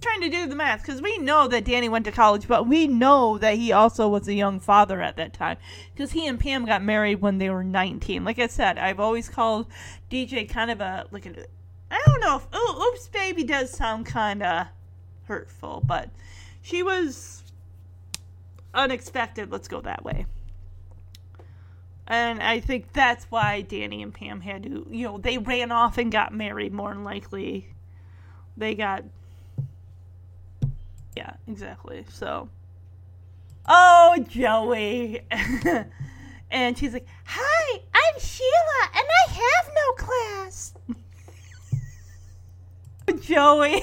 Trying 0.00 0.20
to 0.22 0.30
do 0.30 0.46
the 0.46 0.56
math 0.56 0.80
because 0.80 1.02
we 1.02 1.18
know 1.18 1.46
that 1.46 1.66
Danny 1.66 1.90
went 1.90 2.06
to 2.06 2.12
college, 2.12 2.48
but 2.48 2.66
we 2.66 2.86
know 2.86 3.36
that 3.36 3.56
he 3.56 3.72
also 3.72 4.08
was 4.08 4.26
a 4.26 4.32
young 4.32 4.58
father 4.58 5.02
at 5.02 5.16
that 5.16 5.34
time 5.34 5.58
because 5.94 6.12
he 6.12 6.26
and 6.26 6.40
Pam 6.40 6.64
got 6.64 6.82
married 6.82 7.20
when 7.20 7.36
they 7.36 7.50
were 7.50 7.62
19. 7.62 8.24
Like 8.24 8.38
I 8.38 8.46
said, 8.46 8.78
I've 8.78 8.98
always 8.98 9.28
called 9.28 9.66
DJ 10.10 10.48
kind 10.48 10.70
of 10.70 10.80
a 10.80 11.06
like 11.10 11.26
a 11.26 11.44
I 11.90 12.02
don't 12.06 12.20
know 12.20 12.36
if 12.36 12.46
oh, 12.54 12.90
oops 12.90 13.06
baby 13.08 13.44
does 13.44 13.70
sound 13.70 14.06
kind 14.06 14.42
of 14.42 14.68
hurtful, 15.24 15.82
but 15.86 16.08
she 16.62 16.82
was 16.82 17.42
unexpected. 18.72 19.52
Let's 19.52 19.68
go 19.68 19.82
that 19.82 20.04
way. 20.04 20.24
And 22.06 22.42
I 22.42 22.60
think 22.60 22.92
that's 22.92 23.24
why 23.26 23.60
Danny 23.62 24.02
and 24.02 24.12
Pam 24.12 24.40
had 24.40 24.64
to, 24.64 24.86
you 24.90 25.06
know, 25.06 25.18
they 25.18 25.38
ran 25.38 25.70
off 25.70 25.98
and 25.98 26.10
got 26.10 26.34
married 26.34 26.72
more 26.72 26.90
than 26.90 27.04
likely. 27.04 27.68
They 28.56 28.74
got. 28.74 29.04
Yeah, 31.16 31.34
exactly. 31.46 32.04
So. 32.10 32.48
Oh, 33.66 34.24
Joey. 34.28 35.20
and 36.50 36.76
she's 36.76 36.92
like, 36.92 37.06
Hi, 37.24 37.80
I'm 37.94 38.20
Sheila, 38.20 38.88
and 38.94 39.06
I 39.06 39.32
have 39.32 39.70
no 39.74 39.92
class. 39.92 40.74
Joey. 43.20 43.82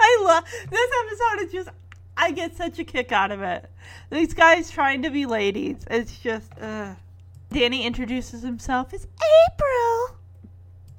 I 0.00 0.22
love 0.22 0.44
this 0.70 0.90
episode 1.04 1.46
is 1.46 1.52
just 1.52 1.68
I 2.16 2.30
get 2.30 2.56
such 2.56 2.78
a 2.78 2.84
kick 2.84 3.10
out 3.10 3.32
of 3.32 3.42
it. 3.42 3.68
These 4.10 4.34
guys 4.34 4.70
trying 4.70 5.02
to 5.02 5.10
be 5.10 5.26
ladies. 5.26 5.84
It's 5.90 6.18
just 6.18 6.50
uh 6.60 6.94
Danny 7.54 7.86
introduces 7.86 8.42
himself 8.42 8.92
as 8.92 9.06
April. 9.48 10.18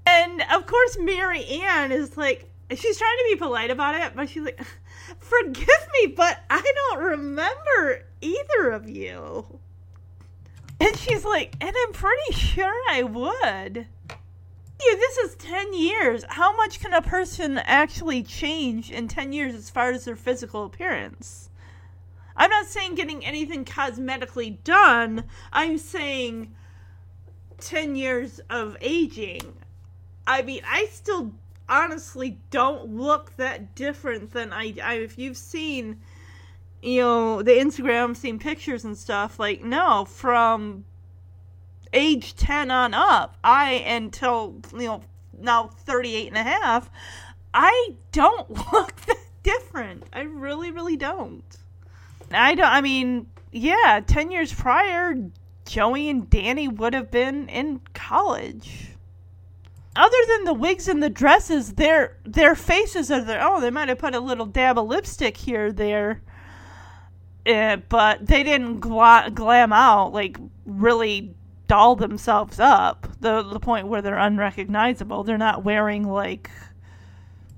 And 0.05 0.41
of 0.53 0.65
course 0.65 0.97
Marianne 0.99 1.91
is 1.91 2.15
like 2.15 2.49
she's 2.71 2.97
trying 2.97 3.17
to 3.17 3.25
be 3.29 3.35
polite 3.35 3.71
about 3.71 3.95
it, 3.95 4.15
but 4.15 4.29
she's 4.29 4.43
like 4.43 4.59
Forgive 5.19 5.87
me, 6.01 6.07
but 6.15 6.43
I 6.49 6.61
don't 6.75 7.03
remember 7.03 8.05
either 8.21 8.69
of 8.69 8.89
you. 8.89 9.59
And 10.79 10.95
she's 10.97 11.25
like, 11.25 11.55
and 11.61 11.75
I'm 11.75 11.93
pretty 11.93 12.33
sure 12.33 12.73
I 12.89 13.03
would. 13.03 13.87
Yeah, 14.07 14.95
this 14.95 15.17
is 15.17 15.35
10 15.35 15.73
years. 15.73 16.25
How 16.27 16.55
much 16.55 16.79
can 16.79 16.93
a 16.93 17.01
person 17.01 17.57
actually 17.59 18.23
change 18.23 18.91
in 18.91 19.07
10 19.07 19.33
years 19.33 19.55
as 19.55 19.69
far 19.69 19.91
as 19.91 20.05
their 20.05 20.15
physical 20.15 20.65
appearance? 20.65 21.49
I'm 22.35 22.49
not 22.49 22.65
saying 22.65 22.95
getting 22.95 23.25
anything 23.25 23.65
cosmetically 23.65 24.63
done. 24.63 25.25
I'm 25.51 25.77
saying 25.77 26.53
10 27.59 27.95
years 27.95 28.39
of 28.49 28.77
aging. 28.81 29.53
I 30.27 30.41
mean, 30.41 30.61
I 30.67 30.87
still 30.91 31.33
honestly 31.67 32.39
don't 32.51 32.95
look 32.95 33.35
that 33.37 33.75
different 33.75 34.31
than 34.31 34.53
I, 34.53 34.75
I 34.83 34.93
if 34.95 35.17
you've 35.17 35.37
seen 35.37 35.99
you 36.81 37.01
know 37.01 37.41
the 37.41 37.53
Instagram 37.53 38.15
seen 38.15 38.37
pictures 38.37 38.85
and 38.85 38.95
stuff 38.95 39.39
like 39.39 39.63
no 39.63 40.05
from 40.05 40.85
age 41.95 42.35
10 42.35 42.69
on 42.69 42.93
up, 42.93 43.37
I, 43.43 43.73
until, 43.73 44.55
you 44.73 44.85
know, 44.85 45.03
now 45.39 45.67
38 45.67 46.27
and 46.27 46.37
a 46.37 46.43
half, 46.43 46.89
I 47.53 47.95
don't 48.11 48.49
look 48.73 48.95
that 49.07 49.17
different. 49.41 50.03
I 50.13 50.21
really, 50.21 50.71
really 50.71 50.97
don't. 50.97 51.43
I 52.31 52.55
don't, 52.55 52.65
I 52.65 52.81
mean, 52.81 53.27
yeah, 53.51 54.01
10 54.05 54.31
years 54.31 54.53
prior, 54.53 55.15
Joey 55.65 56.09
and 56.09 56.29
Danny 56.29 56.67
would 56.67 56.93
have 56.93 57.11
been 57.11 57.49
in 57.49 57.81
college. 57.93 58.89
Other 59.95 60.17
than 60.27 60.43
the 60.43 60.53
wigs 60.53 60.87
and 60.87 61.01
the 61.01 61.09
dresses, 61.09 61.73
their 61.73 62.17
their 62.25 62.53
faces 62.53 63.09
are 63.09 63.21
their 63.21 63.41
own. 63.41 63.61
They 63.61 63.69
might 63.69 63.87
have 63.87 63.97
put 63.97 64.13
a 64.13 64.19
little 64.19 64.45
dab 64.45 64.77
of 64.77 64.87
lipstick 64.87 65.37
here 65.37 65.71
there, 65.71 66.21
uh, 67.47 67.77
but 67.87 68.25
they 68.25 68.43
didn't 68.43 68.81
gla- 68.81 69.31
glam 69.33 69.71
out 69.71 70.11
like 70.11 70.37
really 70.65 71.33
doll 71.67 71.95
themselves 71.95 72.59
up 72.59 73.07
the 73.21 73.41
the 73.41 73.59
point 73.59 73.87
where 73.87 74.01
they're 74.01 74.17
unrecognizable. 74.17 75.23
They're 75.23 75.37
not 75.37 75.63
wearing 75.63 76.03
like 76.03 76.51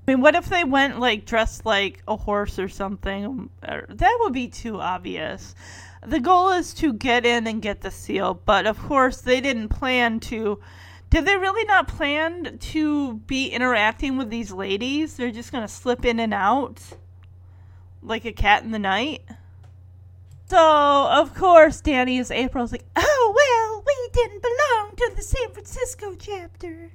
I 0.08 0.12
mean, 0.12 0.22
what 0.22 0.34
if 0.34 0.46
they 0.46 0.64
went 0.64 0.98
like 0.98 1.26
dressed 1.26 1.66
like 1.66 2.02
a 2.08 2.16
horse 2.16 2.58
or 2.58 2.66
something? 2.66 3.50
That 3.60 4.16
would 4.20 4.32
be 4.32 4.48
too 4.48 4.80
obvious. 4.80 5.54
The 6.02 6.18
goal 6.18 6.48
is 6.48 6.72
to 6.74 6.94
get 6.94 7.26
in 7.26 7.46
and 7.46 7.60
get 7.60 7.82
the 7.82 7.90
seal, 7.90 8.32
but 8.32 8.66
of 8.66 8.78
course 8.78 9.20
they 9.20 9.42
didn't 9.42 9.68
plan 9.68 10.18
to 10.20 10.60
did 11.10 11.26
they 11.26 11.36
really 11.36 11.64
not 11.66 11.88
plan 11.88 12.56
to 12.56 13.14
be 13.26 13.48
interacting 13.48 14.16
with 14.16 14.30
these 14.30 14.50
ladies? 14.50 15.16
They're 15.16 15.30
just 15.30 15.52
going 15.52 15.64
to 15.64 15.68
slip 15.68 16.06
in 16.06 16.20
and 16.20 16.32
out 16.32 16.80
like 18.02 18.24
a 18.24 18.32
cat 18.32 18.62
in 18.62 18.70
the 18.70 18.78
night? 18.78 19.20
So, 20.46 20.58
of 21.10 21.34
course, 21.34 21.82
Danny 21.82 22.16
is 22.16 22.30
April's 22.30 22.72
like, 22.72 22.86
oh, 22.96 23.34
well, 23.36 23.84
we 23.86 24.08
didn't 24.14 24.42
belong 24.42 24.96
to 24.96 25.12
the 25.14 25.22
San 25.22 25.50
Francisco 25.52 26.14
chapter. 26.18 26.92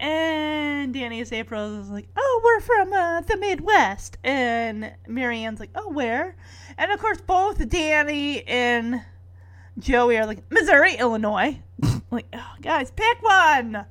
And 0.00 0.94
Danny 0.94 1.20
is 1.20 1.32
April 1.32 1.80
is 1.80 1.90
like, 1.90 2.08
oh, 2.16 2.40
we're 2.42 2.60
from 2.60 2.92
uh, 2.92 3.20
the 3.20 3.36
Midwest. 3.36 4.16
And 4.24 4.92
Marianne's 5.06 5.60
like, 5.60 5.70
oh, 5.74 5.90
where? 5.90 6.36
And 6.78 6.90
of 6.90 6.98
course, 6.98 7.20
both 7.20 7.68
Danny 7.68 8.42
and 8.46 9.02
Joey 9.78 10.16
are 10.16 10.26
like, 10.26 10.42
Missouri, 10.50 10.94
Illinois. 10.94 11.60
like, 12.10 12.26
oh, 12.32 12.54
guys, 12.62 12.90
pick 12.90 13.22
one. 13.22 13.84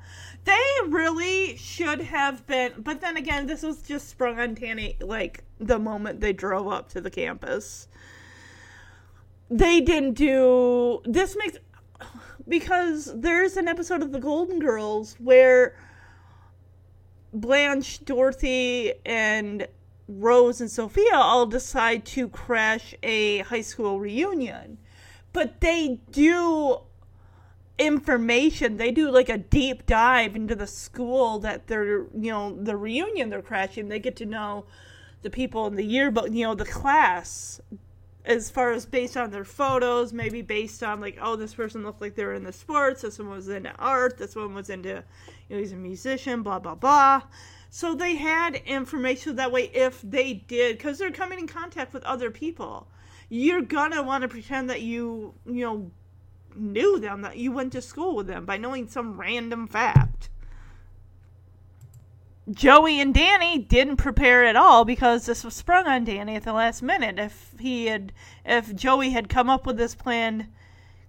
They 0.45 0.65
really 0.87 1.55
should 1.57 2.01
have 2.01 2.45
been, 2.47 2.73
but 2.79 3.01
then 3.01 3.15
again, 3.15 3.45
this 3.45 3.61
was 3.61 3.81
just 3.83 4.09
sprung 4.09 4.39
on 4.39 4.55
Danny 4.55 4.97
like 4.99 5.43
the 5.59 5.77
moment 5.77 6.19
they 6.19 6.33
drove 6.33 6.67
up 6.67 6.89
to 6.89 7.01
the 7.01 7.11
campus 7.11 7.87
they 9.49 9.81
didn't 9.81 10.13
do 10.13 11.01
this 11.05 11.35
makes 11.35 11.57
because 12.47 13.11
there's 13.19 13.57
an 13.57 13.67
episode 13.67 14.01
of 14.01 14.11
the 14.11 14.19
Golden 14.19 14.59
Girls 14.59 15.15
where 15.19 15.75
Blanche, 17.33 18.03
Dorothy, 18.03 18.93
and 19.05 19.67
Rose 20.07 20.59
and 20.59 20.71
Sophia 20.71 21.15
all 21.15 21.45
decide 21.45 22.05
to 22.05 22.27
crash 22.27 22.95
a 23.03 23.39
high 23.39 23.61
school 23.61 23.99
reunion. 23.99 24.79
But 25.31 25.61
they 25.61 25.99
do 26.11 26.79
information. 27.77 28.77
They 28.77 28.91
do 28.91 29.09
like 29.11 29.29
a 29.29 29.37
deep 29.37 29.85
dive 29.85 30.35
into 30.35 30.55
the 30.55 30.67
school 30.67 31.39
that 31.39 31.67
they're, 31.67 32.05
you 32.13 32.31
know, 32.31 32.57
the 32.61 32.75
reunion 32.75 33.29
they're 33.29 33.41
crashing. 33.41 33.87
They 33.87 33.99
get 33.99 34.15
to 34.17 34.25
know 34.25 34.65
the 35.21 35.29
people 35.29 35.67
in 35.67 35.75
the 35.75 35.83
yearbook, 35.83 36.31
you 36.31 36.45
know, 36.45 36.55
the 36.55 36.65
class 36.65 37.61
as 38.29 38.47
far 38.47 38.71
as 38.71 38.85
based 38.85 39.17
on 39.17 39.31
their 39.31 39.43
photos, 39.43 40.13
maybe 40.13 40.43
based 40.43 40.83
on 40.83 41.01
like, 41.01 41.17
oh, 41.19 41.35
this 41.35 41.55
person 41.55 41.83
looked 41.83 41.99
like 41.99 42.13
they 42.13 42.23
were 42.23 42.35
in 42.35 42.43
the 42.43 42.53
sports, 42.53 43.01
this 43.01 43.17
one 43.17 43.29
was 43.29 43.49
into 43.49 43.73
art, 43.79 44.19
this 44.19 44.35
one 44.35 44.53
was 44.53 44.69
into, 44.69 45.03
you 45.49 45.55
know, 45.55 45.57
he's 45.57 45.71
a 45.71 45.75
musician, 45.75 46.43
blah 46.43 46.59
blah 46.59 46.75
blah. 46.75 47.23
So 47.71 47.95
they 47.95 48.15
had 48.15 48.55
information 48.67 49.35
that 49.37 49.51
way 49.51 49.63
if 49.73 49.99
they 50.03 50.35
did, 50.35 50.77
because 50.77 50.99
they're 50.99 51.11
coming 51.11 51.39
in 51.39 51.47
contact 51.47 51.91
with 51.91 52.03
other 52.03 52.29
people, 52.29 52.87
you're 53.29 53.61
gonna 53.61 54.03
want 54.03 54.21
to 54.21 54.27
pretend 54.27 54.69
that 54.69 54.83
you, 54.83 55.33
you 55.47 55.65
know, 55.65 55.91
knew 56.55 56.99
them, 56.99 57.23
that 57.23 57.37
you 57.37 57.51
went 57.51 57.71
to 57.73 57.81
school 57.81 58.15
with 58.15 58.27
them 58.27 58.45
by 58.45 58.57
knowing 58.57 58.87
some 58.87 59.19
random 59.19 59.67
fact. 59.67 60.29
Joey 62.51 62.99
and 62.99 63.13
Danny 63.13 63.59
didn't 63.59 63.97
prepare 63.97 64.43
at 64.43 64.55
all 64.55 64.83
because 64.83 65.25
this 65.25 65.43
was 65.43 65.53
sprung 65.53 65.85
on 65.85 66.03
Danny 66.03 66.35
at 66.35 66.43
the 66.43 66.53
last 66.53 66.81
minute. 66.81 67.19
If 67.19 67.53
he 67.59 67.85
had, 67.85 68.11
if 68.43 68.75
Joey 68.75 69.11
had 69.11 69.29
come 69.29 69.49
up 69.49 69.67
with 69.67 69.77
this 69.77 69.93
plan, 69.93 70.47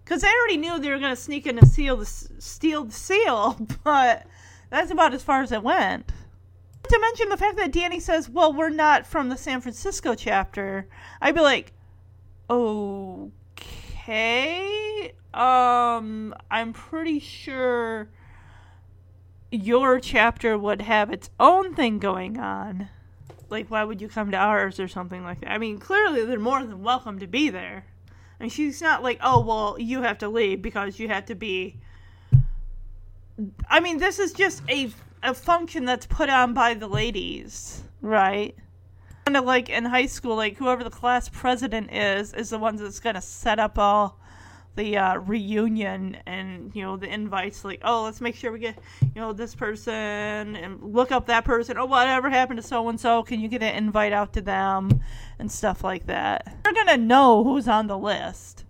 because 0.04 0.20
they 0.20 0.28
already 0.28 0.58
knew 0.58 0.78
they 0.78 0.90
were 0.90 0.98
going 0.98 1.14
to 1.14 1.20
sneak 1.20 1.46
in 1.46 1.58
and 1.58 1.66
steal 1.66 1.96
the 1.96 2.04
steal 2.04 2.84
the 2.84 2.92
seal, 2.92 3.56
but 3.84 4.26
that's 4.68 4.90
about 4.90 5.14
as 5.14 5.22
far 5.22 5.40
as 5.42 5.52
it 5.52 5.62
went. 5.62 6.12
To 6.88 6.98
mention 7.00 7.28
the 7.28 7.36
fact 7.36 7.56
that 7.56 7.72
Danny 7.72 8.00
says, 8.00 8.28
"Well, 8.28 8.52
we're 8.52 8.68
not 8.68 9.06
from 9.06 9.30
the 9.30 9.36
San 9.36 9.62
Francisco 9.62 10.14
chapter," 10.14 10.88
I'd 11.22 11.34
be 11.34 11.40
like, 11.40 11.72
"Okay, 12.50 13.14
um, 15.32 16.34
I'm 16.50 16.72
pretty 16.74 17.18
sure." 17.18 18.10
Your 19.50 20.00
chapter 20.00 20.56
would 20.56 20.82
have 20.82 21.10
its 21.10 21.30
own 21.38 21.74
thing 21.74 21.98
going 21.98 22.38
on. 22.38 22.88
Like, 23.48 23.68
why 23.68 23.82
would 23.82 24.00
you 24.00 24.08
come 24.08 24.30
to 24.30 24.36
ours 24.36 24.78
or 24.78 24.86
something 24.86 25.24
like 25.24 25.40
that? 25.40 25.50
I 25.50 25.58
mean, 25.58 25.78
clearly 25.78 26.24
they're 26.24 26.38
more 26.38 26.64
than 26.64 26.82
welcome 26.82 27.18
to 27.18 27.26
be 27.26 27.50
there. 27.50 27.84
Mean, 28.40 28.48
she's 28.48 28.80
not 28.80 29.02
like, 29.02 29.18
oh, 29.22 29.40
well, 29.40 29.76
you 29.78 30.02
have 30.02 30.18
to 30.18 30.28
leave 30.28 30.62
because 30.62 30.98
you 30.98 31.08
have 31.08 31.26
to 31.26 31.34
be. 31.34 31.76
I 33.68 33.80
mean, 33.80 33.98
this 33.98 34.18
is 34.18 34.32
just 34.32 34.62
a 34.68 34.90
a 35.22 35.34
function 35.34 35.84
that's 35.84 36.06
put 36.06 36.30
on 36.30 36.54
by 36.54 36.72
the 36.72 36.88
ladies, 36.88 37.82
right? 38.00 38.56
Kind 39.26 39.36
of 39.36 39.44
like 39.44 39.68
in 39.68 39.84
high 39.84 40.06
school, 40.06 40.36
like 40.36 40.56
whoever 40.56 40.82
the 40.82 40.90
class 40.90 41.28
president 41.28 41.92
is, 41.92 42.32
is 42.32 42.48
the 42.48 42.58
ones 42.58 42.80
that's 42.80 43.00
gonna 43.00 43.20
set 43.20 43.58
up 43.58 43.78
all 43.78 44.18
the 44.76 44.96
uh, 44.96 45.18
reunion 45.18 46.16
and 46.26 46.74
you 46.74 46.82
know 46.82 46.96
the 46.96 47.12
invites. 47.12 47.64
Like, 47.64 47.80
oh, 47.84 48.04
let's 48.04 48.20
make 48.20 48.34
sure 48.34 48.52
we 48.52 48.58
get 48.58 48.78
you 49.02 49.20
know 49.20 49.32
this 49.32 49.54
person 49.54 49.92
and 50.56 50.82
look 50.82 51.12
up 51.12 51.26
that 51.26 51.44
person. 51.44 51.78
Oh, 51.78 51.86
whatever 51.86 52.30
happened 52.30 52.58
to 52.58 52.66
so 52.66 52.88
and 52.88 52.98
so? 52.98 53.22
Can 53.22 53.40
you 53.40 53.48
get 53.48 53.62
an 53.62 53.74
invite 53.74 54.12
out 54.12 54.32
to 54.34 54.40
them 54.40 55.00
and 55.38 55.50
stuff 55.50 55.84
like 55.84 56.06
that? 56.06 56.56
They're 56.62 56.72
gonna 56.72 56.96
know 56.96 57.44
who's 57.44 57.68
on 57.68 57.86
the 57.86 57.98
list 57.98 58.64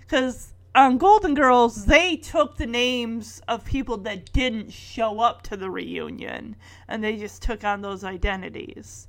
because 0.00 0.52
on 0.74 0.96
Golden 0.96 1.34
Girls, 1.34 1.84
they 1.84 2.16
took 2.16 2.56
the 2.56 2.66
names 2.66 3.42
of 3.46 3.64
people 3.64 3.98
that 3.98 4.32
didn't 4.32 4.72
show 4.72 5.20
up 5.20 5.42
to 5.42 5.56
the 5.56 5.70
reunion 5.70 6.56
and 6.88 7.04
they 7.04 7.16
just 7.16 7.42
took 7.42 7.62
on 7.62 7.82
those 7.82 8.04
identities. 8.04 9.06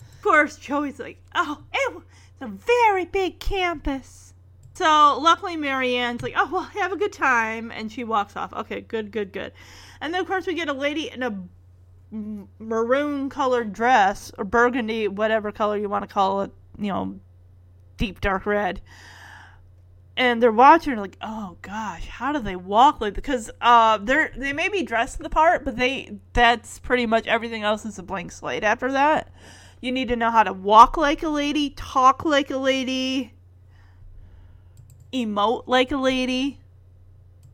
Of 0.00 0.22
course, 0.22 0.56
Joey's 0.56 0.98
like, 0.98 1.18
oh, 1.34 1.62
it, 1.72 1.96
it's 1.96 2.42
a 2.42 2.46
very 2.48 3.06
big 3.06 3.40
campus. 3.40 4.31
So 4.82 5.16
luckily, 5.22 5.54
Marianne's 5.56 6.22
like, 6.22 6.34
oh, 6.36 6.48
well, 6.50 6.62
have 6.62 6.90
a 6.90 6.96
good 6.96 7.12
time. 7.12 7.70
And 7.70 7.92
she 7.92 8.02
walks 8.02 8.34
off. 8.34 8.52
Okay, 8.52 8.80
good, 8.80 9.12
good, 9.12 9.32
good. 9.32 9.52
And 10.00 10.12
then, 10.12 10.20
of 10.20 10.26
course, 10.26 10.44
we 10.44 10.54
get 10.54 10.68
a 10.68 10.72
lady 10.72 11.08
in 11.08 11.22
a 11.22 11.40
maroon 12.58 13.30
colored 13.30 13.72
dress 13.72 14.32
or 14.36 14.44
burgundy, 14.44 15.06
whatever 15.06 15.52
color 15.52 15.76
you 15.76 15.88
want 15.88 16.02
to 16.02 16.12
call 16.12 16.42
it, 16.42 16.50
you 16.78 16.88
know, 16.88 17.20
deep 17.96 18.20
dark 18.20 18.44
red 18.44 18.80
and 20.16 20.42
they're 20.42 20.50
watching 20.50 20.96
like 20.96 21.16
oh 21.22 21.56
gosh 21.62 22.06
how 22.06 22.32
do 22.32 22.40
they 22.40 22.56
walk 22.56 23.00
like 23.00 23.14
because 23.14 23.50
uh 23.60 23.96
they're 23.98 24.32
they 24.36 24.52
may 24.52 24.68
be 24.68 24.82
dressed 24.82 25.18
the 25.20 25.30
part 25.30 25.64
but 25.64 25.76
they 25.76 26.18
that's 26.32 26.80
pretty 26.80 27.06
much 27.06 27.26
everything 27.26 27.62
else 27.62 27.84
is 27.84 27.98
a 27.98 28.02
blank 28.02 28.32
slate 28.32 28.64
after 28.64 28.90
that 28.92 29.32
you 29.80 29.92
need 29.92 30.08
to 30.08 30.16
know 30.16 30.30
how 30.30 30.42
to 30.42 30.52
walk 30.52 30.96
like 30.96 31.22
a 31.22 31.28
lady 31.28 31.70
talk 31.70 32.24
like 32.24 32.50
a 32.50 32.56
lady 32.56 33.32
emote 35.12 35.64
like 35.66 35.92
a 35.92 35.96
lady 35.96 36.58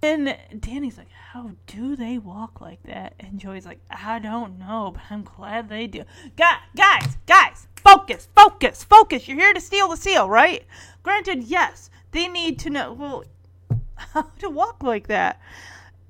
and 0.03 0.37
danny's 0.61 0.97
like 0.97 1.11
how 1.11 1.51
do 1.67 1.97
they 1.97 2.19
walk 2.19 2.61
like 2.61 2.83
that 2.85 3.15
and 3.19 3.39
joey's 3.39 3.67
like 3.67 3.81
i 3.91 4.19
don't 4.19 4.59
know 4.59 4.93
but 4.95 5.03
i'm 5.11 5.23
glad 5.23 5.69
they 5.69 5.87
do 5.87 6.05
guys 6.37 6.61
guys 6.77 7.17
guys 7.27 7.67
focus 7.77 8.29
focus 8.35 8.85
focus 8.85 9.27
you're 9.27 9.39
here 9.39 9.53
to 9.53 9.61
steal 9.61 9.89
the 9.89 9.97
seal 9.97 10.29
right 10.29 10.65
granted 11.03 11.43
yes 11.43 11.91
they 12.13 12.29
need 12.29 12.59
to 12.59 12.71
know 12.71 12.93
well 12.93 13.25
how 14.15 14.23
to 14.39 14.49
walk 14.49 14.83
like 14.83 15.09
that. 15.09 15.41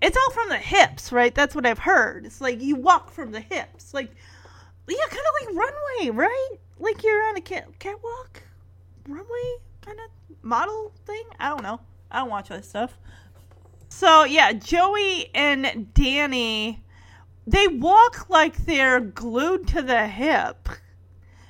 It's 0.01 0.17
all 0.17 0.31
from 0.31 0.49
the 0.49 0.59
hips, 0.59 1.11
right? 1.11 1.35
That's 1.35 1.55
what 1.55 1.67
I've 1.67 1.81
heard. 1.81 2.25
It's 2.27 2.41
like 2.41 2.61
you 2.61 2.77
walk 2.77 3.11
from 3.11 3.33
the 3.33 3.41
hips, 3.41 3.93
like 3.93 4.11
yeah, 4.89 4.97
kind 5.09 5.21
of 5.21 5.47
like 5.47 5.57
runway, 5.57 6.11
right? 6.11 6.57
Like 6.79 7.03
you're 7.03 7.23
on 7.29 7.37
a 7.37 7.41
cat 7.41 7.67
catwalk, 7.79 8.43
runway 9.07 9.57
kind 9.81 9.99
of 9.99 10.11
model 10.43 10.93
thing. 11.07 11.25
I 11.39 11.49
don't 11.49 11.63
know. 11.63 11.81
I 12.11 12.21
don't 12.21 12.31
watch 12.31 12.49
that 12.49 12.65
stuff. 12.65 12.99
So 13.89 14.25
yeah, 14.25 14.53
Joey 14.53 15.31
and 15.35 15.93
Danny, 15.95 16.85
they 17.47 17.69
walk 17.69 18.29
like 18.29 18.57
they're 18.65 19.01
glued 19.01 19.67
to 19.69 19.83
the 19.83 20.07
hip 20.07 20.69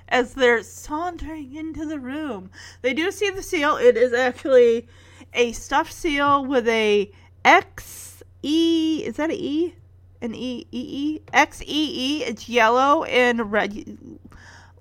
as 0.08 0.34
they're 0.34 0.62
sauntering 0.62 1.54
into 1.54 1.84
the 1.84 1.98
room. 1.98 2.50
They 2.82 2.94
do 2.94 3.10
see 3.10 3.30
the 3.30 3.42
seal. 3.42 3.76
It 3.76 3.96
is 3.96 4.12
actually 4.12 4.88
a 5.34 5.52
stuffed 5.52 5.92
seal 5.92 6.44
with 6.44 6.66
a 6.68 7.10
X 7.44 8.22
E. 8.42 9.02
Is 9.04 9.16
that 9.16 9.30
an 9.30 9.36
E? 9.36 9.74
An 10.20 10.34
E 10.34 10.66
E 10.72 11.16
E 11.16 11.20
X 11.32 11.62
E 11.62 11.66
E. 11.66 12.24
It's 12.24 12.48
yellow 12.48 13.04
and 13.04 13.52
red 13.52 13.98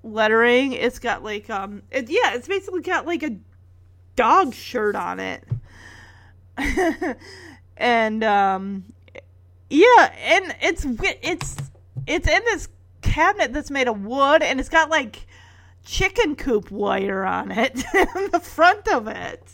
lettering. 0.02 0.72
It's 0.72 0.98
got 0.98 1.22
like 1.22 1.50
um. 1.50 1.82
It, 1.90 2.08
yeah, 2.08 2.34
it's 2.34 2.48
basically 2.48 2.82
got 2.82 3.06
like 3.06 3.22
a 3.22 3.36
dog 4.18 4.52
shirt 4.52 4.96
on 4.96 5.20
it. 5.20 5.44
and 7.76 8.24
um 8.24 8.84
yeah 9.70 10.12
and 10.24 10.56
it's 10.60 10.84
it's 11.22 11.56
it's 12.04 12.26
in 12.26 12.42
this 12.46 12.68
cabinet 13.00 13.52
that's 13.52 13.70
made 13.70 13.86
of 13.86 14.04
wood 14.04 14.42
and 14.42 14.58
it's 14.58 14.68
got 14.68 14.90
like 14.90 15.24
chicken 15.84 16.34
coop 16.34 16.72
wire 16.72 17.24
on 17.24 17.52
it 17.52 17.76
in 17.94 18.30
the 18.32 18.40
front 18.40 18.88
of 18.88 19.06
it. 19.06 19.52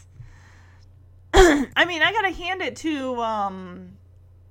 I 1.34 1.84
mean, 1.84 2.00
I 2.00 2.12
gotta 2.12 2.30
hand 2.30 2.62
it 2.62 2.76
to 2.76 3.20
um, 3.20 3.90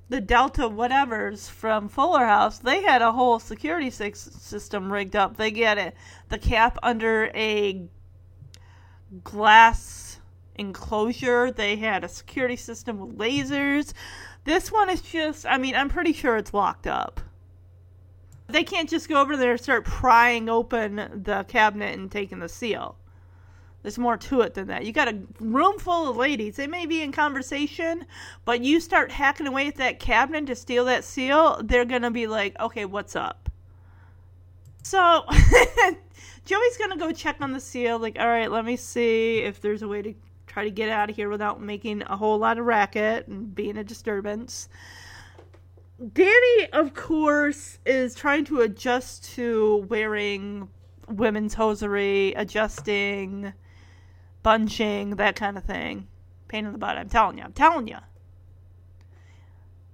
the 0.09 0.21
Delta 0.21 0.63
whatevers 0.63 1.49
from 1.49 1.89
Fuller 1.89 2.25
House. 2.25 2.59
They 2.59 2.83
had 2.83 3.01
a 3.01 3.11
whole 3.11 3.39
security 3.39 3.89
system 3.89 4.91
rigged 4.91 5.15
up. 5.15 5.37
They 5.37 5.49
get 5.49 5.77
it, 5.77 5.95
the 6.29 6.37
cap 6.37 6.77
under 6.83 7.31
a 7.33 7.87
glass 9.23 10.02
enclosure. 10.55 11.51
They 11.51 11.75
had 11.75 12.03
a 12.03 12.09
security 12.09 12.55
system 12.55 12.99
with 12.99 13.17
lasers. 13.17 13.93
This 14.45 14.71
one 14.71 14.89
is 14.89 15.01
just, 15.01 15.45
I 15.45 15.57
mean, 15.57 15.75
I'm 15.75 15.89
pretty 15.89 16.13
sure 16.13 16.37
it's 16.37 16.53
locked 16.53 16.87
up. 16.87 17.21
They 18.47 18.63
can't 18.63 18.89
just 18.89 19.09
go 19.09 19.21
over 19.21 19.37
there 19.37 19.51
and 19.51 19.61
start 19.61 19.85
prying 19.85 20.49
open 20.49 21.23
the 21.23 21.45
cabinet 21.47 21.97
and 21.97 22.11
taking 22.11 22.39
the 22.39 22.49
seal. 22.49 22.97
There's 23.83 23.97
more 23.97 24.17
to 24.17 24.41
it 24.41 24.53
than 24.53 24.67
that. 24.67 24.85
You 24.85 24.93
got 24.93 25.09
a 25.09 25.19
room 25.39 25.77
full 25.77 26.09
of 26.09 26.15
ladies. 26.15 26.55
They 26.55 26.67
may 26.67 26.85
be 26.85 27.01
in 27.01 27.11
conversation, 27.11 28.05
but 28.45 28.61
you 28.61 28.79
start 28.79 29.11
hacking 29.11 29.45
away 29.45 29.67
at 29.67 29.75
that 29.75 29.99
cabinet 29.99 30.45
to 30.47 30.55
steal 30.55 30.85
that 30.85 31.03
seal, 31.03 31.61
they're 31.63 31.83
going 31.83 32.01
to 32.03 32.11
be 32.11 32.25
like, 32.25 32.57
okay, 32.61 32.85
what's 32.85 33.15
up? 33.15 33.49
So, 34.83 35.25
Joey's 36.45 36.77
going 36.77 36.91
to 36.91 36.97
go 36.97 37.11
check 37.11 37.37
on 37.41 37.51
the 37.51 37.59
seal. 37.59 37.99
Like, 37.99 38.17
all 38.17 38.27
right, 38.27 38.49
let 38.49 38.63
me 38.63 38.77
see 38.77 39.39
if 39.39 39.59
there's 39.59 39.81
a 39.81 39.87
way 39.87 40.01
to 40.01 40.13
try 40.53 40.63
to 40.63 40.71
get 40.71 40.89
out 40.89 41.09
of 41.09 41.15
here 41.15 41.29
without 41.29 41.59
making 41.59 42.03
a 42.03 42.15
whole 42.15 42.37
lot 42.37 42.59
of 42.59 42.65
racket 42.65 43.27
and 43.27 43.55
being 43.55 43.75
a 43.75 43.83
disturbance. 43.83 44.69
Danny, 46.13 46.67
of 46.71 46.93
course, 46.93 47.79
is 47.87 48.13
trying 48.13 48.45
to 48.45 48.61
adjust 48.61 49.23
to 49.33 49.77
wearing 49.89 50.69
women's 51.07 51.55
hosiery, 51.55 52.33
adjusting, 52.33 53.53
bunching, 54.43 55.15
that 55.15 55.35
kind 55.35 55.57
of 55.57 55.63
thing. 55.63 56.07
Pain 56.47 56.65
in 56.67 56.71
the 56.71 56.77
butt, 56.77 56.97
I'm 56.97 57.09
telling 57.09 57.39
you. 57.39 57.45
I'm 57.45 57.53
telling 57.53 57.87
you. 57.87 57.97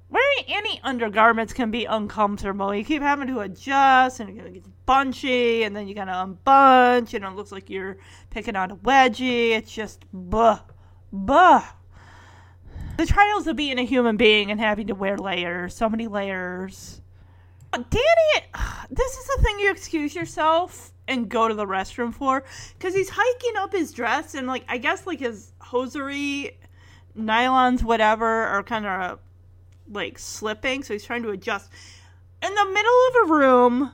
Wearing 0.10 0.45
any 0.48 0.80
undergarments 0.84 1.53
can 1.53 1.72
be 1.72 1.86
uncomfortable. 1.86 2.73
You 2.73 2.84
keep 2.84 3.02
having 3.02 3.27
to 3.27 3.41
adjust, 3.41 4.19
and 4.19 4.40
it 4.40 4.53
gets 4.53 4.69
bunchy, 4.86 5.64
and 5.64 5.76
then 5.76 5.88
you 5.88 5.94
gotta 5.94 6.11
unbunch, 6.11 7.14
and 7.14 7.23
it 7.23 7.36
looks 7.36 7.52
like 7.52 7.69
you're 7.69 7.98
picking 8.30 8.56
on 8.56 8.72
a 8.72 8.76
wedgie. 8.76 9.52
It's 9.52 9.72
just, 9.72 10.06
buh, 10.11 10.60
buh 11.11 11.64
the 12.99 13.06
trials 13.06 13.48
of 13.48 13.56
being 13.56 13.80
a 13.80 13.84
human 13.84 14.18
being 14.18 14.52
and 14.52 14.60
having 14.60 14.88
to 14.88 14.94
wear 14.94 15.18
layers, 15.18 15.73
so 15.73 15.88
many 15.88 16.07
layers. 16.07 17.02
Danny, 17.72 18.48
this 18.90 19.15
is 19.15 19.26
the 19.26 19.41
thing 19.41 19.60
you 19.61 19.72
excuse 19.72 20.14
yourself 20.14 20.91
and 21.07 21.30
go 21.30 21.48
to 21.48 21.53
the 21.53 21.65
restroom 21.65 22.14
for 22.14 22.44
because 22.77 22.94
he's 22.94 23.10
hiking 23.10 23.56
up 23.57 23.72
his 23.72 23.94
dress 23.94 24.36
and 24.36 24.48
like 24.48 24.65
I 24.68 24.80
guess 24.80 25.07
like 25.07 25.22
his 25.22 25.53
hosiery, 25.61 26.60
nylons, 27.18 27.84
whatever, 27.84 28.27
are 28.27 28.64
kind 28.64 28.86
of 28.86 29.19
like 29.90 30.20
slipping, 30.20 30.84
so 30.84 30.94
he's 30.94 31.06
trying 31.06 31.24
to 31.24 31.32
adjust 31.32 31.72
in 32.41 32.53
the 32.53 32.66
middle 32.66 33.07
of 33.10 33.30
a 33.30 33.34
room 33.34 33.91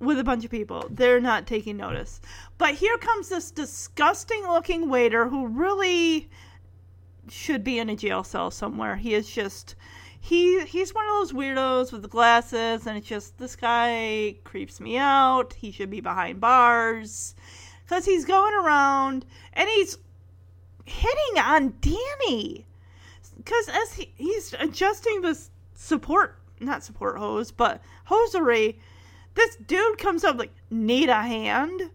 with 0.00 0.18
a 0.18 0.24
bunch 0.24 0.44
of 0.44 0.50
people. 0.50 0.86
They're 0.90 1.20
not 1.20 1.46
taking 1.46 1.76
notice. 1.76 2.20
But 2.58 2.74
here 2.74 2.96
comes 2.98 3.28
this 3.28 3.50
disgusting 3.50 4.42
looking 4.42 4.88
waiter 4.88 5.28
who 5.28 5.46
really 5.46 6.28
should 7.28 7.64
be 7.64 7.78
in 7.78 7.88
a 7.88 7.96
jail 7.96 8.22
cell 8.24 8.50
somewhere. 8.50 8.96
He 8.96 9.14
is 9.14 9.28
just 9.28 9.74
he 10.20 10.64
he's 10.64 10.94
one 10.94 11.06
of 11.06 11.12
those 11.12 11.32
weirdos 11.32 11.92
with 11.92 12.02
the 12.02 12.08
glasses 12.08 12.86
and 12.86 12.96
it's 12.96 13.06
just 13.06 13.38
this 13.38 13.56
guy 13.56 14.36
creeps 14.44 14.80
me 14.80 14.96
out. 14.96 15.54
He 15.54 15.70
should 15.70 15.90
be 15.90 16.00
behind 16.00 16.40
bars 16.40 17.34
cuz 17.88 18.04
he's 18.04 18.24
going 18.24 18.54
around 18.54 19.26
and 19.52 19.68
he's 19.68 19.98
hitting 20.84 21.38
on 21.38 21.74
Danny. 21.80 22.66
Cuz 23.44 23.68
as 23.68 23.94
he, 23.94 24.12
he's 24.16 24.54
adjusting 24.58 25.20
this 25.20 25.50
support 25.74 26.38
not 26.60 26.82
support 26.82 27.18
hose, 27.18 27.50
but 27.50 27.82
hosiery, 28.04 28.78
this 29.34 29.56
dude 29.56 29.98
comes 29.98 30.24
up 30.24 30.38
like, 30.38 30.52
"Need 30.70 31.08
a 31.08 31.22
hand?" 31.22 31.90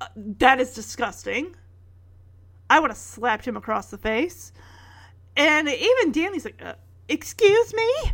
Uh, 0.00 0.08
that 0.16 0.60
is 0.60 0.74
disgusting. 0.74 1.54
I 2.68 2.80
would 2.80 2.90
have 2.90 2.98
slapped 2.98 3.46
him 3.46 3.56
across 3.56 3.90
the 3.90 3.98
face. 3.98 4.52
And 5.36 5.68
even 5.68 6.12
Danny's 6.12 6.44
like, 6.44 6.60
uh, 6.62 6.74
Excuse 7.08 7.72
me? 7.74 8.12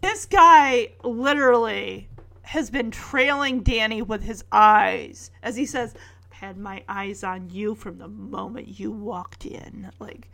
This 0.00 0.26
guy 0.26 0.92
literally 1.02 2.08
has 2.42 2.70
been 2.70 2.90
trailing 2.90 3.62
Danny 3.62 4.00
with 4.00 4.22
his 4.22 4.44
eyes 4.52 5.30
as 5.42 5.56
he 5.56 5.66
says, 5.66 5.94
I've 6.30 6.38
had 6.38 6.56
my 6.56 6.84
eyes 6.88 7.24
on 7.24 7.50
you 7.50 7.74
from 7.74 7.98
the 7.98 8.08
moment 8.08 8.78
you 8.78 8.92
walked 8.92 9.44
in. 9.44 9.90
Like, 9.98 10.30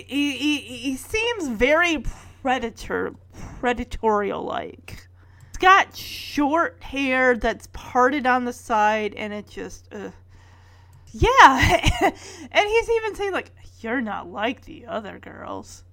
he 0.00 0.36
he 0.36 0.58
he, 0.58 0.96
seems 0.96 1.48
very 1.48 2.04
predator 2.42 3.14
predatorial 3.60 4.44
like. 4.44 5.08
He's 5.50 5.58
got 5.58 5.96
short 5.96 6.82
hair 6.82 7.36
that's 7.36 7.68
parted 7.72 8.26
on 8.26 8.44
the 8.44 8.52
side, 8.52 9.14
and 9.14 9.32
it 9.32 9.48
just. 9.48 9.92
Uh, 9.92 10.10
yeah, 11.12 11.90
and 12.00 12.68
he's 12.68 12.90
even 12.90 13.14
saying 13.14 13.32
like, 13.32 13.50
"You're 13.80 14.00
not 14.00 14.30
like 14.30 14.64
the 14.64 14.86
other 14.86 15.18
girls." 15.18 15.84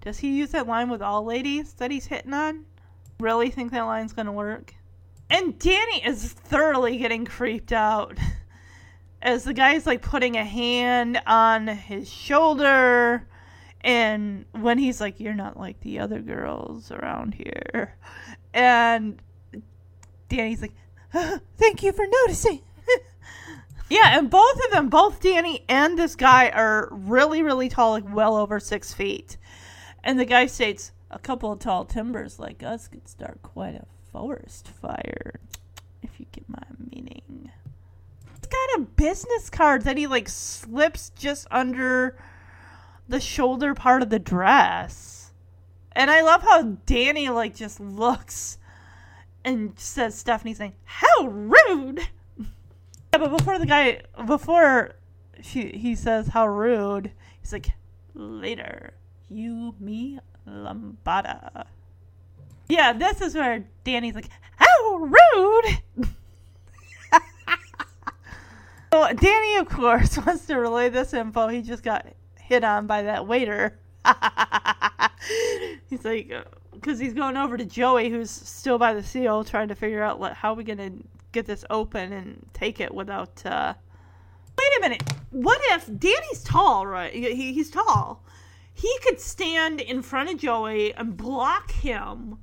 Does 0.00 0.18
he 0.18 0.36
use 0.36 0.50
that 0.50 0.66
line 0.66 0.88
with 0.88 1.02
all 1.02 1.24
ladies 1.24 1.74
that 1.74 1.90
he's 1.90 2.06
hitting 2.06 2.32
on? 2.32 2.64
Really 3.18 3.50
think 3.50 3.72
that 3.72 3.82
line's 3.82 4.12
gonna 4.12 4.32
work? 4.32 4.74
And 5.28 5.58
Danny 5.58 6.04
is 6.04 6.32
thoroughly 6.32 6.96
getting 6.96 7.24
creeped 7.24 7.72
out 7.72 8.18
as 9.22 9.44
the 9.44 9.54
guy's 9.54 9.86
like 9.86 10.02
putting 10.02 10.36
a 10.36 10.44
hand 10.44 11.20
on 11.26 11.66
his 11.68 12.10
shoulder. 12.10 13.26
And 13.82 14.44
when 14.52 14.78
he's 14.78 15.00
like, 15.00 15.20
You're 15.20 15.34
not 15.34 15.58
like 15.58 15.80
the 15.80 15.98
other 15.98 16.20
girls 16.20 16.90
around 16.90 17.34
here. 17.34 17.96
And 18.52 19.20
Danny's 20.28 20.62
like, 20.62 20.74
Thank 21.12 21.82
you 21.82 21.92
for 21.92 22.06
noticing. 22.06 22.60
yeah, 23.90 24.18
and 24.18 24.30
both 24.30 24.64
of 24.64 24.70
them, 24.72 24.88
both 24.88 25.20
Danny 25.20 25.64
and 25.68 25.98
this 25.98 26.16
guy, 26.16 26.48
are 26.50 26.88
really, 26.90 27.42
really 27.42 27.68
tall, 27.68 27.92
like 27.92 28.12
well 28.12 28.36
over 28.36 28.60
six 28.60 28.92
feet. 28.92 29.36
And 30.02 30.18
the 30.18 30.24
guy 30.24 30.46
states, 30.46 30.92
A 31.10 31.18
couple 31.18 31.52
of 31.52 31.58
tall 31.58 31.84
timbers 31.84 32.38
like 32.38 32.62
us 32.62 32.88
could 32.88 33.08
start 33.08 33.42
quite 33.42 33.74
a 33.74 33.86
forest 34.12 34.68
fire, 34.68 35.40
if 36.02 36.18
you 36.18 36.26
get 36.32 36.48
my 36.48 36.62
meaning. 36.90 37.50
Got 38.50 38.80
a 38.80 38.86
business 38.96 39.48
card 39.48 39.82
that 39.82 39.96
he 39.96 40.06
like 40.06 40.28
slips 40.28 41.10
just 41.10 41.46
under 41.50 42.18
the 43.08 43.20
shoulder 43.20 43.74
part 43.74 44.02
of 44.02 44.10
the 44.10 44.18
dress. 44.18 45.32
And 45.92 46.10
I 46.10 46.22
love 46.22 46.42
how 46.42 46.62
Danny 46.86 47.28
like 47.28 47.54
just 47.54 47.80
looks 47.80 48.58
and 49.44 49.78
says 49.78 50.14
Stephanie's 50.14 50.58
saying, 50.58 50.74
How 50.84 51.26
rude 51.26 52.00
Yeah, 52.38 53.18
but 53.18 53.30
before 53.36 53.58
the 53.58 53.66
guy 53.66 54.02
before 54.26 54.92
she 55.42 55.68
he 55.70 55.94
says 55.94 56.28
how 56.28 56.46
rude, 56.46 57.12
he's 57.40 57.52
like, 57.52 57.72
Later, 58.14 58.94
you 59.28 59.74
me 59.78 60.18
lambada. 60.46 61.66
Yeah, 62.68 62.92
this 62.92 63.20
is 63.20 63.34
where 63.34 63.64
Danny's 63.84 64.14
like, 64.14 64.28
How 64.56 64.96
rude! 64.96 66.08
Danny, 69.08 69.56
of 69.56 69.68
course, 69.68 70.18
wants 70.26 70.46
to 70.46 70.56
relay 70.56 70.88
this 70.88 71.12
info. 71.12 71.48
He 71.48 71.62
just 71.62 71.82
got 71.82 72.06
hit 72.38 72.64
on 72.64 72.86
by 72.86 73.02
that 73.02 73.26
waiter. 73.26 73.78
he's 75.88 76.04
like, 76.04 76.32
because 76.72 76.98
he's 76.98 77.14
going 77.14 77.36
over 77.36 77.56
to 77.56 77.64
Joey, 77.64 78.10
who's 78.10 78.30
still 78.30 78.78
by 78.78 78.94
the 78.94 79.02
seal, 79.02 79.44
trying 79.44 79.68
to 79.68 79.74
figure 79.74 80.02
out 80.02 80.20
like, 80.20 80.34
how 80.34 80.52
are 80.52 80.56
we 80.56 80.64
going 80.64 80.78
to 80.78 80.92
get 81.32 81.46
this 81.46 81.64
open 81.70 82.12
and 82.12 82.46
take 82.52 82.80
it 82.80 82.94
without. 82.94 83.44
Uh... 83.44 83.74
Wait 84.58 84.78
a 84.78 84.80
minute. 84.80 85.02
What 85.30 85.60
if 85.70 85.86
Danny's 85.86 86.42
tall, 86.44 86.86
right? 86.86 87.12
He, 87.12 87.52
he's 87.52 87.70
tall. 87.70 88.24
He 88.74 88.92
could 89.02 89.20
stand 89.20 89.80
in 89.80 90.02
front 90.02 90.30
of 90.30 90.38
Joey 90.38 90.94
and 90.94 91.16
block 91.16 91.70
him 91.70 92.38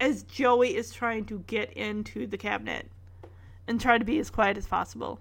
as 0.00 0.22
Joey 0.24 0.74
is 0.74 0.92
trying 0.92 1.24
to 1.26 1.38
get 1.46 1.72
into 1.74 2.26
the 2.26 2.36
cabinet 2.36 2.90
and 3.68 3.80
try 3.80 3.98
to 3.98 4.04
be 4.04 4.18
as 4.18 4.30
quiet 4.30 4.56
as 4.56 4.66
possible. 4.66 5.20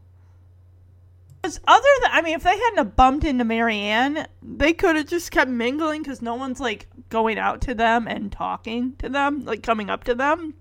Because 1.42 1.60
other 1.68 1.88
than, 2.02 2.12
I 2.14 2.22
mean, 2.22 2.36
if 2.36 2.44
they 2.44 2.58
hadn't 2.58 2.96
bumped 2.96 3.26
into 3.26 3.44
Marianne, 3.44 4.28
they 4.44 4.74
could 4.74 4.96
have 4.96 5.08
just 5.08 5.32
kept 5.32 5.50
mingling 5.50 6.04
because 6.04 6.22
no 6.22 6.36
one's 6.36 6.60
like 6.60 6.88
going 7.10 7.40
out 7.40 7.62
to 7.62 7.74
them 7.74 8.08
and 8.08 8.32
talking 8.32 8.96
to 8.98 9.10
them, 9.10 9.44
like 9.46 9.64
coming 9.64 9.90
up 9.90 10.04
to 10.04 10.14
them. 10.14 10.54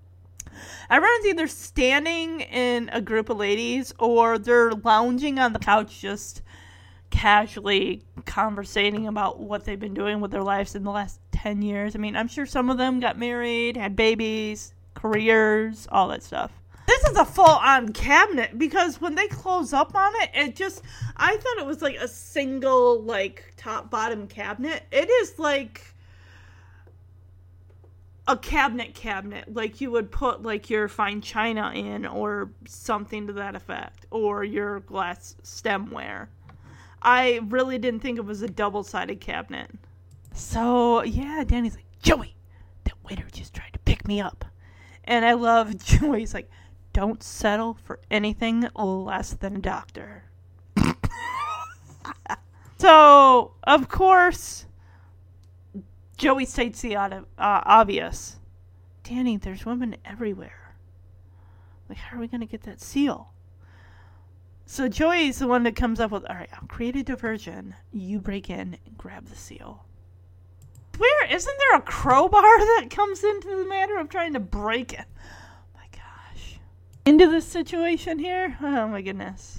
Everyone's 0.88 1.26
either 1.26 1.46
standing 1.46 2.40
in 2.40 2.88
a 2.92 3.00
group 3.00 3.28
of 3.28 3.36
ladies 3.36 3.92
or 3.98 4.38
they're 4.38 4.72
lounging 4.72 5.38
on 5.38 5.52
the 5.52 5.58
couch 5.58 6.00
just 6.00 6.42
casually 7.10 8.02
conversating 8.24 9.06
about 9.06 9.38
what 9.38 9.64
they've 9.64 9.78
been 9.78 9.94
doing 9.94 10.20
with 10.20 10.30
their 10.30 10.42
lives 10.42 10.74
in 10.74 10.84
the 10.84 10.90
last 10.90 11.20
10 11.32 11.62
years. 11.62 11.94
I 11.94 11.98
mean, 11.98 12.16
I'm 12.16 12.28
sure 12.28 12.46
some 12.46 12.70
of 12.70 12.78
them 12.78 13.00
got 13.00 13.18
married, 13.18 13.76
had 13.76 13.96
babies, 13.96 14.74
careers, 14.94 15.86
all 15.90 16.08
that 16.08 16.22
stuff. 16.22 16.52
This 16.90 17.04
is 17.12 17.16
a 17.16 17.24
full 17.24 17.44
on 17.44 17.92
cabinet 17.92 18.58
because 18.58 19.00
when 19.00 19.14
they 19.14 19.28
close 19.28 19.72
up 19.72 19.94
on 19.94 20.12
it, 20.22 20.30
it 20.34 20.56
just, 20.56 20.82
I 21.16 21.36
thought 21.36 21.58
it 21.58 21.66
was 21.66 21.82
like 21.82 21.96
a 21.96 22.08
single, 22.08 23.00
like, 23.02 23.52
top 23.56 23.90
bottom 23.90 24.26
cabinet. 24.26 24.82
It 24.90 25.08
is 25.08 25.38
like 25.38 25.94
a 28.26 28.36
cabinet 28.36 28.94
cabinet 28.94 29.52
like 29.52 29.80
you 29.80 29.90
would 29.90 30.08
put 30.08 30.42
like 30.42 30.70
your 30.70 30.86
fine 30.86 31.20
china 31.20 31.72
in 31.74 32.06
or 32.06 32.48
something 32.64 33.26
to 33.26 33.32
that 33.32 33.56
effect 33.56 34.06
or 34.12 34.44
your 34.44 34.80
glass 34.80 35.34
stemware 35.42 36.28
I 37.02 37.40
really 37.48 37.78
didn't 37.78 38.00
think 38.00 38.18
it 38.18 38.24
was 38.24 38.42
a 38.42 38.48
double 38.48 38.82
sided 38.82 39.20
cabinet. 39.20 39.70
So, 40.34 41.02
yeah, 41.02 41.44
Danny's 41.46 41.74
like, 41.74 41.86
Joey, 42.02 42.36
that 42.84 42.94
waiter 43.04 43.26
just 43.32 43.54
tried 43.54 43.72
to 43.72 43.78
pick 43.80 44.06
me 44.06 44.20
up. 44.20 44.44
And 45.04 45.24
I 45.24 45.32
love 45.32 45.76
Joey's 45.84 46.34
like, 46.34 46.50
don't 46.92 47.22
settle 47.22 47.74
for 47.74 48.00
anything 48.10 48.68
less 48.74 49.32
than 49.32 49.56
a 49.56 49.60
doctor. 49.60 50.24
so, 52.78 53.52
of 53.64 53.88
course, 53.88 54.66
Joey 56.16 56.44
states 56.44 56.80
the 56.82 56.96
uh, 56.96 57.22
obvious. 57.38 58.38
Danny, 59.04 59.36
there's 59.36 59.64
women 59.64 59.96
everywhere. 60.04 60.74
Like, 61.88 61.98
how 61.98 62.16
are 62.16 62.20
we 62.20 62.28
going 62.28 62.40
to 62.40 62.46
get 62.46 62.62
that 62.62 62.80
seal? 62.80 63.32
So 64.66 64.88
Joey's 64.88 65.40
the 65.40 65.48
one 65.48 65.64
that 65.64 65.74
comes 65.74 65.98
up 65.98 66.12
with, 66.12 66.24
all 66.26 66.36
right, 66.36 66.48
I'll 66.52 66.68
create 66.68 66.94
a 66.94 67.02
diversion. 67.02 67.74
You 67.92 68.20
break 68.20 68.48
in 68.48 68.78
and 68.86 68.96
grab 68.96 69.26
the 69.26 69.34
seal. 69.34 69.84
Where 70.96 71.26
isn't 71.26 71.58
there 71.58 71.78
a 71.78 71.82
crowbar 71.82 72.40
that 72.58 72.86
comes 72.88 73.24
into 73.24 73.48
the 73.48 73.68
matter 73.68 73.98
of 73.98 74.08
trying 74.08 74.34
to 74.34 74.40
break 74.40 74.92
it? 74.92 75.06
Oh. 77.10 77.12
Into 77.12 77.26
this 77.26 77.44
situation 77.44 78.20
here? 78.20 78.56
Oh 78.62 78.86
my 78.86 79.02
goodness. 79.02 79.58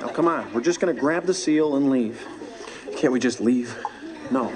Now, 0.00 0.08
come 0.08 0.26
on. 0.26 0.50
We're 0.54 0.62
just 0.62 0.80
to 0.94 0.98
grab 0.98 1.26
the 1.26 1.34
seal 1.34 1.76
and 1.76 1.90
leave. 1.90 2.26
Can't 2.96 3.12
we 3.12 3.20
just 3.20 3.40
leave? 3.42 3.76
No. 4.30 4.48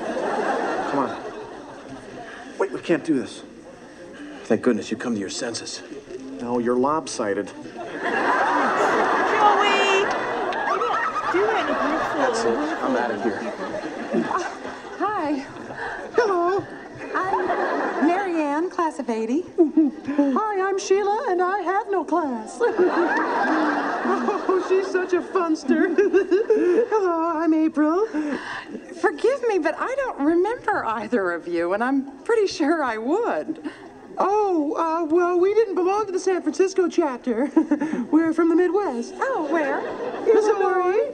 Come 0.90 1.00
on. 1.00 1.22
Wait, 2.58 2.72
we 2.72 2.80
can't 2.80 3.04
do 3.04 3.20
this. 3.20 3.42
Thank 4.44 4.60
goodness 4.60 4.90
you 4.90 4.98
come 4.98 5.14
to 5.14 5.20
your 5.20 5.30
senses. 5.30 5.80
No, 6.42 6.58
you're 6.58 6.76
lopsided. 6.76 7.46
Joey! 7.46 7.54
Do 11.32 11.46
that 11.46 11.64
in 11.64 11.70
a 11.70 11.74
group 11.80 12.02
full 12.10 12.20
That's 12.20 12.44
it. 12.44 12.58
I'm 12.82 12.94
out 12.94 13.10
of 13.10 13.22
here. 13.22 13.40
Ah, 14.26 14.50
hi. 14.98 15.46
Hello. 16.14 16.62
I'm 17.14 17.46
Marianne, 18.06 18.68
class 18.68 18.98
of 18.98 19.08
80. 19.08 19.46
Hi, 20.18 20.60
I'm 20.68 20.78
Sheila, 20.78 21.24
and 21.30 21.40
I 21.40 21.60
have 21.60 21.88
no 21.90 22.04
class. 22.04 22.58
oh, 22.60 24.62
she's 24.68 24.88
such 24.88 25.14
a 25.14 25.22
funster. 25.22 25.96
Hello, 26.90 27.38
I'm 27.38 27.54
April. 27.54 28.06
Forgive 29.00 29.42
me, 29.48 29.58
but 29.58 29.74
I 29.78 29.94
don't 29.96 30.20
remember 30.20 30.84
either 30.84 31.30
of 31.32 31.48
you, 31.48 31.72
and 31.72 31.82
I'm 31.82 32.10
pretty 32.24 32.46
sure 32.46 32.84
I 32.84 32.98
would. 32.98 33.70
Oh, 34.18 34.74
uh, 34.76 35.04
well, 35.12 35.38
we 35.38 35.54
didn't 35.54 35.74
belong 35.74 36.06
to 36.06 36.12
the 36.12 36.20
San 36.20 36.42
Francisco 36.42 36.88
chapter. 36.88 37.50
We're 38.10 38.32
from 38.32 38.48
the 38.48 38.56
Midwest. 38.56 39.14
Oh, 39.18 39.46
where? 39.50 39.80
Missouri. 40.32 41.10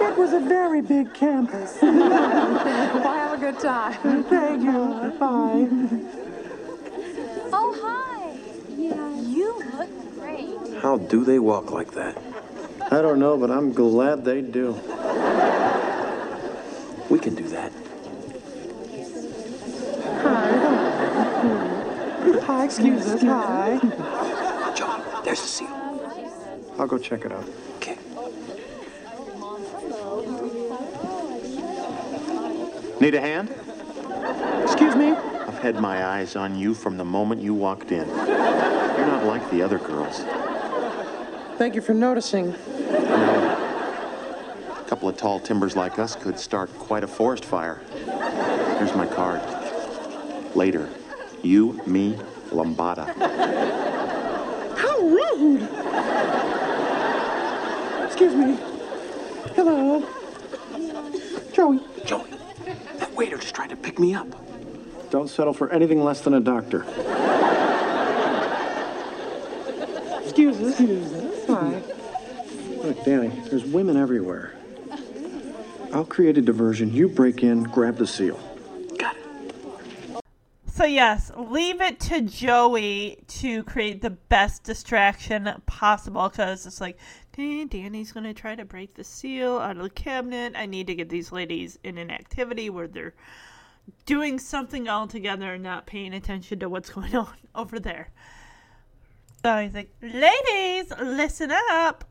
It 0.00 0.16
was 0.16 0.32
a 0.32 0.40
very 0.40 0.80
big 0.80 1.12
campus. 1.12 1.78
well, 1.82 3.02
have 3.02 3.32
a 3.34 3.36
good 3.38 3.58
time. 3.58 4.24
Thank 4.24 4.62
you. 4.62 5.12
Bye. 5.18 5.68
Oh, 7.52 7.74
hi. 7.82 8.36
Yeah, 8.76 9.20
you 9.20 9.62
look 9.76 10.14
great. 10.18 10.82
How 10.82 10.98
do 10.98 11.24
they 11.24 11.38
walk 11.38 11.70
like 11.70 11.92
that? 11.92 12.16
I 12.90 13.02
don't 13.02 13.18
know, 13.18 13.36
but 13.36 13.50
I'm 13.50 13.72
glad 13.72 14.24
they 14.24 14.40
do. 14.40 14.72
We 17.10 17.18
can 17.18 17.34
do 17.34 17.44
that. 17.48 17.72
Hi, 20.22 20.57
excuse 22.64 23.06
us. 23.06 23.22
Hi. 23.22 23.78
John, 24.74 25.02
there's 25.24 25.40
the 25.40 25.48
seal. 25.48 25.68
I'll 26.78 26.86
go 26.86 26.98
check 26.98 27.24
it 27.24 27.32
out. 27.32 27.48
Okay. 27.76 27.96
Need 33.00 33.14
a 33.14 33.20
hand? 33.20 33.54
Excuse 34.62 34.96
me? 34.96 35.12
I've 35.12 35.58
had 35.58 35.80
my 35.80 36.06
eyes 36.06 36.36
on 36.36 36.58
you 36.58 36.74
from 36.74 36.96
the 36.96 37.04
moment 37.04 37.42
you 37.42 37.54
walked 37.54 37.92
in. 37.92 38.08
You're 38.08 39.06
not 39.06 39.24
like 39.24 39.48
the 39.50 39.62
other 39.62 39.78
girls. 39.78 40.24
Thank 41.58 41.74
you 41.74 41.80
for 41.80 41.94
noticing. 41.94 42.50
A 42.50 42.54
couple 44.86 45.08
of 45.08 45.16
tall 45.16 45.40
timbers 45.40 45.76
like 45.76 45.98
us 45.98 46.14
could 46.16 46.38
start 46.38 46.72
quite 46.78 47.04
a 47.04 47.08
forest 47.08 47.44
fire. 47.44 47.80
Here's 48.78 48.94
my 48.94 49.06
card. 49.06 49.40
Later. 50.54 50.88
You, 51.42 51.80
me, 51.86 52.18
Lambada. 52.50 53.06
How 54.76 54.98
rude! 55.00 55.62
Excuse 58.06 58.34
me. 58.34 58.58
Hello. 59.54 60.04
Joey. 61.52 61.80
Joey, 62.04 62.30
that 62.98 63.12
waiter 63.14 63.36
just 63.36 63.54
tried 63.54 63.70
to 63.70 63.76
pick 63.76 63.98
me 63.98 64.14
up. 64.14 64.28
Don't 65.10 65.28
settle 65.28 65.52
for 65.52 65.70
anything 65.70 66.04
less 66.04 66.20
than 66.20 66.34
a 66.34 66.40
doctor. 66.40 66.84
Excuse 70.22 70.60
us. 70.60 70.70
Excuse 70.72 71.12
us. 71.12 71.46
Hi. 71.46 71.82
Look, 72.84 73.04
Danny, 73.04 73.28
there's 73.50 73.64
women 73.64 73.96
everywhere. 73.96 74.54
I'll 75.92 76.04
create 76.04 76.38
a 76.38 76.42
diversion. 76.42 76.92
You 76.92 77.08
break 77.08 77.42
in, 77.42 77.64
grab 77.64 77.96
the 77.96 78.06
seal. 78.06 78.38
So 80.78 80.84
yes, 80.84 81.32
leave 81.36 81.80
it 81.80 81.98
to 82.02 82.20
Joey 82.20 83.18
to 83.26 83.64
create 83.64 84.00
the 84.00 84.10
best 84.10 84.62
distraction 84.62 85.50
possible 85.66 86.28
because 86.28 86.66
it's 86.66 86.80
like, 86.80 86.98
okay, 87.34 87.64
Danny's 87.64 88.12
gonna 88.12 88.32
try 88.32 88.54
to 88.54 88.64
break 88.64 88.94
the 88.94 89.02
seal 89.02 89.58
out 89.58 89.76
of 89.76 89.82
the 89.82 89.90
cabinet. 89.90 90.52
I 90.54 90.66
need 90.66 90.86
to 90.86 90.94
get 90.94 91.08
these 91.08 91.32
ladies 91.32 91.80
in 91.82 91.98
an 91.98 92.12
activity 92.12 92.70
where 92.70 92.86
they're 92.86 93.16
doing 94.06 94.38
something 94.38 94.88
all 94.88 95.08
together 95.08 95.54
and 95.54 95.64
not 95.64 95.84
paying 95.84 96.14
attention 96.14 96.60
to 96.60 96.68
what's 96.68 96.90
going 96.94 97.16
on 97.16 97.34
over 97.56 97.80
there. 97.80 98.10
So 99.44 99.60
he's 99.60 99.74
like, 99.74 99.90
ladies, 100.00 100.92
listen 101.02 101.50
up. 101.72 102.04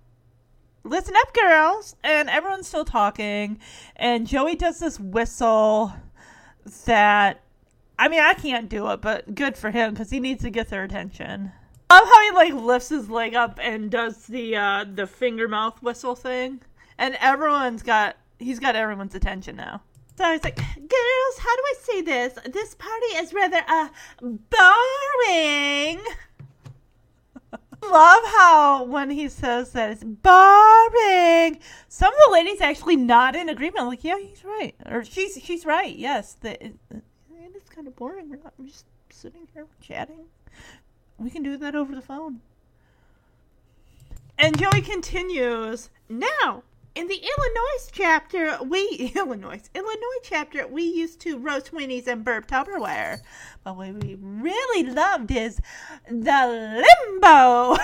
Listen 0.83 1.13
up, 1.15 1.33
girls. 1.33 1.95
And 2.03 2.29
everyone's 2.29 2.67
still 2.67 2.83
talking. 2.83 3.59
And 3.95 4.27
Joey 4.27 4.57
does 4.57 4.79
this 4.79 4.99
whistle 4.99 5.93
that 6.83 7.45
I 7.99 8.07
mean, 8.07 8.19
I 8.19 8.33
can't 8.33 8.69
do 8.69 8.89
it, 8.91 9.01
but 9.01 9.33
good 9.33 9.57
for 9.57 9.71
him 9.71 9.93
because 9.93 10.09
he 10.09 10.19
needs 10.19 10.43
to 10.43 10.49
get 10.49 10.69
their 10.69 10.83
attention. 10.83 11.51
I 11.89 11.99
love 11.99 12.07
how 12.07 12.21
he 12.23 12.31
like 12.51 12.65
lifts 12.65 12.89
his 12.89 13.09
leg 13.09 13.33
up 13.33 13.59
and 13.61 13.89
does 13.89 14.25
the 14.25 14.55
uh, 14.55 14.85
the 14.93 15.07
finger 15.07 15.47
mouth 15.47 15.81
whistle 15.81 16.15
thing, 16.15 16.61
and 16.97 17.17
everyone's 17.19 17.81
got 17.81 18.17
he's 18.39 18.59
got 18.59 18.75
everyone's 18.75 19.15
attention 19.15 19.55
now. 19.55 19.81
So 20.17 20.31
he's 20.31 20.43
like, 20.43 20.57
"Girls, 20.57 21.37
how 21.39 21.55
do 21.55 21.63
I 21.63 21.73
say 21.81 22.01
this? 22.01 22.37
This 22.51 22.75
party 22.75 23.05
is 23.15 23.33
rather 23.33 23.61
uh 23.67 23.89
boring." 24.21 26.01
Love 27.83 28.23
how 28.25 28.83
when 28.83 29.11
he 29.11 29.29
says 29.29 29.71
that 29.71 29.91
it's 29.91 30.03
boring. 30.03 31.59
Some 31.87 32.11
of 32.11 32.19
the 32.25 32.31
ladies 32.33 32.59
actually 32.59 32.95
nod 32.95 33.35
in 33.35 33.49
agreement, 33.49 33.87
like, 33.87 34.03
"Yeah, 34.03 34.17
he's 34.19 34.43
right," 34.43 34.75
or 34.85 35.03
"She's 35.03 35.39
she's 35.41 35.65
right." 35.65 35.95
Yes, 35.95 36.33
the, 36.33 36.73
kind 37.77 37.87
of 37.87 37.95
boring. 37.95 38.27
We're 38.27 38.37
not 38.37 38.53
we're 38.57 38.65
just 38.65 38.85
sitting 39.11 39.47
here 39.53 39.67
chatting. 39.79 40.25
We 41.19 41.29
can 41.29 41.43
do 41.43 41.57
that 41.57 41.75
over 41.75 41.93
the 41.93 42.01
phone. 42.01 42.41
And 44.39 44.57
Joey 44.59 44.81
continues. 44.81 45.91
Now, 46.09 46.63
in 46.95 47.05
the 47.07 47.15
Illinois 47.15 47.89
chapter, 47.91 48.57
we 48.63 49.11
Illinois 49.15 49.61
Illinois 49.75 50.19
chapter, 50.23 50.67
we 50.67 50.81
used 50.81 51.19
to 51.21 51.37
roast 51.37 51.71
weenies 51.71 52.07
and 52.07 52.25
burp 52.25 52.47
Tupperware, 52.47 53.19
but 53.63 53.77
what 53.77 53.93
we 53.93 54.17
really 54.19 54.89
loved 54.89 55.29
is 55.29 55.61
the 56.09 56.83
limbo. 57.05 57.29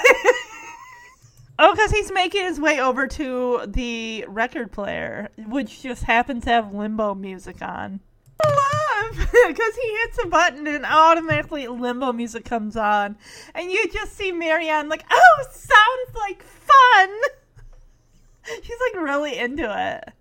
oh, 1.60 1.72
because 1.72 1.92
he's 1.92 2.12
making 2.12 2.46
his 2.46 2.60
way 2.60 2.80
over 2.80 3.06
to 3.06 3.62
the 3.68 4.26
record 4.28 4.72
player, 4.72 5.30
which 5.38 5.84
just 5.84 6.06
happens 6.06 6.46
to 6.46 6.50
have 6.50 6.74
limbo 6.74 7.14
music 7.14 7.62
on. 7.62 8.00
Love 8.46 9.28
because 9.48 9.76
he 9.82 9.98
hits 10.00 10.20
a 10.24 10.28
button 10.28 10.68
and 10.68 10.86
automatically 10.86 11.68
limbo 11.68 12.14
music 12.14 12.46
comes 12.46 12.76
on, 12.76 13.18
and 13.54 13.72
you 13.72 13.88
just 13.90 14.14
see 14.14 14.32
Marianne 14.32 14.90
like, 14.90 15.06
"Oh, 15.12 15.44
sounds 15.52 16.16
like 16.16 16.44
fun." 16.44 17.10
She's 18.62 18.80
like 18.94 19.04
really 19.04 19.38
into 19.38 19.64
it. 19.64 20.14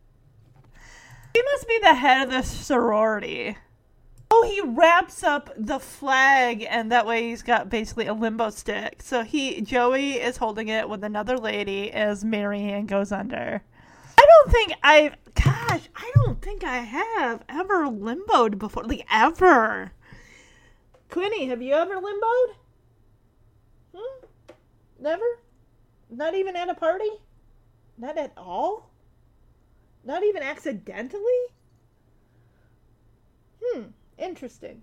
He 1.35 1.43
must 1.53 1.67
be 1.67 1.79
the 1.83 1.95
head 1.95 2.29
of 2.29 2.31
the 2.31 2.43
sorority. 2.43 3.57
Oh, 4.31 4.49
he 4.49 4.61
wraps 4.63 5.23
up 5.23 5.51
the 5.59 5.79
flag, 5.79 6.67
and 6.69 6.91
that 6.91 7.07
way 7.07 7.29
he's 7.29 7.43
got 7.43 7.69
basically 7.69 8.07
a 8.07 8.15
limbo 8.15 8.51
stick. 8.51 9.03
So 9.03 9.25
he, 9.25 9.61
Joey, 9.61 10.13
is 10.13 10.39
holding 10.39 10.69
it 10.69 10.89
with 10.89 11.05
another 11.05 11.37
lady 11.37 11.91
as 11.91 12.25
Marianne 12.25 12.87
goes 12.87 13.13
under. 13.13 13.63
I 14.17 14.27
don't 14.27 14.53
think 14.53 14.73
I've, 14.83 15.17
gosh, 15.35 15.89
I 15.95 16.11
don't 16.15 16.41
think 16.41 16.65
I 16.65 16.79
have 16.79 17.45
ever 17.49 17.87
limboed 17.87 18.59
before, 18.59 18.85
like 18.85 19.07
ever. 19.11 19.93
Quinny, 21.11 21.47
have 21.47 21.63
you 21.63 21.75
ever 21.75 21.97
limboed? 21.97 22.55
Hmm? 23.95 24.27
Never? 24.99 25.25
Not 26.11 26.35
even 26.35 26.57
at 26.57 26.69
a 26.69 26.75
party? 26.75 27.11
Not 27.99 28.19
at 28.19 28.33
all? 28.37 28.91
Not 30.05 30.25
even 30.25 30.43
accidentally? 30.43 31.23
Hmm, 33.63 33.83
interesting. 34.19 34.83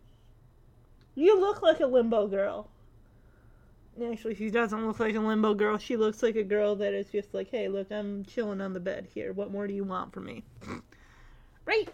You 1.15 1.39
look 1.39 1.61
like 1.61 1.80
a 1.80 1.88
limbo 1.88 2.27
girl. 2.27 2.69
Actually, 4.01 4.35
she 4.35 4.49
doesn't 4.49 4.88
look 4.88 4.99
like 4.99 5.15
a 5.15 5.19
limbo 5.19 5.53
girl. 5.53 5.77
She 5.77 5.97
looks 5.97 6.23
like 6.23 6.35
a 6.35 6.43
girl 6.43 6.76
that 6.77 6.93
is 6.93 7.07
just 7.07 7.34
like, 7.34 7.49
hey, 7.49 7.67
look, 7.67 7.91
I'm 7.91 8.23
chilling 8.23 8.61
on 8.61 8.73
the 8.73 8.80
bed 8.80 9.07
here. 9.13 9.34
What 9.34 9.51
more 9.51 9.67
do 9.67 9.73
you 9.73 9.84
want 9.84 10.13
from 10.13 10.26
me? 10.26 10.43
right? 11.65 11.89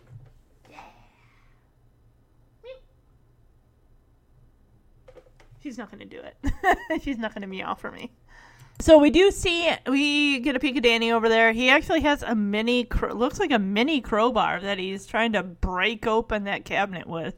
She's 5.64 5.80
not 5.80 5.90
going 5.90 6.08
to 6.08 6.16
do 6.18 6.22
it. 6.22 7.02
She's 7.02 7.18
not 7.18 7.34
going 7.34 7.42
to 7.42 7.48
meow 7.48 7.74
for 7.74 7.92
me. 7.92 8.12
So 8.80 9.00
we 9.00 9.10
do 9.10 9.32
see 9.32 9.72
we 9.88 10.40
get 10.42 10.56
a 10.56 10.60
peek 10.60 10.78
of 10.78 10.84
Danny 10.84 11.12
over 11.12 11.28
there. 11.28 11.54
He 11.54 11.70
actually 11.70 12.02
has 12.02 12.22
a 12.22 12.36
mini, 12.36 12.88
looks 13.12 13.40
like 13.40 13.52
a 13.52 13.58
mini 13.58 14.00
crowbar 14.00 14.60
that 14.60 14.78
he's 14.78 15.08
trying 15.08 15.34
to 15.34 15.42
break 15.42 16.06
open 16.06 16.44
that 16.44 16.66
cabinet 16.66 17.08
with. 17.08 17.36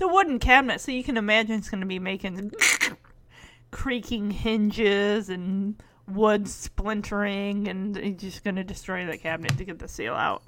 A 0.00 0.08
wooden 0.08 0.38
cabinet, 0.38 0.80
so 0.80 0.92
you 0.92 1.04
can 1.04 1.16
imagine 1.16 1.56
it's 1.56 1.70
going 1.70 1.80
to 1.80 1.86
be 1.86 1.98
making 1.98 2.52
creaking 3.70 4.30
hinges 4.30 5.28
and 5.28 5.82
wood 6.06 6.48
splintering, 6.48 7.68
and 7.68 7.96
he's 7.96 8.16
just 8.16 8.44
to 8.44 8.64
destroy 8.64 9.06
that 9.06 9.22
cabinet 9.22 9.56
to 9.58 9.64
get 9.64 9.78
the 9.78 9.88
seal 9.88 10.14
out. 10.14 10.42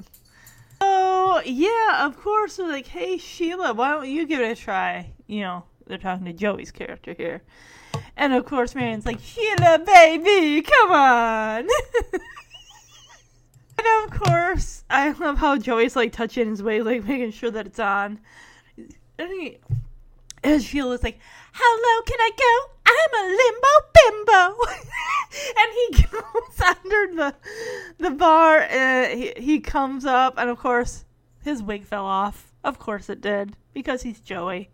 So 0.80 1.40
yeah, 1.44 2.06
of 2.06 2.18
course, 2.18 2.58
we're 2.58 2.68
like, 2.68 2.86
hey 2.86 3.18
Sheila, 3.18 3.74
why 3.74 3.90
don't 3.92 4.08
you 4.08 4.26
give 4.26 4.40
it 4.40 4.58
a 4.58 4.60
try? 4.60 5.12
You 5.26 5.40
know, 5.42 5.64
they're 5.86 5.98
talking 5.98 6.24
to 6.26 6.32
Joey's 6.32 6.70
character 6.70 7.12
here. 7.12 7.42
And 8.16 8.32
of 8.32 8.46
course, 8.46 8.74
Marianne's 8.74 9.06
like, 9.06 9.20
Sheila, 9.20 9.80
baby, 9.80 10.62
come 10.62 10.92
on. 10.92 11.68
and 13.78 14.04
of 14.04 14.20
course, 14.20 14.84
I 14.88 15.10
love 15.12 15.38
how 15.38 15.56
Joey's 15.56 15.96
like 15.96 16.12
touching 16.12 16.48
his 16.48 16.62
way, 16.62 16.82
like 16.82 17.04
making 17.04 17.32
sure 17.32 17.50
that 17.50 17.66
it's 17.66 17.78
on. 17.78 18.20
And, 19.18 19.28
he, 19.32 19.58
and 20.42 20.62
Sheila's 20.62 21.02
like, 21.02 21.18
hello, 21.52 22.02
can 22.02 22.18
I 22.20 22.30
go? 22.36 22.79
I'm 22.90 23.14
a 23.14 23.28
limbo 23.28 23.74
bimbo. 23.94 24.56
and 25.58 25.72
he 25.72 26.02
goes 26.02 26.60
under 26.66 27.14
the 27.14 27.34
the 27.98 28.10
bar. 28.10 28.62
Uh, 28.62 29.08
he, 29.08 29.32
he 29.36 29.60
comes 29.60 30.04
up, 30.04 30.34
and 30.36 30.50
of 30.50 30.58
course, 30.58 31.04
his 31.42 31.62
wig 31.62 31.84
fell 31.84 32.06
off. 32.06 32.52
Of 32.62 32.78
course 32.78 33.08
it 33.08 33.20
did, 33.20 33.56
because 33.72 34.02
he's 34.02 34.20
Joey. 34.20 34.70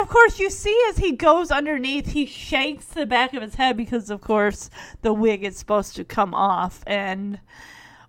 Of 0.00 0.08
course, 0.08 0.38
you 0.38 0.48
see 0.48 0.76
as 0.88 0.96
he 0.96 1.12
goes 1.12 1.50
underneath, 1.50 2.12
he 2.12 2.24
shakes 2.24 2.86
the 2.86 3.04
back 3.04 3.34
of 3.34 3.42
his 3.42 3.56
head 3.56 3.76
because, 3.76 4.08
of 4.08 4.22
course, 4.22 4.70
the 5.02 5.12
wig 5.12 5.44
is 5.44 5.58
supposed 5.58 5.94
to 5.96 6.04
come 6.04 6.34
off. 6.34 6.82
And 6.86 7.38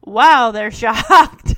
wow, 0.01 0.51
they're 0.51 0.71
shocked. 0.71 1.55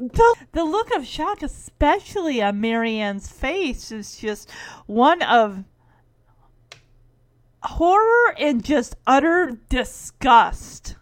The, 0.00 0.34
the 0.52 0.64
look 0.64 0.94
of 0.94 1.06
shock, 1.06 1.42
especially 1.42 2.42
on 2.42 2.60
Marianne's 2.60 3.28
face, 3.30 3.92
is 3.92 4.16
just 4.16 4.50
one 4.86 5.22
of 5.22 5.64
horror 7.62 8.34
and 8.38 8.64
just 8.64 8.96
utter 9.06 9.58
disgust. 9.68 10.96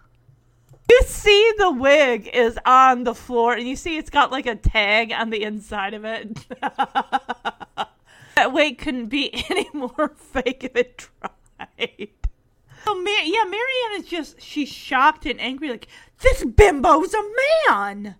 You 0.90 1.00
see 1.06 1.52
the 1.58 1.70
wig 1.70 2.28
is 2.32 2.58
on 2.66 3.04
the 3.04 3.14
floor, 3.14 3.54
and 3.54 3.68
you 3.68 3.76
see 3.76 3.98
it's 3.98 4.10
got 4.10 4.32
like 4.32 4.46
a 4.46 4.56
tag 4.56 5.12
on 5.12 5.30
the 5.30 5.42
inside 5.42 5.94
of 5.94 6.04
it. 6.04 6.46
That 8.38 8.52
wig 8.52 8.78
couldn't 8.78 9.06
be 9.06 9.34
any 9.50 9.68
more 9.72 10.14
fake 10.16 10.62
if 10.62 10.76
it 10.76 10.96
tried. 10.96 12.08
So, 12.84 12.94
Mar- 12.94 13.24
yeah, 13.24 13.42
Marianne 13.42 14.00
is 14.00 14.06
just, 14.06 14.40
she's 14.40 14.68
shocked 14.68 15.26
and 15.26 15.40
angry, 15.40 15.70
like, 15.70 15.88
this 16.20 16.44
bimbo's 16.44 17.14
a 17.14 17.22
man! 17.68 18.14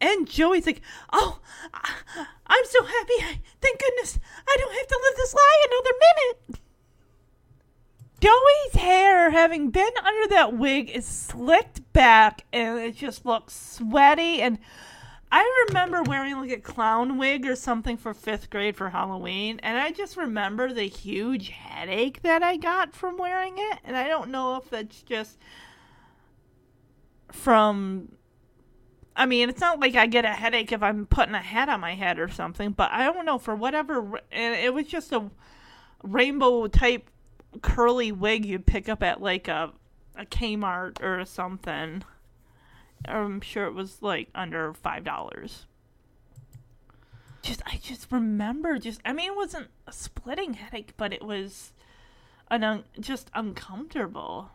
And 0.00 0.28
Joey's 0.28 0.66
like, 0.66 0.80
oh, 1.12 1.40
I'm 1.74 2.64
so 2.64 2.84
happy. 2.84 3.38
Thank 3.60 3.80
goodness 3.80 4.18
I 4.48 4.56
don't 4.58 4.74
have 4.74 4.86
to 4.86 5.00
live 5.02 5.16
this 5.16 5.34
lie 5.34 5.66
another 5.68 5.94
minute. 6.00 6.60
Joey's 8.20 8.82
hair, 8.82 9.30
having 9.30 9.70
been 9.70 9.92
under 10.04 10.28
that 10.28 10.56
wig, 10.56 10.90
is 10.90 11.06
slicked 11.06 11.92
back 11.92 12.44
and 12.52 12.78
it 12.78 12.96
just 12.96 13.24
looks 13.24 13.54
sweaty. 13.54 14.42
And 14.42 14.58
I 15.32 15.66
remember 15.68 16.02
wearing 16.02 16.36
like 16.36 16.50
a 16.50 16.58
clown 16.58 17.16
wig 17.16 17.46
or 17.46 17.56
something 17.56 17.96
for 17.96 18.12
fifth 18.12 18.50
grade 18.50 18.76
for 18.76 18.90
Halloween. 18.90 19.60
And 19.62 19.78
I 19.78 19.92
just 19.92 20.16
remember 20.16 20.72
the 20.72 20.88
huge 20.88 21.50
headache 21.50 22.22
that 22.22 22.42
I 22.42 22.56
got 22.56 22.94
from 22.94 23.16
wearing 23.16 23.54
it. 23.56 23.78
And 23.84 23.96
I 23.96 24.08
don't 24.08 24.30
know 24.30 24.56
if 24.56 24.68
that's 24.68 25.02
just 25.02 25.38
from. 27.32 28.12
I 29.16 29.26
mean, 29.26 29.48
it's 29.48 29.60
not 29.60 29.80
like 29.80 29.94
I 29.96 30.06
get 30.06 30.24
a 30.24 30.28
headache 30.28 30.72
if 30.72 30.82
I'm 30.82 31.06
putting 31.06 31.34
a 31.34 31.40
hat 31.40 31.68
on 31.68 31.80
my 31.80 31.94
head 31.94 32.18
or 32.18 32.28
something, 32.28 32.70
but 32.70 32.90
I 32.92 33.04
don't 33.12 33.26
know 33.26 33.38
for 33.38 33.54
whatever. 33.54 34.20
And 34.32 34.54
it 34.54 34.72
was 34.72 34.86
just 34.86 35.12
a 35.12 35.30
rainbow 36.02 36.66
type 36.68 37.10
curly 37.62 38.12
wig 38.12 38.44
you'd 38.44 38.66
pick 38.66 38.88
up 38.88 39.02
at 39.02 39.20
like 39.20 39.48
a 39.48 39.72
a 40.16 40.24
Kmart 40.24 41.02
or 41.02 41.24
something. 41.24 42.02
I'm 43.06 43.40
sure 43.40 43.64
it 43.64 43.74
was 43.74 44.02
like 44.02 44.28
under 44.34 44.74
five 44.74 45.04
dollars. 45.04 45.66
Just 47.42 47.62
I 47.66 47.78
just 47.82 48.12
remember 48.12 48.78
just 48.78 49.00
I 49.04 49.12
mean 49.12 49.32
it 49.32 49.36
wasn't 49.36 49.68
a 49.86 49.92
splitting 49.92 50.54
headache, 50.54 50.92
but 50.96 51.12
it 51.12 51.22
was 51.22 51.72
an 52.50 52.64
un- 52.64 52.84
just 52.98 53.30
uncomfortable. 53.34 54.50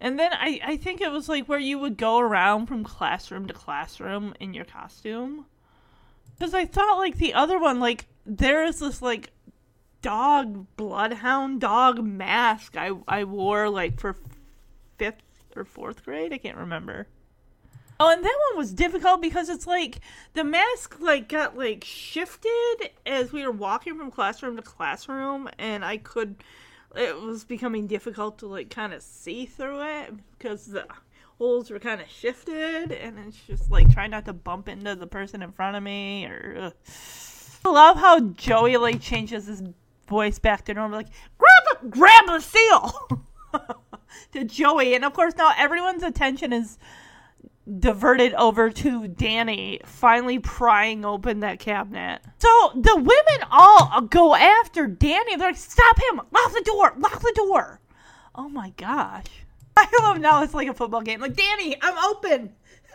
And 0.00 0.18
then 0.18 0.32
I 0.32 0.60
I 0.64 0.76
think 0.76 1.00
it 1.00 1.10
was 1.10 1.28
like 1.28 1.48
where 1.48 1.58
you 1.58 1.78
would 1.78 1.96
go 1.96 2.18
around 2.18 2.66
from 2.66 2.84
classroom 2.84 3.46
to 3.46 3.54
classroom 3.54 4.34
in 4.40 4.54
your 4.54 4.64
costume. 4.64 5.46
Cuz 6.38 6.54
I 6.54 6.64
thought 6.64 6.98
like 6.98 7.18
the 7.18 7.34
other 7.34 7.58
one 7.58 7.80
like 7.80 8.06
there 8.24 8.64
is 8.64 8.78
this 8.80 9.02
like 9.02 9.30
dog 10.00 10.66
bloodhound 10.76 11.60
dog 11.60 12.02
mask 12.02 12.76
I 12.76 12.92
I 13.08 13.24
wore 13.24 13.68
like 13.68 13.98
for 13.98 14.16
fifth 14.96 15.22
or 15.56 15.64
fourth 15.64 16.04
grade. 16.04 16.32
I 16.32 16.38
can't 16.38 16.56
remember. 16.56 17.08
Oh, 18.00 18.12
and 18.12 18.24
that 18.24 18.38
one 18.50 18.58
was 18.58 18.72
difficult 18.72 19.20
because 19.20 19.48
it's 19.48 19.66
like 19.66 20.00
the 20.34 20.44
mask 20.44 21.00
like 21.00 21.28
got 21.28 21.58
like 21.58 21.82
shifted 21.84 22.90
as 23.04 23.32
we 23.32 23.44
were 23.44 23.50
walking 23.50 23.98
from 23.98 24.12
classroom 24.12 24.54
to 24.56 24.62
classroom, 24.62 25.48
and 25.58 25.84
I 25.84 25.96
could. 25.96 26.36
It 26.96 27.20
was 27.20 27.44
becoming 27.44 27.86
difficult 27.86 28.38
to 28.38 28.46
like 28.46 28.70
kind 28.70 28.92
of 28.92 29.02
see 29.02 29.46
through 29.46 29.82
it 29.82 30.14
because 30.36 30.66
the 30.66 30.86
holes 31.38 31.70
were 31.70 31.78
kind 31.78 32.00
of 32.00 32.08
shifted, 32.08 32.92
and 32.92 33.18
it's 33.20 33.38
just 33.46 33.70
like 33.70 33.92
trying 33.92 34.10
not 34.10 34.24
to 34.24 34.32
bump 34.32 34.68
into 34.68 34.94
the 34.94 35.06
person 35.06 35.42
in 35.42 35.52
front 35.52 35.76
of 35.76 35.82
me. 35.82 36.26
Or 36.26 36.56
ugh. 36.58 36.74
I 37.64 37.70
love 37.70 37.96
how 37.96 38.20
Joey 38.20 38.76
like 38.76 39.00
changes 39.00 39.46
his 39.46 39.62
voice 40.08 40.38
back 40.38 40.64
to 40.64 40.74
normal, 40.74 40.98
like 40.98 41.08
grab 41.38 41.82
a 41.82 41.86
grab 41.86 42.28
a 42.28 42.40
seal 42.40 43.22
to 44.32 44.44
Joey, 44.44 44.94
and 44.94 45.04
of 45.04 45.12
course 45.12 45.36
now 45.36 45.52
everyone's 45.56 46.02
attention 46.02 46.52
is 46.52 46.78
diverted 47.78 48.34
over 48.34 48.70
to 48.70 49.08
Danny 49.08 49.80
finally 49.84 50.38
prying 50.38 51.04
open 51.04 51.40
that 51.40 51.58
cabinet. 51.58 52.20
So 52.38 52.48
the 52.74 52.96
women 52.96 53.48
all 53.50 54.02
go 54.02 54.34
after 54.34 54.86
Danny. 54.86 55.36
They're 55.36 55.48
like, 55.48 55.56
"Stop 55.56 55.98
him! 55.98 56.20
Lock 56.30 56.52
the 56.52 56.62
door! 56.64 56.94
Lock 56.98 57.20
the 57.20 57.32
door!" 57.34 57.80
Oh 58.34 58.48
my 58.48 58.70
gosh! 58.76 59.26
I 59.76 59.86
love 60.02 60.18
now 60.18 60.42
it's 60.42 60.54
like 60.54 60.68
a 60.68 60.74
football 60.74 61.02
game. 61.02 61.20
Like 61.20 61.36
Danny, 61.36 61.76
I'm 61.80 61.98
open. 62.10 62.54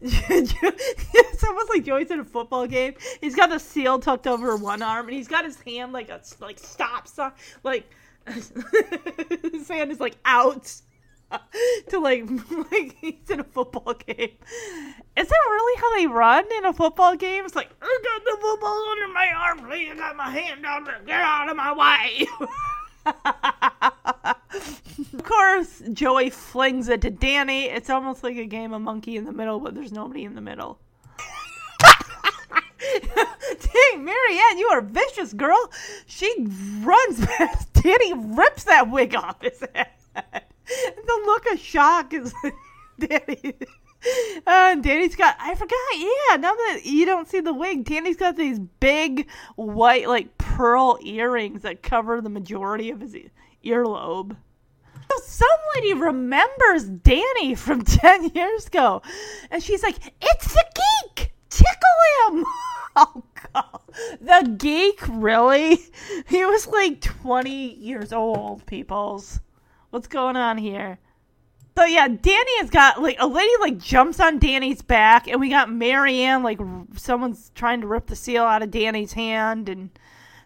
it's 0.00 1.44
almost 1.44 1.68
like 1.70 1.84
Joey's 1.84 2.10
in 2.10 2.20
a 2.20 2.24
football 2.24 2.66
game. 2.66 2.94
He's 3.20 3.34
got 3.34 3.50
the 3.50 3.58
seal 3.58 3.98
tucked 3.98 4.26
over 4.26 4.56
one 4.56 4.80
arm, 4.82 5.08
and 5.08 5.16
he's 5.16 5.28
got 5.28 5.44
his 5.44 5.60
hand 5.60 5.92
like 5.92 6.08
a 6.08 6.20
like 6.40 6.58
stop 6.58 7.08
sign, 7.08 7.32
like 7.62 7.90
his 8.26 9.68
hand 9.68 9.90
is 9.90 10.00
like 10.00 10.16
out 10.24 10.72
to 11.88 11.98
like 11.98 12.24
like 12.72 12.96
he's 13.00 13.30
in 13.30 13.40
a 13.40 13.44
football 13.44 13.94
game. 13.94 14.30
Is 15.16 15.28
that 15.28 15.48
really 15.50 15.80
how 15.80 15.96
they 15.96 16.06
run 16.06 16.44
in 16.58 16.64
a 16.64 16.72
football 16.72 17.16
game? 17.16 17.44
It's 17.44 17.54
like 17.54 17.70
I 17.80 18.00
got 18.04 18.24
the 18.24 18.36
football 18.40 18.88
under 18.90 19.08
my 19.08 19.28
arm, 19.36 19.58
please. 19.68 19.90
I 19.92 19.96
got 19.96 20.16
my 20.16 20.30
hand 20.30 20.66
out 20.66 20.84
there. 20.84 21.00
Get 21.06 21.20
out 21.20 21.48
of 21.48 21.56
my 21.56 21.72
way. 21.72 22.26
of 25.12 25.24
course, 25.24 25.82
Joey 25.92 26.30
flings 26.30 26.88
it 26.88 27.00
to 27.02 27.10
Danny. 27.10 27.64
It's 27.64 27.90
almost 27.90 28.22
like 28.22 28.36
a 28.36 28.46
game 28.46 28.72
of 28.72 28.82
monkey 28.82 29.16
in 29.16 29.24
the 29.24 29.32
middle, 29.32 29.60
but 29.60 29.74
there's 29.74 29.92
nobody 29.92 30.24
in 30.24 30.34
the 30.34 30.40
middle. 30.40 30.78
Dang, 32.82 34.04
Marianne, 34.04 34.58
you 34.58 34.68
are 34.68 34.78
a 34.78 34.82
vicious, 34.82 35.32
girl. 35.32 35.70
She 36.06 36.32
runs 36.80 37.24
past 37.26 37.72
Danny, 37.72 38.12
rips 38.14 38.64
that 38.64 38.90
wig 38.90 39.14
off 39.14 39.42
his 39.42 39.62
head. 39.74 39.88
the 40.66 41.22
look 41.26 41.52
of 41.52 41.58
shock 41.58 42.12
is 42.12 42.34
Danny. 42.98 43.54
Uh, 44.46 44.74
Danny's 44.76 45.16
got, 45.16 45.36
I 45.40 45.54
forgot, 45.54 45.78
yeah, 45.96 46.36
now 46.36 46.54
that 46.54 46.80
you 46.84 47.06
don't 47.06 47.28
see 47.28 47.40
the 47.40 47.54
wig, 47.54 47.84
Danny's 47.84 48.16
got 48.16 48.36
these 48.36 48.58
big 48.58 49.28
white, 49.56 50.08
like, 50.08 50.36
pearl 50.36 50.98
earrings 51.02 51.62
that 51.62 51.82
cover 51.82 52.20
the 52.20 52.28
majority 52.28 52.90
of 52.90 53.00
his 53.00 53.16
earlobe. 53.64 54.36
So 55.10 55.18
some 55.24 55.48
lady 55.74 55.94
remembers 55.94 56.84
Danny 56.84 57.54
from 57.54 57.82
10 57.84 58.30
years 58.30 58.66
ago, 58.66 59.02
and 59.50 59.62
she's 59.62 59.82
like, 59.82 59.96
It's 60.20 60.52
the 60.52 60.64
geek! 60.74 61.32
Tickle 61.48 62.38
him! 62.38 62.44
Oh, 62.96 63.24
God. 63.52 63.80
The 64.20 64.54
geek, 64.56 65.00
really? 65.08 65.78
He 66.28 66.44
was 66.44 66.68
like 66.68 67.00
20 67.00 67.74
years 67.74 68.12
old, 68.12 68.64
peoples. 68.66 69.40
What's 69.94 70.08
going 70.08 70.34
on 70.34 70.58
here? 70.58 70.98
So 71.78 71.84
yeah, 71.84 72.08
Danny 72.08 72.58
has 72.58 72.68
got 72.68 73.00
like 73.00 73.14
a 73.20 73.28
lady 73.28 73.52
like 73.60 73.78
jumps 73.78 74.18
on 74.18 74.40
Danny's 74.40 74.82
back, 74.82 75.28
and 75.28 75.40
we 75.40 75.50
got 75.50 75.70
Marianne 75.70 76.42
like 76.42 76.58
r- 76.58 76.84
someone's 76.96 77.52
trying 77.54 77.80
to 77.80 77.86
rip 77.86 78.08
the 78.08 78.16
seal 78.16 78.42
out 78.42 78.64
of 78.64 78.72
Danny's 78.72 79.12
hand, 79.12 79.68
and 79.68 79.96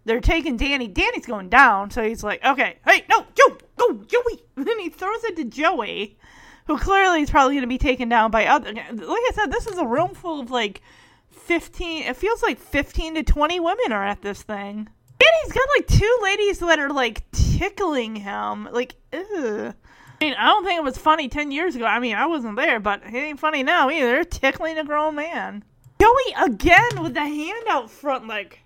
they're 0.04 0.20
taking 0.20 0.58
Danny. 0.58 0.86
Danny's 0.86 1.24
going 1.24 1.48
down, 1.48 1.90
so 1.90 2.06
he's 2.06 2.22
like, 2.22 2.44
"Okay, 2.44 2.76
hey, 2.86 3.06
no, 3.08 3.24
Joe, 3.34 3.56
go, 3.78 3.94
Joey!" 3.94 4.42
And 4.56 4.66
then 4.66 4.78
he 4.80 4.90
throws 4.90 5.24
it 5.24 5.36
to 5.36 5.44
Joey, 5.44 6.18
who 6.66 6.76
clearly 6.76 7.22
is 7.22 7.30
probably 7.30 7.54
going 7.54 7.62
to 7.62 7.68
be 7.68 7.78
taken 7.78 8.10
down 8.10 8.30
by 8.30 8.44
other. 8.44 8.74
Like 8.74 8.84
I 8.92 9.30
said, 9.32 9.50
this 9.50 9.66
is 9.66 9.78
a 9.78 9.86
room 9.86 10.10
full 10.10 10.40
of 10.40 10.50
like 10.50 10.82
fifteen. 11.30 12.02
It 12.02 12.16
feels 12.16 12.42
like 12.42 12.58
fifteen 12.58 13.14
to 13.14 13.22
twenty 13.22 13.60
women 13.60 13.92
are 13.92 14.04
at 14.04 14.20
this 14.20 14.42
thing. 14.42 14.90
Danny's 15.18 15.52
got 15.52 15.68
like 15.76 15.86
two 15.86 16.18
ladies 16.22 16.58
that 16.60 16.78
are 16.78 16.90
like 16.90 17.30
tickling 17.32 18.16
him, 18.16 18.68
like. 18.72 18.94
I 19.12 20.24
mean, 20.24 20.34
I 20.34 20.46
don't 20.46 20.64
think 20.64 20.78
it 20.78 20.84
was 20.84 20.98
funny 20.98 21.28
10 21.28 21.52
years 21.52 21.76
ago. 21.76 21.84
I 21.84 22.00
mean, 22.00 22.16
I 22.16 22.26
wasn't 22.26 22.56
there, 22.56 22.80
but 22.80 23.02
it 23.04 23.14
ain't 23.14 23.38
funny 23.38 23.62
now 23.62 23.88
either. 23.88 24.24
Tickling 24.24 24.76
a 24.76 24.82
grown 24.84 25.14
man. 25.14 25.62
Joey 26.00 26.34
again 26.44 27.02
with 27.02 27.14
the 27.14 27.20
hand 27.20 27.64
out 27.68 27.88
front, 27.88 28.26
like, 28.26 28.60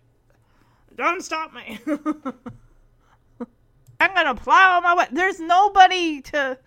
don't 0.96 1.22
stop 1.22 1.52
me. 1.52 1.78
I'm 4.00 4.14
gonna 4.14 4.34
plow 4.34 4.80
my 4.80 4.94
way. 4.94 5.06
There's 5.12 5.40
nobody 5.40 6.22
to 6.22 6.58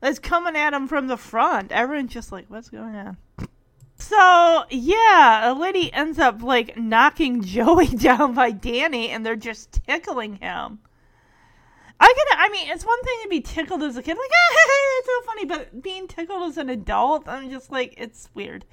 that's 0.00 0.18
coming 0.18 0.56
at 0.56 0.74
him 0.74 0.88
from 0.88 1.06
the 1.06 1.16
front. 1.16 1.72
Everyone's 1.72 2.12
just 2.12 2.32
like, 2.32 2.46
what's 2.48 2.68
going 2.68 2.94
on? 2.94 3.16
So 4.02 4.64
yeah, 4.68 5.50
a 5.50 5.54
lady 5.54 5.92
ends 5.92 6.18
up 6.18 6.42
like 6.42 6.76
knocking 6.76 7.40
Joey 7.54 7.86
down 7.86 8.34
by 8.34 8.50
Danny, 8.50 9.10
and 9.10 9.24
they're 9.24 9.36
just 9.36 9.80
tickling 9.86 10.36
him. 10.36 10.80
I 12.00 12.14
can. 12.16 12.38
I 12.38 12.48
mean, 12.48 12.68
it's 12.68 12.84
one 12.84 13.02
thing 13.04 13.18
to 13.22 13.28
be 13.28 13.40
tickled 13.40 13.82
as 13.84 13.96
a 13.96 14.02
kid, 14.02 14.16
like 14.16 14.30
ah, 14.34 14.56
it's 14.98 15.06
so 15.06 15.22
funny, 15.22 15.44
but 15.44 15.82
being 15.82 16.08
tickled 16.08 16.42
as 16.48 16.58
an 16.58 16.68
adult, 16.68 17.28
I'm 17.28 17.48
just 17.48 17.70
like 17.70 17.94
it's 17.96 18.28
weird. 18.34 18.64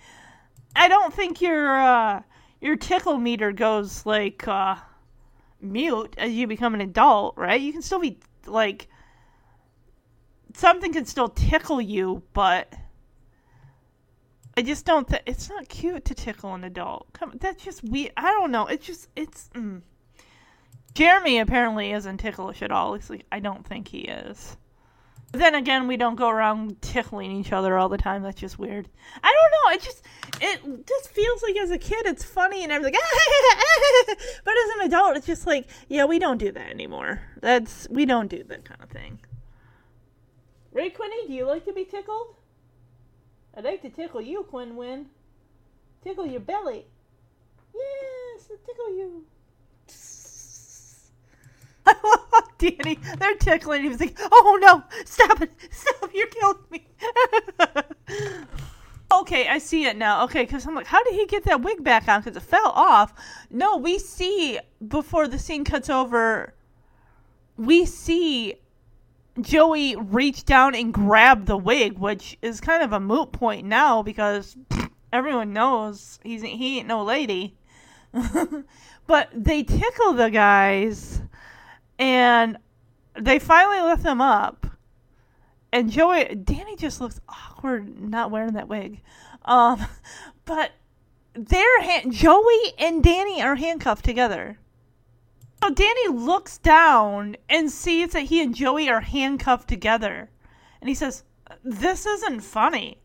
I 0.76 0.88
don't 0.88 1.14
think 1.14 1.42
your 1.42 1.80
uh, 1.80 2.24
your 2.60 2.76
tickle 2.76 3.20
meter 3.20 3.52
goes 3.52 4.08
like 4.08 4.48
uh, 4.48 4.78
mute 5.62 6.16
as 6.18 6.32
you 6.32 6.48
become 6.48 6.74
an 6.74 6.82
adult, 6.82 7.38
right? 7.38 7.62
You 7.62 7.72
can 7.72 7.84
still 7.84 8.00
be 8.00 8.18
like 8.48 8.88
something 10.56 10.92
can 10.92 11.06
still 11.06 11.30
tickle 11.30 11.80
you, 11.80 12.24
but 12.34 12.74
I 14.60 14.62
just 14.62 14.86
don't. 14.86 15.08
Th- 15.08 15.22
it's 15.26 15.48
not 15.48 15.70
cute 15.70 16.04
to 16.04 16.14
tickle 16.14 16.54
an 16.54 16.66
adult. 16.66 17.14
Come, 17.14 17.32
that's 17.40 17.64
just 17.64 17.82
weird. 17.82 18.12
I 18.18 18.30
don't 18.32 18.52
know. 18.52 18.68
It's 18.68 18.86
just 18.86 19.08
it's. 19.16 19.50
Mm. 19.56 19.84
Jeremy 20.94 21.40
apparently 21.40 21.94
isn't 21.94 22.18
ticklish 22.18 22.62
at 22.62 22.70
all. 22.70 22.88
At 22.88 22.96
least 22.96 23.10
like, 23.10 23.26
I 23.32 23.40
don't 23.40 23.66
think 23.66 23.88
he 23.88 24.00
is. 24.00 24.58
Then 25.32 25.56
again, 25.56 25.88
we 25.88 25.96
don't 25.96 26.18
go 26.18 26.28
around 26.28 26.82
tickling 26.82 27.32
each 27.32 27.54
other 27.54 27.78
all 27.78 27.88
the 27.88 27.98
time. 27.98 28.22
That's 28.22 28.38
just 28.38 28.60
weird. 28.60 28.90
I 29.24 29.34
don't 29.34 29.52
know. 29.64 29.78
It 29.78 29.82
just 29.82 30.04
it 30.42 30.86
just 30.86 31.10
feels 31.12 31.42
like 31.42 31.56
as 31.56 31.72
a 31.72 31.78
kid 31.78 32.06
it's 32.06 32.26
funny 32.26 32.62
and 32.66 32.74
I'm 32.74 32.84
like, 32.84 32.96
but 34.44 34.54
as 34.58 34.70
an 34.76 34.88
adult 34.88 35.16
it's 35.16 35.26
just 35.26 35.48
like, 35.48 35.70
yeah, 35.88 36.04
we 36.04 36.20
don't 36.20 36.38
do 36.38 36.52
that 36.52 36.70
anymore. 36.70 37.22
That's 37.40 37.88
we 37.90 38.06
don't 38.06 38.28
do 38.28 38.44
that 38.44 38.66
kind 38.66 38.84
of 38.84 38.90
thing. 38.90 39.22
Ray 40.74 40.90
Quinny, 40.90 41.28
do 41.28 41.34
you 41.34 41.46
like 41.46 41.64
to 41.64 41.72
be 41.72 41.86
tickled? 41.86 42.36
I'd 43.56 43.64
like 43.64 43.82
to 43.82 43.90
tickle 43.90 44.22
you, 44.22 44.44
Quinn 44.44 44.76
Win. 44.76 45.08
Tickle 46.04 46.26
your 46.26 46.40
belly. 46.40 46.86
Yes, 47.74 48.50
I'll 48.52 48.58
tickle 48.66 48.96
you. 48.96 49.26
Danny, 52.58 53.00
they're 53.18 53.36
tickling. 53.36 53.84
He 53.84 53.90
was 53.90 54.00
like, 54.00 54.18
"Oh 54.20 54.60
no, 54.62 54.84
stop 55.06 55.42
it, 55.42 55.52
stop! 55.72 56.12
You're 56.14 56.28
killing 56.28 56.58
me." 56.70 56.86
okay, 59.12 59.48
I 59.48 59.58
see 59.58 59.86
it 59.86 59.98
now. 59.98 60.24
Okay, 60.26 60.44
because 60.44 60.68
I'm 60.68 60.76
like, 60.76 60.88
how 60.88 61.04
did 61.04 61.14
he 61.16 61.26
get 61.26 61.46
that 61.46 61.62
wig 61.62 61.84
back 61.84 62.08
on? 62.08 62.22
Because 62.22 62.38
it 62.38 62.46
fell 62.46 62.72
off. 62.76 63.14
No, 63.50 63.78
we 63.78 63.98
see 63.98 64.60
before 64.88 65.28
the 65.28 65.40
scene 65.40 65.64
cuts 65.64 65.90
over. 65.90 66.54
We 67.58 67.86
see 67.86 68.56
Joey 69.44 69.96
reach 69.96 70.46
down 70.46 70.76
and 70.76 70.94
grab 70.94 71.46
the 71.46 71.58
wig, 71.58 71.98
which 71.98 72.38
is 72.42 72.62
kind 72.62 72.84
of 72.84 72.94
a 72.94 73.00
moot 73.00 73.32
point 73.32 73.66
now 73.66 74.04
because 74.04 74.58
everyone 75.14 75.54
knows 75.54 76.20
he's 76.24 76.42
he 76.42 76.80
ain't 76.80 76.88
no 76.88 77.04
lady. 77.04 77.56
but 79.08 79.30
they 79.34 79.64
tickle 79.64 80.14
the 80.14 80.30
guys 80.30 81.22
and 81.98 82.58
they 83.20 83.40
finally 83.40 83.82
lift 83.82 84.04
them 84.04 84.22
up. 84.22 84.66
And 85.72 85.92
Joey, 85.92 86.36
Danny 86.36 86.76
just 86.76 87.00
looks 87.00 87.20
awkward 87.30 88.00
not 88.02 88.32
wearing 88.32 88.54
that 88.54 88.68
wig. 88.68 89.02
Um, 89.46 89.86
but 90.46 90.72
they're 91.34 91.82
hand, 91.82 92.12
Joey 92.14 92.74
and 92.78 93.04
Danny 93.04 93.42
are 93.42 93.56
handcuffed 93.56 94.06
together. 94.06 94.58
So 95.62 95.70
Danny 95.70 96.08
looks 96.08 96.58
down 96.58 97.36
and 97.50 97.72
sees 97.72 98.14
that 98.14 98.24
he 98.24 98.42
and 98.42 98.56
Joey 98.56 98.90
are 98.90 99.02
handcuffed 99.02 99.68
together, 99.68 100.30
and 100.82 100.88
he 100.88 100.96
says, 100.96 101.24
"This 101.64 102.06
isn't 102.06 102.42
funny." 102.42 103.02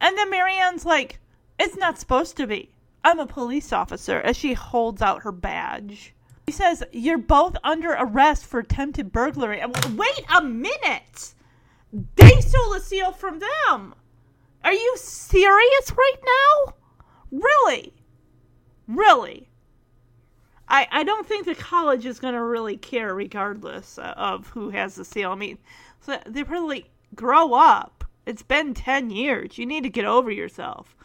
And 0.00 0.18
then 0.18 0.30
Marianne's 0.30 0.84
like, 0.84 1.20
"It's 1.58 1.76
not 1.76 1.98
supposed 1.98 2.36
to 2.38 2.46
be. 2.46 2.74
I'm 3.04 3.18
a 3.18 3.26
police 3.26 3.72
officer." 3.72 4.20
As 4.20 4.36
she 4.36 4.54
holds 4.54 5.00
out 5.00 5.22
her 5.22 5.32
badge. 5.32 6.14
He 6.46 6.52
says, 6.52 6.82
You're 6.90 7.18
both 7.18 7.56
under 7.62 7.92
arrest 7.92 8.46
for 8.46 8.58
attempted 8.60 9.12
burglary. 9.12 9.62
Wait 9.94 10.24
a 10.28 10.42
minute! 10.42 11.34
They 12.16 12.40
stole 12.40 12.74
a 12.74 12.80
seal 12.80 13.12
from 13.12 13.38
them! 13.38 13.94
Are 14.64 14.72
you 14.72 14.96
serious 14.96 15.92
right 15.92 16.16
now? 16.24 16.74
Really? 17.30 17.94
Really? 18.88 19.51
I, 20.72 20.88
I 20.90 21.04
don't 21.04 21.26
think 21.26 21.44
the 21.44 21.54
college 21.54 22.06
is 22.06 22.18
going 22.18 22.32
to 22.32 22.42
really 22.42 22.78
care 22.78 23.14
regardless 23.14 23.98
of 23.98 24.48
who 24.48 24.70
has 24.70 24.94
the 24.94 25.04
seal. 25.04 25.30
I 25.30 25.34
mean, 25.34 25.58
so 26.00 26.18
they 26.26 26.42
probably 26.44 26.90
grow 27.14 27.52
up. 27.52 28.04
It's 28.24 28.42
been 28.42 28.72
10 28.72 29.10
years. 29.10 29.58
You 29.58 29.66
need 29.66 29.82
to 29.82 29.90
get 29.90 30.06
over 30.06 30.30
yourself. 30.30 30.96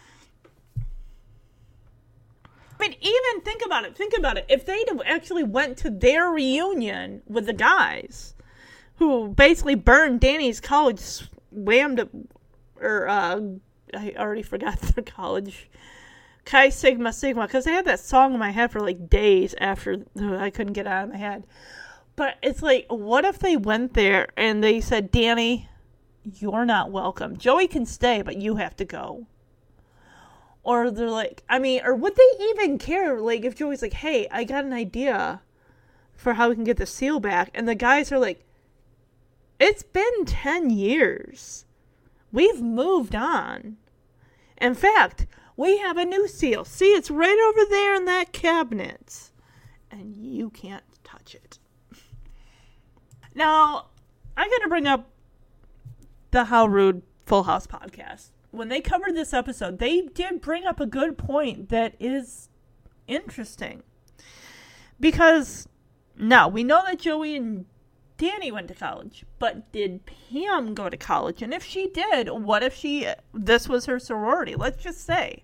I 2.80 2.80
mean, 2.80 2.96
even 3.02 3.42
think 3.42 3.62
about 3.66 3.84
it. 3.84 3.98
Think 3.98 4.14
about 4.18 4.38
it. 4.38 4.46
If 4.48 4.66
they 4.66 4.86
actually 5.06 5.44
went 5.44 5.78
to 5.80 5.90
their 5.90 6.30
reunion 6.30 7.22
with 7.28 7.46
the 7.46 7.54
guys 7.54 8.36
who 8.98 9.30
basically 9.30 9.76
burned 9.76 10.22
Danny's 10.22 10.62
college, 10.62 11.28
whammed, 11.52 12.08
or 12.80 13.10
uh, 13.10 13.42
I 13.94 14.14
already 14.18 14.44
forgot 14.44 14.80
their 14.96 15.04
college. 15.04 15.70
Chi 16.48 16.70
Sigma 16.70 17.12
Sigma, 17.12 17.46
because 17.46 17.68
I 17.68 17.72
had 17.72 17.86
that 17.86 18.00
song 18.00 18.34
in 18.34 18.40
my 18.40 18.52
head 18.52 18.72
for 18.72 18.80
like 18.80 19.10
days 19.10 19.54
after 19.60 20.06
I 20.18 20.50
couldn't 20.50 20.74
get 20.74 20.86
it 20.86 20.92
out 20.92 21.04
of 21.04 21.10
my 21.12 21.18
head. 21.18 21.46
But 22.16 22.38
it's 22.42 22.64
like, 22.64 22.86
what 22.90 23.26
if 23.26 23.38
they 23.38 23.58
went 23.58 23.94
there 23.94 24.30
and 24.38 24.64
they 24.64 24.80
said, 24.80 25.12
Danny, 25.12 25.68
you're 26.24 26.66
not 26.66 26.90
welcome. 26.90 27.38
Joey 27.38 27.68
can 27.68 27.86
stay, 27.86 28.22
but 28.22 28.38
you 28.38 28.56
have 28.56 28.76
to 28.78 28.86
go 28.86 29.28
or 30.68 30.92
they're 30.92 31.10
like 31.10 31.44
i 31.48 31.58
mean 31.58 31.80
or 31.86 31.96
would 31.96 32.14
they 32.14 32.46
even 32.50 32.78
care 32.78 33.22
like 33.22 33.46
if 33.46 33.56
joey's 33.56 33.82
like 33.82 33.94
hey 33.94 34.28
i 34.32 34.44
got 34.44 34.66
an 34.66 34.74
idea 34.74 35.42
for 36.14 36.34
how 36.34 36.50
we 36.50 36.56
can 36.56 36.66
get 36.66 36.76
the 36.76 36.86
seal 36.86 37.22
back 37.22 37.50
and 37.54 37.70
the 37.70 37.74
guys 37.74 38.12
are 38.12 38.20
like 38.20 38.44
it's 39.62 39.82
been 39.82 40.26
10 40.26 40.70
years 40.70 41.64
we've 42.34 42.62
moved 42.62 43.16
on 43.16 43.78
in 44.58 44.76
fact 44.76 45.26
we 45.58 45.78
have 45.80 45.98
a 45.98 46.06
new 46.06 46.28
seal 46.28 46.64
see 46.64 46.94
it's 46.94 47.12
right 47.12 47.40
over 47.50 47.70
there 47.70 47.96
in 47.96 48.06
that 48.06 48.32
cabinet 48.32 49.32
and 49.92 50.16
you 50.16 50.50
can't 50.50 50.84
touch 51.04 51.36
it 51.36 51.60
now 53.36 53.88
i 54.38 54.48
gotta 54.48 54.70
bring 54.70 54.88
up 54.88 55.10
the 56.32 56.46
how 56.46 56.66
rude 56.66 57.02
full 57.26 57.44
house 57.44 57.68
podcast 57.68 58.30
when 58.52 58.70
they 58.70 58.82
covered 58.82 59.16
this 59.16 59.34
episode, 59.34 59.80
they 59.80 60.02
did 60.02 60.42
bring 60.42 60.66
up 60.66 60.80
a 60.80 60.86
good 60.86 61.18
point 61.18 61.70
that 61.70 61.96
is 62.00 62.50
interesting. 63.08 63.84
Because 65.00 65.68
now 66.18 66.48
we 66.48 66.64
know 66.64 66.82
that 66.86 67.00
Joey 67.00 67.36
and 67.36 67.66
Danny 68.18 68.52
went 68.52 68.68
to 68.70 68.74
college, 68.74 69.26
but 69.38 69.72
did 69.72 70.02
Pam 70.06 70.74
go 70.74 70.90
to 70.90 70.98
college? 70.98 71.42
And 71.42 71.54
if 71.54 71.64
she 71.64 71.88
did, 71.88 72.30
what 72.30 72.64
if 72.64 72.74
she 72.74 73.08
this 73.34 73.70
was 73.70 73.86
her 73.86 74.00
sorority? 74.00 74.56
Let's 74.56 74.82
just 74.82 75.06
say 75.06 75.44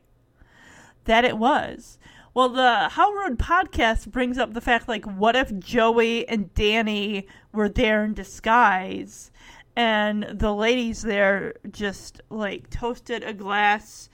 that 1.05 1.25
it 1.25 1.37
was. 1.37 1.97
Well, 2.33 2.49
the 2.49 2.89
How 2.89 3.11
Rude 3.11 3.37
podcast 3.37 4.07
brings 4.07 4.37
up 4.37 4.53
the 4.53 4.61
fact 4.61 4.87
like 4.87 5.05
what 5.05 5.35
if 5.35 5.57
Joey 5.59 6.27
and 6.27 6.53
Danny 6.53 7.27
were 7.51 7.69
there 7.69 8.03
in 8.03 8.13
disguise 8.13 9.31
and 9.75 10.23
the 10.31 10.53
ladies 10.53 11.01
there 11.01 11.53
just 11.71 12.21
like 12.29 12.69
toasted 12.69 13.23
a 13.23 13.33
glass 13.33 14.09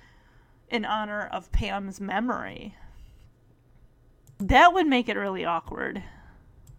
in 0.69 0.85
honor 0.85 1.27
of 1.31 1.51
Pam's 1.51 1.99
memory. 1.99 2.75
That 4.39 4.73
would 4.73 4.87
make 4.87 5.09
it 5.09 5.17
really 5.17 5.43
awkward. 5.43 6.03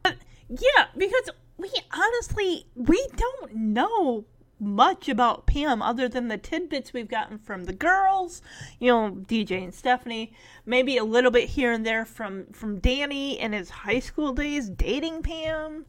But 0.02 0.16
yeah, 0.48 0.86
because 0.96 1.30
we 1.56 1.70
honestly 1.92 2.66
we 2.74 3.06
don't 3.16 3.54
know 3.54 4.24
much 4.60 5.08
about 5.08 5.46
Pam 5.46 5.82
other 5.82 6.08
than 6.08 6.28
the 6.28 6.38
tidbits 6.38 6.92
we've 6.92 7.08
gotten 7.08 7.38
from 7.38 7.64
the 7.64 7.72
girls, 7.72 8.42
you 8.78 8.88
know, 8.88 9.10
DJ 9.10 9.64
and 9.64 9.74
Stephanie, 9.74 10.32
maybe 10.66 10.96
a 10.96 11.04
little 11.04 11.30
bit 11.30 11.48
here 11.48 11.72
and 11.72 11.84
there 11.86 12.04
from 12.04 12.46
from 12.52 12.78
Danny 12.78 13.40
in 13.40 13.52
his 13.52 13.70
high 13.70 14.00
school 14.00 14.32
days 14.32 14.68
dating 14.68 15.22
Pam. 15.22 15.86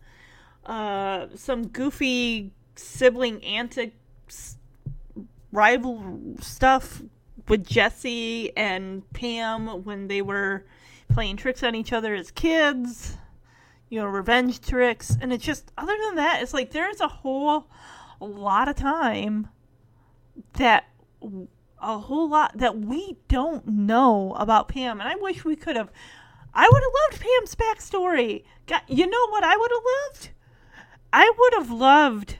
Uh 0.66 1.28
some 1.36 1.68
goofy 1.68 2.52
sibling 2.76 3.44
antics, 3.44 4.58
rival 5.52 6.36
stuff 6.40 7.02
with 7.48 7.66
Jesse 7.66 8.56
and 8.56 9.10
Pam 9.14 9.84
when 9.84 10.08
they 10.08 10.22
were 10.22 10.66
playing 11.10 11.38
tricks 11.38 11.64
on 11.64 11.76
each 11.76 11.94
other 11.94 12.14
as 12.14 12.32
kids, 12.32 13.18
you 13.90 14.00
know, 14.00 14.08
revenge 14.08 14.62
tricks. 14.62 15.18
And 15.20 15.34
it's 15.34 15.44
just, 15.44 15.72
other 15.78 15.96
than 16.06 16.16
that, 16.16 16.42
it's 16.42 16.54
like 16.54 16.72
there's 16.72 17.02
a 17.02 17.08
whole 17.08 17.68
a 18.22 18.26
lot 18.26 18.70
of 18.70 18.76
time 18.76 19.50
that 20.54 20.86
a 21.82 21.98
whole 21.98 22.30
lot 22.30 22.58
that 22.58 22.78
we 22.78 23.18
don't 23.28 23.68
know 23.68 24.36
about 24.38 24.68
Pam. 24.68 25.00
And 25.00 25.10
I 25.10 25.16
wish 25.16 25.44
we 25.44 25.56
could 25.56 25.76
have. 25.76 25.92
I 26.54 26.70
would 26.72 26.84
have 26.84 26.94
loved 27.12 27.24
Pam's 27.24 27.56
backstory. 27.56 28.44
God, 28.68 28.82
you 28.88 29.08
know 29.08 29.28
what 29.30 29.44
I 29.44 29.58
would 29.58 29.72
have 29.72 29.84
loved? 30.08 30.30
I 31.12 31.32
would 31.38 31.54
have 31.56 31.72
loved 31.72 32.38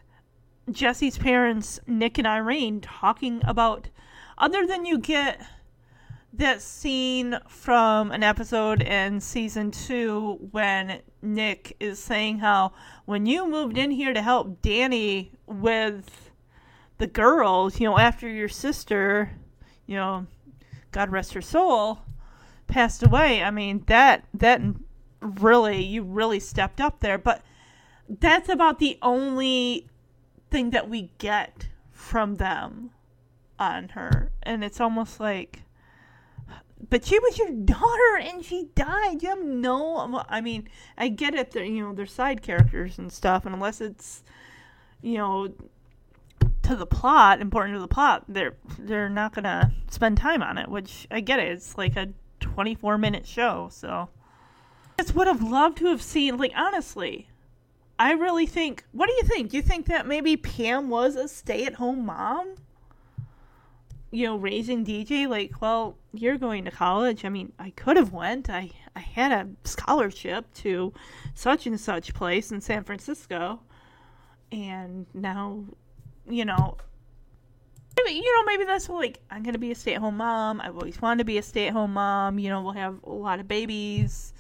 Jesse's 0.70 1.18
parents, 1.18 1.80
Nick 1.88 2.18
and 2.18 2.28
Irene, 2.28 2.82
talking 2.82 3.42
about, 3.44 3.90
other 4.38 4.66
than 4.66 4.86
you 4.86 4.98
get 4.98 5.42
that 6.42 6.60
scene 6.60 7.38
from 7.48 8.12
an 8.12 8.24
episode 8.24 8.82
in 8.82 9.22
season 9.22 9.70
two 9.70 10.40
when 10.50 11.00
Nick 11.22 11.78
is 11.80 12.00
saying 12.00 12.40
how 12.40 12.74
when 13.06 13.28
you 13.28 13.48
moved 13.48 13.78
in 13.78 13.92
here 13.92 14.12
to 14.12 14.24
help 14.24 14.60
Danny 14.64 15.34
with 15.46 16.32
the 16.98 17.06
girls, 17.06 17.80
you 17.80 17.88
know, 17.88 18.00
after 18.00 18.28
your 18.28 18.50
sister, 18.50 19.32
you 19.86 19.96
know, 19.96 20.26
God 20.92 21.12
rest 21.12 21.36
her 21.36 21.44
soul, 21.44 22.00
passed 22.66 23.04
away. 23.04 23.44
I 23.44 23.52
mean, 23.52 23.84
that 23.86 24.26
that 24.34 24.62
really 25.22 25.84
you 25.84 26.02
really 26.02 26.40
stepped 26.40 26.82
up 26.82 27.02
there, 27.02 27.20
but 27.20 27.44
that's 28.10 28.50
about 28.50 28.80
the 28.80 28.98
only 29.04 29.88
thing 30.50 30.72
that 30.72 30.90
we 30.90 31.12
get 31.20 31.68
from 31.92 32.38
them 32.38 32.90
on 33.60 33.90
her. 33.90 34.32
And 34.42 34.64
it's 34.64 34.82
almost 34.82 35.20
like, 35.20 35.62
but 36.90 37.06
she 37.06 37.20
was 37.20 37.38
your 37.38 37.52
daughter 37.52 38.18
and 38.22 38.44
she 38.44 38.70
died. 38.76 39.22
You 39.22 39.30
have 39.30 39.44
no, 39.44 40.24
I 40.28 40.42
mean, 40.42 40.68
I 40.98 41.10
get 41.10 41.36
it. 41.36 41.52
They're, 41.52 41.64
you 41.64 41.84
know, 41.84 41.94
they're 41.94 42.06
side 42.06 42.42
characters 42.42 42.98
and 42.98 43.12
stuff. 43.12 43.46
And 43.46 43.54
unless 43.54 43.82
it's, 43.82 44.24
you 45.02 45.18
know, 45.18 45.54
to 46.64 46.76
the 46.76 46.86
plot, 46.86 47.42
important 47.42 47.76
to 47.76 47.80
the 47.80 47.88
plot, 47.88 48.24
they're 48.28 48.56
they're 48.80 49.10
not 49.10 49.34
gonna 49.34 49.74
spend 49.90 50.18
time 50.18 50.42
on 50.42 50.58
it. 50.58 50.70
Which 50.70 51.08
I 51.12 51.20
get 51.20 51.40
it. 51.40 51.52
It's 51.52 51.78
like 51.78 51.96
a 51.96 52.10
24 52.40 52.98
minute 52.98 53.26
show, 53.28 53.70
so 53.72 54.10
I 54.98 55.04
just 55.04 55.16
would 55.16 55.28
have 55.28 55.42
loved 55.44 55.78
to 55.78 55.88
have 55.88 56.02
seen. 56.02 56.38
Like 56.38 56.54
honestly, 56.56 57.30
I 58.00 58.14
really 58.14 58.46
think. 58.46 58.86
What 58.92 59.08
do 59.08 59.14
you 59.14 59.24
think? 59.24 59.50
Do 59.50 59.58
you 59.58 59.64
think 59.64 59.88
that 59.88 60.08
maybe 60.08 60.38
Pam 60.38 60.90
was 60.90 61.16
a 61.16 61.28
stay 61.28 61.66
at 61.66 61.76
home 61.76 62.06
mom? 62.06 62.56
You 64.12 64.28
know, 64.28 64.36
raising 64.36 64.86
DJ. 64.86 65.28
Like, 65.28 65.62
well, 65.62 65.98
you're 66.14 66.38
going 66.38 66.66
to 66.66 66.72
college. 66.72 67.24
I 67.26 67.30
mean, 67.30 67.54
I 67.58 67.72
could 67.72 67.98
have 67.98 68.12
went. 68.12 68.50
I 68.50 68.70
I 68.96 69.00
had 69.00 69.32
a 69.32 69.48
scholarship 69.68 70.54
to 70.56 70.94
such 71.34 71.66
and 71.66 71.80
such 71.80 72.14
place 72.14 72.52
in 72.52 72.62
San 72.62 72.84
Francisco, 72.84 73.62
and 74.52 75.06
now, 75.14 75.64
you 76.30 76.46
know. 76.46 76.78
You 78.08 78.22
know, 78.22 78.44
maybe 78.46 78.64
that's 78.64 78.90
like 78.90 79.20
I'm 79.30 79.44
gonna 79.44 79.58
be 79.58 79.72
a 79.72 79.76
stay-at-home 79.76 80.18
mom. 80.18 80.60
I've 80.62 80.76
always 80.76 81.02
wanted 81.02 81.20
to 81.20 81.26
be 81.26 81.38
a 81.38 81.44
stay-at-home 81.44 81.94
mom. 81.94 82.40
You 82.40 82.50
know, 82.50 82.62
we'll 82.62 82.74
have 82.74 83.00
a 83.04 83.12
lot 83.12 83.40
of 83.40 83.48
babies. 83.48 84.34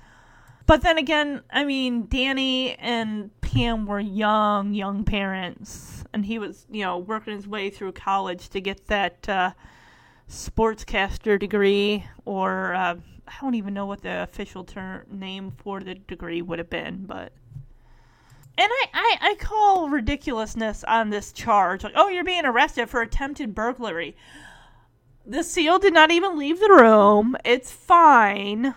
But 0.65 0.81
then 0.81 0.98
again, 0.98 1.41
I 1.52 1.65
mean, 1.65 2.07
Danny 2.07 2.76
and 2.76 3.30
Pam 3.41 3.85
were 3.85 3.99
young, 3.99 4.73
young 4.73 5.03
parents, 5.03 6.00
and 6.13 6.25
he 6.25 6.39
was, 6.39 6.65
you 6.69 6.83
know, 6.83 6.97
working 6.97 7.35
his 7.35 7.47
way 7.47 7.69
through 7.69 7.93
college 7.93 8.49
to 8.49 8.61
get 8.61 8.88
that 8.88 9.27
uh, 9.29 9.51
sportscaster 10.29 11.39
degree, 11.39 12.05
or 12.25 12.73
uh, 12.73 12.95
I 13.27 13.33
don't 13.41 13.55
even 13.55 13.73
know 13.73 13.85
what 13.85 14.01
the 14.01 14.23
official 14.23 14.63
term 14.63 15.05
name 15.09 15.51
for 15.51 15.79
the 15.81 15.95
degree 15.95 16.41
would 16.41 16.59
have 16.59 16.69
been, 16.69 17.05
but. 17.05 17.31
And 18.57 18.69
I, 18.69 18.85
I, 18.93 19.17
I 19.21 19.35
call 19.35 19.89
ridiculousness 19.89 20.83
on 20.83 21.09
this 21.09 21.31
charge. 21.31 21.83
Like, 21.83 21.93
oh, 21.95 22.09
you're 22.09 22.23
being 22.23 22.45
arrested 22.45 22.89
for 22.89 23.01
attempted 23.01 23.55
burglary. 23.55 24.15
The 25.25 25.43
seal 25.43 25.79
did 25.79 25.93
not 25.93 26.11
even 26.11 26.38
leave 26.38 26.59
the 26.59 26.69
room. 26.69 27.38
It's 27.45 27.71
fine. 27.71 28.75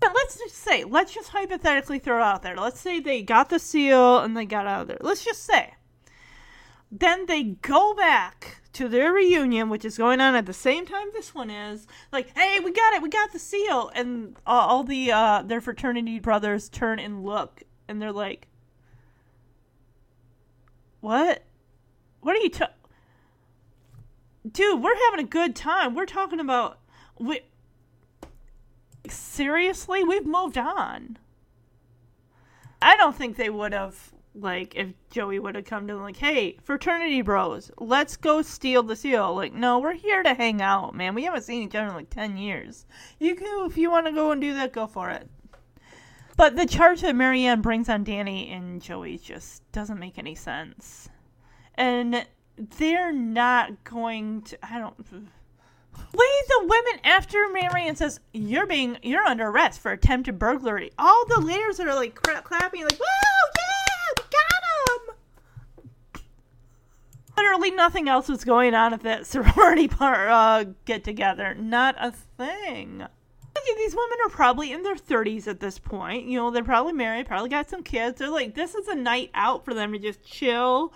But 0.00 0.14
let's 0.14 0.38
just 0.38 0.56
say, 0.56 0.84
let's 0.84 1.14
just 1.14 1.28
hypothetically 1.28 1.98
throw 1.98 2.18
it 2.18 2.22
out 2.22 2.42
there. 2.42 2.56
Let's 2.56 2.80
say 2.80 2.98
they 2.98 3.22
got 3.22 3.50
the 3.50 3.58
seal 3.58 4.18
and 4.18 4.36
they 4.36 4.46
got 4.46 4.66
out 4.66 4.82
of 4.82 4.88
there. 4.88 4.98
Let's 5.00 5.24
just 5.24 5.44
say. 5.44 5.74
Then 6.94 7.24
they 7.24 7.42
go 7.42 7.94
back 7.94 8.60
to 8.74 8.86
their 8.86 9.14
reunion, 9.14 9.70
which 9.70 9.84
is 9.84 9.96
going 9.96 10.20
on 10.20 10.34
at 10.34 10.44
the 10.44 10.52
same 10.52 10.84
time 10.84 11.08
this 11.14 11.34
one 11.34 11.48
is. 11.48 11.86
Like, 12.12 12.36
hey, 12.36 12.60
we 12.60 12.70
got 12.70 12.92
it, 12.92 13.02
we 13.02 13.08
got 13.08 13.32
the 13.32 13.38
seal, 13.38 13.90
and 13.94 14.36
uh, 14.46 14.50
all 14.50 14.84
the 14.84 15.10
uh, 15.10 15.42
their 15.42 15.62
fraternity 15.62 16.18
brothers 16.18 16.68
turn 16.68 16.98
and 16.98 17.24
look, 17.24 17.62
and 17.88 18.00
they're 18.00 18.12
like, 18.12 18.46
"What? 21.00 21.44
What 22.20 22.36
are 22.36 22.40
you 22.40 22.50
talking?" 22.50 22.74
Dude, 24.50 24.82
we're 24.82 24.98
having 25.10 25.24
a 25.24 25.28
good 25.28 25.56
time. 25.56 25.94
We're 25.94 26.04
talking 26.04 26.40
about 26.40 26.78
we 27.18 27.40
seriously, 29.08 30.04
we've 30.04 30.26
moved 30.26 30.58
on. 30.58 31.18
I 32.80 32.96
don't 32.96 33.16
think 33.16 33.36
they 33.36 33.50
would 33.50 33.72
have 33.72 34.12
like 34.34 34.74
if 34.74 34.88
Joey 35.10 35.38
would 35.38 35.54
have 35.54 35.64
come 35.64 35.86
to 35.86 35.94
them 35.94 36.02
like, 36.02 36.16
"Hey, 36.16 36.56
fraternity 36.62 37.22
bros, 37.22 37.70
let's 37.78 38.16
go 38.16 38.42
steal 38.42 38.82
the 38.82 38.96
seal." 38.96 39.34
Like, 39.34 39.52
no, 39.52 39.78
we're 39.78 39.92
here 39.92 40.22
to 40.22 40.34
hang 40.34 40.62
out, 40.62 40.94
man. 40.94 41.14
We 41.14 41.24
haven't 41.24 41.42
seen 41.42 41.62
each 41.62 41.74
other 41.74 41.88
in 41.88 41.94
like 41.94 42.10
ten 42.10 42.36
years. 42.36 42.86
You 43.18 43.34
can, 43.34 43.66
if 43.66 43.76
you 43.76 43.90
want 43.90 44.06
to 44.06 44.12
go 44.12 44.30
and 44.32 44.40
do 44.40 44.54
that, 44.54 44.72
go 44.72 44.86
for 44.86 45.10
it. 45.10 45.28
But 46.36 46.56
the 46.56 46.66
charge 46.66 47.02
that 47.02 47.14
Marianne 47.14 47.60
brings 47.60 47.88
on 47.88 48.04
Danny 48.04 48.50
and 48.50 48.80
Joey 48.80 49.18
just 49.18 49.70
doesn't 49.72 49.98
make 49.98 50.18
any 50.18 50.34
sense, 50.34 51.08
and 51.74 52.26
they're 52.56 53.12
not 53.12 53.84
going 53.84 54.42
to. 54.42 54.58
I 54.62 54.78
don't. 54.78 54.96
Leave 56.14 56.46
the 56.48 56.60
women 56.62 57.00
after 57.04 57.48
Marianne 57.50 57.96
says 57.96 58.18
you're 58.32 58.66
being 58.66 58.96
you're 59.02 59.24
under 59.24 59.48
arrest 59.48 59.80
for 59.80 59.92
attempted 59.92 60.38
burglary. 60.38 60.90
All 60.98 61.26
the 61.26 61.40
leaders 61.40 61.80
are 61.80 61.94
like 61.94 62.14
cra- 62.14 62.40
clapping, 62.42 62.82
like, 62.82 62.98
"Whoa, 62.98 63.50
yeah, 63.56 64.14
we 64.16 64.24
got 64.30 64.62
him!" 65.04 66.22
Literally 67.36 67.70
nothing 67.70 68.08
else 68.08 68.28
was 68.28 68.44
going 68.44 68.74
on 68.74 68.92
at 68.92 69.02
that 69.02 69.26
sorority 69.32 69.88
par- 69.88 70.28
uh, 70.28 70.64
get 70.84 71.04
together. 71.04 71.54
Not 71.54 71.96
a 71.98 72.12
thing. 72.12 73.06
These 73.76 73.94
women 73.94 74.18
are 74.24 74.30
probably 74.30 74.72
in 74.72 74.82
their 74.82 74.96
30s 74.96 75.46
at 75.46 75.60
this 75.60 75.78
point. 75.78 76.26
You 76.26 76.38
know, 76.38 76.50
they're 76.50 76.64
probably 76.64 76.94
married, 76.94 77.26
probably 77.26 77.48
got 77.48 77.70
some 77.70 77.82
kids. 77.82 78.18
They're 78.18 78.28
like, 78.28 78.54
this 78.54 78.74
is 78.74 78.88
a 78.88 78.94
night 78.94 79.30
out 79.34 79.64
for 79.64 79.74
them 79.74 79.92
to 79.92 79.98
just 79.98 80.24
chill, 80.24 80.92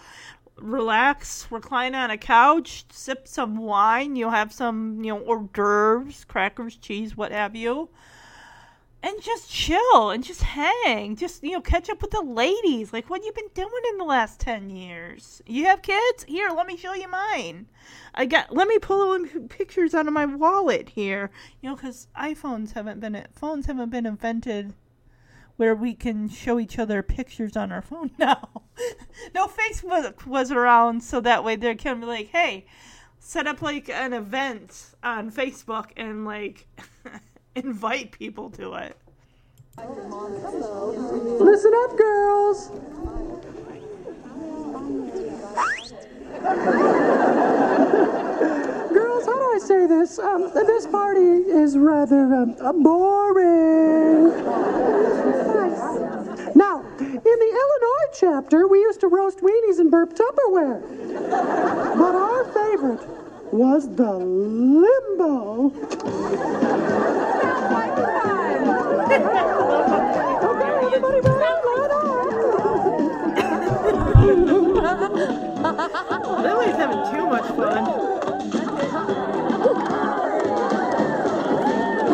relax, 0.58 1.46
recline 1.50 1.94
on 1.94 2.10
a 2.10 2.18
couch, 2.18 2.84
sip 2.90 3.28
some 3.28 3.58
wine, 3.58 4.16
you'll 4.16 4.30
have 4.30 4.52
some, 4.52 5.02
you 5.04 5.12
know, 5.12 5.20
hors 5.20 5.48
d'oeuvres, 5.52 6.24
crackers, 6.24 6.76
cheese, 6.76 7.16
what 7.16 7.32
have 7.32 7.54
you. 7.54 7.88
And 9.06 9.22
just 9.22 9.48
chill 9.48 10.10
and 10.10 10.24
just 10.24 10.42
hang. 10.42 11.14
Just, 11.14 11.44
you 11.44 11.52
know, 11.52 11.60
catch 11.60 11.88
up 11.88 12.02
with 12.02 12.10
the 12.10 12.22
ladies. 12.22 12.92
Like, 12.92 13.08
what 13.08 13.24
you 13.24 13.30
been 13.30 13.50
doing 13.54 13.82
in 13.92 13.98
the 13.98 14.04
last 14.04 14.40
10 14.40 14.68
years? 14.68 15.40
You 15.46 15.66
have 15.66 15.80
kids? 15.80 16.24
Here, 16.26 16.50
let 16.50 16.66
me 16.66 16.76
show 16.76 16.92
you 16.92 17.06
mine. 17.06 17.68
I 18.16 18.26
got, 18.26 18.52
let 18.52 18.66
me 18.66 18.80
pull 18.80 19.16
pictures 19.48 19.94
out 19.94 20.08
of 20.08 20.12
my 20.12 20.26
wallet 20.26 20.88
here. 20.88 21.30
You 21.60 21.68
know, 21.68 21.76
because 21.76 22.08
iPhones 22.18 22.72
haven't 22.72 22.98
been, 22.98 23.24
phones 23.30 23.66
haven't 23.66 23.90
been 23.90 24.06
invented 24.06 24.74
where 25.54 25.76
we 25.76 25.94
can 25.94 26.28
show 26.28 26.58
each 26.58 26.76
other 26.76 27.00
pictures 27.00 27.56
on 27.56 27.70
our 27.70 27.82
phone 27.82 28.10
now. 28.18 28.62
no 29.32 29.46
Facebook 29.46 30.26
was 30.26 30.50
around, 30.50 31.04
so 31.04 31.20
that 31.20 31.44
way 31.44 31.54
they 31.54 31.76
can 31.76 32.00
be 32.00 32.06
like, 32.06 32.30
hey, 32.30 32.66
set 33.20 33.46
up 33.46 33.62
like 33.62 33.88
an 33.88 34.12
event 34.12 34.96
on 35.04 35.30
Facebook 35.30 35.90
and 35.96 36.24
like 36.24 36.66
invite 37.64 38.12
people 38.12 38.50
to 38.50 38.74
it. 38.74 38.96
Listen 41.40 41.72
up, 41.84 41.96
girls. 41.96 42.68
girls, 48.92 49.26
how 49.26 49.36
do 49.36 49.52
I 49.54 49.58
say 49.62 49.86
this? 49.86 50.18
Um, 50.18 50.50
this 50.54 50.86
party 50.86 51.20
is 51.20 51.78
rather 51.78 52.34
um, 52.34 52.56
uh, 52.60 52.72
boring. 52.72 54.28
Now, 56.54 56.84
in 57.00 57.20
the 57.22 57.60
Illinois 57.62 58.10
chapter, 58.18 58.66
we 58.66 58.80
used 58.80 59.00
to 59.00 59.08
roast 59.08 59.40
weenies 59.40 59.78
and 59.78 59.90
burp 59.90 60.14
Tupperware. 60.14 60.82
But 61.98 62.14
our 62.14 62.44
favorite 62.52 63.25
was 63.52 63.89
the 63.94 64.12
limbo. 64.12 65.66
okay. 70.43 70.73
Lily's 76.43 76.77
having 76.77 77.02
too 77.14 77.27
much 77.27 77.47
fun. 77.56 77.85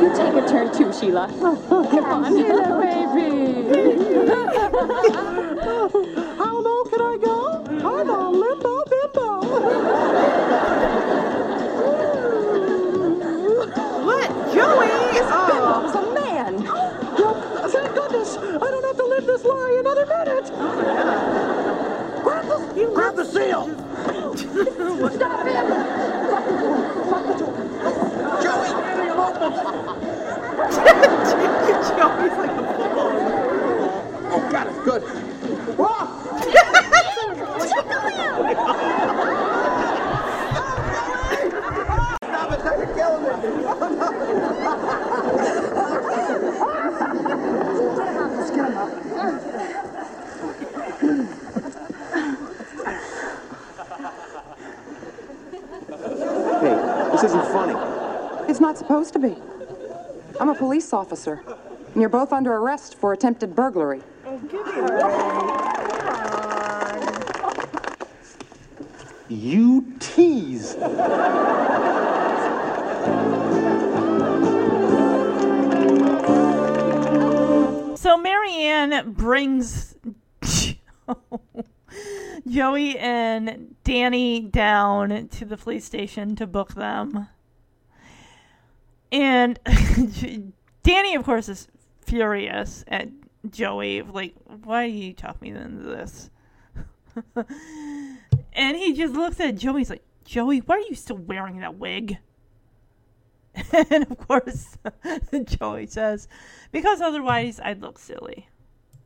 You 0.01 0.09
take 0.15 0.35
a 0.35 0.49
turn 0.49 0.73
too, 0.73 0.93
Sheila. 0.93 1.29
Come 1.39 2.05
on. 2.05 2.37
Sheila, 2.37 2.79
baby. 2.81 3.29
How 6.39 6.55
low 6.59 6.85
can 6.85 7.01
I 7.01 7.17
go? 7.23 7.65
I'm 7.69 8.11
a 8.11 8.31
limbo 8.31 8.85
bimbo. 8.85 10.52
Joey? 14.63 14.89
Oh. 15.27 15.49
Bimbo's 15.51 15.95
a 15.97 15.99
man. 16.15 16.53
Well, 16.63 17.35
thank 17.69 17.95
goodness. 17.95 18.37
I 18.37 18.41
don't 18.71 18.85
have 18.85 18.97
to 18.97 19.05
live 19.05 19.27
this 19.27 19.45
lie 19.45 19.77
another 19.81 20.07
minute. 20.07 20.51
Oh, 20.55 22.21
grab 22.23 22.47
the, 22.47 22.59
grab 22.95 23.17
the 23.17 23.25
seal. 23.25 23.69
Stop 25.11 25.47
him. 25.47 25.67
Joey, 28.43 28.69
leave 28.99 29.11
him 29.11 29.21
open. 29.21 29.53
Joey's 31.99 32.37
like 32.39 32.51
a 32.51 32.63
Oh, 34.35 34.41
got 34.51 34.67
it. 34.69 34.75
Good. 34.85 35.03
Stop 42.23 42.49
it, 42.53 42.61
you're 42.65 42.95
killing 42.95 43.23
me. 43.23 43.29
Let's 48.33 48.51
get 48.51 48.65
him 48.67 48.77
up. 48.79 49.12
Hey, 49.23 49.29
this 57.13 57.23
isn't 57.23 57.47
funny. 57.53 57.77
It's 58.51 58.59
not 58.59 58.77
supposed 58.77 59.13
to 59.13 59.21
be. 59.21 59.37
I'm 60.41 60.49
a 60.49 60.55
police 60.57 60.93
officer, 60.93 61.41
and 61.93 62.01
you're 62.01 62.09
both 62.09 62.33
under 62.33 62.53
arrest 62.53 62.97
for 62.97 63.13
attempted 63.13 63.55
burglary. 63.55 64.03
You 69.29 69.95
tease. 70.01 70.77
So 78.03 78.17
Marianne 78.17 79.13
brings 79.13 79.95
Joey 82.49 82.99
and 82.99 83.77
Danny 83.85 84.41
down 84.41 85.29
to 85.29 85.45
the 85.45 85.57
police 85.57 85.85
station 85.85 86.35
to 86.35 86.49
book 86.49 86.75
them. 86.75 87.29
And 89.13 89.57
Danny, 90.83 91.15
of 91.15 91.23
course, 91.23 91.49
is 91.49 91.69
furious 92.01 92.85
at 92.89 93.09
Joey. 93.49 94.03
Like, 94.03 94.35
why 94.65 94.89
do 94.89 94.93
you 94.93 95.13
talk 95.13 95.41
me 95.41 95.51
into 95.51 95.85
this? 95.85 96.29
and 98.53 98.77
he 98.77 98.95
just 98.95 99.15
looks 99.15 99.39
at 99.39 99.55
Joey. 99.55 99.83
He's 99.83 99.91
like, 99.91 100.03
Joey, 100.25 100.59
why 100.59 100.75
are 100.75 100.81
you 100.81 100.97
still 100.97 101.19
wearing 101.19 101.61
that 101.61 101.77
wig? 101.77 102.19
and 103.91 104.11
of 104.11 104.19
course, 104.19 104.79
Joey 105.45 105.87
says, 105.87 106.29
because 106.71 107.01
otherwise 107.01 107.61
I'd 107.61 107.83
look 107.83 107.99
silly. 107.99 108.49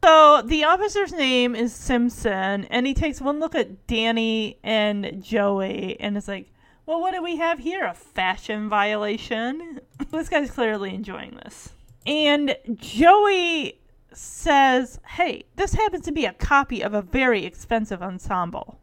So 0.05 0.43
the 0.43 0.65
officer's 0.65 1.13
name 1.13 1.57
is 1.57 1.73
Simpson, 1.73 2.65
and 2.67 2.87
he 2.87 2.95
takes 2.95 3.21
one 3.21 3.41
look 3.41 3.55
at 3.55 3.87
Danny 3.87 4.59
and 4.63 5.23
Joey 5.23 5.99
and 5.99 6.17
is 6.17 6.29
like, 6.29 6.53
well, 6.85 7.01
what 7.01 7.13
do 7.13 7.23
we 7.23 7.37
have 7.37 7.59
here? 7.59 7.85
A 7.85 7.95
fashion 7.95 8.69
violation? 8.69 9.81
this 10.13 10.29
guy's 10.29 10.53
clearly 10.53 10.95
enjoying 10.95 11.41
this. 11.43 11.71
And 12.07 12.57
Joey 12.75 13.81
says, 14.13 15.01
hey, 15.05 15.45
this 15.57 15.75
happens 15.75 16.05
to 16.05 16.13
be 16.13 16.25
a 16.25 16.33
copy 16.33 16.83
of 16.83 16.95
a 16.95 17.03
very 17.03 17.45
expensive 17.45 18.01
ensemble. 18.01 18.79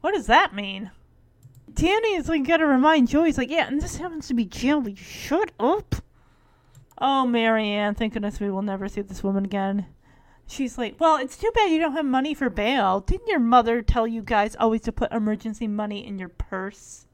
What 0.00 0.14
does 0.14 0.26
that 0.26 0.54
mean? 0.54 0.90
Danny 1.74 2.14
is 2.14 2.28
like, 2.28 2.46
gotta 2.46 2.66
remind 2.66 3.08
Joey, 3.08 3.26
he's 3.26 3.38
like, 3.38 3.50
yeah, 3.50 3.66
and 3.66 3.80
this 3.80 3.96
happens 3.96 4.28
to 4.28 4.34
be 4.34 4.44
Joey. 4.44 4.94
Shut 4.94 5.52
up. 5.58 5.96
Oh, 6.98 7.26
Marianne, 7.26 7.94
thank 7.94 8.12
goodness 8.12 8.40
we 8.40 8.50
will 8.50 8.62
never 8.62 8.88
see 8.88 9.00
this 9.00 9.22
woman 9.22 9.44
again. 9.44 9.86
She's 10.46 10.76
like, 10.76 10.96
well, 10.98 11.16
it's 11.16 11.36
too 11.36 11.50
bad 11.54 11.70
you 11.70 11.78
don't 11.78 11.92
have 11.92 12.04
money 12.04 12.34
for 12.34 12.50
bail. 12.50 13.00
Didn't 13.00 13.28
your 13.28 13.38
mother 13.38 13.82
tell 13.82 14.06
you 14.06 14.20
guys 14.20 14.56
always 14.56 14.80
to 14.82 14.92
put 14.92 15.12
emergency 15.12 15.68
money 15.68 16.04
in 16.04 16.18
your 16.18 16.28
purse? 16.28 17.06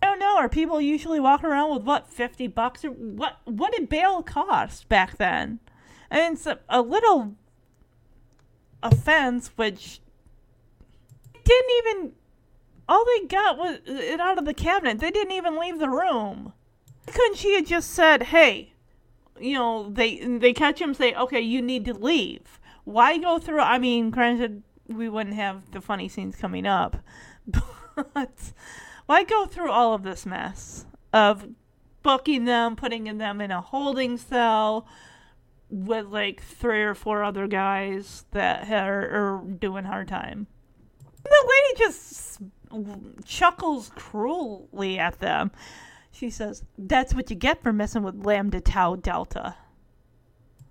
Oh, 0.00 0.06
I 0.06 0.06
don't 0.06 0.18
know. 0.20 0.36
Are 0.36 0.48
people 0.48 0.80
usually 0.80 1.20
walking 1.20 1.50
around 1.50 1.74
with 1.74 1.82
what, 1.82 2.08
fifty 2.08 2.46
bucks 2.46 2.84
or 2.84 2.90
what? 2.90 3.38
What 3.44 3.72
did 3.72 3.88
bail 3.88 4.22
cost 4.22 4.88
back 4.88 5.16
then? 5.16 5.60
I 6.10 6.18
mean, 6.18 6.32
it's 6.34 6.46
a, 6.46 6.58
a 6.68 6.80
little 6.80 7.34
offense, 8.82 9.50
which 9.56 10.00
didn't 11.44 11.70
even. 11.78 12.12
All 12.92 13.06
they 13.06 13.26
got 13.26 13.56
was 13.56 13.78
it 13.86 14.20
out 14.20 14.36
of 14.36 14.44
the 14.44 14.52
cabinet. 14.52 14.98
They 14.98 15.10
didn't 15.10 15.32
even 15.32 15.58
leave 15.58 15.78
the 15.78 15.88
room. 15.88 16.52
Couldn't 17.06 17.38
she 17.38 17.54
have 17.54 17.64
just 17.64 17.90
said, 17.90 18.24
"Hey, 18.24 18.74
you 19.40 19.54
know, 19.54 19.88
they 19.88 20.18
they 20.18 20.52
catch 20.52 20.78
him, 20.78 20.92
say, 20.92 21.14
okay, 21.14 21.40
you 21.40 21.62
need 21.62 21.86
to 21.86 21.94
leave. 21.94 22.60
Why 22.84 23.16
go 23.16 23.38
through? 23.38 23.60
I 23.60 23.78
mean, 23.78 24.10
granted, 24.10 24.62
we 24.86 25.08
wouldn't 25.08 25.36
have 25.36 25.70
the 25.70 25.80
funny 25.80 26.06
scenes 26.06 26.36
coming 26.36 26.66
up, 26.66 26.98
but 27.46 28.52
why 29.06 29.24
go 29.24 29.46
through 29.46 29.70
all 29.70 29.94
of 29.94 30.02
this 30.02 30.26
mess 30.26 30.84
of 31.14 31.48
booking 32.02 32.44
them, 32.44 32.76
putting 32.76 33.04
them 33.16 33.40
in 33.40 33.50
a 33.50 33.62
holding 33.62 34.18
cell 34.18 34.86
with 35.70 36.08
like 36.08 36.42
three 36.42 36.82
or 36.82 36.94
four 36.94 37.24
other 37.24 37.46
guys 37.46 38.26
that 38.32 38.70
are, 38.70 39.38
are 39.38 39.42
doing 39.58 39.84
hard 39.84 40.08
time? 40.08 40.46
The 41.24 41.30
lady 41.48 41.78
just 41.78 42.40
chuckles 43.24 43.90
cruelly 43.94 44.98
at 44.98 45.18
them. 45.20 45.50
She 46.10 46.30
says, 46.30 46.62
That's 46.78 47.14
what 47.14 47.30
you 47.30 47.36
get 47.36 47.62
for 47.62 47.72
messing 47.72 48.02
with 48.02 48.24
Lambda 48.24 48.60
Tau 48.60 48.96
Delta. 48.96 49.56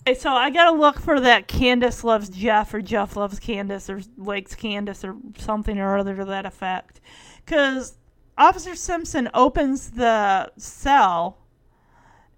Okay, 0.08 0.18
so 0.18 0.32
I 0.32 0.50
gotta 0.50 0.76
look 0.76 1.00
for 1.00 1.20
that 1.20 1.48
Candace 1.48 2.04
loves 2.04 2.30
Jeff 2.30 2.74
or 2.74 2.82
Jeff 2.82 3.16
loves 3.16 3.40
Candace 3.40 3.90
or 3.90 4.02
likes 4.18 4.56
Candace 4.56 5.04
or 5.04 5.16
something 5.38 5.78
or 5.80 5.98
other 5.98 6.16
to 6.16 6.26
that 6.26 6.46
effect. 6.46 7.00
Because 7.46 7.98
Officer 8.38 8.76
Simpson 8.76 9.30
opens 9.34 9.92
the 9.92 10.52
cell 10.58 11.38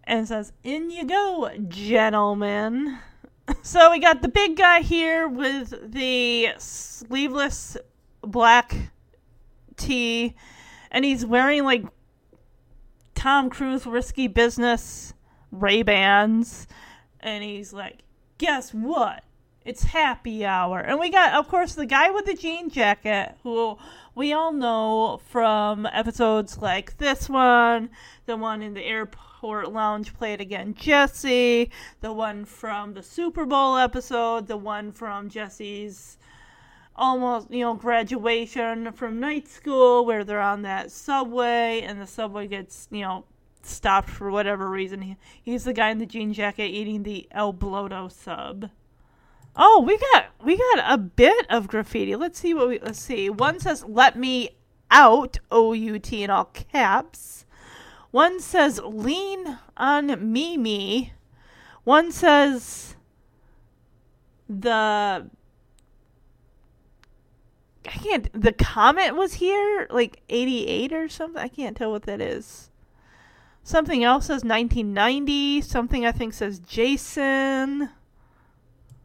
and 0.03 0.27
says, 0.27 0.51
In 0.63 0.89
you 0.89 1.05
go, 1.05 1.49
gentlemen. 1.67 2.99
So 3.61 3.91
we 3.91 3.99
got 3.99 4.21
the 4.21 4.29
big 4.29 4.55
guy 4.55 4.81
here 4.81 5.27
with 5.27 5.91
the 5.91 6.49
sleeveless 6.57 7.75
black 8.21 8.92
and 9.89 11.05
he's 11.05 11.25
wearing 11.25 11.63
like 11.63 11.85
Tom 13.15 13.49
Cruise 13.49 13.85
risky 13.85 14.27
business 14.27 15.13
Ray 15.51 15.83
Bans, 15.83 16.67
and 17.19 17.43
he's 17.43 17.73
like, 17.73 17.99
"Guess 18.37 18.73
what? 18.73 19.23
It's 19.65 19.83
happy 19.83 20.45
hour." 20.45 20.79
And 20.79 20.99
we 20.99 21.09
got, 21.09 21.33
of 21.33 21.47
course, 21.47 21.75
the 21.75 21.85
guy 21.85 22.09
with 22.09 22.25
the 22.25 22.33
jean 22.33 22.69
jacket, 22.69 23.37
who 23.43 23.77
we 24.15 24.33
all 24.33 24.51
know 24.51 25.21
from 25.29 25.85
episodes 25.85 26.57
like 26.59 26.97
this 26.97 27.29
one, 27.29 27.89
the 28.25 28.35
one 28.35 28.61
in 28.61 28.73
the 28.73 28.83
airport 28.83 29.71
lounge 29.71 30.13
Play 30.13 30.33
It 30.33 30.41
Again, 30.41 30.73
Jesse, 30.73 31.71
the 32.01 32.13
one 32.13 32.45
from 32.45 32.93
the 32.93 33.03
Super 33.03 33.45
Bowl 33.45 33.77
episode, 33.77 34.47
the 34.47 34.57
one 34.57 34.91
from 34.91 35.29
Jesse's 35.29 36.17
almost 36.95 37.51
you 37.51 37.61
know 37.61 37.73
graduation 37.73 38.91
from 38.91 39.19
night 39.19 39.47
school 39.47 40.05
where 40.05 40.23
they're 40.23 40.39
on 40.39 40.61
that 40.61 40.91
subway 40.91 41.81
and 41.81 41.99
the 41.99 42.07
subway 42.07 42.47
gets 42.47 42.87
you 42.91 43.01
know 43.01 43.25
stopped 43.61 44.09
for 44.09 44.29
whatever 44.29 44.69
reason. 44.69 45.01
He, 45.01 45.17
he's 45.41 45.63
the 45.63 45.73
guy 45.73 45.89
in 45.89 45.97
the 45.97 46.05
jean 46.05 46.33
jacket 46.33 46.65
eating 46.65 47.03
the 47.03 47.27
el 47.31 47.53
bloto 47.53 48.11
sub. 48.11 48.69
Oh 49.55 49.83
we 49.85 49.97
got 49.97 50.25
we 50.43 50.57
got 50.57 50.93
a 50.93 50.97
bit 50.97 51.45
of 51.49 51.67
graffiti. 51.67 52.15
Let's 52.15 52.39
see 52.39 52.53
what 52.53 52.67
we 52.67 52.79
let's 52.79 52.99
see. 52.99 53.29
One 53.29 53.59
says 53.59 53.83
let 53.87 54.17
me 54.17 54.49
out 54.91 55.39
o-u-t 55.51 56.23
in 56.23 56.29
all 56.29 56.45
caps. 56.45 57.45
One 58.11 58.39
says 58.39 58.79
lean 58.83 59.57
on 59.75 60.31
me 60.31 60.57
me 60.57 61.13
one 61.83 62.11
says 62.11 62.95
the 64.47 65.29
I 67.85 67.91
can't. 67.91 68.41
The 68.41 68.53
comet 68.53 69.15
was 69.15 69.35
here, 69.35 69.87
like 69.89 70.21
'88 70.29 70.93
or 70.93 71.09
something. 71.09 71.41
I 71.41 71.47
can't 71.47 71.75
tell 71.75 71.91
what 71.91 72.03
that 72.03 72.21
is. 72.21 72.69
Something 73.63 74.03
else 74.03 74.25
says 74.25 74.43
1990. 74.43 75.61
Something 75.61 76.05
I 76.05 76.11
think 76.11 76.33
says 76.33 76.59
Jason. 76.59 77.89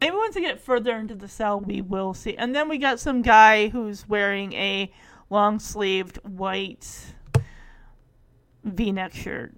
Maybe 0.01 0.15
once 0.15 0.35
we 0.35 0.41
get 0.41 0.61
further 0.61 0.95
into 0.95 1.15
the 1.15 1.27
cell, 1.27 1.59
we 1.59 1.81
will 1.81 2.13
see. 2.13 2.35
And 2.37 2.55
then 2.55 2.69
we 2.69 2.77
got 2.77 2.99
some 2.99 3.21
guy 3.21 3.67
who's 3.67 4.07
wearing 4.07 4.53
a 4.53 4.91
long 5.29 5.59
sleeved 5.59 6.17
white 6.23 7.13
v 8.63 8.91
neck 8.91 9.13
shirt. 9.13 9.53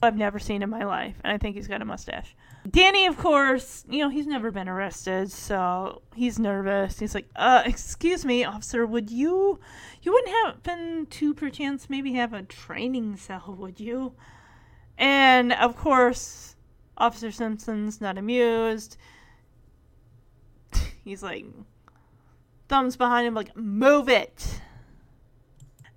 I've 0.00 0.16
never 0.16 0.38
seen 0.38 0.62
in 0.62 0.70
my 0.70 0.84
life, 0.84 1.16
and 1.24 1.32
I 1.32 1.38
think 1.38 1.56
he's 1.56 1.66
got 1.66 1.82
a 1.82 1.84
mustache. 1.84 2.36
Danny, 2.68 3.06
of 3.06 3.16
course, 3.16 3.84
you 3.88 4.00
know, 4.00 4.08
he's 4.08 4.26
never 4.26 4.50
been 4.50 4.68
arrested, 4.68 5.30
so 5.30 6.02
he's 6.14 6.38
nervous. 6.38 6.98
He's 6.98 7.14
like, 7.14 7.28
uh, 7.36 7.62
excuse 7.64 8.24
me, 8.24 8.44
officer, 8.44 8.84
would 8.84 9.10
you, 9.10 9.60
you 10.02 10.12
wouldn't 10.12 10.34
happen 10.44 11.06
to 11.06 11.34
perchance 11.34 11.88
maybe 11.88 12.14
have 12.14 12.32
a 12.32 12.42
training 12.42 13.16
cell, 13.16 13.54
would 13.58 13.78
you? 13.78 14.12
And, 14.98 15.52
of 15.52 15.76
course, 15.76 16.56
Officer 16.96 17.30
Simpson's 17.30 18.00
not 18.00 18.18
amused. 18.18 18.96
He's 21.04 21.22
like, 21.22 21.46
thumbs 22.68 22.96
behind 22.96 23.26
him, 23.26 23.34
like, 23.34 23.56
move 23.56 24.08
it. 24.08 24.60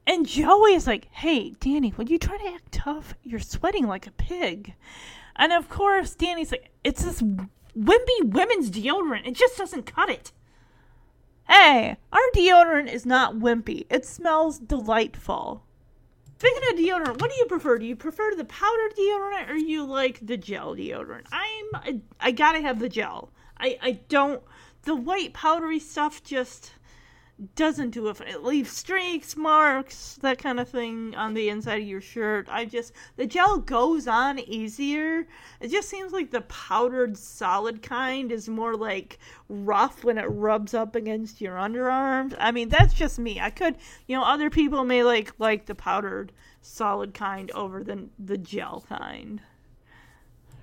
And 0.05 0.27
Joey 0.27 0.73
is 0.73 0.87
like, 0.87 1.07
hey, 1.11 1.51
Danny, 1.59 1.89
when 1.91 2.07
you 2.07 2.19
try 2.19 2.37
to 2.37 2.47
act 2.53 2.71
tough, 2.71 3.15
you're 3.23 3.39
sweating 3.39 3.87
like 3.87 4.07
a 4.07 4.11
pig. 4.11 4.75
And 5.35 5.51
of 5.51 5.69
course, 5.69 6.15
Danny's 6.15 6.51
like, 6.51 6.71
it's 6.83 7.03
this 7.03 7.21
wimpy 7.21 8.23
women's 8.23 8.69
deodorant. 8.69 9.27
It 9.27 9.35
just 9.35 9.57
doesn't 9.57 9.85
cut 9.85 10.09
it. 10.09 10.31
Hey, 11.47 11.97
our 12.11 12.19
deodorant 12.35 12.91
is 12.91 13.05
not 13.05 13.35
wimpy. 13.35 13.85
It 13.89 14.05
smells 14.05 14.59
delightful. 14.59 15.63
Speaking 16.39 16.69
of 16.71 16.79
deodorant, 16.79 17.21
what 17.21 17.29
do 17.29 17.37
you 17.37 17.45
prefer? 17.45 17.77
Do 17.77 17.85
you 17.85 17.95
prefer 17.95 18.33
the 18.35 18.45
powder 18.45 18.89
deodorant 18.97 19.49
or 19.49 19.55
you 19.55 19.85
like 19.85 20.25
the 20.25 20.37
gel 20.37 20.75
deodorant? 20.75 21.27
I'm 21.31 21.65
I, 21.73 21.99
I 22.19 22.31
gotta 22.31 22.61
have 22.61 22.79
the 22.79 22.89
gel. 22.89 23.31
I 23.59 23.77
I 23.81 23.91
don't 24.09 24.41
the 24.83 24.95
white 24.95 25.33
powdery 25.33 25.77
stuff 25.77 26.23
just 26.23 26.73
doesn't 27.55 27.89
do 27.89 28.07
it. 28.07 28.21
It 28.21 28.43
leaves 28.43 28.71
streaks, 28.71 29.35
marks, 29.35 30.19
that 30.21 30.37
kind 30.37 30.59
of 30.59 30.69
thing 30.69 31.15
on 31.15 31.33
the 31.33 31.49
inside 31.49 31.81
of 31.81 31.87
your 31.87 32.01
shirt. 32.01 32.47
I 32.49 32.65
just 32.65 32.93
the 33.15 33.25
gel 33.25 33.57
goes 33.57 34.07
on 34.07 34.39
easier. 34.39 35.27
It 35.59 35.69
just 35.69 35.89
seems 35.89 36.11
like 36.11 36.29
the 36.29 36.41
powdered 36.41 37.17
solid 37.17 37.81
kind 37.81 38.31
is 38.31 38.47
more 38.47 38.75
like 38.75 39.17
rough 39.49 40.03
when 40.03 40.17
it 40.17 40.25
rubs 40.25 40.73
up 40.73 40.95
against 40.95 41.41
your 41.41 41.55
underarms. 41.55 42.35
I 42.39 42.51
mean, 42.51 42.69
that's 42.69 42.93
just 42.93 43.17
me. 43.17 43.39
I 43.39 43.49
could, 43.49 43.75
you 44.07 44.15
know, 44.15 44.23
other 44.23 44.49
people 44.49 44.83
may 44.83 45.03
like 45.03 45.33
like 45.39 45.65
the 45.65 45.75
powdered 45.75 46.31
solid 46.61 47.13
kind 47.13 47.49
over 47.51 47.83
the 47.83 48.07
the 48.19 48.37
gel 48.37 48.85
kind. 48.87 49.41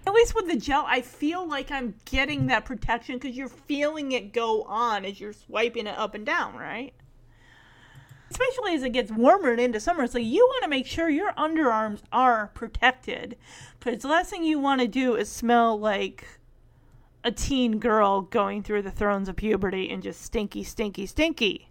At 0.08 0.14
least 0.14 0.34
with 0.34 0.48
the 0.48 0.56
gel, 0.56 0.86
I 0.88 1.02
feel 1.02 1.46
like 1.46 1.70
I'm 1.70 1.94
getting 2.06 2.46
that 2.46 2.64
protection 2.64 3.16
because 3.16 3.36
you're 3.36 3.46
feeling 3.46 4.12
it 4.12 4.32
go 4.32 4.62
on 4.62 5.04
as 5.04 5.20
you're 5.20 5.34
swiping 5.34 5.86
it 5.86 5.98
up 5.98 6.14
and 6.14 6.24
down, 6.24 6.56
right? 6.56 6.94
Especially 8.30 8.74
as 8.74 8.82
it 8.82 8.94
gets 8.94 9.12
warmer 9.12 9.50
and 9.50 9.60
into 9.60 9.78
summer, 9.78 10.04
it's 10.04 10.14
like 10.14 10.24
you 10.24 10.46
want 10.46 10.62
to 10.62 10.70
make 10.70 10.86
sure 10.86 11.10
your 11.10 11.32
underarms 11.32 12.00
are 12.10 12.46
protected. 12.54 13.36
Because 13.78 14.00
the 14.00 14.08
last 14.08 14.30
thing 14.30 14.44
you 14.44 14.58
want 14.58 14.80
to 14.80 14.88
do 14.88 15.14
is 15.14 15.30
smell 15.30 15.78
like 15.78 16.26
a 17.22 17.30
teen 17.30 17.78
girl 17.78 18.22
going 18.22 18.62
through 18.62 18.80
the 18.80 18.90
thrones 18.90 19.28
of 19.28 19.36
puberty 19.36 19.90
and 19.90 20.02
just 20.02 20.22
stinky, 20.22 20.64
stinky, 20.64 21.04
stinky. 21.04 21.68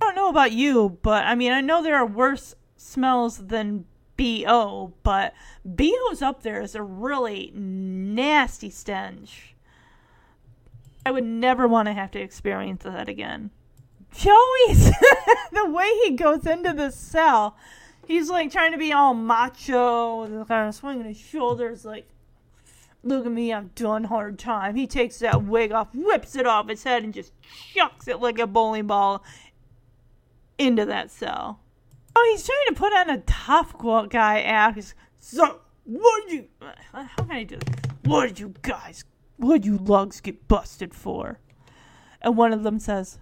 I 0.00 0.06
don't 0.06 0.14
know 0.14 0.30
about 0.30 0.52
you, 0.52 0.98
but 1.02 1.26
I 1.26 1.34
mean, 1.34 1.52
I 1.52 1.60
know 1.60 1.82
there 1.82 1.96
are 1.96 2.06
worse 2.06 2.54
smells 2.78 3.48
than 3.48 3.84
BO, 4.20 4.92
but 5.02 5.32
BO's 5.64 6.20
up 6.20 6.42
there 6.42 6.60
is 6.60 6.74
a 6.74 6.82
really 6.82 7.50
nasty 7.54 8.68
stench. 8.68 9.54
I 11.06 11.10
would 11.10 11.24
never 11.24 11.66
want 11.66 11.86
to 11.86 11.94
have 11.94 12.10
to 12.10 12.20
experience 12.20 12.82
that 12.82 13.08
again. 13.08 13.50
Joey's 14.12 14.90
the 15.52 15.70
way 15.70 15.90
he 16.04 16.10
goes 16.16 16.46
into 16.46 16.74
the 16.74 16.90
cell, 16.90 17.56
he's 18.06 18.28
like 18.28 18.52
trying 18.52 18.72
to 18.72 18.78
be 18.78 18.92
all 18.92 19.14
macho 19.14 20.44
kind 20.44 20.68
of 20.68 20.74
swinging 20.74 21.06
his 21.06 21.16
shoulders, 21.16 21.86
like, 21.86 22.06
"Look 23.02 23.24
at 23.24 23.32
me, 23.32 23.54
I've 23.54 23.74
done 23.74 24.04
hard 24.04 24.38
time." 24.38 24.74
He 24.74 24.86
takes 24.86 25.20
that 25.20 25.44
wig 25.44 25.72
off, 25.72 25.94
whips 25.94 26.36
it 26.36 26.46
off 26.46 26.68
his 26.68 26.84
head, 26.84 27.04
and 27.04 27.14
just 27.14 27.32
chucks 27.74 28.06
it 28.06 28.20
like 28.20 28.38
a 28.38 28.46
bowling 28.46 28.86
ball 28.86 29.24
into 30.58 30.84
that 30.84 31.10
cell. 31.10 31.60
Oh, 32.16 32.28
he's 32.32 32.44
trying 32.44 32.74
to 32.74 32.74
put 32.74 32.92
on 32.92 33.10
a 33.10 33.18
tough 33.18 33.76
guy 34.08 34.40
act. 34.40 34.76
He's, 34.76 34.94
so, 35.18 35.60
what 35.84 36.30
you. 36.30 36.46
How 36.92 37.06
can 37.16 37.30
I 37.30 37.44
do 37.44 37.56
this? 37.56 37.74
What 38.04 38.28
did 38.28 38.40
you 38.40 38.54
guys. 38.62 39.04
What 39.36 39.64
you 39.64 39.78
lugs 39.78 40.20
get 40.20 40.48
busted 40.48 40.94
for? 40.94 41.40
And 42.20 42.36
one 42.36 42.52
of 42.52 42.62
them 42.62 42.78
says, 42.78 43.18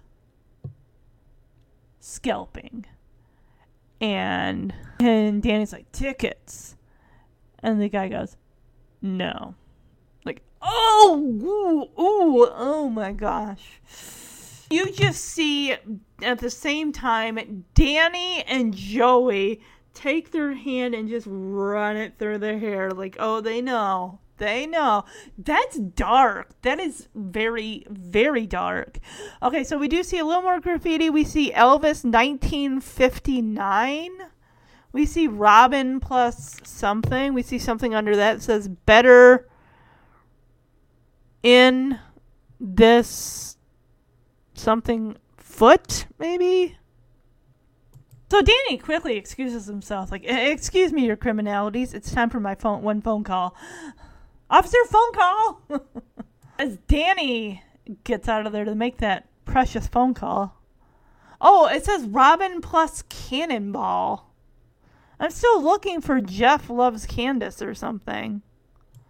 scalping. 1.99 2.85
And 4.01 4.73
and 4.99 5.41
Danny's 5.41 5.73
like, 5.73 5.91
tickets. 5.91 6.75
And 7.61 7.81
the 7.81 7.89
guy 7.89 8.07
goes, 8.07 8.37
no. 9.01 9.55
Like, 10.25 10.41
oh, 10.61 11.17
ooh, 11.43 12.01
ooh, 12.01 12.49
oh 12.51 12.89
my 12.89 13.11
gosh. 13.11 13.79
You 14.69 14.91
just 14.91 15.25
see 15.25 15.75
at 16.21 16.39
the 16.39 16.49
same 16.49 16.91
time 16.91 17.65
Danny 17.73 18.43
and 18.43 18.73
Joey 18.73 19.61
take 19.93 20.31
their 20.31 20.53
hand 20.53 20.93
and 20.93 21.09
just 21.09 21.27
run 21.29 21.97
it 21.97 22.19
through 22.19 22.37
their 22.37 22.59
hair 22.59 22.91
like, 22.91 23.17
oh, 23.19 23.41
they 23.41 23.61
know. 23.61 24.19
They 24.37 24.65
know. 24.65 25.03
That's 25.37 25.77
dark. 25.77 26.61
That 26.61 26.79
is 26.79 27.09
very, 27.13 27.85
very 27.89 28.47
dark. 28.47 28.99
Okay, 29.43 29.65
so 29.65 29.77
we 29.77 29.89
do 29.89 30.01
see 30.01 30.17
a 30.17 30.25
little 30.25 30.43
more 30.43 30.61
graffiti. 30.61 31.09
We 31.09 31.25
see 31.25 31.51
Elvis 31.51 32.05
1959. 32.05 34.11
We 34.93 35.05
see 35.05 35.27
Robin 35.27 35.99
plus 35.99 36.61
something. 36.63 37.33
We 37.33 37.43
see 37.43 37.59
something 37.59 37.93
under 37.93 38.15
that, 38.15 38.41
says 38.41 38.69
better 38.69 39.49
in 41.43 41.99
this 42.59 43.57
something 44.59 45.17
foot, 45.37 46.05
maybe? 46.17 46.77
So 48.29 48.41
Danny 48.41 48.77
quickly 48.77 49.17
excuses 49.17 49.65
himself, 49.65 50.11
like, 50.11 50.23
"Excuse 50.23 50.93
me, 50.93 51.05
your 51.05 51.17
criminalities. 51.17 51.93
It's 51.93 52.11
time 52.11 52.29
for 52.29 52.39
my 52.39 52.53
phone. 52.53 52.83
One 52.83 53.01
phone 53.01 53.23
call, 53.23 53.55
officer. 54.49 54.77
Phone 54.87 55.13
call." 55.13 55.61
As 56.59 56.77
Danny 56.87 57.63
gets 58.03 58.27
out 58.27 58.45
of 58.45 58.51
there 58.51 58.65
to 58.65 58.75
make 58.75 58.97
that 58.97 59.27
precious 59.45 59.87
phone 59.87 60.13
call. 60.13 60.61
Oh, 61.41 61.67
it 61.67 61.85
says 61.85 62.05
Robin 62.05 62.61
plus 62.61 63.01
Cannonball. 63.03 64.29
I'm 65.19 65.31
still 65.31 65.61
looking 65.61 66.01
for 66.01 66.21
Jeff 66.21 66.69
loves 66.69 67.05
Candace 67.05 67.61
or 67.61 67.73
something. 67.73 68.41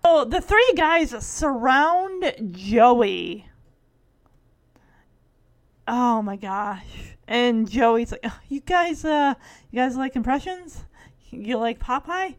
Oh, 0.04 0.26
the 0.26 0.42
three 0.42 0.74
guys 0.76 1.12
surround 1.26 2.52
Joey. 2.52 3.48
Oh 5.92 6.22
my 6.22 6.36
gosh. 6.36 7.16
And 7.28 7.68
Joey's 7.68 8.12
like, 8.12 8.22
oh, 8.24 8.40
"You 8.48 8.60
guys 8.60 9.04
uh 9.04 9.34
you 9.72 9.80
guys 9.80 9.98
like 9.98 10.16
impressions? 10.16 10.86
You 11.32 11.58
like 11.58 11.80
Popeye?" 11.80 12.36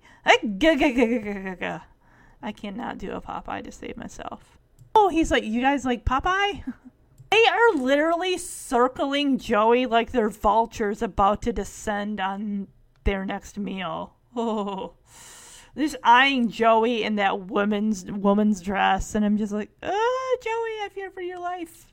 I 2.42 2.52
cannot 2.52 2.98
do 2.98 3.10
a 3.10 3.20
Popeye 3.20 3.64
to 3.64 3.72
save 3.72 3.96
myself. 3.96 4.56
Oh, 4.94 5.08
he's 5.08 5.32
like, 5.32 5.42
"You 5.42 5.60
guys 5.60 5.84
like 5.84 6.04
Popeye?" 6.04 6.62
They 7.30 7.46
are 7.46 7.76
literally 7.76 8.38
circling 8.38 9.38
Joey 9.38 9.86
like 9.86 10.10
they're 10.10 10.30
vultures 10.30 11.00
about 11.00 11.42
to 11.42 11.52
descend 11.52 12.20
on 12.20 12.66
their 13.04 13.24
next 13.24 13.56
meal. 13.56 14.14
Oh. 14.34 14.94
Just 15.76 15.94
eyeing 16.02 16.50
Joey 16.50 17.04
in 17.04 17.14
that 17.16 17.42
woman's 17.42 18.04
woman's 18.10 18.60
dress, 18.60 19.14
and 19.14 19.24
I'm 19.24 19.36
just 19.36 19.52
like, 19.52 19.70
oh, 19.84 20.38
Joey, 20.42 20.84
I 20.84 20.88
fear 20.92 21.10
for 21.12 21.20
your 21.20 21.38
life. 21.38 21.86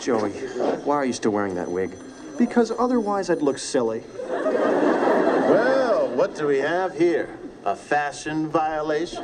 Joey, 0.00 0.32
why 0.84 0.96
are 0.96 1.04
you 1.04 1.12
still 1.12 1.30
wearing 1.30 1.54
that 1.54 1.70
wig? 1.70 1.96
Because 2.38 2.72
otherwise 2.76 3.30
I'd 3.30 3.42
look 3.42 3.58
silly. 3.58 4.02
Well, 4.28 6.08
what 6.08 6.34
do 6.34 6.46
we 6.46 6.58
have 6.58 6.96
here? 6.96 7.36
A 7.64 7.76
fashion 7.76 8.48
violation? 8.48 9.22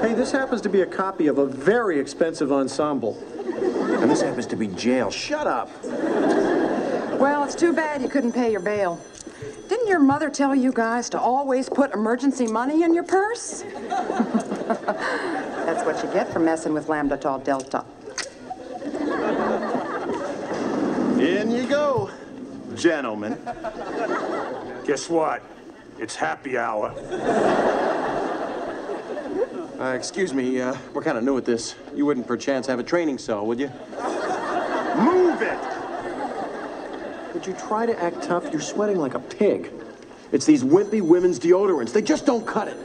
Hey, 0.00 0.12
this 0.12 0.30
happens 0.30 0.60
to 0.62 0.68
be 0.68 0.82
a 0.82 0.86
copy 0.86 1.26
of 1.28 1.38
a 1.38 1.46
very 1.46 1.98
expensive 1.98 2.52
ensemble. 2.52 3.16
And 3.46 4.10
this 4.10 4.20
happens 4.20 4.46
to 4.48 4.56
be 4.56 4.66
jail. 4.68 5.10
Shut 5.10 5.46
up. 5.46 5.70
Well, 7.18 7.44
it's 7.44 7.54
too 7.54 7.72
bad 7.72 8.02
you 8.02 8.08
couldn't 8.08 8.32
pay 8.32 8.50
your 8.50 8.60
bail. 8.60 9.00
Didn't 9.68 9.88
your 9.88 9.98
mother 9.98 10.28
tell 10.28 10.54
you 10.54 10.70
guys 10.72 11.08
to 11.10 11.18
always 11.18 11.68
put 11.68 11.94
emergency 11.94 12.46
money 12.46 12.82
in 12.82 12.92
your 12.92 13.04
purse? 13.04 13.62
That's 15.66 15.84
what 15.84 16.02
you 16.04 16.12
get 16.12 16.30
for 16.32 16.38
messing 16.38 16.74
with 16.74 16.88
Lambda 16.88 17.16
Tau 17.16 17.38
Delta. 17.38 17.84
In 21.20 21.50
you 21.50 21.66
go, 21.66 22.10
gentlemen. 22.76 23.36
Guess 24.86 25.10
what? 25.10 25.42
It's 25.98 26.14
happy 26.14 26.56
hour. 26.56 26.94
Uh, 29.80 29.92
excuse 29.94 30.32
me, 30.32 30.60
uh, 30.60 30.76
we're 30.94 31.02
kind 31.02 31.18
of 31.18 31.24
new 31.24 31.36
at 31.36 31.44
this. 31.44 31.74
You 31.94 32.06
wouldn't 32.06 32.28
perchance 32.28 32.66
have 32.68 32.78
a 32.78 32.84
training 32.84 33.18
cell, 33.18 33.44
would 33.46 33.58
you? 33.58 33.70
Move 34.96 35.42
it! 35.42 35.58
Would 37.34 37.46
you 37.46 37.54
try 37.54 37.86
to 37.86 38.02
act 38.02 38.22
tough? 38.22 38.50
You're 38.52 38.60
sweating 38.60 38.98
like 38.98 39.14
a 39.14 39.20
pig. 39.20 39.72
It's 40.32 40.46
these 40.46 40.62
wimpy 40.62 41.02
women's 41.02 41.38
deodorants. 41.40 41.92
They 41.92 42.02
just 42.02 42.24
don't 42.24 42.46
cut 42.46 42.68
it. 42.68 42.76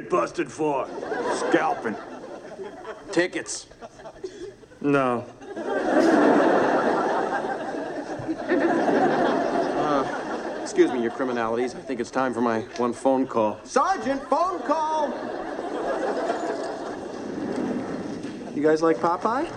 Get 0.00 0.10
busted 0.10 0.50
for? 0.50 0.88
Scalping. 1.34 1.94
Tickets. 3.12 3.68
No. 4.80 5.24
Uh, 9.78 10.58
excuse 10.62 10.90
me, 10.90 11.00
your 11.00 11.12
criminalities. 11.12 11.76
I 11.76 11.80
think 11.80 12.00
it's 12.00 12.10
time 12.10 12.34
for 12.34 12.40
my 12.40 12.62
one 12.76 12.92
phone 12.92 13.24
call. 13.26 13.60
Sergeant, 13.62 14.20
phone 14.28 14.60
call! 14.62 15.10
You 18.56 18.62
guys 18.62 18.82
like 18.82 18.96
Popeye? 18.96 19.48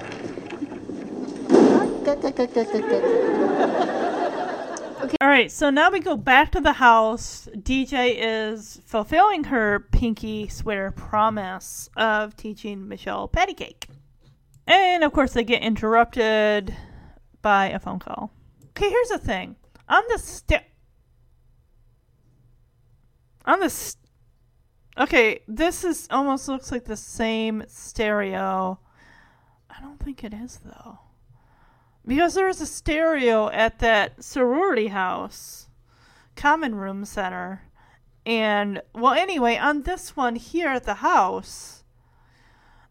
All 5.22 5.30
right, 5.30 5.50
so 5.52 5.70
now 5.70 5.90
we 5.90 6.00
go 6.00 6.18
back 6.18 6.52
to 6.52 6.60
the 6.60 6.74
house. 6.74 7.48
DJ 7.56 8.16
is 8.18 8.82
fulfilling 8.86 9.46
her 9.46 9.80
pinky 9.92 10.48
swear 10.50 10.92
promise 10.92 11.90
of 11.96 12.36
teaching 12.36 12.88
Michelle 12.88 13.28
patty 13.28 13.54
cake. 13.54 13.88
And 14.66 15.04
of 15.04 15.14
course, 15.14 15.32
they 15.34 15.46
get 15.46 15.62
interrupted 15.62 16.76
by 17.42 17.70
a 17.70 17.80
phone 17.80 18.00
call. 18.00 18.32
Okay, 18.70 18.90
here's 18.90 19.08
the 19.10 19.18
thing. 19.18 19.56
On 19.88 20.04
the 20.10 20.20
sta- 20.20 20.66
on 23.46 23.62
the 23.62 23.70
st- 23.70 24.04
okay, 24.98 25.40
this 25.48 25.86
is 25.86 26.08
almost 26.12 26.50
looks 26.50 26.70
like 26.72 26.84
the 26.84 26.98
same 26.98 27.64
stereo. 27.68 28.80
I 29.70 29.80
don't 29.82 30.00
think 30.04 30.24
it 30.26 30.34
is 30.34 30.60
though, 30.66 31.00
because 32.08 32.34
there's 32.34 32.62
a 32.62 32.66
stereo 32.66 33.50
at 33.50 33.80
that 33.80 34.24
sorority 34.24 34.88
house, 34.88 35.68
common 36.36 36.74
room 36.74 37.04
center, 37.04 37.64
and 38.26 38.82
well, 38.94 39.14
anyway, 39.14 39.58
on 39.58 39.84
this 39.84 40.16
one 40.16 40.36
here 40.36 40.70
at 40.70 40.84
the 40.84 40.96
house, 40.96 41.84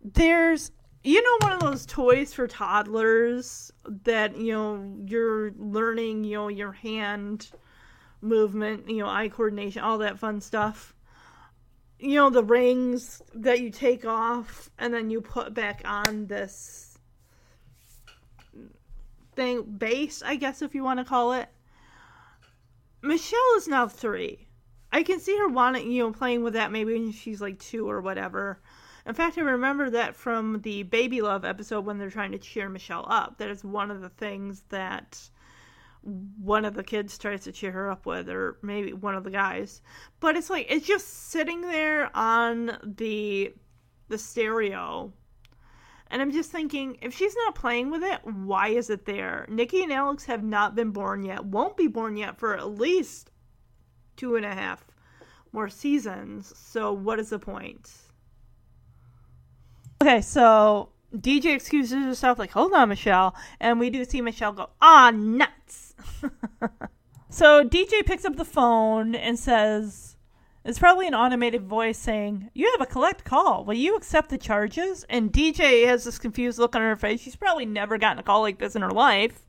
there's 0.03 0.71
you 1.05 1.23
know 1.23 1.47
one 1.47 1.53
of 1.53 1.61
those 1.61 1.87
toys 1.87 2.33
for 2.35 2.47
toddlers 2.47 3.71
that 4.05 4.37
you 4.37 4.53
know 4.53 4.97
you're 5.07 5.53
learning 5.59 6.25
you 6.25 6.37
know 6.37 6.49
your 6.49 6.73
hand 6.73 7.51
movement 8.23 8.89
you 8.89 8.99
know 8.99 9.09
eye 9.09 9.29
coordination 9.29 9.83
all 9.83 9.99
that 9.99 10.19
fun 10.19 10.41
stuff. 10.41 10.95
You 11.99 12.15
know 12.15 12.31
the 12.31 12.45
rings 12.45 13.23
that 13.35 13.61
you 13.61 13.71
take 13.71 14.05
off 14.05 14.71
and 14.79 14.93
then 14.93 15.11
you 15.11 15.21
put 15.21 15.55
back 15.55 15.83
on 15.85 16.27
this 16.27 16.86
thing 19.37 19.63
base 19.63 20.23
i 20.25 20.35
guess 20.35 20.63
if 20.63 20.75
you 20.75 20.83
want 20.83 20.99
to 20.99 21.05
call 21.05 21.33
it 21.33 21.49
michelle 23.03 23.57
is 23.57 23.69
now 23.69 23.87
three 23.87 24.49
i 24.93 25.03
can 25.03 25.21
see 25.21 25.37
her 25.39 25.49
wanting 25.49 25.91
you 25.91 26.03
know 26.03 26.13
playing 26.13 26.43
with 26.43 26.55
that 26.55 26.73
maybe 26.73 26.93
when 26.95 27.13
she's 27.13 27.41
like 27.41 27.59
two 27.59 27.89
or 27.89 28.01
whatever 28.01 28.61
in 29.07 29.15
fact, 29.15 29.39
I 29.39 29.43
remember 29.43 29.89
that 29.91 30.17
from 30.17 30.63
the 30.63 30.83
Baby 30.83 31.23
Love 31.23 31.45
episode 31.45 31.85
when 31.85 31.97
they're 31.97 32.11
trying 32.11 32.33
to 32.33 32.39
cheer 32.39 32.69
Michelle 32.69 33.07
up. 33.09 33.39
That 33.39 33.51
is 33.51 33.63
one 33.63 33.93
of 33.93 34.01
the 34.01 34.09
things 34.09 34.65
that 34.71 35.31
one 36.03 36.65
of 36.65 36.75
the 36.75 36.83
kids 36.83 37.17
tries 37.17 37.45
to 37.45 37.53
cheer 37.53 37.71
her 37.71 37.89
up 37.89 38.05
with, 38.05 38.29
or 38.29 38.59
maybe 38.63 38.93
one 38.93 39.15
of 39.15 39.23
the 39.23 39.31
guys. 39.31 39.81
But 40.19 40.37
it's 40.37 40.51
like 40.51 40.67
it's 40.69 40.87
just 40.87 41.31
sitting 41.31 41.61
there 41.61 42.11
on 42.17 42.79
the 42.83 43.55
the 44.09 44.19
stereo. 44.19 45.13
And 46.11 46.23
I'm 46.23 46.33
just 46.33 46.51
thinking, 46.51 46.99
if 47.03 47.15
she's 47.15 47.35
not 47.45 47.55
playing 47.55 47.91
with 47.91 48.03
it, 48.03 48.20
why 48.24 48.69
is 48.69 48.91
it 48.91 49.07
there? 49.07 49.45
Nikki 49.49 49.83
and 49.83 49.93
Alex 49.93 50.24
have 50.27 50.45
not 50.45 50.74
been 50.74 50.91
born 50.91 51.24
yet, 51.24 51.45
won't 51.45 51.77
be 51.77 51.89
born 51.89 52.16
yet 52.16 52.39
for 52.39 52.57
at 52.57 52.78
least 52.78 53.31
two 54.16 54.37
and 54.37 54.45
a 54.45 54.55
half 54.55 54.85
more 55.53 55.69
seasons. 55.69 56.53
So, 56.57 56.93
what 56.93 57.19
is 57.19 57.31
the 57.31 57.39
point? 57.39 57.91
Okay, 60.03 60.20
so 60.20 60.91
DJ 61.15 61.55
excuses 61.55 62.05
herself, 62.05 62.39
like, 62.39 62.51
hold 62.51 62.73
on, 62.73 62.89
Michelle. 62.89 63.35
And 63.61 63.81
we 63.81 63.91
do 63.91 64.05
see 64.05 64.20
Michelle 64.20 64.53
go, 64.53 64.70
ah, 64.81 65.11
nuts. 65.11 65.95
so 67.31 67.65
DJ 67.65 68.05
picks 68.05 68.24
up 68.24 68.37
the 68.37 68.45
phone 68.45 69.15
and 69.15 69.39
says, 69.39 70.16
it's 70.67 70.79
probably 70.79 71.07
an 71.07 71.15
automated 71.15 71.63
voice 71.63 71.97
saying, 71.97 72.51
You 72.53 72.71
have 72.73 72.81
a 72.81 72.91
collect 72.91 73.25
call. 73.25 73.65
Will 73.65 73.75
you 73.75 73.97
accept 73.97 74.31
the 74.31 74.39
charges? 74.39 75.05
And 75.09 75.33
DJ 75.33 75.87
has 75.87 76.05
this 76.05 76.19
confused 76.19 76.59
look 76.59 76.75
on 76.75 76.83
her 76.83 76.97
face. 76.97 77.21
She's 77.21 77.37
probably 77.37 77.67
never 77.67 77.99
gotten 77.99 78.19
a 78.19 78.23
call 78.23 78.43
like 78.43 78.59
this 78.59 78.75
in 78.75 78.83
her 78.83 78.91
life. 78.91 79.47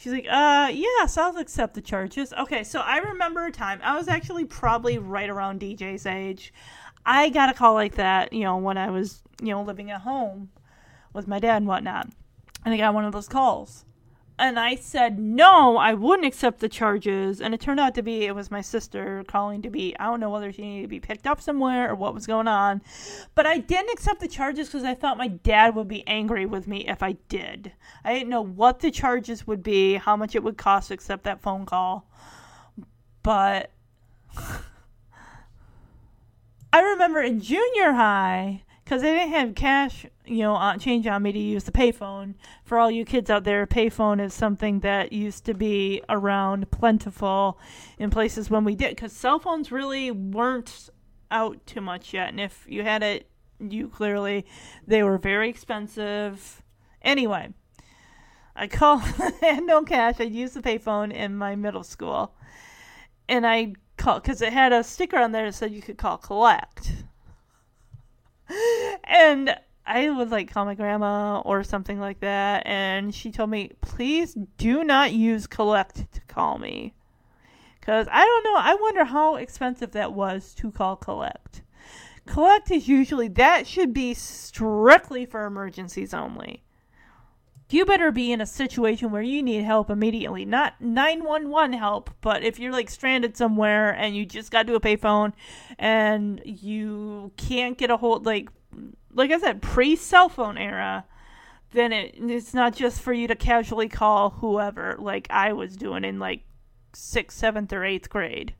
She's 0.00 0.12
like, 0.12 0.26
uh, 0.30 0.70
yes, 0.72 1.18
I'll 1.18 1.36
accept 1.36 1.74
the 1.74 1.82
charges. 1.82 2.32
Okay, 2.32 2.64
so 2.64 2.80
I 2.80 2.96
remember 3.00 3.44
a 3.44 3.52
time, 3.52 3.80
I 3.84 3.98
was 3.98 4.08
actually 4.08 4.46
probably 4.46 4.96
right 4.96 5.28
around 5.28 5.60
DJ's 5.60 6.06
age. 6.06 6.54
I 7.04 7.28
got 7.28 7.50
a 7.50 7.54
call 7.54 7.74
like 7.74 7.96
that, 7.96 8.32
you 8.32 8.44
know, 8.44 8.56
when 8.56 8.78
I 8.78 8.88
was, 8.88 9.22
you 9.42 9.48
know, 9.48 9.62
living 9.62 9.90
at 9.90 10.00
home 10.00 10.48
with 11.12 11.28
my 11.28 11.38
dad 11.38 11.58
and 11.58 11.66
whatnot. 11.66 12.08
And 12.64 12.72
I 12.72 12.78
got 12.78 12.94
one 12.94 13.04
of 13.04 13.12
those 13.12 13.28
calls. 13.28 13.84
And 14.40 14.58
I 14.58 14.74
said, 14.74 15.18
no, 15.18 15.76
I 15.76 15.92
wouldn't 15.92 16.26
accept 16.26 16.60
the 16.60 16.68
charges. 16.70 17.42
And 17.42 17.52
it 17.52 17.60
turned 17.60 17.78
out 17.78 17.94
to 17.96 18.02
be, 18.02 18.24
it 18.24 18.34
was 18.34 18.50
my 18.50 18.62
sister 18.62 19.22
calling 19.28 19.60
to 19.60 19.68
be, 19.68 19.94
I 20.00 20.06
don't 20.06 20.18
know 20.18 20.30
whether 20.30 20.50
she 20.50 20.62
needed 20.62 20.82
to 20.84 20.88
be 20.88 20.98
picked 20.98 21.26
up 21.26 21.42
somewhere 21.42 21.90
or 21.90 21.94
what 21.94 22.14
was 22.14 22.26
going 22.26 22.48
on. 22.48 22.80
But 23.34 23.44
I 23.44 23.58
didn't 23.58 23.92
accept 23.92 24.18
the 24.18 24.26
charges 24.26 24.68
because 24.68 24.82
I 24.82 24.94
thought 24.94 25.18
my 25.18 25.28
dad 25.28 25.74
would 25.74 25.88
be 25.88 26.06
angry 26.06 26.46
with 26.46 26.66
me 26.66 26.88
if 26.88 27.02
I 27.02 27.16
did. 27.28 27.72
I 28.02 28.14
didn't 28.14 28.30
know 28.30 28.40
what 28.40 28.78
the 28.80 28.90
charges 28.90 29.46
would 29.46 29.62
be, 29.62 29.96
how 29.96 30.16
much 30.16 30.34
it 30.34 30.42
would 30.42 30.56
cost 30.56 30.88
to 30.88 30.94
accept 30.94 31.24
that 31.24 31.42
phone 31.42 31.66
call. 31.66 32.08
But. 33.22 33.70
I 36.72 36.80
remember 36.80 37.20
in 37.20 37.40
junior 37.40 37.92
high, 37.92 38.62
because 38.90 39.02
they 39.02 39.14
didn't 39.14 39.34
have 39.34 39.54
cash, 39.54 40.04
you 40.26 40.38
know, 40.38 40.54
on, 40.54 40.80
change 40.80 41.06
on 41.06 41.22
me 41.22 41.30
to 41.30 41.38
use 41.38 41.62
the 41.62 41.70
payphone. 41.70 42.34
For 42.64 42.76
all 42.76 42.90
you 42.90 43.04
kids 43.04 43.30
out 43.30 43.44
there, 43.44 43.64
payphone 43.64 44.20
is 44.20 44.34
something 44.34 44.80
that 44.80 45.12
used 45.12 45.44
to 45.44 45.54
be 45.54 46.02
around 46.08 46.72
plentiful 46.72 47.56
in 48.00 48.10
places 48.10 48.50
when 48.50 48.64
we 48.64 48.74
did, 48.74 48.96
because 48.96 49.12
cell 49.12 49.38
phones 49.38 49.70
really 49.70 50.10
weren't 50.10 50.90
out 51.30 51.64
too 51.66 51.80
much 51.80 52.12
yet. 52.12 52.30
And 52.30 52.40
if 52.40 52.66
you 52.68 52.82
had 52.82 53.04
it, 53.04 53.28
you 53.60 53.86
clearly, 53.86 54.44
they 54.88 55.04
were 55.04 55.18
very 55.18 55.48
expensive. 55.48 56.60
Anyway, 57.00 57.50
I 58.56 58.66
called, 58.66 59.02
I 59.20 59.32
had 59.40 59.62
no 59.62 59.84
cash. 59.84 60.16
I 60.18 60.24
used 60.24 60.54
the 60.54 60.62
payphone 60.62 61.12
in 61.12 61.36
my 61.36 61.54
middle 61.54 61.84
school. 61.84 62.34
And 63.28 63.46
I 63.46 63.74
called, 63.96 64.24
because 64.24 64.42
it 64.42 64.52
had 64.52 64.72
a 64.72 64.82
sticker 64.82 65.18
on 65.18 65.30
there 65.30 65.44
that 65.44 65.54
said 65.54 65.70
you 65.70 65.80
could 65.80 65.96
call 65.96 66.18
collect 66.18 66.99
and 69.10 69.54
I 69.84 70.08
would 70.08 70.30
like 70.30 70.52
call 70.52 70.64
my 70.64 70.74
grandma 70.74 71.40
or 71.40 71.64
something 71.64 71.98
like 71.98 72.20
that, 72.20 72.62
and 72.64 73.14
she 73.14 73.32
told 73.32 73.50
me, 73.50 73.72
please 73.80 74.36
do 74.56 74.84
not 74.84 75.12
use 75.12 75.46
collect 75.46 76.12
to 76.12 76.20
call 76.28 76.58
me. 76.58 76.94
Because 77.80 78.06
I 78.10 78.24
don't 78.24 78.44
know, 78.44 78.56
I 78.56 78.74
wonder 78.80 79.04
how 79.04 79.36
expensive 79.36 79.92
that 79.92 80.12
was 80.12 80.54
to 80.54 80.70
call 80.70 80.96
collect. 80.96 81.62
Collect 82.26 82.70
is 82.70 82.86
usually, 82.86 83.26
that 83.28 83.66
should 83.66 83.92
be 83.92 84.14
strictly 84.14 85.26
for 85.26 85.44
emergencies 85.44 86.14
only. 86.14 86.62
You 87.70 87.84
better 87.84 88.10
be 88.10 88.32
in 88.32 88.40
a 88.40 88.46
situation 88.46 89.10
where 89.10 89.22
you 89.22 89.42
need 89.42 89.62
help 89.62 89.90
immediately. 89.90 90.44
Not 90.44 90.80
911 90.80 91.72
help, 91.78 92.10
but 92.20 92.42
if 92.42 92.58
you're 92.58 92.72
like 92.72 92.90
stranded 92.90 93.36
somewhere 93.36 93.90
and 93.90 94.16
you 94.16 94.26
just 94.26 94.50
got 94.50 94.66
to 94.66 94.74
a 94.74 94.80
payphone 94.80 95.32
and 95.78 96.42
you 96.44 97.32
can't 97.36 97.78
get 97.78 97.90
a 97.90 97.96
hold, 97.96 98.26
like, 98.26 98.50
like 99.14 99.30
I 99.30 99.38
said, 99.38 99.62
pre 99.62 99.96
cell 99.96 100.28
phone 100.28 100.58
era, 100.58 101.04
then 101.72 101.92
it, 101.92 102.14
it's 102.18 102.54
not 102.54 102.74
just 102.74 103.00
for 103.00 103.12
you 103.12 103.28
to 103.28 103.34
casually 103.34 103.88
call 103.88 104.30
whoever, 104.30 104.96
like 104.98 105.26
I 105.30 105.52
was 105.52 105.76
doing 105.76 106.04
in 106.04 106.18
like 106.18 106.42
sixth, 106.92 107.38
seventh, 107.38 107.72
or 107.72 107.84
eighth 107.84 108.08
grade. 108.08 108.54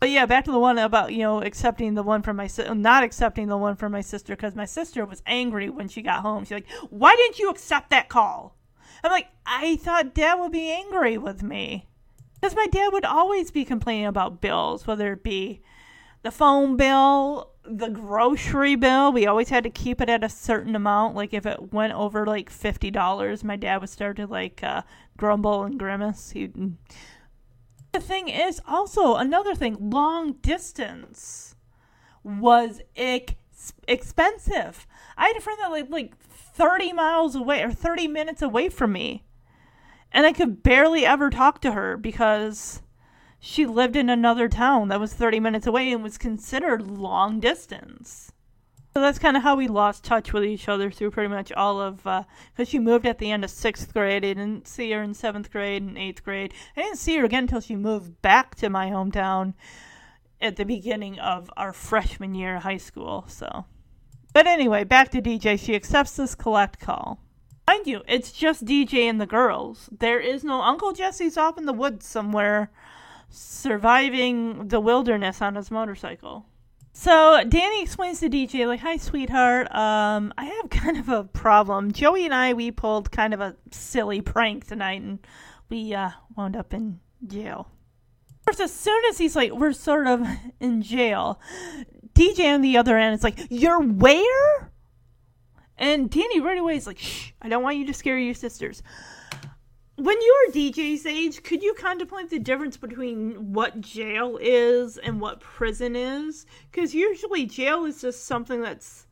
But 0.00 0.08
yeah, 0.10 0.24
back 0.24 0.44
to 0.46 0.52
the 0.52 0.58
one 0.58 0.78
about 0.78 1.12
you 1.12 1.18
know 1.18 1.42
accepting 1.42 1.94
the 1.94 2.02
one 2.02 2.22
from 2.22 2.36
my 2.36 2.46
si- 2.46 2.72
not 2.72 3.04
accepting 3.04 3.48
the 3.48 3.56
one 3.56 3.76
from 3.76 3.92
my 3.92 4.00
sister 4.00 4.34
because 4.34 4.54
my 4.54 4.64
sister 4.64 5.04
was 5.04 5.22
angry 5.26 5.68
when 5.68 5.88
she 5.88 6.00
got 6.00 6.22
home. 6.22 6.44
She's 6.44 6.52
like, 6.52 6.70
"Why 6.88 7.14
didn't 7.16 7.38
you 7.38 7.50
accept 7.50 7.90
that 7.90 8.08
call?" 8.08 8.56
I'm 9.04 9.10
like, 9.10 9.28
"I 9.44 9.76
thought 9.76 10.14
Dad 10.14 10.36
would 10.36 10.52
be 10.52 10.70
angry 10.70 11.18
with 11.18 11.42
me." 11.42 11.86
Because 12.40 12.56
my 12.56 12.66
dad 12.66 12.92
would 12.92 13.04
always 13.04 13.50
be 13.50 13.64
complaining 13.64 14.06
about 14.06 14.40
bills, 14.40 14.86
whether 14.86 15.12
it 15.12 15.22
be 15.22 15.60
the 16.22 16.30
phone 16.30 16.76
bill, 16.76 17.52
the 17.64 17.88
grocery 17.88 18.74
bill. 18.74 19.12
We 19.12 19.26
always 19.26 19.50
had 19.50 19.64
to 19.64 19.70
keep 19.70 20.00
it 20.00 20.08
at 20.08 20.24
a 20.24 20.28
certain 20.28 20.74
amount. 20.74 21.14
Like 21.14 21.32
if 21.32 21.46
it 21.46 21.72
went 21.72 21.92
over 21.92 22.26
like 22.26 22.50
fifty 22.50 22.90
dollars, 22.90 23.44
my 23.44 23.56
dad 23.56 23.80
would 23.80 23.90
start 23.90 24.16
to 24.16 24.26
like 24.26 24.62
uh, 24.62 24.82
grumble 25.16 25.62
and 25.64 25.78
grimace. 25.78 26.30
He. 26.30 26.50
The 27.92 28.00
thing 28.00 28.28
is, 28.28 28.60
also 28.68 29.16
another 29.16 29.54
thing, 29.54 29.90
long 29.90 30.34
distance 30.34 31.56
was 32.22 32.82
ex- 32.96 33.72
expensive. 33.86 34.86
I 35.16 35.28
had 35.28 35.36
a 35.36 35.40
friend 35.40 35.58
that 35.62 35.70
lived 35.70 35.90
like 35.90 36.16
thirty 36.18 36.92
miles 36.92 37.34
away 37.34 37.62
or 37.62 37.70
thirty 37.70 38.06
minutes 38.06 38.42
away 38.42 38.68
from 38.68 38.92
me, 38.92 39.24
and 40.12 40.26
I 40.26 40.32
could 40.32 40.62
barely 40.62 41.06
ever 41.06 41.30
talk 41.30 41.60
to 41.62 41.72
her 41.72 41.96
because 41.96 42.82
she 43.40 43.66
lived 43.66 43.96
in 43.96 44.10
another 44.10 44.48
town 44.48 44.88
that 44.88 45.00
was 45.00 45.14
30 45.14 45.40
minutes 45.40 45.66
away 45.66 45.92
and 45.92 46.02
was 46.02 46.18
considered 46.18 46.90
long 46.90 47.40
distance. 47.40 48.32
So 48.94 49.02
that's 49.02 49.18
kind 49.20 49.36
of 49.36 49.44
how 49.44 49.54
we 49.54 49.68
lost 49.68 50.02
touch 50.02 50.32
with 50.32 50.44
each 50.44 50.68
other 50.68 50.90
through 50.90 51.12
pretty 51.12 51.28
much 51.28 51.52
all 51.52 51.80
of, 51.80 51.98
because 51.98 52.24
uh, 52.58 52.64
she 52.64 52.80
moved 52.80 53.06
at 53.06 53.18
the 53.18 53.30
end 53.30 53.44
of 53.44 53.50
sixth 53.50 53.92
grade. 53.92 54.24
I 54.24 54.34
didn't 54.34 54.66
see 54.66 54.90
her 54.90 55.02
in 55.02 55.14
seventh 55.14 55.52
grade 55.52 55.82
and 55.82 55.96
eighth 55.96 56.24
grade. 56.24 56.52
I 56.76 56.82
didn't 56.82 56.98
see 56.98 57.16
her 57.16 57.24
again 57.24 57.44
until 57.44 57.60
she 57.60 57.76
moved 57.76 58.20
back 58.22 58.56
to 58.56 58.68
my 58.68 58.90
hometown 58.90 59.54
at 60.40 60.56
the 60.56 60.64
beginning 60.64 61.18
of 61.20 61.50
our 61.56 61.72
freshman 61.72 62.34
year 62.34 62.56
of 62.56 62.64
high 62.64 62.76
school. 62.76 63.24
So, 63.28 63.66
but 64.32 64.48
anyway, 64.48 64.82
back 64.82 65.10
to 65.10 65.22
DJ. 65.22 65.60
She 65.60 65.76
accepts 65.76 66.16
this 66.16 66.34
collect 66.34 66.80
call. 66.80 67.20
Mind 67.68 67.86
you, 67.86 68.02
it's 68.08 68.32
just 68.32 68.64
DJ 68.64 69.02
and 69.02 69.20
the 69.20 69.26
girls. 69.26 69.88
There 69.96 70.18
is 70.18 70.42
no 70.42 70.62
Uncle 70.62 70.92
Jesse's 70.92 71.36
off 71.36 71.58
in 71.58 71.66
the 71.66 71.72
woods 71.72 72.06
somewhere 72.06 72.70
surviving 73.30 74.68
the 74.68 74.80
wilderness 74.80 75.42
on 75.42 75.54
his 75.54 75.70
motorcycle. 75.70 76.46
So 76.92 77.44
Danny 77.48 77.82
explains 77.82 78.18
to 78.20 78.28
DJ 78.28 78.66
like, 78.66 78.80
"Hi, 78.80 78.96
sweetheart. 78.96 79.72
Um, 79.72 80.32
I 80.36 80.46
have 80.46 80.70
kind 80.70 80.96
of 80.96 81.08
a 81.08 81.24
problem. 81.24 81.92
Joey 81.92 82.24
and 82.24 82.34
I 82.34 82.54
we 82.54 82.70
pulled 82.70 83.12
kind 83.12 83.32
of 83.32 83.40
a 83.40 83.56
silly 83.70 84.20
prank 84.20 84.66
tonight, 84.66 85.02
and 85.02 85.20
we 85.68 85.94
uh, 85.94 86.10
wound 86.36 86.56
up 86.56 86.74
in 86.74 87.00
jail." 87.24 87.70
Of 88.40 88.46
course, 88.46 88.60
as 88.60 88.74
soon 88.74 89.00
as 89.08 89.18
he's 89.18 89.36
like, 89.36 89.52
"We're 89.52 89.74
sort 89.74 90.08
of 90.08 90.26
in 90.60 90.82
jail," 90.82 91.40
DJ 92.14 92.52
on 92.52 92.62
the 92.62 92.76
other 92.76 92.98
end 92.98 93.14
is 93.14 93.22
like, 93.22 93.46
"You're 93.48 93.80
where?" 93.80 94.72
And 95.76 96.10
Danny 96.10 96.40
right 96.40 96.58
away 96.58 96.76
is 96.76 96.86
like, 96.88 96.98
"Shh! 96.98 97.30
I 97.40 97.48
don't 97.48 97.62
want 97.62 97.76
you 97.76 97.86
to 97.86 97.94
scare 97.94 98.18
your 98.18 98.34
sisters." 98.34 98.82
When 99.98 100.16
you're 100.22 100.52
DJ's 100.54 101.06
age, 101.06 101.42
could 101.42 101.60
you 101.60 101.74
contemplate 101.74 102.30
the 102.30 102.38
difference 102.38 102.76
between 102.76 103.52
what 103.52 103.80
jail 103.80 104.38
is 104.40 104.96
and 104.96 105.20
what 105.20 105.40
prison 105.40 105.96
is? 105.96 106.46
Because 106.70 106.94
usually 106.94 107.46
jail 107.46 107.84
is 107.84 108.00
just 108.00 108.24
something 108.24 108.62
that's 108.62 109.06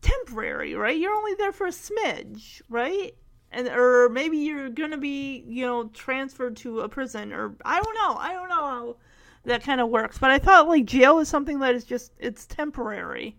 temporary, 0.00 0.74
right? 0.74 0.96
You're 0.96 1.14
only 1.14 1.34
there 1.34 1.50
for 1.50 1.66
a 1.66 1.70
smidge, 1.70 2.62
right? 2.68 3.16
And 3.50 3.66
or 3.66 4.08
maybe 4.10 4.38
you're 4.38 4.68
gonna 4.68 4.98
be, 4.98 5.44
you 5.48 5.66
know, 5.66 5.88
transferred 5.88 6.56
to 6.58 6.80
a 6.80 6.88
prison, 6.88 7.32
or 7.32 7.56
I 7.64 7.80
don't 7.80 7.94
know. 7.94 8.16
I 8.16 8.32
don't 8.32 8.48
know 8.48 8.54
how 8.54 8.96
that 9.44 9.64
kind 9.64 9.80
of 9.80 9.88
works. 9.88 10.18
But 10.18 10.30
I 10.30 10.38
thought 10.38 10.68
like 10.68 10.84
jail 10.84 11.18
is 11.18 11.28
something 11.28 11.58
that 11.60 11.74
is 11.74 11.84
just 11.84 12.12
it's 12.20 12.46
temporary. 12.46 13.36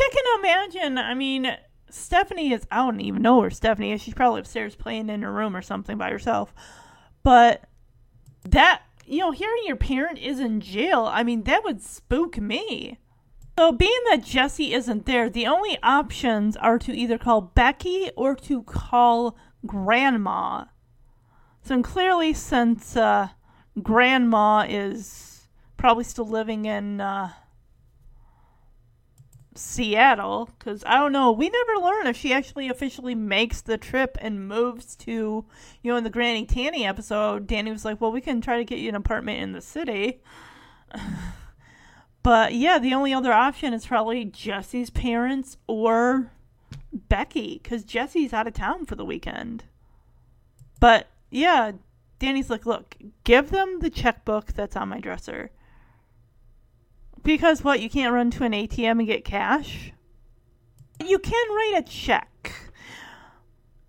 I 0.00 0.10
can 0.12 0.40
imagine. 0.40 0.98
I 0.98 1.14
mean, 1.14 1.56
Stephanie 1.90 2.52
is, 2.52 2.66
I 2.70 2.76
don't 2.76 3.00
even 3.00 3.22
know 3.22 3.38
where 3.38 3.50
Stephanie 3.50 3.92
is. 3.92 4.02
She's 4.02 4.14
probably 4.14 4.40
upstairs 4.40 4.74
playing 4.74 5.08
in 5.08 5.22
her 5.22 5.32
room 5.32 5.56
or 5.56 5.62
something 5.62 5.96
by 5.96 6.10
herself. 6.10 6.54
But 7.22 7.64
that, 8.44 8.82
you 9.06 9.18
know, 9.18 9.30
hearing 9.30 9.62
your 9.64 9.76
parent 9.76 10.18
is 10.18 10.40
in 10.40 10.60
jail, 10.60 11.08
I 11.10 11.22
mean, 11.22 11.44
that 11.44 11.64
would 11.64 11.82
spook 11.82 12.38
me. 12.38 12.98
So, 13.58 13.72
being 13.72 14.00
that 14.10 14.22
Jesse 14.22 14.72
isn't 14.72 15.06
there, 15.06 15.28
the 15.28 15.46
only 15.46 15.78
options 15.82 16.56
are 16.56 16.78
to 16.78 16.92
either 16.92 17.18
call 17.18 17.40
Becky 17.40 18.10
or 18.14 18.36
to 18.36 18.62
call 18.62 19.36
Grandma. 19.66 20.66
So, 21.62 21.82
clearly, 21.82 22.34
since 22.34 22.96
uh, 22.96 23.30
Grandma 23.82 24.64
is 24.68 25.48
probably 25.76 26.04
still 26.04 26.28
living 26.28 26.66
in. 26.66 27.00
Uh, 27.00 27.32
Seattle 29.58 30.50
because 30.58 30.82
I 30.86 30.94
don't 30.98 31.12
know. 31.12 31.32
We 31.32 31.50
never 31.50 31.74
learn 31.80 32.06
if 32.06 32.16
she 32.16 32.32
actually 32.32 32.68
officially 32.68 33.14
makes 33.14 33.60
the 33.60 33.76
trip 33.76 34.16
and 34.20 34.48
moves 34.48 34.94
to, 34.96 35.44
you 35.82 35.90
know, 35.90 35.96
in 35.96 36.04
the 36.04 36.10
Granny 36.10 36.46
Tanny 36.46 36.86
episode, 36.86 37.46
Danny 37.46 37.70
was 37.70 37.84
like, 37.84 38.00
well, 38.00 38.12
we 38.12 38.20
can 38.20 38.40
try 38.40 38.56
to 38.56 38.64
get 38.64 38.78
you 38.78 38.88
an 38.88 38.94
apartment 38.94 39.42
in 39.42 39.52
the 39.52 39.60
city. 39.60 40.20
but 42.22 42.54
yeah, 42.54 42.78
the 42.78 42.94
only 42.94 43.12
other 43.12 43.32
option 43.32 43.74
is 43.74 43.86
probably 43.86 44.24
Jesse's 44.24 44.90
parents 44.90 45.56
or 45.66 46.30
Becky 46.92 47.60
because 47.62 47.84
Jesse's 47.84 48.32
out 48.32 48.46
of 48.46 48.54
town 48.54 48.86
for 48.86 48.94
the 48.94 49.04
weekend. 49.04 49.64
But 50.80 51.08
yeah, 51.30 51.72
Danny's 52.18 52.50
like, 52.50 52.66
look, 52.66 52.96
give 53.24 53.50
them 53.50 53.80
the 53.80 53.90
checkbook 53.90 54.52
that's 54.52 54.76
on 54.76 54.88
my 54.88 55.00
dresser. 55.00 55.50
Because 57.22 57.64
what, 57.64 57.80
you 57.80 57.90
can't 57.90 58.12
run 58.12 58.30
to 58.32 58.44
an 58.44 58.52
ATM 58.52 58.98
and 58.98 59.06
get 59.06 59.24
cash? 59.24 59.92
You 61.04 61.18
can 61.18 61.48
write 61.50 61.74
a 61.78 61.82
check. 61.82 62.52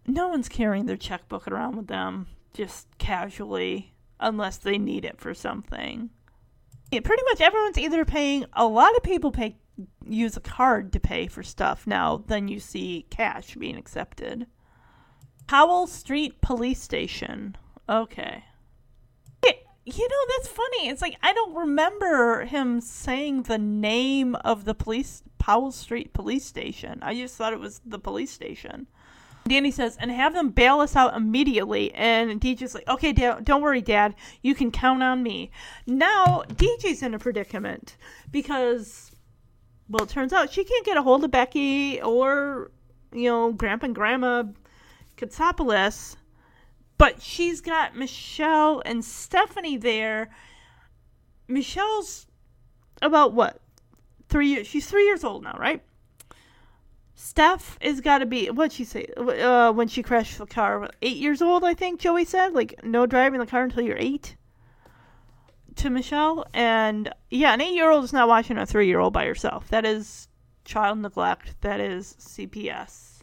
No 0.06 0.27
one's 0.27 0.49
carrying 0.49 0.85
their 0.85 0.97
checkbook 0.97 1.47
around 1.47 1.76
with 1.76 1.88
them 1.88 2.27
just 2.53 2.88
casually 2.97 3.93
unless 4.19 4.57
they 4.57 4.77
need 4.77 5.06
it 5.06 5.19
for 5.19 5.34
something. 5.34 6.10
Pretty 6.91 7.23
much 7.30 7.41
everyone's 7.41 7.77
either 7.77 8.03
paying 8.06 8.45
a 8.53 8.65
lot 8.65 8.95
of 8.95 9.03
people 9.03 9.31
pay 9.31 9.57
use 10.06 10.35
a 10.35 10.41
card 10.41 10.91
to 10.91 10.99
pay 10.99 11.27
for 11.27 11.43
stuff 11.43 11.88
now 11.88 12.23
than 12.27 12.47
you 12.47 12.60
see 12.60 13.06
cash 13.10 13.56
being 13.56 13.77
accepted. 13.77 14.47
Powell 15.47 15.88
Street 15.88 16.41
Police 16.41 16.81
Station. 16.81 17.56
Okay 17.88 18.43
you 19.85 20.07
know 20.07 20.35
that's 20.38 20.47
funny. 20.47 20.89
It's 20.89 21.01
like 21.01 21.18
i 21.23 21.34
don't 21.34 21.56
remember 21.56 22.45
him 22.45 22.81
saying 22.81 23.43
the 23.43 23.57
name 23.57 24.35
of 24.35 24.65
the 24.65 24.73
police 24.73 25.23
powell 25.38 25.72
street 25.72 26.14
police 26.14 26.45
station. 26.45 26.99
I 27.01 27.15
just 27.15 27.35
thought 27.35 27.53
it 27.53 27.60
was 27.60 27.81
the 27.85 27.99
police 27.99 28.31
station. 28.31 28.88
Danny 29.47 29.72
says 29.72 29.97
and 29.99 30.11
have 30.11 30.34
them 30.34 30.49
bail 30.49 30.80
us 30.80 30.95
out 30.95 31.15
immediately. 31.15 31.93
And 31.93 32.39
dj's 32.39 32.76
like 32.76 32.88
okay 32.88 33.14
dad, 33.14 33.45
don't 33.45 33.61
worry 33.61 33.81
dad. 33.81 34.15
You 34.41 34.53
can 34.53 34.72
count 34.72 35.01
on 35.01 35.23
me. 35.23 35.51
Now 35.88 36.43
dj's 36.49 37.01
in 37.01 37.14
a 37.14 37.19
predicament 37.19 37.97
because 38.31 39.11
well 39.89 40.03
it 40.03 40.10
turns 40.10 40.34
out 40.34 40.51
she 40.51 40.64
can't 40.64 40.85
get 40.85 40.97
a 40.97 41.01
hold 41.01 41.23
of 41.23 41.31
becky 41.31 42.01
or 42.01 42.72
you 43.11 43.30
know 43.30 43.51
grandpa 43.51 43.88
and 43.88 43.95
grandma 43.95 44.43
katsopolis 45.18 46.15
but 46.99 47.21
she's 47.21 47.61
got 47.61 47.95
Michelle 47.95 48.84
and 48.85 49.03
Stephanie 49.03 49.77
there. 49.77 50.30
Michelle's 51.47 52.27
about 53.01 53.34
what? 53.34 53.59
Three 54.27 54.49
years. 54.49 54.67
She's 54.67 54.85
three 54.85 55.05
years 55.05 55.23
old 55.23 55.43
now, 55.43 55.57
right? 55.57 55.81
Steph 57.15 57.77
is 57.81 58.01
got 58.01 58.19
to 58.19 58.26
be 58.26 58.47
what'd 58.47 58.73
she 58.73 58.84
say 58.84 59.07
uh, 59.17 59.71
when 59.71 59.88
she 59.88 60.03
crashed 60.03 60.38
the 60.38 60.45
car? 60.45 60.89
Eight 61.01 61.17
years 61.17 61.41
old, 61.41 61.63
I 61.63 61.73
think 61.73 61.99
Joey 61.99 62.26
said. 62.26 62.53
Like 62.53 62.84
no 62.84 63.05
driving 63.05 63.39
the 63.39 63.45
car 63.45 63.63
until 63.63 63.84
you're 63.84 63.97
eight. 63.97 64.35
To 65.76 65.89
Michelle, 65.89 66.45
and 66.53 67.13
yeah, 67.30 67.53
an 67.53 67.61
eight-year-old 67.61 68.03
is 68.03 68.11
not 68.11 68.27
watching 68.27 68.57
a 68.57 68.65
three-year-old 68.65 69.13
by 69.13 69.26
herself. 69.26 69.69
That 69.69 69.85
is 69.85 70.27
child 70.65 70.99
neglect. 70.99 71.55
That 71.61 71.80
is 71.80 72.17
CPS 72.19 73.21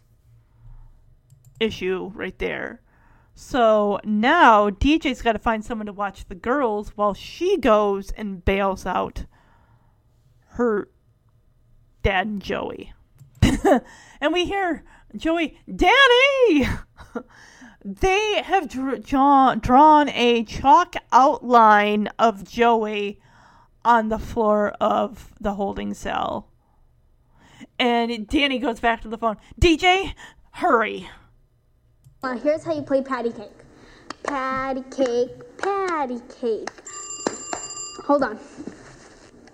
issue 1.60 2.12
right 2.14 2.38
there. 2.38 2.80
So 3.38 4.00
now 4.02 4.70
DJ's 4.70 5.20
got 5.20 5.34
to 5.34 5.38
find 5.38 5.62
someone 5.62 5.86
to 5.86 5.92
watch 5.92 6.24
the 6.24 6.34
girls 6.34 6.96
while 6.96 7.12
she 7.12 7.58
goes 7.58 8.10
and 8.12 8.42
bails 8.42 8.86
out 8.86 9.26
her 10.52 10.88
dad 12.02 12.26
and 12.26 12.42
Joey. 12.42 12.94
and 14.22 14.32
we 14.32 14.46
hear 14.46 14.84
Joey, 15.14 15.58
Daddy! 15.68 16.66
they 17.84 18.40
have 18.42 18.70
dr- 18.70 19.04
drawn, 19.04 19.58
drawn 19.58 20.08
a 20.08 20.42
chalk 20.44 20.96
outline 21.12 22.08
of 22.18 22.42
Joey 22.42 23.20
on 23.84 24.08
the 24.08 24.18
floor 24.18 24.70
of 24.80 25.34
the 25.38 25.54
holding 25.54 25.92
cell. 25.92 26.48
And 27.78 28.26
Danny 28.26 28.58
goes 28.58 28.80
back 28.80 29.02
to 29.02 29.08
the 29.08 29.18
phone. 29.18 29.36
DJ, 29.60 30.14
hurry. 30.52 31.10
Uh, 32.22 32.36
here's 32.38 32.64
how 32.64 32.72
you 32.72 32.82
play 32.82 33.02
patty 33.02 33.30
cake. 33.30 33.50
Patty 34.22 34.82
cake, 34.90 35.30
patty 35.58 36.20
cake. 36.40 36.70
Hold 38.04 38.22
on. 38.22 38.38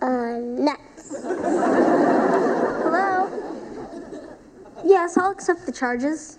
Uh, 0.00 0.38
next. 0.38 1.12
Hello? 2.82 3.28
Yes, 4.84 5.16
I'll 5.18 5.30
accept 5.30 5.66
the 5.66 5.72
charges. 5.72 6.38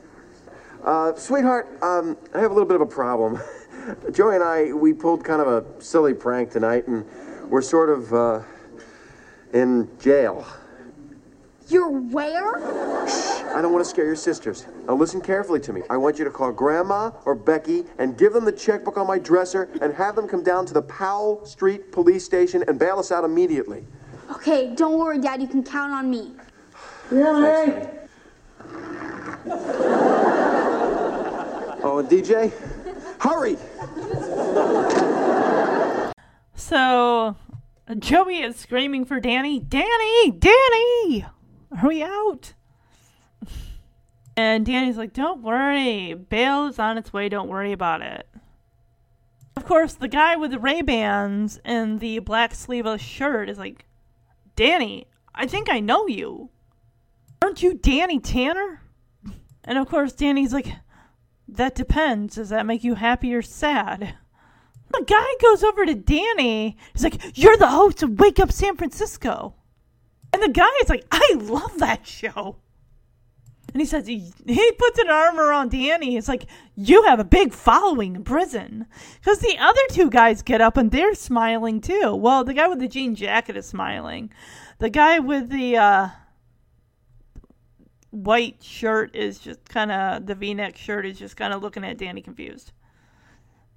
Uh, 0.83 1.13
sweetheart, 1.15 1.67
um, 1.81 2.17
I 2.33 2.39
have 2.39 2.51
a 2.51 2.53
little 2.53 2.67
bit 2.67 2.75
of 2.75 2.81
a 2.81 2.85
problem. 2.85 3.39
Joey 4.11 4.35
and 4.35 4.43
I, 4.43 4.73
we 4.73 4.93
pulled 4.93 5.23
kind 5.23 5.41
of 5.41 5.47
a 5.47 5.81
silly 5.81 6.13
prank 6.13 6.51
tonight, 6.51 6.87
and 6.87 7.05
we're 7.49 7.61
sort 7.61 7.89
of, 7.89 8.13
uh, 8.13 8.41
in 9.53 9.89
jail. 9.99 10.47
You're 11.73 11.89
where? 11.89 12.59
Shh, 13.07 13.41
I 13.45 13.59
don't 13.59 13.73
want 13.73 13.83
to 13.83 13.89
scare 13.89 14.05
your 14.05 14.15
sisters. 14.15 14.67
Now 14.85 14.93
listen 14.93 15.19
carefully 15.19 15.59
to 15.61 15.73
me. 15.73 15.81
I 15.89 15.97
want 15.97 16.19
you 16.19 16.23
to 16.23 16.29
call 16.29 16.51
Grandma 16.51 17.09
or 17.25 17.33
Becky 17.33 17.85
and 17.97 18.15
give 18.15 18.31
them 18.31 18.45
the 18.45 18.51
checkbook 18.51 18.95
on 18.95 19.07
my 19.07 19.17
dresser 19.17 19.67
and 19.81 19.91
have 19.95 20.15
them 20.15 20.27
come 20.27 20.43
down 20.43 20.67
to 20.67 20.73
the 20.75 20.83
Powell 20.83 21.43
Street 21.47 21.91
Police 21.91 22.23
Station 22.23 22.63
and 22.67 22.77
bail 22.77 22.99
us 22.99 23.11
out 23.11 23.23
immediately. 23.23 23.87
Okay, 24.33 24.75
don't 24.75 24.99
worry, 24.99 25.17
Dad. 25.17 25.41
You 25.41 25.47
can 25.47 25.63
count 25.63 25.93
on 25.93 26.11
me. 26.11 26.33
Really? 27.09 27.87
Oh, 31.85 31.97
and 31.97 32.07
DJ, 32.07 32.53
hurry! 33.19 33.57
So 36.55 37.35
Joey 37.97 38.41
is 38.41 38.57
screaming 38.57 39.05
for 39.05 39.19
Danny, 39.19 39.59
Danny, 39.59 40.31
Danny, 40.31 41.25
hurry 41.77 42.03
out. 42.03 42.53
And 44.35 44.65
Danny's 44.65 44.97
like, 44.97 45.13
don't 45.13 45.43
worry, 45.43 46.13
bail 46.13 46.65
is 46.65 46.79
on 46.79 46.97
its 46.97 47.13
way, 47.13 47.29
don't 47.29 47.49
worry 47.49 47.71
about 47.71 48.01
it. 48.01 48.27
Of 49.55 49.65
course, 49.65 49.93
the 49.93 50.07
guy 50.07 50.35
with 50.35 50.51
the 50.51 50.59
Ray-Bans 50.59 51.59
and 51.63 51.99
the 51.99 52.19
black 52.19 52.55
sleeveless 52.55 53.01
shirt 53.01 53.49
is 53.49 53.59
like, 53.59 53.85
Danny, 54.55 55.05
I 55.35 55.45
think 55.45 55.69
I 55.69 55.79
know 55.79 56.07
you. 56.07 56.49
Aren't 57.41 57.61
you 57.61 57.75
Danny 57.75 58.19
Tanner? 58.19 58.81
And 59.63 59.77
of 59.77 59.87
course, 59.87 60.13
Danny's 60.13 60.53
like, 60.53 60.73
that 61.47 61.75
depends. 61.75 62.35
Does 62.35 62.49
that 62.49 62.65
make 62.65 62.83
you 62.83 62.95
happy 62.95 63.33
or 63.33 63.41
sad? 63.41 64.15
The 64.91 65.03
guy 65.05 65.25
goes 65.41 65.63
over 65.63 65.85
to 65.85 65.95
Danny. 65.95 66.77
He's 66.93 67.03
like, 67.03 67.37
You're 67.37 67.57
the 67.57 67.67
host 67.67 68.03
of 68.03 68.19
Wake 68.19 68.39
Up 68.39 68.51
San 68.51 68.75
Francisco. 68.75 69.55
And 70.33 70.41
the 70.41 70.49
guy 70.49 70.67
is 70.81 70.89
like, 70.89 71.05
I 71.11 71.35
love 71.37 71.77
that 71.77 72.07
show. 72.07 72.57
And 73.71 73.81
he 73.81 73.85
says, 73.85 74.05
he, 74.05 74.31
he 74.45 74.71
puts 74.73 74.99
an 74.99 75.09
arm 75.09 75.39
around 75.39 75.71
Danny. 75.71 76.15
It's 76.15 76.27
like, 76.27 76.45
You 76.75 77.03
have 77.03 77.19
a 77.19 77.23
big 77.23 77.53
following 77.53 78.15
in 78.15 78.23
prison. 78.23 78.87
Because 79.19 79.39
the 79.39 79.57
other 79.59 79.81
two 79.89 80.09
guys 80.09 80.41
get 80.41 80.61
up 80.61 80.77
and 80.77 80.91
they're 80.91 81.15
smiling 81.15 81.81
too. 81.81 82.15
Well, 82.15 82.43
the 82.43 82.53
guy 82.53 82.67
with 82.67 82.79
the 82.79 82.87
jean 82.87 83.15
jacket 83.15 83.57
is 83.57 83.65
smiling. 83.65 84.31
The 84.77 84.89
guy 84.89 85.19
with 85.19 85.49
the 85.49 85.77
uh, 85.77 86.07
white 88.11 88.61
shirt 88.61 89.15
is 89.15 89.39
just 89.39 89.65
kind 89.69 89.91
of, 89.91 90.27
the 90.27 90.35
v 90.35 90.53
neck 90.53 90.77
shirt 90.77 91.05
is 91.05 91.17
just 91.17 91.35
kind 91.35 91.53
of 91.53 91.63
looking 91.63 91.83
at 91.83 91.97
Danny 91.97 92.21
confused. 92.21 92.73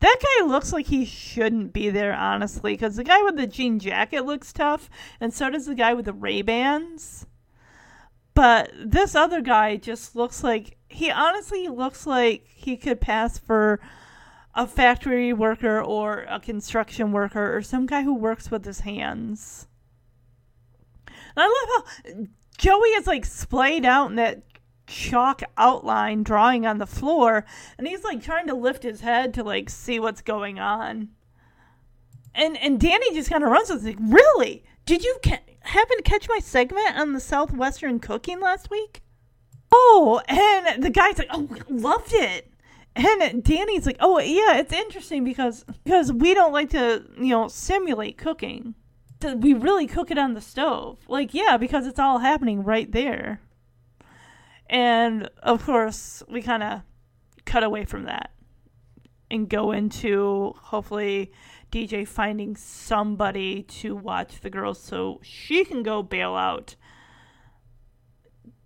That 0.01 0.17
guy 0.23 0.47
looks 0.47 0.73
like 0.73 0.87
he 0.87 1.05
shouldn't 1.05 1.73
be 1.73 1.89
there, 1.91 2.15
honestly, 2.15 2.75
because 2.75 2.97
the 2.97 3.05
guy 3.05 3.23
with 3.23 3.37
the 3.37 3.47
jean 3.47 3.79
jacket 3.79 4.27
looks 4.27 4.53
tough, 4.53 4.91
and 5.21 5.33
so 5.33 5.49
does 5.49 5.67
the 5.67 5.75
guy 5.75 5.95
with 5.95 6.05
the 6.05 6.13
Ray 6.13 6.43
Bans. 6.43 7.27
But 8.35 8.71
this 8.85 9.15
other 9.15 9.41
guy 9.41 9.77
just 9.77 10.15
looks 10.15 10.45
like 10.45 10.77
he 10.89 11.11
honestly 11.11 11.69
looks 11.69 12.07
like 12.07 12.47
he 12.47 12.77
could 12.77 13.01
pass 13.01 13.39
for 13.39 13.81
a 14.55 14.67
factory 14.67 15.33
worker 15.33 15.83
or 15.83 16.27
a 16.29 16.41
construction 16.41 17.13
worker 17.13 17.57
or 17.57 17.63
some 17.63 17.87
guy 17.87 18.03
who 18.03 18.15
works 18.15 18.51
with 18.51 18.65
his 18.65 18.81
hands. 18.81 19.67
And 21.07 21.45
I 21.45 21.47
love 21.47 21.85
how 22.17 22.25
Joey 22.59 22.89
is 22.91 23.07
like 23.07 23.25
splayed 23.25 23.85
out 23.87 24.11
in 24.11 24.17
that 24.17 24.43
chalk 24.87 25.43
outline 25.57 26.23
drawing 26.23 26.67
on 26.67 26.79
the 26.79 26.87
floor 26.87 27.45
and 27.77 27.87
he's 27.87 28.05
like 28.05 28.23
trying 28.23 28.47
to 28.47 28.55
lift 28.55 28.83
his 28.83 29.01
head 29.01 29.35
to 29.35 29.43
like 29.43 29.69
see 29.69 29.99
what's 29.99 30.23
going 30.23 30.59
on. 30.59 31.09
And 32.35 32.57
and 32.59 32.81
danny 32.81 33.13
just 33.15 33.31
kind 33.31 33.45
of 33.45 33.51
runs 33.51 33.71
with 33.71 33.85
like 33.85 33.99
really? 34.01 34.65
Did 34.85 35.03
you 35.03 35.17
ca- 35.25 35.41
happen 35.61 35.97
to 35.97 36.03
catch 36.03 36.29
my 36.29 36.39
segment 36.39 36.97
on 36.97 37.13
the 37.13 37.21
southwestern 37.21 37.99
cooking 37.99 38.41
last 38.41 38.71
week? 38.71 39.03
Oh 39.73 40.21
and 40.29 40.83
the 40.83 40.91
guy's 40.91 41.19
like 41.19 41.31
oh 41.31 41.49
loved 41.69 42.13
it. 42.13 42.53
And 42.95 43.43
danny's 43.43 43.87
like 43.87 43.99
oh 44.01 44.19
yeah 44.21 44.59
it's 44.59 44.73
interesting 44.73 45.25
because 45.25 45.65
because 45.85 46.13
we 46.13 46.35
don't 46.35 46.53
like 46.53 46.71
to 46.71 47.05
you 47.19 47.31
know 47.31 47.49
simulate 47.49 48.19
cooking. 48.19 48.75
We 49.23 49.55
really 49.55 49.87
cook 49.87 50.11
it 50.11 50.19
on 50.19 50.35
the 50.35 50.41
stove. 50.41 50.99
Like 51.09 51.35
yeah 51.35 51.57
because 51.57 51.87
it's 51.87 51.99
all 51.99 52.19
happening 52.19 52.63
right 52.63 52.91
there 52.93 53.41
and 54.69 55.29
of 55.43 55.65
course, 55.65 56.23
we 56.29 56.43
kind 56.43 56.63
of 56.63 56.83
cut 57.45 57.63
away 57.63 57.85
from 57.85 58.05
that 58.05 58.33
and 59.31 59.49
go 59.49 59.73
into 59.73 60.55
hopefully 60.57 61.33
DJ 61.73 62.07
finding 62.07 62.57
somebody 62.57 63.63
to 63.63 63.95
watch 63.95 64.41
the 64.41 64.51
girls 64.51 64.81
so 64.81 65.21
she 65.23 65.65
can 65.65 65.83
go 65.83 66.03
bail 66.03 66.35
out 66.35 66.77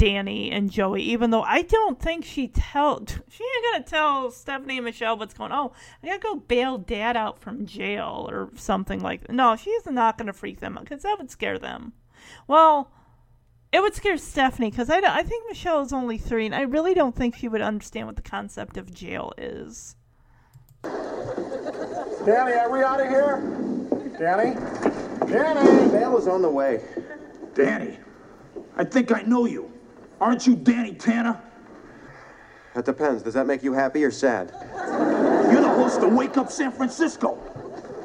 Danny 0.00 0.50
and 0.50 0.70
Joey, 0.70 1.02
even 1.02 1.30
though 1.30 1.42
I 1.42 1.60
don't 1.60 2.00
think 2.00 2.24
she 2.24 2.48
tell 2.48 3.04
she 3.28 3.44
ain't 3.44 3.64
gonna 3.72 3.84
tell 3.84 4.30
Stephanie 4.30 4.78
and 4.78 4.86
Michelle 4.86 5.18
what's 5.18 5.34
going 5.34 5.52
on. 5.52 5.68
Oh, 5.68 5.72
I 6.02 6.06
gotta 6.06 6.18
go 6.18 6.36
bail 6.36 6.78
dad 6.78 7.18
out 7.18 7.38
from 7.38 7.66
jail 7.66 8.26
or 8.30 8.50
something 8.56 9.00
like 9.00 9.22
that. 9.22 9.32
No, 9.32 9.56
she's 9.56 9.84
not 9.84 10.16
gonna 10.16 10.32
freak 10.32 10.60
them 10.60 10.78
out 10.78 10.84
because 10.84 11.02
that 11.02 11.18
would 11.18 11.30
scare 11.30 11.58
them. 11.58 11.92
Well, 12.46 12.90
it 13.72 13.80
would 13.80 13.94
scare 13.94 14.16
Stephanie 14.16 14.70
because 14.70 14.90
I, 14.90 14.98
I 14.98 15.22
think 15.22 15.48
Michelle 15.48 15.80
is 15.80 15.92
only 15.92 16.18
three, 16.18 16.46
and 16.46 16.54
I 16.54 16.62
really 16.62 16.94
don't 16.94 17.14
think 17.14 17.36
she 17.36 17.48
would 17.48 17.60
understand 17.60 18.06
what 18.06 18.16
the 18.16 18.22
concept 18.22 18.76
of 18.76 18.92
jail 18.92 19.32
is. 19.38 19.96
Danny, 20.82 22.52
are 22.52 22.70
we 22.70 22.82
out 22.82 23.00
of 23.00 23.08
here? 23.08 23.40
Danny? 24.18 24.54
Danny! 25.30 25.90
Bail 25.90 26.16
is 26.18 26.26
on 26.26 26.42
the 26.42 26.48
way. 26.48 26.82
Danny, 27.54 27.98
I 28.76 28.84
think 28.84 29.12
I 29.12 29.22
know 29.22 29.46
you. 29.46 29.70
Aren't 30.20 30.46
you 30.46 30.56
Danny 30.56 30.94
Tanner? 30.94 31.40
That 32.74 32.84
depends. 32.84 33.22
Does 33.22 33.34
that 33.34 33.46
make 33.46 33.62
you 33.62 33.72
happy 33.72 34.04
or 34.04 34.10
sad? 34.10 34.52
You're 35.50 35.62
the 35.62 35.68
host 35.68 36.02
of 36.02 36.12
Wake 36.12 36.36
Up 36.36 36.50
San 36.50 36.72
Francisco. 36.72 37.38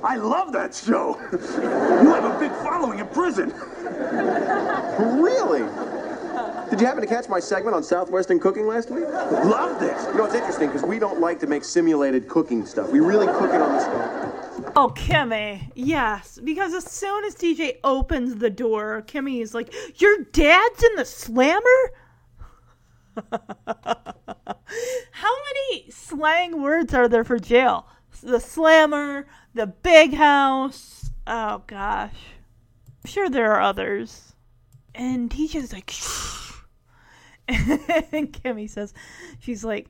I 0.04 0.18
love 0.18 0.52
that 0.54 0.74
show. 0.74 1.18
you 1.32 2.10
have 2.14 2.24
a 2.24 2.40
big 2.40 2.52
following 2.64 3.00
in 3.00 3.08
prison. 3.08 3.54
Really? 5.22 5.64
Did 6.70 6.82
you 6.82 6.88
happen 6.88 7.02
to 7.02 7.08
catch 7.08 7.30
my 7.30 7.40
segment 7.40 7.76
on 7.76 7.84
Southwestern 7.84 8.40
cooking 8.40 8.68
last 8.68 8.90
week? 8.90 9.06
Loved 9.06 9.84
it. 9.84 9.96
You 10.12 10.18
know, 10.18 10.26
it's 10.26 10.34
interesting 10.34 10.68
because 10.68 10.84
we 10.84 11.00
don't 11.00 11.20
like 11.20 11.40
to 11.42 11.48
make 11.48 11.64
simulated 11.64 12.28
cooking 12.28 12.66
stuff. 12.66 12.92
We 12.92 13.00
really 13.00 13.28
cook 13.28 13.54
it 13.54 13.62
on 13.62 13.72
the 13.74 13.80
stove. 13.80 14.74
Oh, 14.76 14.90
Kimmy. 14.90 15.72
Yes. 15.76 16.40
Because 16.44 16.74
as 16.74 16.84
soon 16.84 17.24
as 17.24 17.36
DJ 17.36 17.78
opens 17.84 18.36
the 18.38 18.50
door, 18.50 19.04
Kimmy 19.08 19.42
is 19.42 19.54
like, 19.54 19.74
Your 20.02 20.18
dad's 20.32 20.84
in 20.84 20.96
the 20.96 21.06
slammer? 21.06 21.62
How 25.12 25.34
many 25.46 25.90
slang 25.92 26.62
words 26.62 26.94
are 26.94 27.08
there 27.08 27.24
for 27.24 27.40
jail? 27.40 27.88
The 28.22 28.40
slammer, 28.40 29.28
the 29.54 29.68
big 29.68 30.14
house. 30.14 31.12
Oh, 31.28 31.64
gosh. 31.68 32.35
Sure 33.06 33.30
there 33.30 33.54
are 33.54 33.62
others. 33.62 34.36
And 34.94 35.30
DJ's 35.30 35.74
like, 35.74 35.90
Shh. 35.90 36.54
and 37.48 38.34
Kimmy 38.34 38.70
says, 38.70 38.94
She's 39.40 39.64
like, 39.64 39.88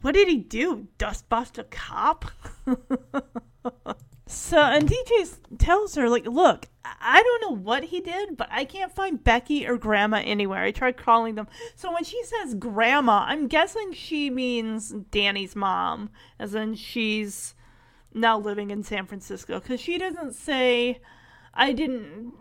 What 0.00 0.12
did 0.12 0.28
he 0.28 0.36
do? 0.36 0.88
Dust 0.98 1.28
bust 1.28 1.58
a 1.58 1.64
cop? 1.64 2.26
so, 4.26 4.58
and 4.58 4.88
DJ 4.88 5.36
tells 5.58 5.94
her, 5.94 6.08
like, 6.08 6.26
look, 6.26 6.68
I 6.84 7.22
don't 7.22 7.42
know 7.42 7.56
what 7.56 7.84
he 7.84 8.00
did, 8.00 8.36
but 8.36 8.48
I 8.50 8.64
can't 8.64 8.94
find 8.94 9.22
Becky 9.22 9.66
or 9.66 9.76
Grandma 9.76 10.22
anywhere. 10.24 10.62
I 10.62 10.70
tried 10.70 10.96
calling 10.96 11.34
them. 11.34 11.48
So 11.74 11.92
when 11.92 12.04
she 12.04 12.22
says 12.24 12.54
Grandma, 12.54 13.24
I'm 13.26 13.46
guessing 13.48 13.92
she 13.92 14.30
means 14.30 14.90
Danny's 15.10 15.56
mom, 15.56 16.10
as 16.38 16.54
in 16.54 16.74
she's 16.74 17.54
now 18.14 18.38
living 18.38 18.70
in 18.70 18.82
San 18.82 19.06
Francisco. 19.06 19.60
Because 19.60 19.80
she 19.80 19.98
doesn't 19.98 20.34
say, 20.34 21.00
I 21.58 21.72
didn't, 21.72 22.32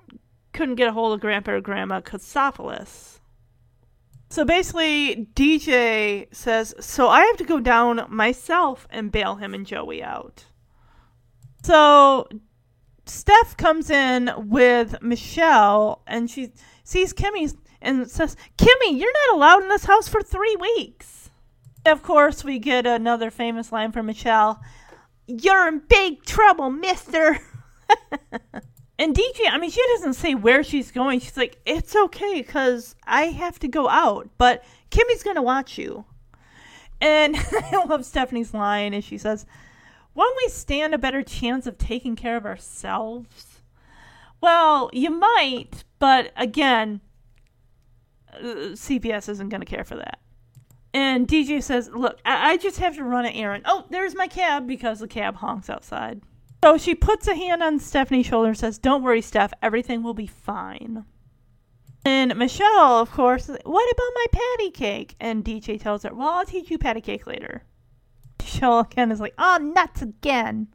couldn't 0.53 0.75
get 0.75 0.87
a 0.87 0.93
hold 0.93 1.13
of 1.13 1.19
Grandpa 1.19 1.53
or 1.53 1.61
Grandma 1.61 1.99
Katsopolis. 2.01 3.19
So 4.29 4.45
basically, 4.45 5.27
DJ 5.33 6.33
says, 6.33 6.75
So 6.79 7.07
I 7.09 7.21
have 7.25 7.37
to 7.37 7.43
go 7.43 7.59
down 7.59 8.05
myself 8.09 8.87
and 8.91 9.11
bail 9.11 9.35
him 9.35 9.53
and 9.53 9.65
Joey 9.65 10.03
out. 10.03 10.45
So 11.63 12.27
Steph 13.05 13.57
comes 13.57 13.89
in 13.89 14.31
with 14.37 15.01
Michelle 15.01 16.03
and 16.05 16.29
she 16.29 16.51
sees 16.83 17.13
Kimmy 17.13 17.55
and 17.81 18.09
says, 18.09 18.37
Kimmy, 18.57 18.99
you're 18.99 19.13
not 19.29 19.35
allowed 19.35 19.63
in 19.63 19.69
this 19.69 19.85
house 19.85 20.07
for 20.07 20.21
three 20.21 20.55
weeks. 20.55 21.31
Of 21.85 22.03
course, 22.03 22.43
we 22.43 22.59
get 22.59 22.85
another 22.85 23.31
famous 23.31 23.71
line 23.71 23.91
from 23.91 24.05
Michelle 24.05 24.61
You're 25.25 25.67
in 25.67 25.81
big 25.87 26.23
trouble, 26.23 26.69
mister. 26.69 27.39
And 28.99 29.15
DJ, 29.15 29.41
I 29.49 29.57
mean, 29.59 29.69
she 29.69 29.83
doesn't 29.95 30.15
say 30.15 30.33
where 30.33 30.63
she's 30.63 30.91
going. 30.91 31.19
She's 31.19 31.37
like, 31.37 31.59
it's 31.65 31.95
okay 31.95 32.41
because 32.41 32.95
I 33.05 33.25
have 33.25 33.59
to 33.59 33.67
go 33.67 33.87
out, 33.87 34.29
but 34.37 34.63
Kimmy's 34.89 35.23
going 35.23 35.35
to 35.35 35.41
watch 35.41 35.77
you. 35.77 36.05
And 36.99 37.35
I 37.51 37.83
love 37.85 38.05
Stephanie's 38.05 38.53
line, 38.53 38.93
and 38.93 39.03
she 39.03 39.19
says, 39.19 39.45
Won't 40.15 40.37
we 40.43 40.49
stand 40.49 40.95
a 40.95 40.97
better 40.97 41.21
chance 41.21 41.67
of 41.67 41.77
taking 41.77 42.15
care 42.15 42.37
of 42.37 42.45
ourselves? 42.45 43.61
Well, 44.41 44.89
you 44.93 45.11
might, 45.11 45.83
but 45.99 46.31
again, 46.35 47.01
uh, 48.33 48.73
CPS 48.73 49.29
isn't 49.29 49.49
going 49.49 49.61
to 49.61 49.65
care 49.65 49.83
for 49.83 49.95
that. 49.95 50.19
And 50.93 51.27
DJ 51.27 51.61
says, 51.61 51.89
Look, 51.93 52.19
I-, 52.25 52.51
I 52.51 52.57
just 52.57 52.79
have 52.79 52.95
to 52.95 53.03
run 53.03 53.25
an 53.25 53.33
errand. 53.33 53.63
Oh, 53.67 53.85
there's 53.91 54.15
my 54.15 54.27
cab 54.27 54.65
because 54.65 54.99
the 54.99 55.07
cab 55.07 55.35
honks 55.35 55.69
outside. 55.69 56.21
So 56.63 56.77
she 56.77 56.95
puts 56.95 57.27
a 57.27 57.35
hand 57.35 57.61
on 57.61 57.79
Stephanie's 57.79 58.25
shoulder 58.25 58.49
and 58.49 58.57
says, 58.57 58.77
Don't 58.77 59.03
worry, 59.03 59.21
Steph, 59.21 59.53
everything 59.61 60.03
will 60.03 60.13
be 60.13 60.27
fine. 60.27 61.05
And 62.03 62.35
Michelle, 62.37 62.99
of 62.99 63.11
course, 63.11 63.47
what 63.47 63.61
about 63.91 64.11
my 64.15 64.25
patty 64.31 64.71
cake? 64.71 65.15
And 65.19 65.43
DJ 65.43 65.79
tells 65.79 66.03
her, 66.03 66.13
Well, 66.13 66.29
I'll 66.29 66.45
teach 66.45 66.71
you 66.71 66.77
patty 66.77 67.01
cake 67.01 67.27
later. 67.27 67.63
Michelle 68.39 68.79
again 68.79 69.11
is 69.11 69.19
like, 69.19 69.33
Oh, 69.37 69.57
nuts 69.57 70.01
again. 70.01 70.67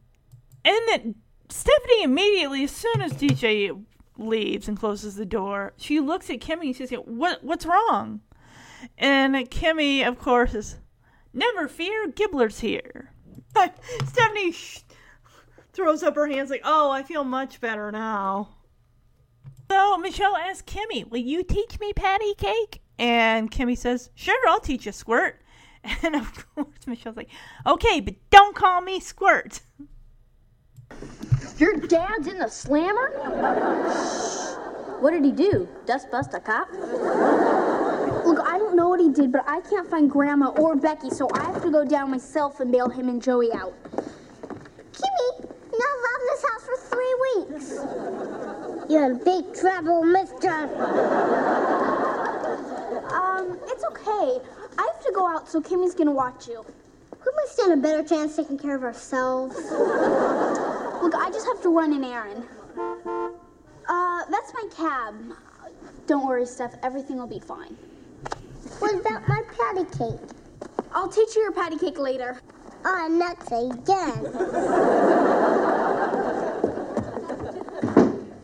And 0.63 0.79
then 0.87 1.15
Stephanie 1.49 2.03
immediately, 2.03 2.63
as 2.63 2.71
soon 2.71 3.01
as 3.01 3.13
DJ 3.13 3.83
leaves 4.17 4.67
and 4.67 4.79
closes 4.79 5.15
the 5.15 5.25
door, 5.25 5.73
she 5.75 5.99
looks 5.99 6.29
at 6.29 6.39
Kimmy 6.39 6.67
and 6.67 6.75
she's 6.75 6.91
like, 6.91 7.01
What 7.01 7.43
what's 7.43 7.65
wrong? 7.65 8.21
And 8.97 9.35
Kimmy, 9.49 10.07
of 10.07 10.19
course, 10.19 10.53
is 10.53 10.77
never 11.33 11.67
fear, 11.67 12.07
Gibbler's 12.07 12.59
here. 12.59 13.11
Stephanie 14.05 14.53
throws 15.73 16.03
up 16.03 16.15
her 16.15 16.27
hands 16.27 16.49
like, 16.49 16.61
"Oh, 16.63 16.91
I 16.91 17.03
feel 17.03 17.23
much 17.23 17.59
better 17.59 17.91
now." 17.91 18.55
So 19.69 19.97
Michelle 19.97 20.37
asks 20.37 20.71
Kimmy, 20.71 21.09
"Will 21.09 21.17
you 21.17 21.43
teach 21.43 21.79
me 21.79 21.93
patty 21.93 22.33
cake?" 22.35 22.81
And 22.97 23.51
Kimmy 23.51 23.77
says, 23.77 24.09
"Sure, 24.15 24.47
I'll 24.47 24.59
teach 24.59 24.85
you 24.85 24.91
Squirt." 24.91 25.41
And 26.03 26.15
of 26.15 26.47
course, 26.55 26.87
Michelle's 26.87 27.17
like, 27.17 27.29
"Okay, 27.65 27.99
but 27.99 28.15
don't 28.29 28.55
call 28.55 28.81
me 28.81 28.99
Squirt." 28.99 29.61
Your 31.57 31.75
dad's 31.75 32.27
in 32.27 32.39
the 32.39 32.47
slammer? 32.47 33.09
What 34.99 35.11
did 35.11 35.25
he 35.25 35.31
do? 35.31 35.67
Dust 35.85 36.09
bust 36.09 36.33
a 36.33 36.39
cop? 36.39 36.71
Look, 38.25 38.39
I 38.39 38.57
don't 38.57 38.75
know 38.75 38.89
what 38.89 38.99
he 38.99 39.09
did, 39.09 39.31
but 39.31 39.43
I 39.47 39.61
can't 39.61 39.89
find 39.89 40.09
Grandma 40.09 40.47
or 40.51 40.75
Becky, 40.75 41.09
so 41.09 41.27
I 41.33 41.43
have 41.43 41.61
to 41.61 41.69
go 41.69 41.83
down 41.85 42.09
myself 42.09 42.59
and 42.59 42.71
bail 42.71 42.89
him 42.89 43.09
and 43.09 43.21
Joey 43.21 43.51
out. 43.53 43.73
Kimmy, 44.93 45.52
now 45.79 45.91
love 46.07 46.21
this 46.29 46.43
house 46.49 46.63
for 46.65 46.77
three 46.91 47.15
weeks. 47.25 47.67
You're 48.89 49.05
in 49.11 49.17
big 49.23 49.53
trouble, 49.55 50.03
mister. 50.03 50.67
Um, 53.13 53.57
it's 53.67 53.83
okay. 53.85 54.39
I 54.77 54.81
have 54.81 55.03
to 55.05 55.11
go 55.13 55.27
out, 55.27 55.49
so 55.49 55.61
Kimmy's 55.61 55.93
gonna 55.95 56.11
watch 56.11 56.47
you. 56.47 56.65
We 57.11 57.31
might 57.35 57.47
stand 57.47 57.73
a 57.73 57.77
better 57.77 58.03
chance 58.03 58.35
taking 58.35 58.57
care 58.57 58.75
of 58.75 58.83
ourselves. 58.83 59.55
Look, 59.55 61.15
I 61.15 61.29
just 61.31 61.45
have 61.47 61.61
to 61.63 61.69
run 61.69 61.93
an 61.93 62.03
errand. 62.03 62.45
Uh, 63.87 64.21
that's 64.29 64.53
my 64.53 64.67
cab. 64.75 65.15
Don't 66.07 66.25
worry, 66.27 66.45
Steph. 66.45 66.75
Everything 66.83 67.17
will 67.17 67.27
be 67.27 67.39
fine. 67.39 67.77
What 68.79 68.93
about 68.95 69.27
my 69.27 69.41
patty 69.57 69.85
cake? 69.97 70.19
I'll 70.93 71.07
teach 71.07 71.35
you 71.35 71.43
your 71.43 71.51
patty 71.51 71.77
cake 71.77 71.97
later. 71.97 72.39
Oh, 72.85 73.07
nuts 73.09 73.47
again. 73.51 74.25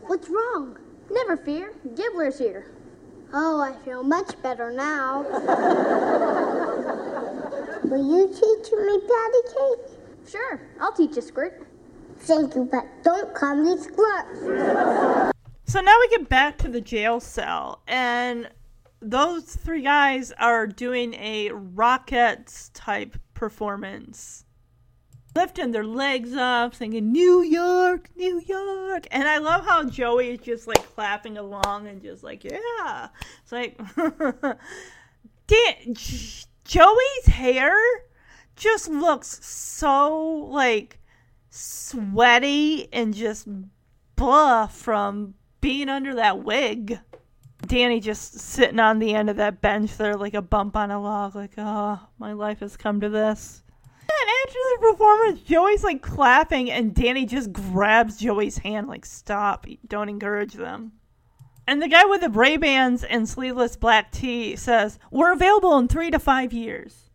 What's 0.06 0.28
wrong? 0.28 0.78
Never 1.10 1.36
fear. 1.36 1.72
Gibbler's 1.94 2.38
here. 2.38 2.66
Oh, 3.32 3.60
I 3.60 3.74
feel 3.84 4.02
much 4.02 4.40
better 4.42 4.72
now. 4.72 5.22
Will 7.84 8.18
you 8.18 8.28
teach 8.28 8.72
me 8.72 9.00
patty 9.00 9.42
cake? 9.54 9.98
Sure, 10.28 10.60
I'll 10.80 10.92
teach 10.92 11.16
you, 11.16 11.22
Squirt. 11.22 11.66
Thank 12.18 12.54
you, 12.54 12.68
but 12.70 12.86
don't 13.02 13.34
call 13.34 13.56
me 13.56 13.76
Squirt. 13.78 15.32
So 15.64 15.80
now 15.80 15.96
we 16.00 16.08
get 16.08 16.28
back 16.28 16.58
to 16.58 16.68
the 16.68 16.80
jail 16.80 17.20
cell, 17.20 17.82
and 17.86 18.48
those 19.00 19.56
three 19.56 19.82
guys 19.82 20.32
are 20.38 20.66
doing 20.66 21.14
a 21.14 21.50
rockets 21.52 22.70
type 22.74 23.16
performance. 23.40 24.44
Lifting 25.34 25.70
their 25.70 25.84
legs 25.84 26.34
up, 26.34 26.74
singing 26.74 27.10
New 27.10 27.42
York, 27.42 28.10
New 28.14 28.42
York. 28.46 29.06
And 29.10 29.26
I 29.26 29.38
love 29.38 29.64
how 29.64 29.84
Joey 29.84 30.32
is 30.32 30.40
just 30.40 30.66
like 30.66 30.84
clapping 30.94 31.38
along 31.38 31.86
and 31.86 32.02
just 32.02 32.22
like, 32.22 32.44
yeah. 32.44 33.08
It's 33.42 33.50
like, 33.50 33.80
Dan- 35.46 35.94
Joey's 36.64 37.26
hair 37.26 37.74
just 38.56 38.90
looks 38.90 39.42
so 39.44 40.18
like 40.50 40.98
sweaty 41.48 42.92
and 42.92 43.14
just 43.14 43.48
blah 44.16 44.66
from 44.66 45.32
being 45.62 45.88
under 45.88 46.14
that 46.16 46.44
wig. 46.44 47.00
Danny 47.70 48.00
just 48.00 48.36
sitting 48.36 48.80
on 48.80 48.98
the 48.98 49.14
end 49.14 49.30
of 49.30 49.36
that 49.36 49.60
bench 49.60 49.96
there 49.96 50.16
like 50.16 50.34
a 50.34 50.42
bump 50.42 50.76
on 50.76 50.90
a 50.90 51.00
log, 51.00 51.36
like, 51.36 51.52
oh, 51.56 52.00
my 52.18 52.32
life 52.32 52.58
has 52.58 52.76
come 52.76 53.00
to 53.00 53.08
this. 53.08 53.62
And 54.00 54.30
after 54.44 54.58
the 54.58 54.90
performance, 54.90 55.40
Joey's 55.42 55.84
like 55.84 56.02
clapping, 56.02 56.68
and 56.68 56.92
Danny 56.92 57.26
just 57.26 57.52
grabs 57.52 58.16
Joey's 58.16 58.58
hand, 58.58 58.88
like, 58.88 59.06
stop, 59.06 59.68
don't 59.86 60.08
encourage 60.08 60.54
them. 60.54 60.94
And 61.68 61.80
the 61.80 61.86
guy 61.86 62.04
with 62.06 62.22
the 62.22 62.30
Ray 62.30 62.56
Bans 62.56 63.04
and 63.04 63.28
sleeveless 63.28 63.76
black 63.76 64.10
tee 64.10 64.56
says, 64.56 64.98
We're 65.12 65.32
available 65.32 65.78
in 65.78 65.86
three 65.86 66.10
to 66.10 66.18
five 66.18 66.52
years. 66.52 67.10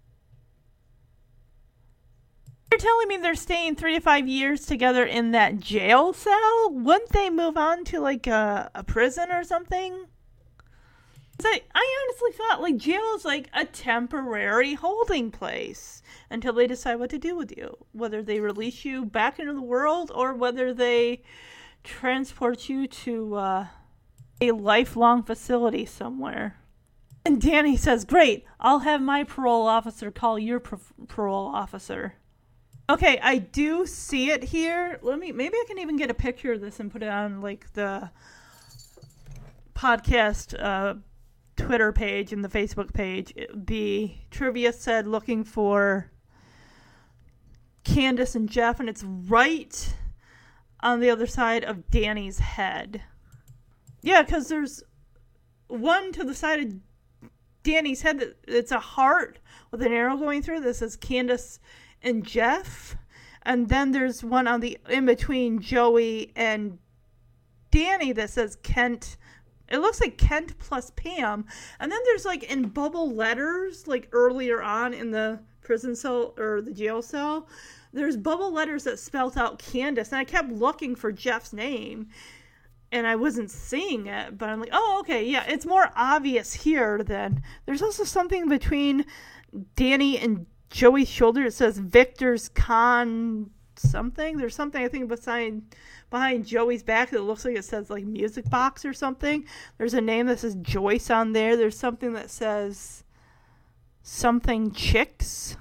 You're 2.71 2.79
telling 2.79 3.09
me 3.09 3.17
they're 3.17 3.35
staying 3.35 3.75
three 3.75 3.95
to 3.95 3.99
five 3.99 4.25
years 4.25 4.65
together 4.65 5.03
in 5.03 5.31
that 5.31 5.59
jail 5.59 6.13
cell? 6.13 6.69
Wouldn't 6.71 7.09
they 7.09 7.29
move 7.29 7.57
on 7.57 7.83
to 7.85 7.99
like 7.99 8.25
a, 8.25 8.71
a 8.73 8.85
prison 8.85 9.33
or 9.33 9.43
something? 9.43 10.05
So 11.45 11.51
I 11.75 12.07
honestly 12.09 12.31
thought 12.31 12.61
like 12.63 12.77
jail 12.77 13.13
is 13.15 13.23
like 13.23 13.49
a 13.53 13.65
temporary 13.65 14.73
holding 14.73 15.29
place 15.29 16.01
until 16.31 16.53
they 16.53 16.65
decide 16.65 16.95
what 16.95 17.11
to 17.11 17.19
do 17.19 17.35
with 17.35 17.55
you. 17.55 17.77
Whether 17.91 18.23
they 18.23 18.39
release 18.39 18.83
you 18.83 19.05
back 19.05 19.37
into 19.37 19.53
the 19.53 19.61
world 19.61 20.11
or 20.15 20.33
whether 20.33 20.73
they 20.73 21.21
transport 21.83 22.67
you 22.67 22.87
to 22.87 23.35
uh, 23.35 23.67
a 24.41 24.53
lifelong 24.53 25.21
facility 25.21 25.85
somewhere. 25.85 26.57
And 27.23 27.39
Danny 27.39 27.77
says, 27.77 28.05
Great, 28.05 28.43
I'll 28.59 28.79
have 28.79 29.01
my 29.01 29.23
parole 29.23 29.67
officer 29.67 30.09
call 30.09 30.39
your 30.39 30.59
par- 30.59 30.79
parole 31.07 31.45
officer. 31.45 32.15
Okay, 32.89 33.19
I 33.21 33.37
do 33.37 33.85
see 33.85 34.31
it 34.31 34.45
here. 34.45 34.97
Let 35.03 35.19
me 35.19 35.31
maybe 35.31 35.57
I 35.57 35.65
can 35.67 35.77
even 35.77 35.95
get 35.95 36.09
a 36.09 36.15
picture 36.15 36.53
of 36.53 36.61
this 36.61 36.79
and 36.79 36.91
put 36.91 37.03
it 37.03 37.09
on 37.09 37.39
like 37.39 37.71
the 37.73 38.09
podcast 39.75 40.59
uh, 40.59 40.95
Twitter 41.55 41.91
page 41.91 42.33
and 42.33 42.43
the 42.43 42.49
Facebook 42.49 42.93
page. 42.93 43.33
The 43.53 44.15
trivia 44.29 44.73
said 44.73 45.07
looking 45.07 45.43
for 45.43 46.11
Candace 47.83 48.35
and 48.35 48.49
Jeff, 48.49 48.79
and 48.79 48.89
it's 48.89 49.03
right 49.03 49.95
on 50.81 50.99
the 50.99 51.09
other 51.09 51.27
side 51.27 51.63
of 51.63 51.89
Danny's 51.89 52.39
head. 52.39 53.01
Yeah, 54.01 54.21
because 54.21 54.49
there's 54.49 54.83
one 55.67 56.11
to 56.11 56.23
the 56.23 56.35
side 56.35 56.59
of 56.59 56.73
Danny's 57.63 58.01
head 58.01 58.19
that 58.19 58.37
it's 58.47 58.71
a 58.71 58.79
heart 58.79 59.39
with 59.71 59.81
an 59.81 59.91
arrow 59.91 60.17
going 60.17 60.41
through. 60.41 60.59
This 60.59 60.81
is 60.81 60.95
Candace 60.95 61.59
and 62.01 62.23
Jeff, 62.23 62.95
and 63.43 63.69
then 63.69 63.91
there's 63.91 64.23
one 64.23 64.47
on 64.47 64.59
the 64.59 64.77
in 64.89 65.05
between 65.05 65.59
Joey 65.59 66.31
and 66.35 66.77
Danny 67.71 68.11
that 68.11 68.29
says 68.29 68.57
Kent. 68.61 69.17
It 69.69 69.79
looks 69.79 69.99
like 69.99 70.17
Kent 70.17 70.57
plus 70.59 70.91
Pam, 70.95 71.45
and 71.79 71.91
then 71.91 71.99
there's 72.05 72.25
like 72.25 72.43
in 72.43 72.69
bubble 72.69 73.13
letters, 73.13 73.87
like 73.87 74.09
earlier 74.11 74.61
on 74.61 74.93
in 74.93 75.11
the 75.11 75.39
prison 75.61 75.95
cell 75.95 76.33
or 76.37 76.61
the 76.61 76.71
jail 76.71 77.01
cell, 77.01 77.47
there's 77.93 78.17
bubble 78.17 78.51
letters 78.51 78.83
that 78.83 78.99
spelt 78.99 79.37
out 79.37 79.57
Candace, 79.57 80.11
and 80.11 80.19
I 80.19 80.25
kept 80.25 80.51
looking 80.51 80.95
for 80.95 81.11
Jeff's 81.11 81.53
name, 81.53 82.09
and 82.91 83.07
I 83.07 83.15
wasn't 83.15 83.49
seeing 83.49 84.07
it, 84.07 84.37
but 84.37 84.49
I'm 84.49 84.59
like, 84.59 84.69
oh, 84.71 84.97
okay, 85.01 85.25
yeah, 85.25 85.45
it's 85.47 85.65
more 85.65 85.91
obvious 85.95 86.53
here 86.53 87.03
than 87.03 87.41
there's 87.65 87.81
also 87.81 88.03
something 88.03 88.47
between 88.47 89.05
Danny 89.75 90.17
and 90.19 90.45
Joey's 90.69 91.09
shoulder. 91.09 91.45
It 91.45 91.53
says 91.53 91.77
Victor's 91.77 92.49
Con 92.49 93.49
something. 93.77 94.37
There's 94.37 94.55
something 94.55 94.83
I 94.83 94.87
think 94.87 95.07
behind 95.07 95.75
behind 96.15 96.45
Joey's 96.45 96.81
back 96.81 97.09
that 97.09 97.23
looks 97.23 97.43
like 97.43 97.57
it 97.57 97.65
says 97.65 97.89
like 97.89 98.05
music 98.05 98.49
box 98.49 98.85
or 98.85 98.93
something. 98.93 99.43
There's 99.77 99.93
a 99.93 99.99
name 99.99 100.27
that 100.27 100.39
says 100.39 100.55
Joyce 100.61 101.09
on 101.09 101.33
there. 101.33 101.57
There's 101.57 101.77
something 101.77 102.13
that 102.13 102.29
says 102.29 103.03
something 104.01 104.71
chicks. 104.71 105.57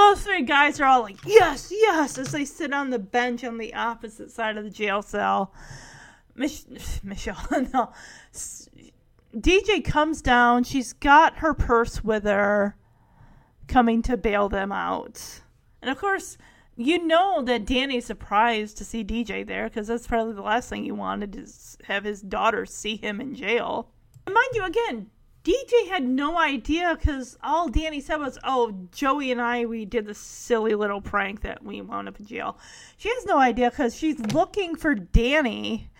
Those 0.00 0.24
three 0.24 0.42
guys 0.42 0.80
are 0.80 0.86
all 0.86 1.02
like, 1.02 1.18
yes, 1.24 1.70
yes, 1.70 2.18
as 2.18 2.32
they 2.32 2.44
sit 2.44 2.72
on 2.72 2.90
the 2.90 2.98
bench 2.98 3.44
on 3.44 3.56
the 3.56 3.72
opposite 3.72 4.32
side 4.32 4.56
of 4.56 4.64
the 4.64 4.70
jail 4.70 5.00
cell. 5.00 5.54
Mich- 6.34 6.66
Michelle, 7.04 7.38
no. 7.72 7.92
DJ 9.32 9.84
comes 9.84 10.20
down. 10.20 10.64
She's 10.64 10.92
got 10.92 11.36
her 11.36 11.54
purse 11.54 12.02
with 12.02 12.24
her, 12.24 12.76
coming 13.68 14.02
to 14.02 14.16
bail 14.16 14.48
them 14.48 14.72
out. 14.72 15.42
And 15.80 15.88
of 15.88 15.98
course, 15.98 16.36
you 16.76 17.04
know 17.06 17.42
that 17.42 17.66
Danny's 17.66 18.06
surprised 18.06 18.78
to 18.78 18.84
see 18.84 19.04
DJ 19.04 19.46
there 19.46 19.68
because 19.68 19.88
that's 19.88 20.06
probably 20.06 20.34
the 20.34 20.42
last 20.42 20.68
thing 20.68 20.84
he 20.84 20.92
wanted 20.92 21.32
to 21.32 21.46
have 21.86 22.04
his 22.04 22.22
daughter 22.22 22.64
see 22.64 22.96
him 22.96 23.20
in 23.20 23.34
jail. 23.34 23.88
And 24.26 24.34
mind 24.34 24.48
you, 24.54 24.64
again, 24.64 25.10
DJ 25.44 25.88
had 25.88 26.04
no 26.04 26.38
idea 26.38 26.96
because 26.96 27.36
all 27.42 27.68
Danny 27.68 28.00
said 28.00 28.16
was, 28.16 28.38
"Oh, 28.44 28.86
Joey 28.92 29.32
and 29.32 29.40
I, 29.40 29.64
we 29.64 29.84
did 29.84 30.06
this 30.06 30.18
silly 30.18 30.74
little 30.74 31.00
prank 31.00 31.40
that 31.40 31.64
we 31.64 31.80
wound 31.80 32.08
up 32.08 32.20
in 32.20 32.26
jail." 32.26 32.58
She 32.96 33.08
has 33.08 33.26
no 33.26 33.38
idea 33.38 33.70
because 33.70 33.96
she's 33.96 34.20
looking 34.20 34.76
for 34.76 34.94
Danny, 34.94 35.90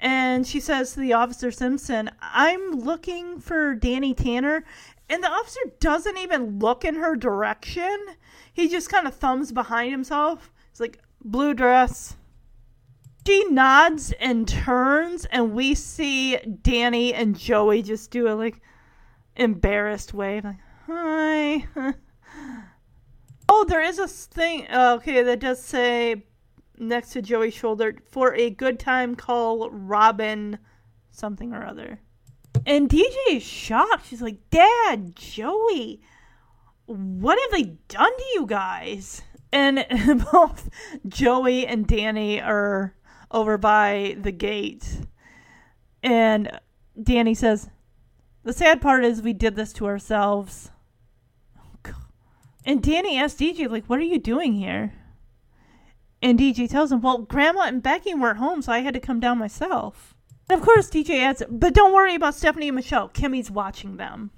and 0.00 0.46
she 0.46 0.58
says 0.58 0.94
to 0.94 1.00
the 1.00 1.12
officer 1.12 1.50
Simpson, 1.50 2.10
"I'm 2.22 2.70
looking 2.70 3.40
for 3.40 3.74
Danny 3.74 4.14
Tanner," 4.14 4.64
and 5.10 5.22
the 5.22 5.30
officer 5.30 5.60
doesn't 5.80 6.16
even 6.16 6.58
look 6.58 6.82
in 6.82 6.94
her 6.94 7.14
direction. 7.14 7.98
He 8.58 8.68
just 8.68 8.90
kind 8.90 9.06
of 9.06 9.14
thumbs 9.14 9.52
behind 9.52 9.92
himself. 9.92 10.52
He's 10.72 10.80
like, 10.80 11.00
"Blue 11.24 11.54
dress." 11.54 12.16
She 13.24 13.44
nods 13.50 14.12
and 14.18 14.48
turns, 14.48 15.26
and 15.26 15.52
we 15.52 15.76
see 15.76 16.38
Danny 16.38 17.14
and 17.14 17.38
Joey 17.38 17.82
just 17.82 18.10
do 18.10 18.26
a 18.26 18.34
like 18.34 18.60
embarrassed 19.36 20.12
wave, 20.12 20.42
like 20.42 20.56
hi. 20.88 21.68
oh, 23.48 23.64
there 23.68 23.80
is 23.80 24.00
a 24.00 24.08
thing. 24.08 24.66
Uh, 24.68 24.94
okay, 24.96 25.22
that 25.22 25.38
does 25.38 25.62
say 25.62 26.24
next 26.76 27.10
to 27.10 27.22
Joey's 27.22 27.54
shoulder 27.54 27.94
for 28.10 28.34
a 28.34 28.50
good 28.50 28.80
time. 28.80 29.14
Call 29.14 29.70
Robin 29.70 30.58
something 31.12 31.54
or 31.54 31.64
other. 31.64 32.00
And 32.66 32.88
DJ 32.88 33.14
is 33.30 33.44
shocked. 33.44 34.08
She's 34.08 34.20
like, 34.20 34.50
Dad, 34.50 35.14
Joey, 35.14 36.00
what 36.88 37.38
have 37.38 37.50
they 37.52 37.76
done 37.88 38.16
to 38.16 38.24
you 38.34 38.46
guys? 38.46 39.22
And 39.52 39.86
both 40.32 40.68
Joey 41.06 41.66
and 41.66 41.86
Danny 41.86 42.40
are 42.40 42.94
over 43.30 43.56
by 43.58 44.16
the 44.20 44.32
gate. 44.32 45.06
And 46.02 46.60
Danny 47.00 47.34
says, 47.34 47.68
The 48.42 48.52
sad 48.52 48.80
part 48.80 49.04
is 49.04 49.22
we 49.22 49.32
did 49.32 49.56
this 49.56 49.72
to 49.74 49.86
ourselves. 49.86 50.70
And 52.68 52.82
Danny 52.82 53.16
asks 53.16 53.40
DJ, 53.40 53.70
like, 53.70 53.86
what 53.86 53.98
are 53.98 54.02
you 54.02 54.18
doing 54.18 54.52
here? 54.52 54.92
And 56.20 56.38
DJ 56.38 56.68
tells 56.68 56.92
him, 56.92 57.00
well, 57.00 57.16
Grandma 57.16 57.62
and 57.62 57.82
Becky 57.82 58.12
weren't 58.12 58.36
home, 58.36 58.60
so 58.60 58.72
I 58.72 58.80
had 58.80 58.92
to 58.92 59.00
come 59.00 59.20
down 59.20 59.38
myself. 59.38 60.14
And 60.50 60.60
of 60.60 60.66
course, 60.66 60.90
DJ 60.90 61.20
adds, 61.20 61.42
but 61.48 61.72
don't 61.72 61.94
worry 61.94 62.14
about 62.14 62.34
Stephanie 62.34 62.68
and 62.68 62.74
Michelle. 62.74 63.08
Kimmy's 63.08 63.50
watching 63.50 63.96
them. 63.96 64.32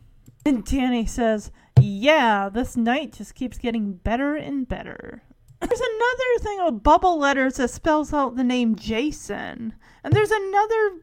And 0.46 0.64
Danny 0.64 1.06
says, 1.06 1.50
yeah, 1.82 2.48
this 2.48 2.76
night 2.76 3.12
just 3.12 3.34
keeps 3.34 3.58
getting 3.58 3.94
better 3.94 4.36
and 4.36 4.68
better. 4.68 5.22
There's 5.60 5.80
another 5.80 6.38
thing 6.40 6.60
of 6.60 6.82
bubble 6.82 7.18
letters 7.18 7.56
that 7.56 7.70
spells 7.70 8.14
out 8.14 8.36
the 8.36 8.44
name 8.44 8.76
Jason. 8.76 9.74
And 10.02 10.12
there's 10.12 10.30
another 10.30 11.02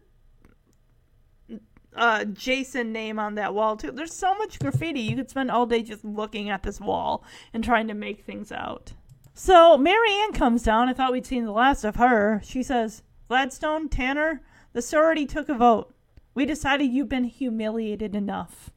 uh, 1.95 2.25
Jason 2.25 2.91
name 2.91 3.19
on 3.19 3.35
that 3.35 3.53
wall 3.53 3.77
too. 3.77 3.91
There's 3.91 4.14
so 4.14 4.35
much 4.35 4.59
graffiti. 4.59 5.01
You 5.01 5.15
could 5.15 5.30
spend 5.30 5.51
all 5.51 5.65
day 5.65 5.83
just 5.83 6.03
looking 6.03 6.49
at 6.49 6.64
this 6.64 6.80
wall 6.80 7.23
and 7.53 7.64
trying 7.64 7.88
to 7.88 7.93
make 7.93 8.23
things 8.23 8.51
out. 8.51 8.93
So 9.33 9.77
Marianne 9.77 10.33
comes 10.33 10.64
down. 10.64 10.89
I 10.89 10.93
thought 10.93 11.11
we'd 11.11 11.25
seen 11.25 11.45
the 11.45 11.51
last 11.51 11.83
of 11.83 11.97
her. 11.97 12.41
She 12.43 12.64
says, 12.64 13.03
Gladstone, 13.27 13.89
Tanner, 13.89 14.41
the 14.73 14.81
sorority 14.81 15.27
took 15.27 15.49
a 15.49 15.53
vote. 15.53 15.93
We 16.33 16.45
decided 16.45 16.91
you've 16.91 17.09
been 17.09 17.25
humiliated 17.25 18.15
enough. 18.15 18.72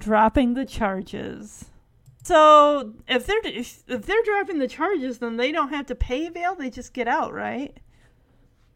Dropping 0.00 0.54
the 0.54 0.64
charges. 0.64 1.66
So 2.22 2.94
if 3.08 3.26
they're 3.26 3.40
if, 3.44 3.84
they're 3.86 4.22
dropping 4.24 4.58
the 4.58 4.68
charges, 4.68 5.18
then 5.18 5.36
they 5.36 5.52
don't 5.52 5.70
have 5.70 5.86
to 5.86 5.94
pay 5.94 6.28
bail. 6.28 6.54
They 6.54 6.70
just 6.70 6.92
get 6.92 7.08
out, 7.08 7.32
right? 7.32 7.78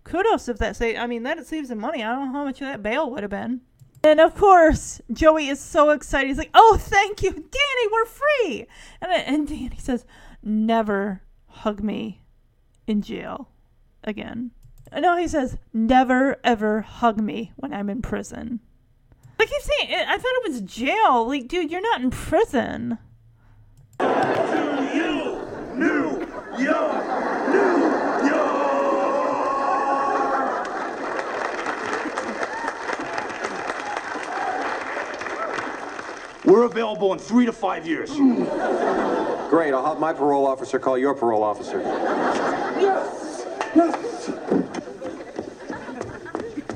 kudos 0.05 0.49
if 0.49 0.59
that 0.59 0.77
say 0.77 0.97
I 0.97 1.07
mean 1.07 1.25
that 1.25 1.45
saves 1.47 1.71
them 1.71 1.81
money. 1.81 2.03
I 2.03 2.15
don't 2.15 2.27
know 2.27 2.39
how 2.39 2.45
much 2.45 2.61
that 2.61 2.83
bail 2.83 3.11
would 3.11 3.23
have 3.23 3.31
been. 3.31 3.63
And 4.03 4.21
of 4.21 4.35
course, 4.35 5.01
Joey 5.11 5.49
is 5.49 5.59
so 5.59 5.91
excited. 5.91 6.29
He's 6.29 6.39
like, 6.39 6.51
"Oh, 6.53 6.77
thank 6.79 7.23
you, 7.23 7.31
Danny, 7.31 7.89
we're 7.91 8.05
free!" 8.05 8.67
And 9.01 9.11
and 9.11 9.49
Danny 9.49 9.79
says, 9.79 10.05
"Never 10.43 11.23
hug 11.47 11.83
me 11.83 12.23
in 12.87 13.01
jail 13.01 13.49
again." 14.05 14.53
No, 14.93 15.17
he 15.17 15.27
says, 15.27 15.57
"Never 15.73 16.37
ever 16.45 16.83
hug 16.83 17.19
me 17.21 17.53
when 17.57 17.73
I'm 17.73 17.89
in 17.89 18.03
prison." 18.03 18.61
I 19.39 19.47
keep 19.47 19.63
saying, 19.63 20.05
I 20.09 20.17
thought 20.17 20.33
it 20.37 20.51
was 20.51 20.61
jail. 20.63 21.27
Like, 21.27 21.49
dude, 21.49 21.71
you're 21.71 21.81
not 21.81 22.01
in 22.01 22.11
prison. 22.11 22.99
To 23.99 24.91
you, 24.95 25.39
New 25.75 26.27
York, 26.59 27.05
New 27.51 27.79
York. 28.29 28.65
We're 36.45 36.65
available 36.65 37.13
in 37.13 37.19
three 37.19 37.47
to 37.47 37.53
five 37.53 37.87
years. 37.87 38.11
Great, 39.49 39.73
I'll 39.73 39.87
have 39.87 39.99
my 39.99 40.13
parole 40.13 40.47
officer 40.47 40.79
call 40.79 40.99
your 40.99 41.15
parole 41.15 41.43
officer. 41.43 41.81
Yes! 42.81 43.47
Yes! 43.75 44.31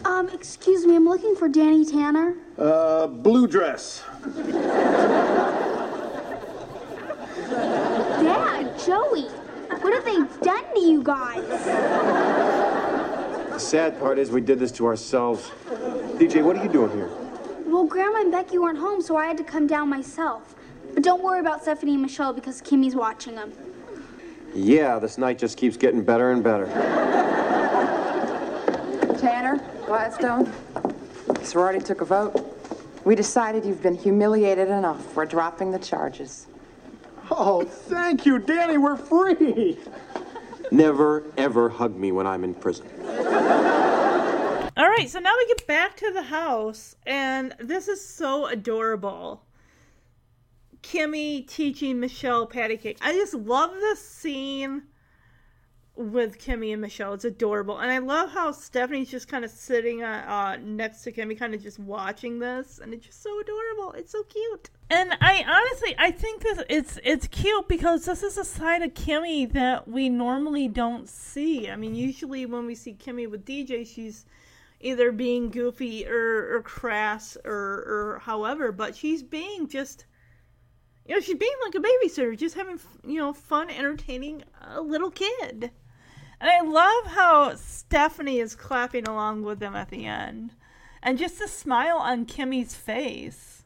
Um, 0.05 0.29
excuse 0.31 0.87
me, 0.87 0.97
I'm 0.97 1.05
looking 1.05 1.35
for 1.35 1.49
Danny 1.49 1.85
Tanner. 1.85 2.35
Uh, 2.59 3.07
blue 3.07 3.47
dress. 3.47 4.03
Dad, 8.21 8.77
Joey, 8.85 9.29
what 9.81 9.95
have 9.95 10.05
they 10.05 10.17
done 10.45 10.65
to 10.75 10.81
you 10.81 11.01
guys? 11.05 11.47
The 13.51 13.59
sad 13.59 14.01
part 14.01 14.19
is 14.19 14.33
we 14.33 14.41
did 14.41 14.59
this 14.59 14.73
to 14.73 14.87
ourselves. 14.87 15.53
DJ, 16.19 16.43
what 16.43 16.57
are 16.57 16.65
you 16.65 16.69
doing 16.69 16.91
here? 16.91 17.09
Well, 17.65 17.85
Grandma 17.85 18.23
and 18.23 18.33
Becky 18.33 18.59
weren't 18.59 18.79
home, 18.79 19.03
so 19.03 19.17
I 19.17 19.27
had 19.27 19.37
to 19.37 19.45
come 19.45 19.69
down 19.69 19.89
myself. 19.89 20.57
But 20.95 21.05
don't 21.05 21.23
worry 21.23 21.39
about 21.39 21.63
Stephanie 21.63 21.93
and 21.93 22.03
Michelle 22.03 22.33
because 22.33 22.61
Kimmy's 22.61 22.97
watching 22.97 23.37
them. 23.37 23.53
Yeah, 24.53 24.99
this 24.99 25.17
night 25.17 25.39
just 25.39 25.57
keeps 25.57 25.77
getting 25.77 26.03
better 26.03 26.33
and 26.33 26.43
better. 26.43 26.67
Tanner, 29.21 29.61
Gladstone, 29.87 30.53
sorority 31.43 31.79
took 31.79 32.01
a 32.01 32.05
vote. 32.05 32.48
We 33.09 33.15
decided 33.15 33.65
you've 33.65 33.83
been 33.83 33.97
humiliated 33.97 34.69
enough. 34.69 35.17
We're 35.17 35.25
dropping 35.25 35.71
the 35.71 35.79
charges. 35.79 36.47
Oh, 37.31 37.65
thank 37.65 38.27
you, 38.27 38.39
Danny. 38.39 38.77
We're 38.77 38.99
free. 38.99 39.79
Never, 40.71 41.25
ever 41.39 41.71
hug 41.71 41.97
me 41.97 42.13
when 42.13 42.27
I'm 42.27 42.45
in 42.45 42.53
prison. 42.53 42.87
All 44.77 44.91
right, 44.91 45.09
so 45.09 45.21
now 45.21 45.33
we 45.39 45.47
get 45.47 45.67
back 45.67 45.97
to 45.97 46.13
the 46.13 46.25
house, 46.25 46.97
and 47.07 47.55
this 47.59 47.89
is 47.89 48.07
so 48.07 48.45
adorable. 48.45 49.43
Kimmy 50.83 51.49
teaching 51.49 52.01
Michelle 52.01 52.45
patty 52.45 52.77
cake. 52.77 52.99
I 53.01 53.15
just 53.15 53.33
love 53.33 53.73
this 53.73 54.07
scene 54.07 54.83
with 55.99 56.39
Kimmy 56.39 56.73
and 56.73 56.81
Michelle. 56.81 57.13
It's 57.13 57.25
adorable, 57.25 57.79
and 57.79 57.91
I 57.91 57.99
love 57.99 58.31
how 58.31 58.53
Stephanie's 58.53 59.11
just 59.11 59.27
kind 59.27 59.45
of 59.45 59.51
sitting 59.51 60.05
uh, 60.05 60.25
uh, 60.27 60.57
next 60.63 61.03
to 61.03 61.13
Kimmy, 61.13 61.37
kind 61.37 61.55
of 61.55 61.63
just 61.63 61.81
watching 61.81 62.39
this, 62.39 62.79
and 62.79 62.95
it's 62.95 63.05
just 63.05 63.23
so 63.23 63.41
adorable. 63.41 63.93
It's 63.93 64.13
so 64.13 64.23
cute. 64.23 64.71
And 64.91 65.13
I 65.21 65.45
honestly, 65.47 65.97
I 65.99 66.13
think 66.13 66.43
this 66.43 66.63
it's 66.71 66.99
it's 67.03 67.27
cute 67.27 67.67
because 67.69 68.05
this 68.05 68.23
is 68.23 68.39
a 68.39 68.45
side 68.45 68.83
of 68.83 68.95
Kimmy 68.95 69.53
that 69.53 69.89
we 69.89 70.09
normally 70.09 70.69
don't 70.69 71.09
see. 71.09 71.69
I 71.69 71.75
mean, 71.75 71.95
usually 71.95 72.47
when 72.47 72.65
we 72.65 72.77
see 72.77 72.95
Kimmy 72.95 73.29
with 73.29 73.45
DJ, 73.45 73.87
she's 73.87 74.25
either 74.81 75.11
being 75.11 75.51
goofy 75.51 76.07
or, 76.07 76.57
or 76.57 76.63
crass 76.63 77.37
or, 77.45 77.53
or 77.53 78.23
however, 78.23 78.71
but 78.71 78.95
she's 78.95 79.23
being 79.23 79.67
just, 79.67 80.05
you 81.05 81.15
know, 81.15 81.21
she's 81.21 81.37
being 81.37 81.53
like 81.65 81.75
a 81.75 81.81
babysitter, 81.81 82.39
just 82.39 82.55
having, 82.55 82.79
you 83.05 83.19
know, 83.19 83.33
fun, 83.33 83.69
entertaining 83.71 84.45
a 84.63 84.81
little 84.81 85.11
kid. 85.11 85.73
And 86.41 86.51
I 86.51 86.61
love 86.61 87.13
how 87.13 87.55
Stephanie 87.57 88.39
is 88.39 88.55
clapping 88.55 89.09
along 89.09 89.43
with 89.43 89.59
them 89.59 89.75
at 89.75 89.91
the 89.91 90.07
end. 90.07 90.53
And 91.03 91.19
just 91.19 91.39
the 91.39 91.49
smile 91.49 91.99
on 91.99 92.27
Kimmy's 92.27 92.75
face. 92.75 93.65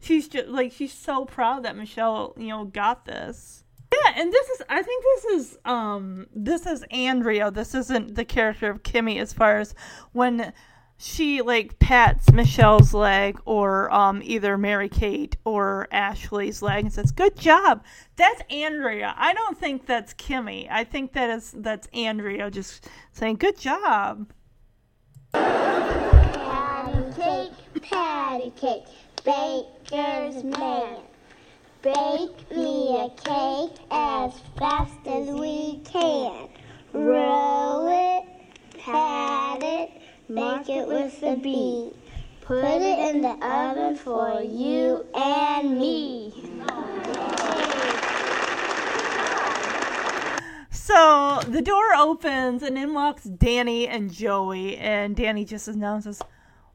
She's 0.00 0.28
just 0.28 0.48
like, 0.48 0.72
she's 0.72 0.92
so 0.92 1.24
proud 1.24 1.64
that 1.64 1.76
Michelle, 1.76 2.34
you 2.36 2.48
know, 2.48 2.64
got 2.64 3.06
this. 3.06 3.64
Yeah, 3.92 4.12
and 4.16 4.32
this 4.32 4.48
is 4.48 4.62
I 4.68 4.82
think 4.82 5.04
this 5.04 5.24
is 5.24 5.58
um 5.64 6.26
this 6.34 6.66
is 6.66 6.84
Andrea. 6.90 7.50
This 7.50 7.74
isn't 7.74 8.14
the 8.14 8.24
character 8.24 8.70
of 8.70 8.82
Kimmy 8.82 9.20
as 9.20 9.32
far 9.32 9.58
as 9.58 9.74
when 10.12 10.52
she 10.96 11.42
like 11.42 11.78
pats 11.78 12.32
Michelle's 12.32 12.94
leg 12.94 13.40
or 13.44 13.92
um 13.92 14.22
either 14.24 14.56
Mary 14.56 14.88
Kate 14.88 15.36
or 15.44 15.88
Ashley's 15.90 16.62
leg 16.62 16.84
and 16.84 16.92
says, 16.92 17.10
Good 17.10 17.36
job. 17.36 17.84
That's 18.16 18.42
Andrea. 18.50 19.14
I 19.16 19.34
don't 19.34 19.58
think 19.58 19.86
that's 19.86 20.14
Kimmy. 20.14 20.68
I 20.70 20.84
think 20.84 21.12
that 21.14 21.30
is 21.30 21.52
that's 21.56 21.88
Andrea 21.92 22.50
just 22.50 22.88
saying, 23.12 23.36
Good 23.36 23.58
job. 23.58 24.32
Patty 25.32 27.12
cake, 27.16 27.82
patty 27.82 28.50
cake, 28.50 28.84
baker's 29.24 30.44
man. 30.44 30.98
Bake 31.82 32.50
me 32.50 32.96
a 32.96 33.10
cake 33.10 33.78
as 33.90 34.32
fast 34.58 35.06
as 35.06 35.28
we 35.28 35.80
can. 35.84 36.48
Roll 36.94 37.88
it, 37.88 38.03
it 40.68 40.86
with 40.88 41.22
a 41.22 41.36
beat. 41.36 41.92
Put 42.40 42.64
it 42.64 43.14
in 43.14 43.22
the 43.22 43.36
oven 43.44 43.96
for 43.96 44.42
you 44.42 45.04
and 45.14 45.78
me. 45.78 46.32
So 50.70 51.40
the 51.48 51.62
door 51.62 51.94
opens 51.96 52.62
and 52.62 52.76
in 52.76 52.92
walks 52.94 53.24
Danny 53.24 53.88
and 53.88 54.12
Joey, 54.12 54.76
and 54.76 55.16
Danny 55.16 55.44
just 55.44 55.66
announces, 55.68 56.20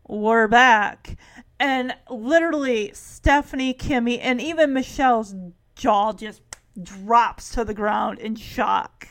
We're 0.07 0.47
back. 0.47 1.15
And 1.59 1.93
literally, 2.09 2.91
Stephanie, 2.93 3.73
Kimmy, 3.73 4.19
and 4.21 4.41
even 4.41 4.73
Michelle's 4.73 5.35
jaw 5.75 6.13
just 6.13 6.41
drops 6.81 7.51
to 7.51 7.63
the 7.63 7.73
ground 7.73 8.19
in 8.19 8.35
shock. 8.35 9.07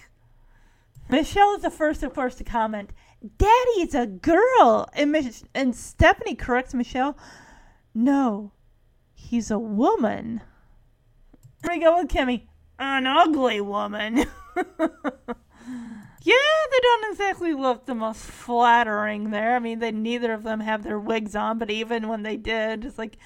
Michelle 1.09 1.55
is 1.55 1.63
the 1.63 1.71
first, 1.71 2.03
of 2.03 2.15
course, 2.15 2.35
to 2.35 2.45
comment, 2.45 2.91
Daddy, 3.23 3.81
it's 3.81 3.95
a 3.95 4.07
girl. 4.07 4.89
And, 4.93 5.13
Mich- 5.13 5.43
and 5.55 5.75
Stephanie 5.75 6.35
corrects 6.35 6.75
Michelle, 6.75 7.17
No, 7.95 8.53
he's 9.15 9.51
a 9.51 9.59
woman. 9.59 10.43
Here 11.63 11.73
we 11.73 11.81
go 11.81 11.99
with 11.99 12.09
Kimmy, 12.09 12.47
an 12.79 13.07
ugly 13.07 13.61
woman. 13.61 14.25
Yeah, 16.21 16.35
they 16.71 16.81
don't 16.81 17.13
exactly 17.13 17.55
look 17.55 17.87
the 17.87 17.95
most 17.95 18.21
flattering 18.21 19.31
there. 19.31 19.55
I 19.55 19.61
mean, 19.61 19.79
they 19.79 19.93
neither 19.93 20.35
of 20.35 20.43
them 20.43 20.61
have 20.61 20.83
their 20.83 20.99
wigs 20.99 21.35
on, 21.35 21.59
but 21.59 21.71
even 21.71 22.09
when 22.09 22.23
they 22.23 22.37
did, 22.37 22.85
it's 22.85 22.99
like, 22.99 23.17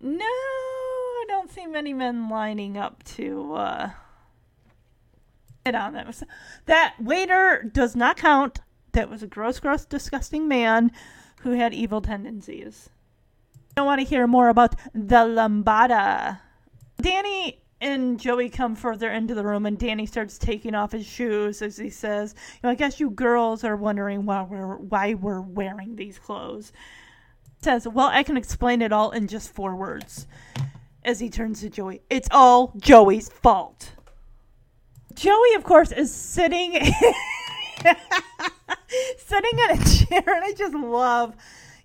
no, 0.00 0.24
I 0.24 1.24
don't 1.28 1.52
see 1.52 1.66
many 1.66 1.92
men 1.92 2.28
lining 2.28 2.76
up 2.78 3.04
to 3.16 3.54
uh, 3.54 3.90
Get 5.66 5.74
on 5.74 5.94
them. 5.94 6.08
That 6.66 6.94
waiter 7.00 7.68
does 7.72 7.96
not 7.96 8.16
count. 8.16 8.60
That 8.96 9.10
was 9.10 9.22
a 9.22 9.26
gross, 9.26 9.60
gross, 9.60 9.84
disgusting 9.84 10.48
man 10.48 10.90
who 11.42 11.50
had 11.50 11.74
evil 11.74 12.00
tendencies. 12.00 12.88
I 13.76 13.82
want 13.82 14.00
to 14.00 14.06
hear 14.06 14.26
more 14.26 14.48
about 14.48 14.74
the 14.94 15.26
lambada. 15.26 16.40
Danny 16.98 17.62
and 17.78 18.18
Joey 18.18 18.48
come 18.48 18.74
further 18.74 19.10
into 19.10 19.34
the 19.34 19.44
room, 19.44 19.66
and 19.66 19.78
Danny 19.78 20.06
starts 20.06 20.38
taking 20.38 20.74
off 20.74 20.92
his 20.92 21.04
shoes 21.04 21.60
as 21.60 21.76
he 21.76 21.90
says, 21.90 22.34
"You 22.54 22.60
know, 22.62 22.70
I 22.70 22.74
guess 22.74 22.98
you 22.98 23.10
girls 23.10 23.64
are 23.64 23.76
wondering 23.76 24.24
why 24.24 24.40
we're 24.40 24.78
why 24.78 25.12
we're 25.12 25.42
wearing 25.42 25.96
these 25.96 26.18
clothes." 26.18 26.72
Says, 27.60 27.86
"Well, 27.86 28.08
I 28.08 28.22
can 28.22 28.38
explain 28.38 28.80
it 28.80 28.92
all 28.92 29.10
in 29.10 29.28
just 29.28 29.52
four 29.52 29.76
words." 29.76 30.26
As 31.04 31.20
he 31.20 31.28
turns 31.28 31.60
to 31.60 31.68
Joey, 31.68 32.00
"It's 32.08 32.28
all 32.30 32.72
Joey's 32.78 33.28
fault." 33.28 33.92
Joey, 35.12 35.52
of 35.54 35.64
course, 35.64 35.92
is 35.92 36.10
sitting 36.10 36.78
sitting 39.18 39.58
in 39.58 39.70
a 39.70 39.84
chair, 39.84 40.34
and 40.34 40.44
I 40.44 40.52
just 40.52 40.74
love, 40.74 41.34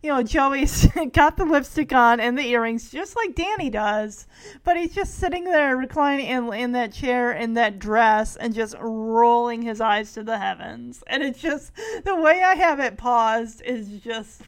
you 0.02 0.10
know, 0.10 0.24
Joey's 0.24 0.88
got 1.14 1.38
the 1.38 1.46
lipstick 1.46 1.94
on 1.94 2.20
and 2.20 2.38
the 2.38 2.48
earrings, 2.48 2.90
just 2.90 3.16
like 3.16 3.36
Danny 3.36 3.70
does, 3.70 4.28
but 4.64 4.78
he's 4.78 4.94
just 4.94 5.16
sitting 5.16 5.44
there 5.46 5.78
reclining 5.78 6.28
in 6.28 6.54
in 6.54 6.72
that 6.74 6.94
chair 6.94 7.32
in 7.32 7.54
that 7.56 7.80
dress 7.80 8.36
and 8.36 8.54
just 8.54 8.76
rolling 8.80 9.62
his 9.62 9.82
eyes 9.82 10.14
to 10.14 10.24
the 10.24 10.38
heavens, 10.38 11.04
and 11.08 11.24
it's 11.24 11.40
just 11.40 11.72
the 12.04 12.16
way 12.16 12.44
I 12.44 12.56
have 12.56 12.80
it 12.80 12.98
paused 12.98 13.62
is 13.64 13.90
just 14.02 14.42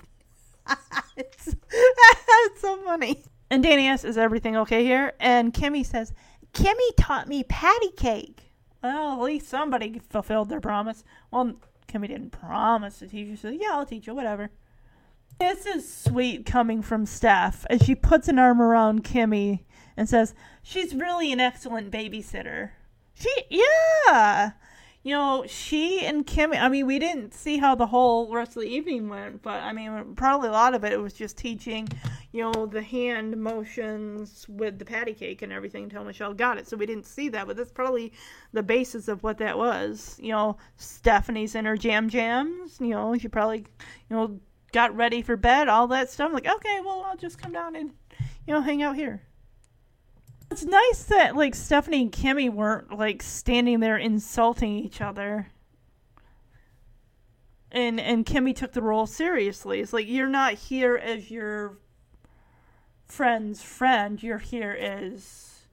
it's, 1.17 1.47
it's 1.47 2.61
so 2.61 2.77
funny. 2.77 3.23
And 3.49 3.61
Danny 3.61 3.87
asks, 3.87 4.05
"Is 4.05 4.17
everything 4.17 4.55
okay 4.57 4.83
here?" 4.83 5.13
And 5.19 5.53
Kimmy 5.53 5.85
says, 5.85 6.13
"Kimmy 6.53 6.89
taught 6.97 7.27
me 7.27 7.43
patty 7.43 7.91
cake." 7.91 8.51
Well, 8.81 9.13
at 9.13 9.21
least 9.21 9.47
somebody 9.47 9.99
fulfilled 10.09 10.49
their 10.49 10.59
promise. 10.59 11.03
Well, 11.31 11.53
Kimmy 11.93 12.07
didn't 12.07 12.31
promise 12.31 12.99
to 12.99 13.07
teach 13.07 13.27
you, 13.27 13.35
so 13.35 13.49
yeah, 13.49 13.69
I'll 13.71 13.85
teach 13.85 14.07
you, 14.07 14.15
whatever. 14.15 14.49
This 15.39 15.65
is 15.65 15.91
sweet 15.91 16.45
coming 16.45 16.81
from 16.81 17.05
Steph 17.05 17.65
as 17.69 17.83
she 17.83 17.95
puts 17.95 18.27
an 18.27 18.39
arm 18.39 18.61
around 18.61 19.03
Kimmy 19.03 19.63
and 19.95 20.09
says, 20.09 20.33
She's 20.63 20.95
really 20.95 21.31
an 21.31 21.39
excellent 21.39 21.91
babysitter. 21.91 22.71
She, 23.13 23.31
yeah! 23.49 24.51
You 25.05 25.15
know, 25.15 25.43
she 25.45 26.05
and 26.05 26.25
Kimmy, 26.25 26.57
I 26.57 26.69
mean, 26.69 26.87
we 26.87 26.97
didn't 26.97 27.33
see 27.33 27.57
how 27.57 27.75
the 27.75 27.85
whole 27.85 28.33
rest 28.33 28.55
of 28.55 28.63
the 28.63 28.69
evening 28.69 29.09
went, 29.09 29.41
but 29.41 29.61
I 29.61 29.73
mean, 29.73 30.15
probably 30.15 30.47
a 30.47 30.53
lot 30.53 30.73
of 30.73 30.85
it 30.85 30.97
was 31.01 31.11
just 31.11 31.37
teaching, 31.37 31.89
you 32.31 32.41
know, 32.41 32.65
the 32.65 32.81
hand 32.81 33.35
motions 33.35 34.45
with 34.47 34.79
the 34.79 34.85
patty 34.85 35.13
cake 35.13 35.41
and 35.41 35.51
everything 35.51 35.83
until 35.83 36.05
Michelle 36.05 36.33
got 36.33 36.57
it. 36.57 36.69
So 36.69 36.77
we 36.77 36.85
didn't 36.85 37.05
see 37.05 37.27
that, 37.29 37.47
but 37.47 37.57
that's 37.57 37.73
probably 37.73 38.13
the 38.53 38.63
basis 38.63 39.09
of 39.09 39.23
what 39.23 39.39
that 39.39 39.57
was. 39.57 40.17
You 40.21 40.31
know, 40.31 40.57
Stephanie's 40.77 41.55
in 41.55 41.65
her 41.65 41.75
jam 41.75 42.07
jams, 42.07 42.77
you 42.79 42.91
know, 42.91 43.17
she 43.17 43.27
probably, 43.27 43.65
you 44.09 44.15
know, 44.15 44.39
got 44.71 44.95
ready 44.95 45.21
for 45.21 45.35
bed, 45.35 45.67
all 45.67 45.87
that 45.87 46.09
stuff. 46.11 46.31
Like, 46.31 46.47
okay, 46.47 46.79
well, 46.79 47.03
I'll 47.05 47.17
just 47.17 47.37
come 47.37 47.51
down 47.51 47.75
and, 47.75 47.91
you 48.47 48.53
know, 48.53 48.61
hang 48.61 48.81
out 48.81 48.95
here. 48.95 49.21
It's 50.53 50.63
nice 50.63 51.05
that 51.05 51.35
like 51.35 51.55
Stephanie 51.55 52.03
and 52.03 52.11
Kimmy 52.11 52.47
weren't 52.47 52.95
like 52.95 53.23
standing 53.23 53.79
there 53.79 53.97
insulting 53.97 54.75
each 54.75 55.01
other. 55.01 55.47
And 57.71 57.99
and 57.99 58.23
Kimmy 58.23 58.55
took 58.55 58.71
the 58.71 58.83
role 58.83 59.07
seriously. 59.07 59.79
It's 59.79 59.93
like 59.93 60.07
you're 60.07 60.27
not 60.27 60.53
here 60.53 60.95
as 60.95 61.31
your 61.31 61.79
friend's 63.07 63.63
friend. 63.63 64.21
You're 64.21 64.37
here 64.37 64.77
as 64.79 65.63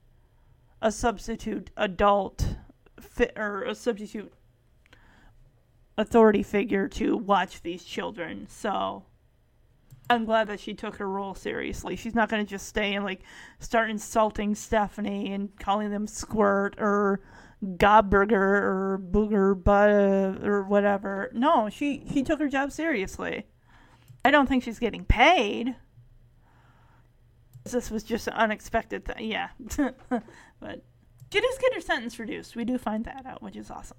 a 0.81 0.91
substitute 0.91 1.69
adult 1.77 2.55
fit 2.99 3.33
or 3.37 3.65
a 3.65 3.75
substitute 3.75 4.33
authority 5.95 6.41
figure 6.41 6.87
to 6.87 7.17
watch 7.17 7.61
these 7.61 7.83
children. 7.83 8.47
So 8.49 9.03
I'm 10.11 10.25
glad 10.25 10.47
that 10.47 10.59
she 10.59 10.73
took 10.73 10.97
her 10.97 11.09
role 11.09 11.33
seriously. 11.33 11.95
She's 11.95 12.13
not 12.13 12.29
going 12.29 12.43
to 12.45 12.49
just 12.49 12.67
stay 12.67 12.93
and 12.93 13.05
like 13.05 13.21
start 13.59 13.89
insulting 13.89 14.55
Stephanie 14.55 15.31
and 15.33 15.57
calling 15.57 15.89
them 15.89 16.05
squirt 16.05 16.75
or 16.77 17.21
gobburger 17.63 18.31
or 18.33 19.01
booger 19.01 19.61
butt 19.61 19.89
uh, 19.89 20.45
or 20.45 20.63
whatever. 20.63 21.31
No, 21.33 21.69
she 21.69 22.03
she 22.11 22.23
took 22.23 22.39
her 22.39 22.49
job 22.49 22.71
seriously. 22.71 23.45
I 24.25 24.31
don't 24.31 24.47
think 24.47 24.63
she's 24.63 24.79
getting 24.79 25.05
paid. 25.05 25.75
This 27.63 27.89
was 27.89 28.03
just 28.03 28.27
an 28.27 28.33
unexpected 28.33 29.05
thing. 29.05 29.31
Yeah. 29.31 29.49
but 29.77 30.83
she 31.31 31.39
does 31.39 31.57
get 31.59 31.73
her 31.73 31.81
sentence 31.81 32.19
reduced. 32.19 32.55
We 32.55 32.65
do 32.65 32.77
find 32.77 33.05
that 33.05 33.25
out, 33.25 33.41
which 33.41 33.55
is 33.55 33.71
awesome. 33.71 33.97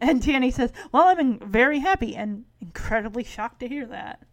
And 0.00 0.20
Danny 0.20 0.50
says, 0.50 0.72
Well, 0.90 1.04
I'm 1.04 1.38
very 1.38 1.78
happy 1.78 2.16
and 2.16 2.44
incredibly 2.60 3.22
shocked 3.22 3.60
to 3.60 3.68
hear 3.68 3.86
that. 3.86 4.24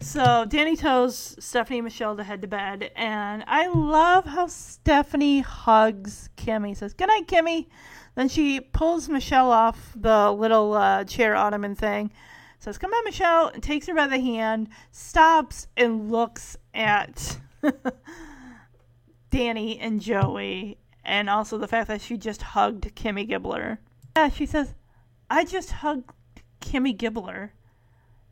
So 0.00 0.44
Danny 0.44 0.76
tells 0.76 1.36
Stephanie 1.38 1.78
and 1.78 1.84
Michelle 1.84 2.16
to 2.16 2.22
head 2.22 2.42
to 2.42 2.48
bed, 2.48 2.90
and 2.94 3.42
I 3.46 3.68
love 3.68 4.26
how 4.26 4.46
Stephanie 4.46 5.40
hugs 5.40 6.28
Kimmy. 6.36 6.76
Says, 6.76 6.92
Good 6.92 7.08
night, 7.08 7.26
Kimmy. 7.26 7.66
Then 8.14 8.28
she 8.28 8.60
pulls 8.60 9.08
Michelle 9.08 9.50
off 9.50 9.92
the 9.96 10.30
little 10.32 10.74
uh, 10.74 11.04
chair 11.04 11.34
ottoman 11.34 11.74
thing. 11.74 12.12
Says, 12.58 12.78
Come 12.78 12.92
on, 12.92 13.04
Michelle, 13.04 13.48
and 13.48 13.62
takes 13.62 13.86
her 13.86 13.94
by 13.94 14.06
the 14.06 14.20
hand, 14.20 14.68
stops 14.90 15.66
and 15.76 16.10
looks 16.10 16.56
at 16.74 17.38
Danny 19.30 19.78
and 19.78 20.00
Joey, 20.00 20.78
and 21.04 21.28
also 21.28 21.58
the 21.58 21.68
fact 21.68 21.88
that 21.88 22.00
she 22.00 22.16
just 22.16 22.42
hugged 22.42 22.94
Kimmy 22.94 23.28
Gibbler. 23.28 23.78
Yeah, 24.16 24.28
she 24.28 24.46
says, 24.46 24.74
I 25.30 25.44
just 25.44 25.72
hugged 25.72 26.10
Kimmy 26.60 26.96
Gibbler. 26.96 27.50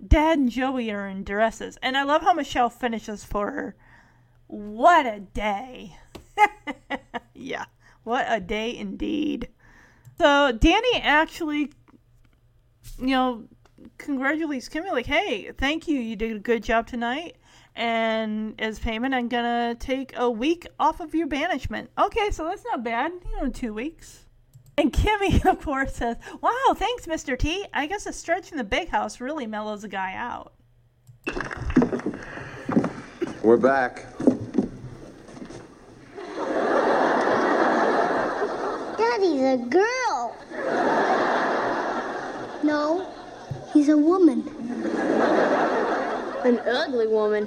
Dad 0.07 0.39
and 0.39 0.50
Joey 0.50 0.91
are 0.91 1.07
in 1.07 1.24
dresses. 1.24 1.78
And 1.83 1.97
I 1.97 2.02
love 2.02 2.23
how 2.23 2.33
Michelle 2.33 2.70
finishes 2.70 3.24
for 3.24 3.50
her. 3.50 3.76
What 4.47 5.07
a 5.07 5.20
day. 5.20 5.97
yeah, 7.34 7.65
what 8.02 8.26
a 8.28 8.41
day 8.41 8.76
indeed. 8.76 9.49
So 10.18 10.52
Danny 10.52 10.97
actually, 10.97 11.73
you 12.99 13.07
know, 13.07 13.44
congratulates 13.99 14.68
Kimmy, 14.68 14.91
like, 14.92 15.07
hey, 15.07 15.50
thank 15.52 15.89
you. 15.89 15.99
You 15.99 16.16
did 16.16 16.36
a 16.36 16.41
good 16.41 16.62
job 16.62 16.86
tonight. 16.86 17.36
And 17.76 18.55
as 18.60 18.78
payment, 18.78 19.15
I'm 19.15 19.28
going 19.28 19.44
to 19.44 19.74
take 19.84 20.16
a 20.16 20.31
week 20.31 20.66
off 20.78 21.00
of 21.00 21.15
your 21.15 21.26
banishment. 21.26 21.91
Okay, 21.99 22.31
so 22.31 22.44
that's 22.44 22.65
not 22.65 22.84
bad. 22.84 23.12
You 23.12 23.42
know, 23.42 23.50
two 23.50 23.74
weeks. 23.74 24.24
And 24.77 24.93
Kimmy, 24.93 25.44
of 25.51 25.62
course, 25.62 25.94
says, 25.94 26.17
Wow, 26.41 26.75
thanks, 26.75 27.07
Mr. 27.07 27.39
T. 27.39 27.67
I 27.73 27.86
guess 27.86 28.07
a 28.07 28.12
stretch 28.12 28.51
in 28.51 28.59
the 28.59 28.65
big 28.65 28.89
house 28.89 29.20
really 29.20 29.47
mellows 29.47 29.85
a 29.85 29.89
guy 29.89 30.15
out. 30.15 30.53
We're 33.43 33.57
back. 33.57 34.07
Daddy's 38.97 39.43
a 39.43 39.57
girl. 39.69 40.36
No, 42.62 43.07
he's 43.73 43.91
a 43.91 43.97
woman. 43.97 44.49
An 46.44 46.59
ugly 46.61 47.07
woman. 47.07 47.47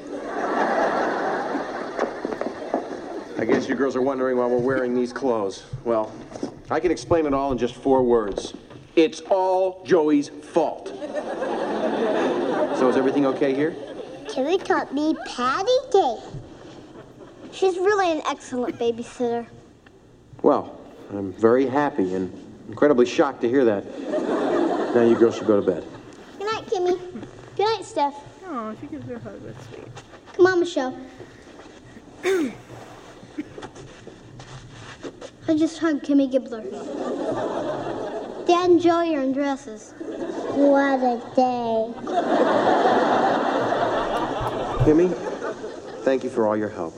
I 3.39 3.45
guess 3.45 3.69
you 3.69 3.75
girls 3.75 3.95
are 3.95 4.01
wondering 4.01 4.37
why 4.37 4.47
we're 4.47 4.57
wearing 4.57 4.95
these 4.95 5.13
clothes. 5.13 5.63
Well, 5.83 6.11
I 6.71 6.79
can 6.79 6.89
explain 6.89 7.27
it 7.27 7.35
all 7.35 7.51
in 7.51 7.59
just 7.59 7.75
four 7.75 8.01
words. 8.01 8.55
It's 8.95 9.21
all 9.29 9.83
Joey's 9.85 10.29
fault. 10.29 10.87
So 12.77 12.89
is 12.89 12.97
everything 12.97 13.27
okay 13.27 13.53
here? 13.53 13.75
Kimmy 14.25 14.63
taught 14.63 14.91
me 14.91 15.15
patty 15.27 15.71
cake. 15.91 16.19
She's 17.51 17.77
really 17.77 18.11
an 18.11 18.23
excellent 18.27 18.79
babysitter. 18.79 19.45
Well, 20.41 20.79
I'm 21.11 21.31
very 21.33 21.67
happy 21.67 22.15
and 22.15 22.33
incredibly 22.67 23.05
shocked 23.05 23.41
to 23.41 23.49
hear 23.49 23.63
that. 23.65 23.85
Now 24.95 25.03
you 25.03 25.15
girls 25.15 25.37
should 25.37 25.45
go 25.45 25.61
to 25.61 25.65
bed. 25.65 25.85
Good 26.39 26.51
night, 26.51 26.65
Kimmy. 26.65 26.99
Good 27.55 27.65
night, 27.65 27.85
Steph. 27.85 28.15
Oh, 28.47 28.75
she 28.81 28.87
gives 28.87 29.05
her 29.07 29.15
a 29.15 29.19
hug. 29.19 29.39
That's 29.43 29.67
sweet. 29.67 29.87
Come 30.33 30.47
on, 30.47 30.59
Michelle. 30.59 30.97
I 35.49 35.55
just 35.55 35.79
hugged 35.79 36.03
Kimmy 36.03 36.29
Gibbler. 36.29 36.63
Dad 38.45 38.69
and 38.69 38.81
Joey 38.81 39.15
are 39.15 39.21
in 39.21 39.31
dresses. 39.31 39.93
What 39.97 40.99
a 40.99 41.21
day. 41.35 41.93
Kimmy, 44.83 45.13
thank 46.03 46.25
you 46.25 46.29
for 46.29 46.45
all 46.45 46.57
your 46.57 46.67
help. 46.67 46.93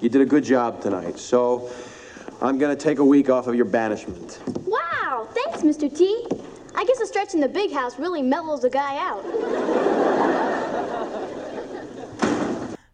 You 0.00 0.08
did 0.08 0.20
a 0.20 0.24
good 0.24 0.42
job 0.42 0.82
tonight, 0.82 1.18
so 1.18 1.70
I'm 2.42 2.58
gonna 2.58 2.74
take 2.74 2.98
a 2.98 3.04
week 3.04 3.30
off 3.30 3.46
of 3.46 3.54
your 3.54 3.66
banishment. 3.66 4.40
Wow, 4.66 5.28
thanks, 5.32 5.60
Mr. 5.62 5.88
T. 5.96 6.26
I 6.74 6.84
guess 6.84 6.98
a 6.98 7.06
stretch 7.06 7.34
in 7.34 7.40
the 7.40 7.48
big 7.48 7.72
house 7.72 8.00
really 8.00 8.22
mellows 8.22 8.64
a 8.64 8.70
guy 8.70 8.96
out. 8.98 9.22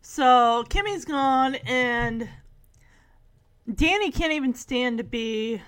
So 0.02 0.64
Kimmy's 0.68 1.04
gone, 1.04 1.54
and 1.66 2.28
Danny 3.72 4.12
can't 4.12 4.32
even 4.32 4.54
stand 4.54 4.98
to 4.98 5.04
be 5.04 5.60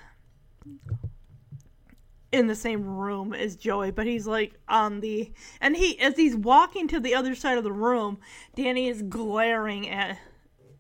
in 2.31 2.47
the 2.47 2.55
same 2.55 2.85
room 2.85 3.33
as 3.33 3.57
Joey, 3.57 3.91
but 3.91 4.07
he's 4.07 4.27
like 4.27 4.55
on 4.69 5.01
the 5.01 5.33
and 5.61 5.77
he 5.77 5.99
as 5.99 6.17
he's 6.17 6.37
walking 6.37 6.87
to 6.89 7.01
the 7.01 7.15
other 7.15 7.35
side 7.35 7.59
of 7.59 7.65
the 7.65 7.73
room, 7.73 8.19
Danny 8.55 8.89
is 8.89 9.03
glaring 9.03 9.89
at 9.89 10.19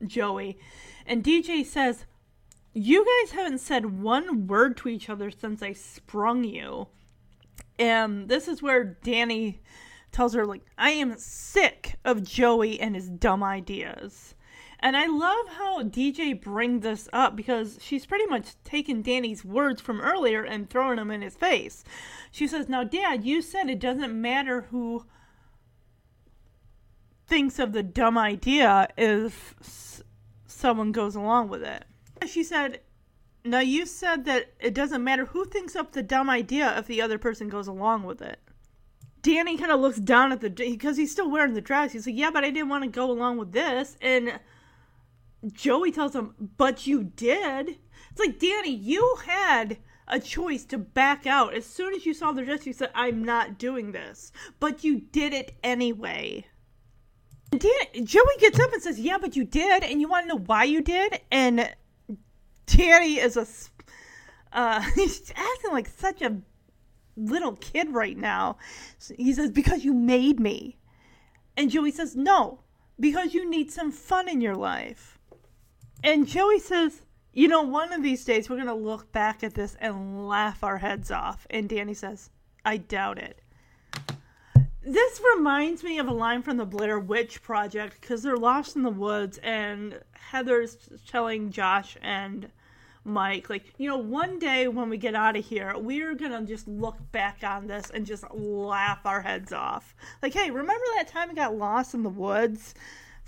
Joey. 0.06 0.58
And 1.06 1.24
DJ 1.24 1.64
says, 1.64 2.04
"You 2.72 3.04
guys 3.04 3.32
haven't 3.32 3.58
said 3.58 4.00
one 4.00 4.46
word 4.46 4.76
to 4.78 4.88
each 4.88 5.08
other 5.08 5.30
since 5.30 5.62
I 5.62 5.72
sprung 5.72 6.44
you." 6.44 6.88
And 7.78 8.28
this 8.28 8.46
is 8.46 8.62
where 8.62 8.84
Danny 8.84 9.60
tells 10.12 10.34
her 10.34 10.46
like, 10.46 10.64
"I 10.76 10.90
am 10.90 11.16
sick 11.18 11.96
of 12.04 12.22
Joey 12.22 12.78
and 12.78 12.94
his 12.94 13.08
dumb 13.08 13.42
ideas." 13.42 14.34
And 14.80 14.96
I 14.96 15.06
love 15.06 15.48
how 15.56 15.82
DJ 15.82 16.40
brings 16.40 16.82
this 16.82 17.08
up 17.12 17.34
because 17.34 17.78
she's 17.80 18.06
pretty 18.06 18.26
much 18.26 18.54
taken 18.62 19.02
Danny's 19.02 19.44
words 19.44 19.80
from 19.80 20.00
earlier 20.00 20.44
and 20.44 20.70
throwing 20.70 20.96
them 20.96 21.10
in 21.10 21.20
his 21.20 21.34
face. 21.34 21.82
She 22.30 22.46
says, 22.46 22.68
Now, 22.68 22.84
Dad, 22.84 23.24
you 23.24 23.42
said 23.42 23.68
it 23.68 23.80
doesn't 23.80 24.20
matter 24.20 24.62
who 24.70 25.04
thinks 27.26 27.58
of 27.58 27.72
the 27.72 27.82
dumb 27.82 28.16
idea 28.16 28.88
if 28.96 29.56
s- 29.60 30.02
someone 30.46 30.92
goes 30.92 31.16
along 31.16 31.48
with 31.48 31.62
it. 31.62 31.84
She 32.26 32.44
said, 32.44 32.80
Now, 33.44 33.60
you 33.60 33.84
said 33.84 34.24
that 34.26 34.52
it 34.60 34.74
doesn't 34.74 35.02
matter 35.02 35.26
who 35.26 35.44
thinks 35.44 35.74
up 35.74 35.90
the 35.90 36.04
dumb 36.04 36.30
idea 36.30 36.78
if 36.78 36.86
the 36.86 37.02
other 37.02 37.18
person 37.18 37.48
goes 37.48 37.66
along 37.66 38.04
with 38.04 38.22
it. 38.22 38.38
Danny 39.22 39.56
kind 39.58 39.72
of 39.72 39.80
looks 39.80 39.98
down 39.98 40.30
at 40.30 40.40
the 40.40 40.48
because 40.48 40.96
he's 40.96 41.10
still 41.10 41.28
wearing 41.28 41.54
the 41.54 41.60
dress. 41.60 41.92
He's 41.92 42.06
like, 42.06 42.16
"Yeah, 42.16 42.30
but 42.30 42.44
I 42.44 42.50
didn't 42.50 42.68
want 42.68 42.84
to 42.84 42.88
go 42.90 43.10
along 43.10 43.36
with 43.38 43.50
this." 43.50 43.96
And 44.00 44.38
Joey 45.46 45.92
tells 45.92 46.14
him, 46.14 46.34
But 46.56 46.86
you 46.86 47.04
did. 47.04 47.78
It's 48.10 48.20
like, 48.20 48.38
Danny, 48.38 48.74
you 48.74 49.18
had 49.26 49.78
a 50.08 50.18
choice 50.18 50.64
to 50.66 50.78
back 50.78 51.26
out. 51.26 51.54
As 51.54 51.66
soon 51.66 51.94
as 51.94 52.06
you 52.06 52.14
saw 52.14 52.32
the 52.32 52.44
dress, 52.44 52.66
you 52.66 52.72
said, 52.72 52.90
I'm 52.94 53.22
not 53.22 53.58
doing 53.58 53.92
this. 53.92 54.32
But 54.58 54.82
you 54.82 55.00
did 55.00 55.32
it 55.32 55.54
anyway. 55.62 56.46
Joey 57.52 58.36
gets 58.38 58.60
up 58.60 58.72
and 58.72 58.82
says, 58.82 58.98
Yeah, 58.98 59.18
but 59.18 59.36
you 59.36 59.44
did. 59.44 59.84
And 59.84 60.00
you 60.00 60.08
want 60.08 60.24
to 60.24 60.28
know 60.28 60.42
why 60.44 60.64
you 60.64 60.82
did? 60.82 61.20
And 61.30 61.72
Danny 62.66 63.18
is 63.18 63.36
a. 63.36 63.46
Uh, 64.52 64.80
he's 64.94 65.30
acting 65.30 65.72
like 65.72 65.88
such 65.88 66.22
a 66.22 66.38
little 67.16 67.56
kid 67.56 67.90
right 67.90 68.16
now. 68.16 68.56
He 69.16 69.32
says, 69.32 69.50
Because 69.50 69.84
you 69.84 69.94
made 69.94 70.40
me. 70.40 70.78
And 71.56 71.70
Joey 71.70 71.90
says, 71.90 72.16
No, 72.16 72.60
because 73.00 73.34
you 73.34 73.48
need 73.48 73.70
some 73.70 73.92
fun 73.92 74.28
in 74.28 74.40
your 74.40 74.56
life. 74.56 75.17
And 76.02 76.26
Joey 76.26 76.60
says, 76.60 77.02
You 77.32 77.48
know, 77.48 77.62
one 77.62 77.92
of 77.92 78.02
these 78.02 78.24
days 78.24 78.48
we're 78.48 78.56
going 78.56 78.68
to 78.68 78.74
look 78.74 79.10
back 79.12 79.42
at 79.42 79.54
this 79.54 79.76
and 79.80 80.28
laugh 80.28 80.62
our 80.62 80.78
heads 80.78 81.10
off. 81.10 81.46
And 81.50 81.68
Danny 81.68 81.94
says, 81.94 82.30
I 82.64 82.76
doubt 82.76 83.18
it. 83.18 83.40
This 84.82 85.20
reminds 85.36 85.82
me 85.82 85.98
of 85.98 86.08
a 86.08 86.12
line 86.12 86.42
from 86.42 86.56
the 86.56 86.64
Blair 86.64 86.98
Witch 86.98 87.42
Project 87.42 88.00
because 88.00 88.22
they're 88.22 88.36
lost 88.36 88.76
in 88.76 88.82
the 88.82 88.90
woods 88.90 89.38
and 89.42 90.00
Heather's 90.12 90.76
telling 91.06 91.50
Josh 91.50 91.96
and 92.00 92.50
Mike, 93.04 93.50
like, 93.50 93.64
you 93.78 93.88
know, 93.88 93.98
one 93.98 94.38
day 94.38 94.68
when 94.68 94.88
we 94.88 94.96
get 94.96 95.14
out 95.14 95.36
of 95.36 95.44
here, 95.44 95.74
we're 95.76 96.14
gonna 96.14 96.42
just 96.44 96.68
look 96.68 96.96
back 97.12 97.38
on 97.42 97.66
this 97.66 97.90
and 97.90 98.06
just 98.06 98.24
laugh 98.32 99.00
our 99.04 99.22
heads 99.22 99.52
off. 99.52 99.94
Like, 100.22 100.34
hey, 100.34 100.50
remember 100.50 100.84
that 100.96 101.08
time 101.08 101.28
we 101.28 101.34
got 101.34 101.56
lost 101.56 101.94
in 101.94 102.02
the 102.02 102.08
woods 102.08 102.74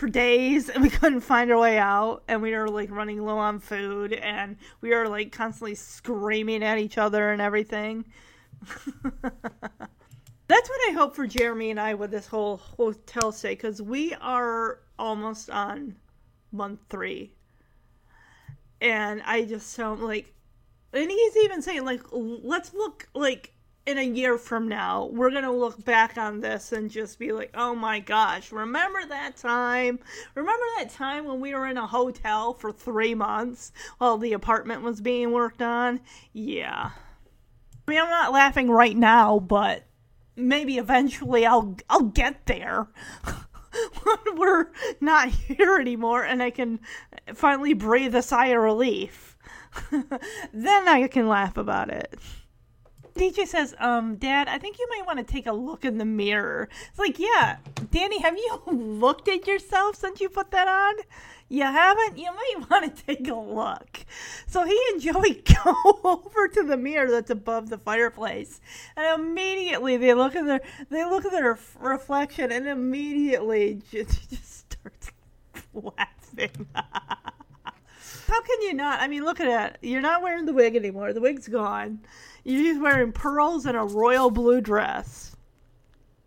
for 0.01 0.09
days 0.09 0.71
and 0.71 0.83
we 0.83 0.89
couldn't 0.89 1.21
find 1.21 1.53
our 1.53 1.59
way 1.59 1.77
out 1.77 2.23
and 2.27 2.41
we 2.41 2.53
were 2.53 2.71
like 2.71 2.91
running 2.91 3.23
low 3.23 3.37
on 3.37 3.59
food 3.59 4.15
and 4.15 4.57
we 4.81 4.89
were 4.95 5.07
like 5.07 5.31
constantly 5.31 5.75
screaming 5.75 6.65
at 6.65 6.79
each 6.79 6.97
other 6.97 7.33
and 7.33 7.43
everything? 7.43 8.07
That's 9.23 10.69
what 10.69 10.89
I 10.89 10.93
hope 10.95 11.15
for 11.15 11.27
Jeremy 11.27 11.71
and 11.71 11.79
I 11.79 11.93
with 11.95 12.11
this 12.11 12.27
whole 12.27 12.57
hotel 12.57 13.31
stay 13.31 13.51
because 13.51 13.83
we 13.83 14.15
are 14.15 14.79
almost 14.99 15.51
on 15.51 15.95
month 16.51 16.81
three 16.89 17.35
and 18.81 19.23
I 19.27 19.45
just 19.45 19.77
don't 19.77 20.03
like. 20.03 20.33
And 20.95 21.11
he's 21.11 21.37
even 21.45 21.61
saying 21.61 21.85
like, 21.85 22.01
let's 22.11 22.73
look 22.73 23.07
like 23.15 23.53
in 23.87 23.99
a 23.99 24.03
year 24.03 24.39
from 24.39 24.69
now, 24.69 25.07
we're 25.07 25.31
gonna 25.31 25.53
look 25.53 25.85
back 25.85 26.19
on 26.19 26.41
this 26.41 26.73
and 26.73 26.91
just 26.91 27.19
be 27.19 27.33
like, 27.33 27.51
oh 27.55 27.75
my 27.75 28.01
gosh, 28.01 28.53
remember 28.53 29.05
that 29.07 29.37
time? 29.37 29.99
Remember 30.35 30.65
that 30.79 30.91
time 30.91 31.25
when 31.25 31.41
we 31.41 31.55
were 31.55 31.67
in 31.67 31.79
a 31.79 31.87
hotel 31.87 32.53
for 32.53 32.73
three 32.73 33.15
months 33.15 33.73
while 33.99 34.19
the 34.19 34.33
apartment 34.33 34.83
was 34.83 35.01
being 35.01 35.33
worked 35.33 35.63
on? 35.63 36.01
Yeah. 36.33 36.91
I 36.93 37.91
mean, 37.91 38.01
I'm 38.01 38.11
not 38.11 38.33
laughing 38.33 38.71
right 38.71 38.97
now, 38.97 39.39
but 39.39 39.85
maybe 40.37 40.79
eventually 40.79 41.47
I'll 41.47 41.77
I'll 41.89 42.03
get 42.03 42.47
there. 42.47 42.89
when 44.03 44.37
we're 44.37 44.67
not 45.01 45.29
here 45.29 45.79
anymore 45.79 46.25
and 46.25 46.43
I 46.43 46.51
can 46.51 46.81
finally 47.35 47.73
breathe 47.73 48.15
a 48.15 48.23
sigh 48.23 48.49
of 48.49 48.63
relief. 48.63 49.37
then 50.53 50.89
I 50.89 51.07
can 51.09 51.29
laugh 51.29 51.57
about 51.57 51.91
it. 51.91 52.19
DJ 53.15 53.47
says, 53.47 53.75
um, 53.79 54.17
Dad, 54.17 54.49
I 54.49 54.59
think 54.59 54.79
you 54.79 54.87
might 54.91 55.07
want 55.07 55.19
to 55.19 55.25
take 55.25 55.47
a 55.47 55.53
look 55.53 55.85
in 55.85 55.99
the 55.99 56.05
mirror. 56.05 56.69
It's 56.89 56.99
like, 56.99 57.19
yeah, 57.19 57.59
Danny, 57.91 58.21
have 58.21 58.37
you 58.37 58.63
looked 58.67 59.29
at 59.29 59.47
yourself 59.47 59.97
since 59.97 60.21
you 60.21 60.29
put 60.29 60.51
that 60.51 60.69
on? 60.69 60.95
You 61.49 61.65
haven't? 61.65 62.17
You 62.17 62.31
might 62.33 62.55
want 62.71 62.97
to 62.97 63.05
take 63.05 63.29
a 63.29 63.35
look. 63.35 64.07
So 64.47 64.65
he 64.65 64.81
and 64.93 65.01
Joey 65.01 65.43
go 65.65 65.75
over 66.05 66.49
to 66.49 66.63
the 66.63 66.77
mirror 66.77 67.11
that's 67.11 67.31
above 67.31 67.69
the 67.69 67.79
fireplace, 67.79 68.61
and 68.97 69.21
immediately 69.21 69.97
they 69.97 70.15
look 70.15 70.37
at 70.37 70.47
their 70.47 70.61
they 70.91 71.05
look 71.05 71.25
at 71.25 71.33
their 71.33 71.59
reflection, 71.81 72.53
and 72.53 72.69
immediately 72.69 73.83
just, 73.91 74.31
just 74.31 74.71
starts 74.71 75.11
laughing. 75.75 76.69
How 78.27 78.41
can 78.41 78.63
you 78.63 78.75
not? 78.75 79.01
I 79.01 79.09
mean, 79.09 79.25
look 79.25 79.41
at 79.41 79.47
that. 79.47 79.79
You're 79.83 80.01
not 80.01 80.23
wearing 80.23 80.47
the 80.47 80.53
wig 80.53 80.77
anymore. 80.77 81.13
The 81.13 81.21
wig's 81.21 81.49
gone. 81.49 82.01
You're 82.45 82.73
just 82.73 82.81
wearing 82.81 83.13
pearls 83.13 83.67
and 83.67 83.77
a 83.77 83.83
royal 83.83 84.31
blue 84.31 84.61
dress. 84.61 85.37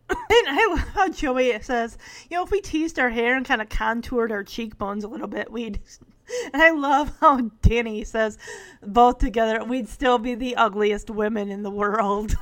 and 0.09 0.19
I 0.29 0.67
love 0.69 0.87
how 0.89 1.09
Joey 1.09 1.59
says, 1.61 1.97
you 2.29 2.37
know, 2.37 2.43
if 2.43 2.51
we 2.51 2.61
teased 2.61 2.99
our 2.99 3.09
hair 3.09 3.35
and 3.35 3.45
kind 3.45 3.61
of 3.61 3.69
contoured 3.69 4.31
our 4.31 4.43
cheekbones 4.43 5.03
a 5.03 5.07
little 5.07 5.27
bit, 5.27 5.51
we'd. 5.51 5.79
And 6.53 6.61
I 6.61 6.71
love 6.71 7.11
how 7.19 7.51
Danny 7.61 8.05
says, 8.05 8.37
both 8.81 9.17
together, 9.17 9.61
we'd 9.65 9.89
still 9.89 10.17
be 10.17 10.35
the 10.35 10.55
ugliest 10.55 11.09
women 11.09 11.51
in 11.51 11.63
the 11.63 11.69
world. 11.69 12.33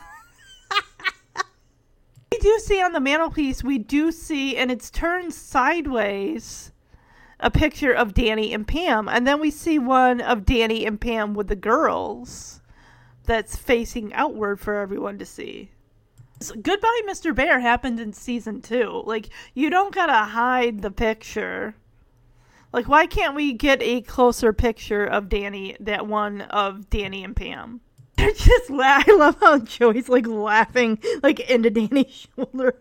we 2.31 2.37
do 2.37 2.59
see 2.59 2.79
on 2.79 2.93
the 2.93 2.99
mantelpiece, 2.99 3.63
we 3.63 3.79
do 3.79 4.11
see, 4.11 4.55
and 4.55 4.69
it's 4.69 4.91
turned 4.91 5.33
sideways, 5.33 6.70
a 7.41 7.51
picture 7.51 7.91
of 7.91 8.13
Danny 8.13 8.53
and 8.53 8.67
Pam. 8.67 9.09
And 9.09 9.27
then 9.27 9.39
we 9.39 9.51
see 9.51 9.79
one 9.79 10.21
of 10.21 10.45
Danny 10.45 10.85
and 10.85 11.01
Pam 11.01 11.33
with 11.33 11.47
the 11.47 11.55
girls 11.55 12.61
that's 13.25 13.55
facing 13.55 14.13
outward 14.13 14.59
for 14.59 14.75
everyone 14.75 15.17
to 15.17 15.25
see. 15.25 15.71
So, 16.39 16.55
Goodbye, 16.55 17.01
Mr. 17.05 17.35
Bear 17.35 17.59
happened 17.59 17.99
in 17.99 18.13
season 18.13 18.61
two. 18.61 19.03
Like, 19.05 19.29
you 19.53 19.69
don't 19.69 19.93
gotta 19.93 20.13
hide 20.13 20.81
the 20.81 20.91
picture. 20.91 21.75
Like, 22.73 22.87
why 22.87 23.05
can't 23.05 23.35
we 23.35 23.53
get 23.53 23.81
a 23.81 24.01
closer 24.01 24.53
picture 24.53 25.05
of 25.05 25.27
Danny, 25.27 25.75
that 25.79 26.07
one 26.07 26.41
of 26.41 26.89
Danny 26.89 27.23
and 27.23 27.35
Pam? 27.35 27.81
They're 28.21 28.31
just 28.33 28.69
la- 28.69 29.03
I 29.07 29.11
love 29.13 29.37
how 29.39 29.57
Joey's 29.59 30.09
like 30.09 30.27
laughing 30.27 30.99
like 31.23 31.39
into 31.39 31.69
Danny's 31.69 32.27
shoulder. 32.35 32.75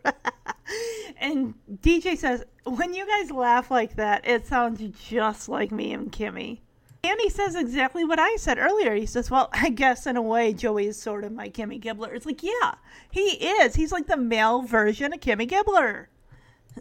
and 1.19 1.55
DJ 1.83 2.17
says, 2.17 2.45
when 2.65 2.93
you 2.93 3.07
guys 3.07 3.31
laugh 3.31 3.71
like 3.71 3.97
that, 3.97 4.27
it 4.29 4.47
sounds 4.47 4.83
just 5.09 5.49
like 5.49 5.73
me 5.73 5.93
and 5.93 6.13
Kimmy. 6.13 6.61
Danny 7.03 7.31
says 7.31 7.55
exactly 7.55 8.05
what 8.05 8.19
I 8.19 8.37
said 8.37 8.59
earlier. 8.59 8.95
He 8.95 9.07
says, 9.07 9.31
Well, 9.31 9.49
I 9.53 9.71
guess 9.71 10.07
in 10.07 10.17
a 10.19 10.23
way, 10.23 10.53
Joey 10.53 10.87
is 10.87 11.01
sort 11.01 11.25
of 11.25 11.33
my 11.33 11.49
Kimmy 11.49 11.81
Gibbler. 11.81 12.15
It's 12.15 12.27
like, 12.27 12.43
yeah, 12.43 12.75
he 13.11 13.21
is. 13.23 13.75
He's 13.75 13.93
like 13.93 14.07
the 14.07 14.19
male 14.19 14.63
version 14.63 15.13
of 15.15 15.21
Kimmy 15.21 15.49
Gibbler. 15.49 16.07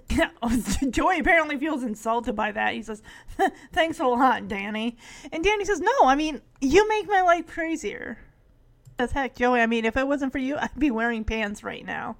Joey 0.92 1.20
apparently 1.20 1.58
feels 1.58 1.84
insulted 1.84 2.36
by 2.36 2.52
that. 2.52 2.74
He 2.74 2.84
says, 2.84 3.02
Thanks 3.72 4.00
a 4.00 4.06
lot, 4.06 4.48
Danny. 4.48 4.98
And 5.32 5.44
Danny 5.44 5.64
says, 5.64 5.80
No, 5.80 5.94
I 6.04 6.16
mean, 6.16 6.42
you 6.60 6.88
make 6.90 7.08
my 7.08 7.22
life 7.22 7.48
crazier. 7.48 8.18
As 9.00 9.14
heck, 9.14 9.36
Joey, 9.36 9.62
I 9.62 9.66
mean, 9.66 9.86
if 9.86 9.96
it 9.96 10.06
wasn't 10.06 10.34
for 10.34 10.40
you, 10.40 10.58
I'd 10.58 10.78
be 10.78 10.92
wearing 10.92 11.24
pants 11.24 11.64
right 11.64 11.86
now. 11.86 12.18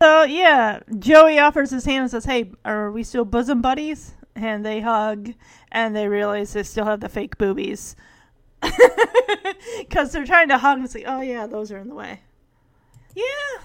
So, 0.00 0.22
yeah, 0.22 0.80
Joey 0.98 1.40
offers 1.40 1.70
his 1.70 1.84
hand 1.84 2.02
and 2.02 2.10
says, 2.10 2.26
Hey, 2.26 2.52
are 2.64 2.92
we 2.92 3.02
still 3.02 3.24
bosom 3.24 3.60
buddies? 3.60 4.14
And 4.36 4.64
they 4.64 4.82
hug, 4.82 5.32
and 5.72 5.96
they 5.96 6.06
realize 6.06 6.52
they 6.52 6.62
still 6.62 6.84
have 6.84 7.00
the 7.00 7.08
fake 7.08 7.36
boobies. 7.38 7.96
Because 9.78 10.12
they're 10.12 10.26
trying 10.26 10.48
to 10.48 10.58
hug 10.58 10.78
and 10.78 10.90
say, 10.90 11.04
Oh, 11.04 11.20
yeah, 11.20 11.46
those 11.46 11.72
are 11.72 11.78
in 11.78 11.88
the 11.88 11.94
way. 11.94 12.20
Yeah, 13.14 13.62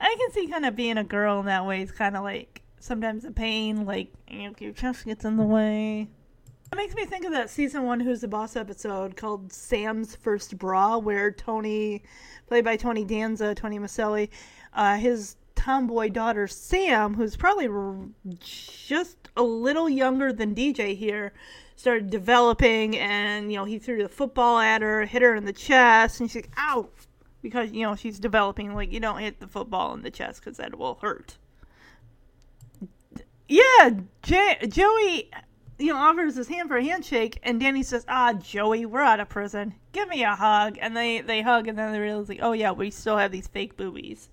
I 0.00 0.16
can 0.18 0.32
see 0.32 0.46
kind 0.46 0.64
of 0.64 0.74
being 0.74 0.96
a 0.96 1.04
girl 1.04 1.40
in 1.40 1.46
that 1.46 1.66
way 1.66 1.82
is 1.82 1.92
kind 1.92 2.16
of 2.16 2.22
like 2.22 2.62
sometimes 2.80 3.24
a 3.24 3.30
pain, 3.32 3.84
like, 3.84 4.12
your 4.28 4.72
chest 4.72 5.04
gets 5.04 5.24
in 5.24 5.36
the 5.36 5.44
way. 5.44 6.08
It 6.72 6.76
makes 6.76 6.94
me 6.94 7.04
think 7.04 7.26
of 7.26 7.32
that 7.32 7.50
season 7.50 7.82
one 7.82 8.00
Who's 8.00 8.22
the 8.22 8.28
Boss 8.28 8.56
episode 8.56 9.14
called 9.14 9.52
Sam's 9.52 10.16
First 10.16 10.56
Bra, 10.56 10.96
where 10.96 11.30
Tony, 11.30 12.02
played 12.46 12.64
by 12.64 12.76
Tony 12.78 13.04
Danza, 13.04 13.54
Tony 13.54 13.78
Micelli, 13.78 14.30
uh, 14.72 14.96
his 14.96 15.36
tomboy 15.54 16.08
daughter 16.08 16.48
Sam, 16.48 17.12
who's 17.12 17.36
probably 17.36 17.68
just 18.38 19.18
a 19.36 19.42
little 19.42 19.86
younger 19.86 20.32
than 20.32 20.54
DJ 20.54 20.96
here, 20.96 21.34
started 21.76 22.08
developing 22.08 22.96
and, 22.96 23.52
you 23.52 23.58
know, 23.58 23.66
he 23.66 23.78
threw 23.78 24.02
the 24.02 24.08
football 24.08 24.58
at 24.58 24.80
her, 24.80 25.04
hit 25.04 25.20
her 25.20 25.34
in 25.34 25.44
the 25.44 25.52
chest, 25.52 26.20
and 26.20 26.30
she's 26.30 26.42
like, 26.42 26.54
ow! 26.56 26.88
Because, 27.42 27.70
you 27.70 27.82
know, 27.82 27.96
she's 27.96 28.18
developing, 28.18 28.74
like, 28.74 28.90
you 28.90 28.98
don't 28.98 29.18
hit 29.18 29.40
the 29.40 29.46
football 29.46 29.92
in 29.92 30.00
the 30.00 30.10
chest 30.10 30.40
because 30.40 30.56
that 30.56 30.78
will 30.78 30.98
hurt. 31.02 31.36
Yeah, 33.46 33.90
J- 34.22 34.66
Joey, 34.68 35.30
you 35.82 35.92
know, 35.92 35.98
offers 35.98 36.36
his 36.36 36.48
hand 36.48 36.68
for 36.68 36.76
a 36.76 36.84
handshake, 36.84 37.40
and 37.42 37.58
Danny 37.58 37.82
says, 37.82 38.04
"Ah, 38.08 38.32
Joey, 38.34 38.86
we're 38.86 39.00
out 39.00 39.18
of 39.20 39.28
prison. 39.28 39.74
Give 39.90 40.08
me 40.08 40.22
a 40.22 40.34
hug." 40.34 40.78
And 40.80 40.96
they 40.96 41.20
they 41.20 41.42
hug, 41.42 41.66
and 41.66 41.76
then 41.76 41.92
they 41.92 41.98
realize, 41.98 42.28
like, 42.28 42.38
"Oh 42.40 42.52
yeah, 42.52 42.70
we 42.70 42.90
still 42.90 43.18
have 43.18 43.32
these 43.32 43.48
fake 43.48 43.76
boobies 43.76 44.28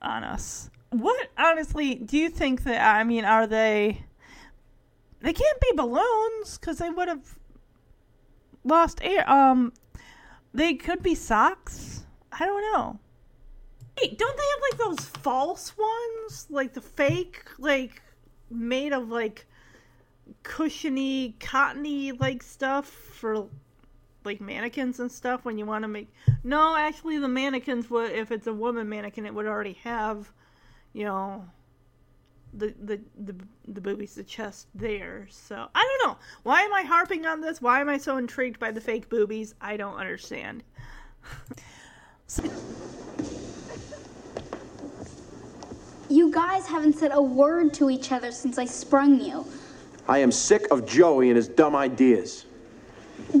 on 0.00 0.22
us." 0.22 0.70
What 0.90 1.28
honestly 1.36 1.96
do 1.96 2.16
you 2.16 2.30
think 2.30 2.62
that? 2.64 2.80
I 2.80 3.02
mean, 3.02 3.24
are 3.24 3.46
they? 3.46 4.04
They 5.20 5.32
can't 5.32 5.60
be 5.60 5.72
balloons 5.74 6.58
because 6.58 6.78
they 6.78 6.90
would 6.90 7.08
have 7.08 7.38
lost 8.64 9.00
air. 9.02 9.28
Um, 9.28 9.72
they 10.54 10.74
could 10.74 11.02
be 11.02 11.14
socks. 11.14 12.04
I 12.30 12.46
don't 12.46 12.72
know. 12.72 13.00
Wait, 14.00 14.16
don't 14.16 14.36
they 14.36 14.42
have 14.42 14.62
like 14.70 14.96
those 14.96 15.06
false 15.06 15.76
ones, 15.76 16.46
like 16.50 16.72
the 16.72 16.80
fake, 16.80 17.44
like 17.58 18.00
made 18.48 18.92
of 18.92 19.08
like 19.08 19.46
cushiony, 20.42 21.36
cottony 21.40 22.12
like 22.12 22.42
stuff 22.42 22.86
for 22.86 23.46
like 24.24 24.40
mannequins 24.40 25.00
and 25.00 25.10
stuff 25.10 25.44
when 25.44 25.58
you 25.58 25.66
want 25.66 25.82
to 25.82 25.88
make. 25.88 26.12
No, 26.44 26.76
actually, 26.76 27.18
the 27.18 27.28
mannequins 27.28 27.90
would. 27.90 28.12
If 28.12 28.30
it's 28.30 28.46
a 28.46 28.52
woman 28.52 28.88
mannequin, 28.88 29.26
it 29.26 29.34
would 29.34 29.46
already 29.46 29.78
have, 29.84 30.32
you 30.92 31.04
know, 31.04 31.44
the 32.54 32.74
the 32.82 33.00
the 33.18 33.34
the 33.68 33.80
boobies, 33.80 34.14
the 34.14 34.24
chest 34.24 34.68
there. 34.74 35.26
So 35.30 35.68
I 35.74 35.98
don't 36.00 36.08
know. 36.08 36.18
Why 36.42 36.62
am 36.62 36.72
I 36.72 36.82
harping 36.82 37.26
on 37.26 37.40
this? 37.40 37.60
Why 37.60 37.80
am 37.80 37.88
I 37.88 37.98
so 37.98 38.16
intrigued 38.16 38.58
by 38.58 38.70
the 38.70 38.80
fake 38.80 39.08
boobies? 39.08 39.54
I 39.60 39.76
don't 39.76 39.96
understand. 39.96 40.62
You 46.12 46.30
guys 46.30 46.66
haven't 46.66 46.98
said 46.98 47.10
a 47.14 47.22
word 47.22 47.72
to 47.74 47.88
each 47.88 48.12
other 48.12 48.32
since 48.32 48.58
I 48.58 48.66
sprung 48.66 49.18
you. 49.18 49.46
I 50.12 50.18
am 50.18 50.30
sick 50.30 50.70
of 50.70 50.84
Joey 50.84 51.30
and 51.30 51.36
his 51.38 51.48
dumb 51.48 51.74
ideas. 51.74 52.44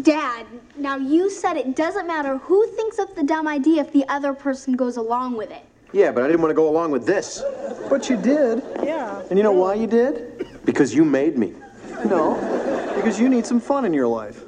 Dad, 0.00 0.46
now 0.74 0.96
you 0.96 1.28
said 1.28 1.58
it 1.58 1.76
doesn't 1.76 2.06
matter 2.06 2.38
who 2.38 2.66
thinks 2.68 2.98
up 2.98 3.14
the 3.14 3.24
dumb 3.24 3.46
idea 3.46 3.82
if 3.82 3.92
the 3.92 4.08
other 4.08 4.32
person 4.32 4.72
goes 4.72 4.96
along 4.96 5.36
with 5.36 5.50
it. 5.50 5.66
Yeah, 5.92 6.10
but 6.12 6.24
I 6.24 6.28
didn't 6.28 6.40
want 6.40 6.50
to 6.50 6.54
go 6.54 6.70
along 6.70 6.90
with 6.90 7.04
this. 7.04 7.42
But 7.90 8.08
you 8.08 8.16
did. 8.16 8.62
Yeah. 8.82 9.22
And 9.28 9.38
you 9.38 9.42
know 9.42 9.52
why 9.52 9.74
you 9.74 9.86
did? 9.86 10.48
Because 10.64 10.94
you 10.94 11.04
made 11.04 11.36
me. 11.36 11.52
No, 12.06 12.36
because 12.96 13.20
you 13.20 13.28
need 13.28 13.44
some 13.44 13.60
fun 13.60 13.84
in 13.84 13.92
your 13.92 14.08
life. 14.08 14.42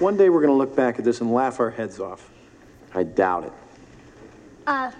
One 0.00 0.16
day 0.16 0.28
we're 0.28 0.40
going 0.40 0.52
to 0.52 0.58
look 0.58 0.74
back 0.74 0.98
at 0.98 1.04
this 1.04 1.20
and 1.20 1.32
laugh 1.32 1.60
our 1.60 1.70
heads 1.70 2.00
off. 2.00 2.32
I 2.96 3.04
doubt 3.04 3.44
it. 3.44 3.52
Uh, 4.66 4.90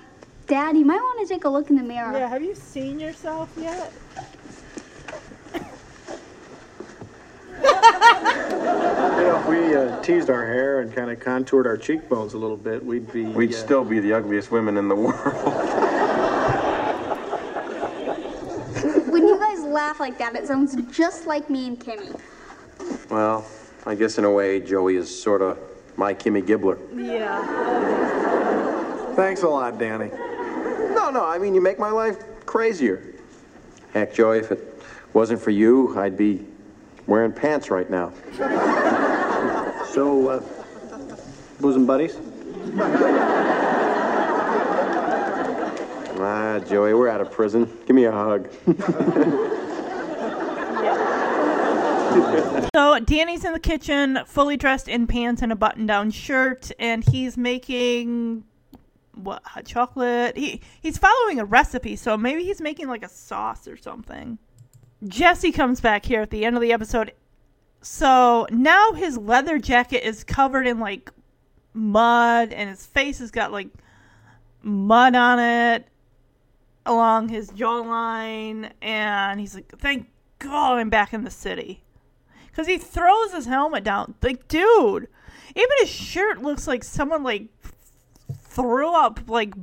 Dad, 0.47 0.77
you 0.77 0.85
might 0.85 1.01
want 1.01 1.27
to 1.27 1.35
take 1.35 1.47
a 1.47 1.49
look 1.49 1.69
in 1.69 1.75
the 1.75 1.83
mirror. 1.83 2.13
Yeah, 2.13 2.29
have 2.29 2.45
you 2.45 2.55
seen 2.55 3.01
yourself 3.01 3.51
yet? 3.57 3.93
You 7.63 9.27
know, 9.27 9.39
if 9.41 9.47
we 9.47 9.75
uh, 9.75 10.01
teased 10.03 10.31
our 10.31 10.47
hair 10.47 10.81
and 10.81 10.95
kind 10.95 11.11
of 11.11 11.21
contoured 11.21 11.67
our 11.67 11.77
cheekbones 11.77 12.35
a 12.35 12.39
little 12.39 12.57
bit, 12.57 12.85
we'd 12.85 13.13
be. 13.13 13.25
We'd 13.25 13.53
uh, 13.53 13.57
still 13.57 13.85
be 13.85 14.01
the 14.01 14.13
ugliest 14.15 14.51
women 14.51 14.77
in 14.77 14.89
the 14.89 14.95
world. 14.97 15.15
When 19.11 19.27
you 19.27 19.39
guys 19.39 19.61
laugh 19.61 20.01
like 20.01 20.17
that, 20.19 20.35
it 20.37 20.47
sounds 20.47 20.77
just 20.91 21.27
like 21.27 21.51
me 21.51 21.67
and 21.67 21.79
Kimmy. 21.79 22.19
Well, 23.11 23.45
I 23.85 23.95
guess 23.95 24.19
in 24.19 24.25
a 24.25 24.31
way, 24.31 24.61
Joey 24.61 24.97
is 24.97 25.23
sort 25.23 25.43
of 25.43 25.59
my 25.97 26.15
Kimmy 26.15 26.43
Gibbler. 26.43 26.79
Yeah. 26.95 27.43
Thanks 29.17 29.43
a 29.43 29.49
lot, 29.49 29.79
Danny. 29.79 30.11
No, 30.95 31.11
no, 31.11 31.27
I 31.27 31.39
mean, 31.39 31.55
you 31.55 31.61
make 31.61 31.79
my 31.79 31.91
life 31.91 32.17
crazier. 32.47 33.03
Heck, 33.93 34.15
Joey, 34.15 34.39
if 34.39 34.51
it 34.53 34.83
wasn't 35.13 35.41
for 35.41 35.51
you, 35.51 35.99
I'd 35.99 36.17
be 36.17 36.47
wearing 37.11 37.33
pants 37.33 37.71
right 37.71 37.91
now. 37.91 38.13
So, 39.91 40.29
uh, 40.29 40.43
bosom 41.61 41.85
buddies? 41.85 42.17
Ah, 46.23 46.59
Joey, 46.69 46.93
we're 46.93 47.09
out 47.09 47.23
of 47.23 47.31
prison. 47.33 47.65
Give 47.87 47.97
me 47.97 48.05
a 48.05 48.13
hug. 48.13 48.51
So 52.75 52.99
Danny's 53.01 53.45
in 53.45 53.53
the 53.53 53.61
kitchen, 53.61 54.19
fully 54.27 54.57
dressed 54.57 54.89
in 54.89 55.07
pants 55.07 55.43
and 55.43 55.53
a 55.53 55.57
button-down 55.57 56.11
shirt, 56.11 56.71
and 56.79 57.05
he's 57.05 57.37
making 57.37 58.45
what 59.15 59.43
hot 59.45 59.65
chocolate. 59.65 60.37
He 60.37 60.61
he's 60.81 60.99
following 60.99 61.39
a 61.41 61.45
recipe, 61.45 61.97
so 61.97 62.17
maybe 62.17 62.45
he's 62.45 62.61
making 62.61 62.89
like 62.89 63.05
a 63.05 63.09
sauce 63.09 63.67
or 63.69 63.77
something. 63.77 64.39
Jesse 65.07 65.53
comes 65.53 65.81
back 65.81 66.05
here 66.05 66.21
at 66.21 66.31
the 66.31 66.45
end 66.45 66.57
of 66.57 66.63
the 66.63 66.73
episode. 66.73 67.13
So 67.83 68.47
now 68.51 68.93
his 68.93 69.17
leather 69.17 69.59
jacket 69.59 70.07
is 70.07 70.25
covered 70.25 70.67
in 70.67 70.79
like 70.79 71.11
mud, 71.73 72.53
and 72.53 72.69
his 72.69 72.87
face 72.87 73.19
has 73.21 73.31
got 73.31 73.53
like 73.53 73.69
mud 74.63 75.15
on 75.15 75.39
it 75.39 75.87
along 76.85 77.29
his 77.29 77.51
jawline, 77.51 78.73
and 78.83 79.41
he's 79.41 79.55
like, 79.55 79.73
"Thank 79.79 80.09
God 80.39 80.79
I'm 80.79 80.91
back 80.91 81.15
in 81.15 81.25
the 81.25 81.31
city." 81.31 81.83
Because 82.49 82.67
he 82.67 82.79
throws 82.79 83.33
his 83.33 83.47
helmet 83.47 83.85
down. 83.85 84.15
Like, 84.23 84.49
dude, 84.49 85.09
even 85.55 85.71
his 85.79 85.89
shirt 85.89 86.43
looks 86.43 86.67
like 86.67 86.85
someone 86.85 87.23
like 87.23 87.47
threw 88.43 88.93
up 88.93 89.21
like 89.29 89.55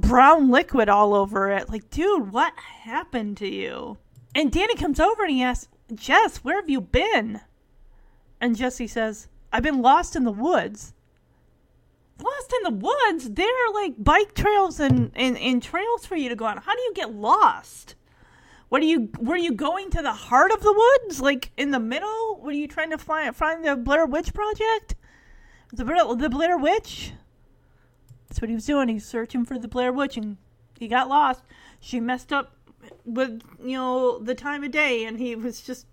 brown 0.00 0.50
liquid 0.50 0.88
all 0.88 1.14
over 1.14 1.50
it. 1.50 1.68
Like, 1.68 1.90
dude, 1.90 2.32
what 2.32 2.52
happened 2.56 3.36
to 3.38 3.48
you? 3.48 3.98
And 4.34 4.50
Danny 4.50 4.74
comes 4.74 5.00
over 5.00 5.22
and 5.22 5.32
he 5.32 5.42
asks, 5.42 5.68
Jess, 5.94 6.38
where 6.38 6.56
have 6.60 6.70
you 6.70 6.80
been? 6.80 7.40
And 8.40 8.56
Jesse 8.56 8.86
says, 8.86 9.28
I've 9.52 9.62
been 9.62 9.82
lost 9.82 10.16
in 10.16 10.24
the 10.24 10.32
woods. 10.32 10.92
Lost 12.22 12.52
in 12.52 12.62
the 12.64 12.86
woods? 12.86 13.30
There 13.30 13.46
are 13.46 13.74
like 13.74 13.94
bike 13.98 14.34
trails 14.34 14.80
and, 14.80 15.10
and, 15.14 15.38
and 15.38 15.62
trails 15.62 16.06
for 16.06 16.16
you 16.16 16.28
to 16.28 16.36
go 16.36 16.44
on. 16.44 16.58
How 16.58 16.74
do 16.74 16.82
you 16.82 16.92
get 16.94 17.14
lost? 17.14 17.94
What 18.68 18.82
are 18.82 18.86
you? 18.86 19.08
Were 19.20 19.36
you 19.36 19.52
going 19.52 19.90
to 19.90 20.02
the 20.02 20.12
heart 20.12 20.50
of 20.50 20.60
the 20.60 20.72
woods, 20.72 21.20
like 21.20 21.52
in 21.56 21.70
the 21.70 21.78
middle? 21.78 22.40
Were 22.42 22.52
you 22.52 22.66
trying 22.66 22.90
to 22.90 22.98
find 22.98 23.34
find 23.36 23.64
the 23.64 23.76
Blair 23.76 24.06
Witch 24.06 24.34
Project? 24.34 24.96
The 25.72 25.84
the 25.84 26.28
Blair 26.28 26.58
Witch. 26.58 27.12
That's 28.34 28.40
what 28.40 28.48
he 28.48 28.56
was 28.56 28.66
doing. 28.66 28.88
He 28.88 28.94
was 28.94 29.04
searching 29.04 29.44
for 29.44 29.60
the 29.60 29.68
Blair 29.68 29.92
Witch, 29.92 30.16
and 30.16 30.38
he 30.76 30.88
got 30.88 31.08
lost. 31.08 31.44
She 31.78 32.00
messed 32.00 32.32
up 32.32 32.56
with 33.04 33.42
you 33.62 33.76
know 33.76 34.18
the 34.18 34.34
time 34.34 34.64
of 34.64 34.72
day, 34.72 35.04
and 35.04 35.20
he 35.20 35.36
was 35.36 35.60
just 35.60 35.86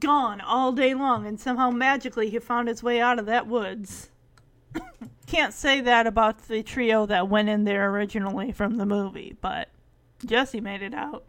gone 0.00 0.40
all 0.40 0.72
day 0.72 0.92
long. 0.92 1.24
And 1.24 1.38
somehow 1.38 1.70
magically 1.70 2.30
he 2.30 2.40
found 2.40 2.66
his 2.66 2.82
way 2.82 3.00
out 3.00 3.20
of 3.20 3.26
that 3.26 3.46
woods. 3.46 4.10
Can't 5.28 5.54
say 5.54 5.80
that 5.82 6.08
about 6.08 6.48
the 6.48 6.64
trio 6.64 7.06
that 7.06 7.28
went 7.28 7.48
in 7.48 7.62
there 7.62 7.90
originally 7.90 8.50
from 8.50 8.74
the 8.74 8.84
movie, 8.84 9.36
but 9.40 9.68
Jesse 10.26 10.60
made 10.60 10.82
it 10.82 10.94
out. 10.94 11.26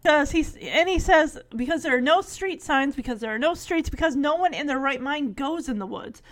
Because 0.00 0.30
he's 0.30 0.54
and 0.58 0.88
he 0.88 1.00
says 1.00 1.40
because 1.56 1.82
there 1.82 1.96
are 1.96 2.00
no 2.00 2.20
street 2.20 2.62
signs, 2.62 2.94
because 2.94 3.18
there 3.18 3.34
are 3.34 3.38
no 3.38 3.54
streets, 3.54 3.90
because 3.90 4.14
no 4.14 4.36
one 4.36 4.54
in 4.54 4.68
their 4.68 4.78
right 4.78 5.00
mind 5.00 5.34
goes 5.34 5.68
in 5.68 5.80
the 5.80 5.86
woods. 5.86 6.22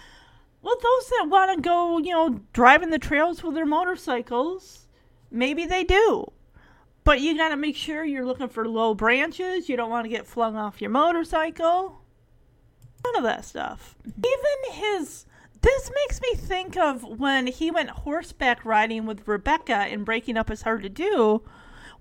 Well, 0.62 0.76
those 0.81 1.08
that 1.08 1.26
want 1.28 1.57
to 1.57 1.60
go, 1.60 1.99
you 1.99 2.12
know, 2.12 2.41
driving 2.52 2.91
the 2.91 2.99
trails 2.99 3.42
with 3.42 3.55
their 3.55 3.66
motorcycles, 3.66 4.86
maybe 5.31 5.66
they 5.66 5.84
do. 5.84 6.32
But 7.05 7.20
you 7.20 7.36
got 7.36 7.49
to 7.49 7.57
make 7.57 7.76
sure 7.76 8.05
you're 8.05 8.24
looking 8.24 8.49
for 8.49 8.68
low 8.68 8.94
branches. 8.94 9.68
You 9.68 9.76
don't 9.76 9.91
want 9.91 10.05
to 10.05 10.08
get 10.08 10.26
flung 10.26 10.57
off 10.57 10.81
your 10.81 10.91
motorcycle. 10.91 12.00
None 13.05 13.16
of 13.16 13.24
that 13.24 13.44
stuff. 13.44 13.97
Even 14.07 14.73
his. 14.73 15.26
This 15.60 15.91
makes 15.94 16.20
me 16.20 16.34
think 16.34 16.76
of 16.76 17.02
when 17.02 17.49
he 17.49 17.70
went 17.70 17.91
horseback 17.91 18.65
riding 18.65 19.05
with 19.05 19.26
Rebecca 19.26 19.74
and 19.74 20.05
Breaking 20.05 20.36
Up 20.36 20.50
Is 20.50 20.62
Hard 20.62 20.82
to 20.82 20.89
Do 20.89 21.42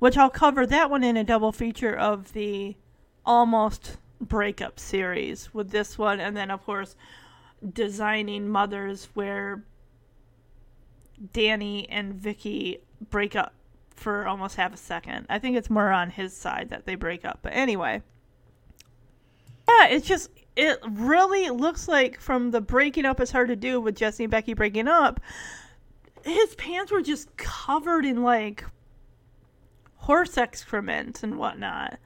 which 0.01 0.17
I'll 0.17 0.31
cover 0.31 0.65
that 0.65 0.89
one 0.89 1.03
in 1.03 1.15
a 1.15 1.23
double 1.23 1.51
feature 1.51 1.95
of 1.95 2.33
the 2.33 2.75
almost 3.23 3.97
breakup 4.19 4.79
series 4.79 5.53
with 5.53 5.69
this 5.69 5.95
one, 5.95 6.19
and 6.19 6.35
then 6.35 6.49
of 6.49 6.65
course 6.65 6.95
designing 7.73 8.49
mothers 8.49 9.09
where 9.13 9.63
Danny 11.33 11.87
and 11.89 12.13
Vicky 12.13 12.79
break 13.09 13.35
up 13.35 13.53
for 13.95 14.27
almost 14.27 14.55
half 14.55 14.73
a 14.73 14.77
second. 14.77 15.27
I 15.29 15.39
think 15.39 15.55
it's 15.55 15.69
more 15.69 15.91
on 15.91 16.09
his 16.09 16.35
side 16.35 16.69
that 16.69 16.85
they 16.85 16.95
break 16.95 17.23
up. 17.23 17.39
But 17.41 17.53
anyway. 17.53 18.01
Yeah, 19.69 19.87
it's 19.87 20.07
just 20.07 20.29
it 20.55 20.79
really 20.83 21.49
looks 21.49 21.87
like 21.87 22.19
from 22.19 22.51
the 22.51 22.61
breaking 22.61 23.05
up 23.05 23.21
is 23.21 23.31
hard 23.31 23.47
to 23.49 23.55
do 23.55 23.79
with 23.79 23.95
Jesse 23.95 24.23
and 24.23 24.31
Becky 24.31 24.53
breaking 24.53 24.87
up. 24.87 25.19
His 26.23 26.55
pants 26.55 26.91
were 26.91 27.01
just 27.01 27.35
covered 27.37 28.05
in 28.05 28.23
like 28.23 28.65
horse 29.95 30.37
excrement 30.37 31.23
and 31.23 31.37
whatnot. 31.37 31.99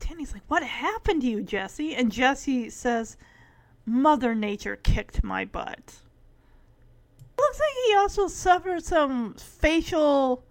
Danny's 0.00 0.32
like, 0.32 0.42
"What 0.48 0.64
happened 0.64 1.22
to 1.22 1.28
you, 1.28 1.42
Jesse?" 1.42 1.94
And 1.94 2.10
Jesse 2.10 2.68
says, 2.70 3.16
"Mother 3.86 4.34
Nature 4.34 4.76
kicked 4.76 5.22
my 5.24 5.44
butt." 5.44 6.00
Looks 7.38 7.58
like 7.60 7.86
he 7.86 7.94
also 7.94 8.28
suffered 8.28 8.84
some 8.84 9.34
facial 9.34 10.44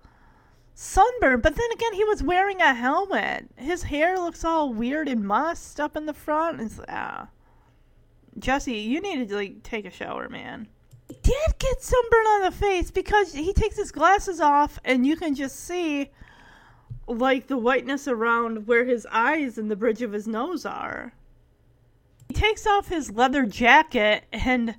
sunburn, 0.73 1.41
but 1.41 1.55
then 1.55 1.71
again, 1.73 1.93
he 1.93 2.03
was 2.03 2.23
wearing 2.23 2.61
a 2.61 2.73
helmet. 2.73 3.49
His 3.55 3.83
hair 3.83 4.17
looks 4.17 4.43
all 4.45 4.73
weird 4.73 5.07
and 5.07 5.27
mussed 5.27 5.79
up 5.79 5.95
in 5.95 6.05
the 6.05 6.13
front. 6.13 6.61
It's 6.61 6.79
ah, 6.87 7.29
Jesse, 8.37 8.73
you 8.73 9.01
need 9.01 9.29
to 9.29 9.35
like 9.35 9.63
take 9.63 9.85
a 9.85 9.91
shower, 9.91 10.29
man. 10.29 10.67
He 11.07 11.15
did 11.21 11.59
get 11.59 11.81
sunburn 11.81 12.27
on 12.27 12.41
the 12.41 12.51
face 12.51 12.91
because 12.91 13.33
he 13.33 13.53
takes 13.53 13.77
his 13.77 13.91
glasses 13.91 14.39
off, 14.41 14.79
and 14.83 15.05
you 15.05 15.15
can 15.15 15.35
just 15.35 15.59
see 15.59 16.11
like 17.07 17.47
the 17.47 17.57
whiteness 17.57 18.07
around 18.07 18.67
where 18.67 18.85
his 18.85 19.07
eyes 19.11 19.57
and 19.57 19.69
the 19.69 19.75
bridge 19.75 20.01
of 20.01 20.11
his 20.11 20.27
nose 20.27 20.65
are. 20.65 21.13
He 22.27 22.33
takes 22.33 22.65
off 22.65 22.87
his 22.87 23.11
leather 23.11 23.45
jacket 23.45 24.25
and 24.31 24.75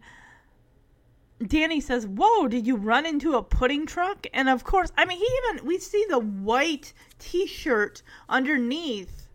Danny 1.45 1.81
says, 1.81 2.07
Whoa, 2.07 2.49
did 2.49 2.67
you 2.67 2.77
run 2.77 3.05
into 3.05 3.35
a 3.35 3.43
pudding 3.43 3.87
truck? 3.87 4.27
And 4.33 4.49
of 4.49 4.65
course, 4.65 4.91
I 4.97 5.05
mean, 5.05 5.19
he 5.19 5.29
even, 5.45 5.67
we 5.67 5.79
see 5.79 6.05
the 6.09 6.19
white 6.19 6.93
t 7.19 7.47
shirt 7.47 8.03
underneath 8.29 9.29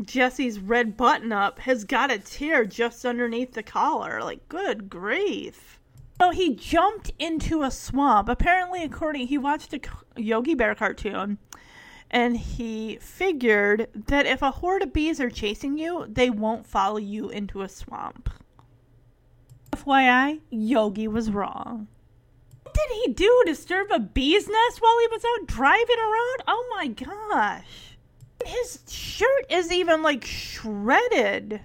Jesse's 0.00 0.58
red 0.58 0.96
button 0.96 1.30
up 1.30 1.58
has 1.60 1.84
got 1.84 2.10
a 2.10 2.18
tear 2.18 2.64
just 2.64 3.04
underneath 3.04 3.52
the 3.52 3.62
collar. 3.62 4.22
Like, 4.22 4.48
good 4.48 4.88
grief. 4.88 5.78
So 6.20 6.30
he 6.30 6.54
jumped 6.54 7.12
into 7.18 7.62
a 7.62 7.70
swamp. 7.70 8.28
Apparently, 8.28 8.82
according, 8.82 9.26
he 9.26 9.38
watched 9.38 9.74
a 9.74 9.80
Yogi 10.16 10.54
Bear 10.54 10.74
cartoon 10.74 11.38
and 12.10 12.36
he 12.36 12.98
figured 13.00 13.88
that 13.94 14.26
if 14.26 14.42
a 14.42 14.50
horde 14.50 14.82
of 14.82 14.92
bees 14.92 15.20
are 15.20 15.30
chasing 15.30 15.78
you, 15.78 16.06
they 16.08 16.28
won't 16.28 16.66
follow 16.66 16.98
you 16.98 17.30
into 17.30 17.62
a 17.62 17.68
swamp. 17.68 18.28
FYI, 19.72 20.40
Yogi 20.50 21.06
was 21.06 21.30
wrong. 21.30 21.86
What 22.64 22.74
did 22.74 23.04
he 23.04 23.12
do? 23.12 23.42
Disturb 23.46 23.90
a 23.90 24.00
bee's 24.00 24.48
nest 24.48 24.80
while 24.80 24.98
he 25.00 25.06
was 25.08 25.24
out 25.24 25.46
driving 25.46 25.98
around? 25.98 26.42
Oh 26.48 26.68
my 26.76 26.88
gosh. 26.88 27.96
His 28.44 28.80
shirt 28.88 29.46
is 29.48 29.70
even 29.70 30.02
like 30.02 30.24
shredded. 30.24 31.60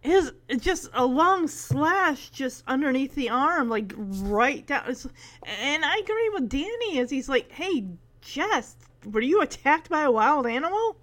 His 0.00 0.32
just 0.58 0.88
a 0.94 1.04
long 1.04 1.48
slash 1.48 2.30
just 2.30 2.62
underneath 2.66 3.14
the 3.14 3.28
arm, 3.28 3.68
like 3.68 3.92
right 3.96 4.66
down. 4.66 4.94
And 5.60 5.84
I 5.84 5.96
agree 5.98 6.30
with 6.32 6.48
Danny 6.48 7.00
as 7.00 7.10
he's 7.10 7.28
like, 7.28 7.50
"Hey, 7.50 7.88
Jess, 8.20 8.76
were 9.10 9.20
you 9.20 9.40
attacked 9.40 9.88
by 9.88 10.02
a 10.02 10.10
wild 10.10 10.46
animal? 10.46 10.96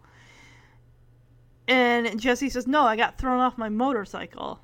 And 1.67 2.19
Jesse 2.19 2.49
says, 2.49 2.67
No, 2.67 2.83
I 2.83 2.95
got 2.95 3.17
thrown 3.17 3.39
off 3.39 3.57
my 3.57 3.69
motorcycle. 3.69 4.59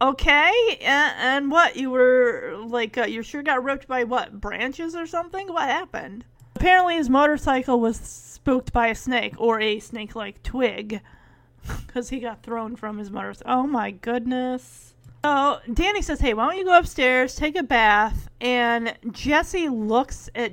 Okay, 0.00 0.78
and, 0.80 1.14
and 1.18 1.50
what? 1.50 1.76
You 1.76 1.90
were 1.90 2.54
like, 2.64 2.96
uh, 2.96 3.04
your 3.04 3.24
shirt 3.24 3.46
got 3.46 3.64
ripped 3.64 3.88
by 3.88 4.04
what? 4.04 4.40
Branches 4.40 4.94
or 4.94 5.06
something? 5.06 5.48
What 5.48 5.68
happened? 5.68 6.24
Apparently, 6.54 6.94
his 6.94 7.10
motorcycle 7.10 7.80
was 7.80 7.96
spooked 7.96 8.72
by 8.72 8.86
a 8.88 8.94
snake 8.94 9.34
or 9.38 9.60
a 9.60 9.80
snake 9.80 10.14
like 10.14 10.42
twig 10.42 11.00
because 11.86 12.10
he 12.10 12.20
got 12.20 12.42
thrown 12.44 12.76
from 12.76 12.98
his 12.98 13.10
motorcycle. 13.10 13.52
Oh 13.52 13.66
my 13.66 13.90
goodness. 13.90 14.94
So 15.24 15.58
Danny 15.74 16.00
says, 16.00 16.20
Hey, 16.20 16.32
why 16.32 16.46
don't 16.46 16.58
you 16.58 16.64
go 16.64 16.78
upstairs, 16.78 17.34
take 17.34 17.56
a 17.56 17.62
bath? 17.64 18.28
And 18.40 18.96
Jesse 19.10 19.68
looks 19.68 20.30
at 20.34 20.52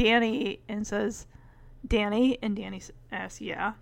Danny 0.00 0.60
and 0.66 0.86
says, 0.86 1.26
Danny, 1.86 2.38
and 2.40 2.56
Danny 2.56 2.80
asks, 3.12 3.38
Yeah, 3.38 3.74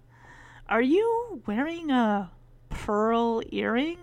are 0.68 0.82
you 0.82 1.42
wearing 1.46 1.92
a 1.92 2.32
pearl 2.68 3.40
earring? 3.52 3.98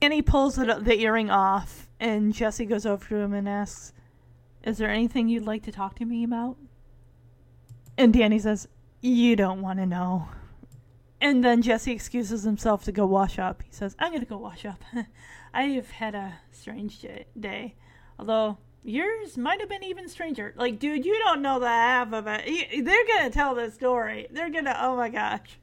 He 0.00 0.22
pulls 0.22 0.56
the, 0.56 0.80
the 0.80 0.98
earring 0.98 1.28
off, 1.28 1.90
and 2.00 2.32
Jesse 2.32 2.64
goes 2.64 2.86
over 2.86 3.06
to 3.08 3.16
him 3.16 3.34
and 3.34 3.46
asks, 3.46 3.92
Is 4.64 4.78
there 4.78 4.88
anything 4.88 5.28
you'd 5.28 5.44
like 5.44 5.62
to 5.64 5.72
talk 5.72 5.96
to 5.96 6.06
me 6.06 6.24
about? 6.24 6.56
And 7.98 8.14
Danny 8.14 8.38
says, 8.38 8.66
You 9.02 9.36
don't 9.36 9.60
want 9.60 9.78
to 9.78 9.84
know. 9.84 10.26
And 11.20 11.44
then 11.44 11.60
Jesse 11.60 11.92
excuses 11.92 12.44
himself 12.44 12.84
to 12.84 12.92
go 12.92 13.04
wash 13.04 13.38
up. 13.38 13.62
He 13.62 13.72
says, 13.72 13.94
I'm 13.98 14.10
going 14.10 14.20
to 14.20 14.26
go 14.26 14.38
wash 14.38 14.64
up. 14.64 14.82
I've 15.52 15.90
had 15.90 16.14
a 16.14 16.38
strange 16.50 17.04
day. 17.38 17.74
Although 18.18 18.56
yours 18.82 19.36
might 19.36 19.60
have 19.60 19.68
been 19.68 19.84
even 19.84 20.08
stranger. 20.08 20.54
Like, 20.56 20.78
dude, 20.78 21.04
you 21.04 21.18
don't 21.24 21.42
know 21.42 21.58
the 21.58 21.68
half 21.68 22.12
of 22.12 22.26
it. 22.26 22.84
They're 22.84 23.04
to 23.24 23.30
tell 23.30 23.54
the 23.54 23.70
story. 23.70 24.26
They're 24.30 24.50
to, 24.50 24.84
oh 24.84 24.96
my 24.96 25.08
gosh. 25.08 25.58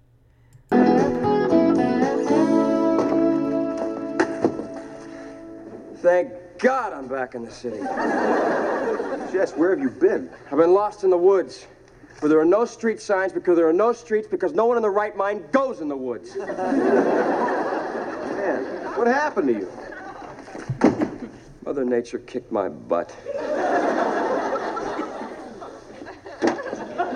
Thank 5.98 6.32
God 6.60 6.94
I'm 6.94 7.08
back 7.08 7.36
in 7.36 7.44
the 7.44 7.52
city. 7.52 7.80
Jess, 9.32 9.54
where 9.54 9.72
have 9.72 9.80
you 9.80 9.90
been? 9.90 10.30
I've 10.52 10.58
been 10.58 10.74
lost 10.74 11.04
in 11.04 11.10
the 11.10 11.18
woods. 11.18 11.68
Where 12.20 12.30
there 12.30 12.40
are 12.40 12.46
no 12.46 12.66
street 12.66 13.00
signs 13.00 13.32
because 13.32 13.58
there 13.58 13.68
are 13.68 13.74
no 13.74 13.94
streets 13.94 14.28
because 14.28 14.54
no 14.54 14.66
one 14.66 14.78
in 14.78 14.82
the 14.82 14.90
right 14.90 15.16
mind 15.16 15.52
goes 15.52 15.82
in 15.82 15.88
the 15.88 15.96
woods. 15.96 16.36
Man, 16.36 16.48
what 18.96 19.06
happened 19.06 19.50
to 19.50 19.54
you? 19.54 19.72
Mother 21.68 21.84
Nature 21.84 22.20
kicked 22.20 22.50
my 22.50 22.70
butt. 22.70 23.14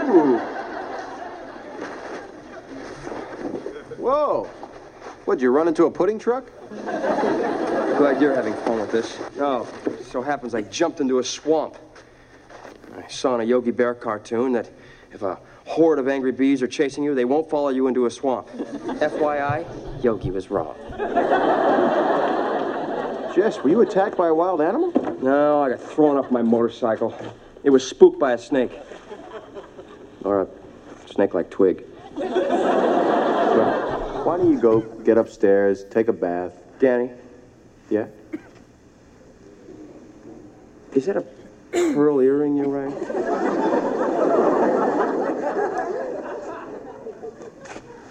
Ooh. 0.09 0.39
Whoa. 3.95 4.43
What'd 5.23 5.41
you 5.41 5.51
run 5.51 5.69
into 5.69 5.85
a 5.85 5.91
pudding 5.91 6.19
truck? 6.19 6.51
Glad 6.83 8.21
you're 8.21 8.35
having 8.35 8.53
fun 8.55 8.81
with 8.81 8.91
this. 8.91 9.17
Oh, 9.39 9.65
so 10.01 10.21
happens 10.21 10.53
I 10.53 10.63
jumped 10.63 10.99
into 10.99 11.19
a 11.19 11.23
swamp. 11.23 11.77
I 12.97 13.07
saw 13.07 13.35
in 13.35 13.39
a 13.39 13.45
Yogi 13.45 13.71
Bear 13.71 13.93
cartoon 13.93 14.51
that 14.51 14.69
if 15.13 15.21
a 15.21 15.39
horde 15.65 15.97
of 15.97 16.09
angry 16.09 16.33
bees 16.33 16.61
are 16.61 16.67
chasing 16.67 17.05
you, 17.05 17.15
they 17.15 17.23
won't 17.23 17.49
follow 17.49 17.69
you 17.69 17.88
into 17.88 18.05
a 18.05 18.11
swamp. 18.11 18.49
FYI, 18.99 20.03
Yogi 20.03 20.30
was 20.30 20.51
wrong. 20.51 20.75
Jess, 23.35 23.59
were 23.63 23.69
you 23.69 23.81
attacked 23.81 24.17
by 24.17 24.27
a 24.27 24.33
wild 24.33 24.59
animal? 24.61 24.91
No, 25.21 25.61
I 25.61 25.69
got 25.69 25.79
thrown 25.81 26.17
off 26.17 26.31
my 26.31 26.41
motorcycle. 26.41 27.15
It 27.63 27.69
was 27.69 27.87
spooked 27.87 28.19
by 28.19 28.33
a 28.33 28.37
snake. 28.37 28.71
Or 30.23 30.41
a 30.41 30.47
snake 31.09 31.33
like 31.33 31.49
twig. 31.49 31.85
Well, 32.17 32.33
why 34.25 34.37
don't 34.37 34.51
you 34.51 34.59
go 34.59 34.81
get 34.81 35.17
upstairs, 35.17 35.85
take 35.89 36.07
a 36.09 36.13
bath? 36.13 36.53
Danny, 36.79 37.11
Yeah? 37.89 38.07
is 40.93 41.05
that 41.05 41.15
a 41.17 41.25
pearl 41.71 42.19
earring 42.19 42.57
you're 42.57 42.67
wearing? 42.67 42.91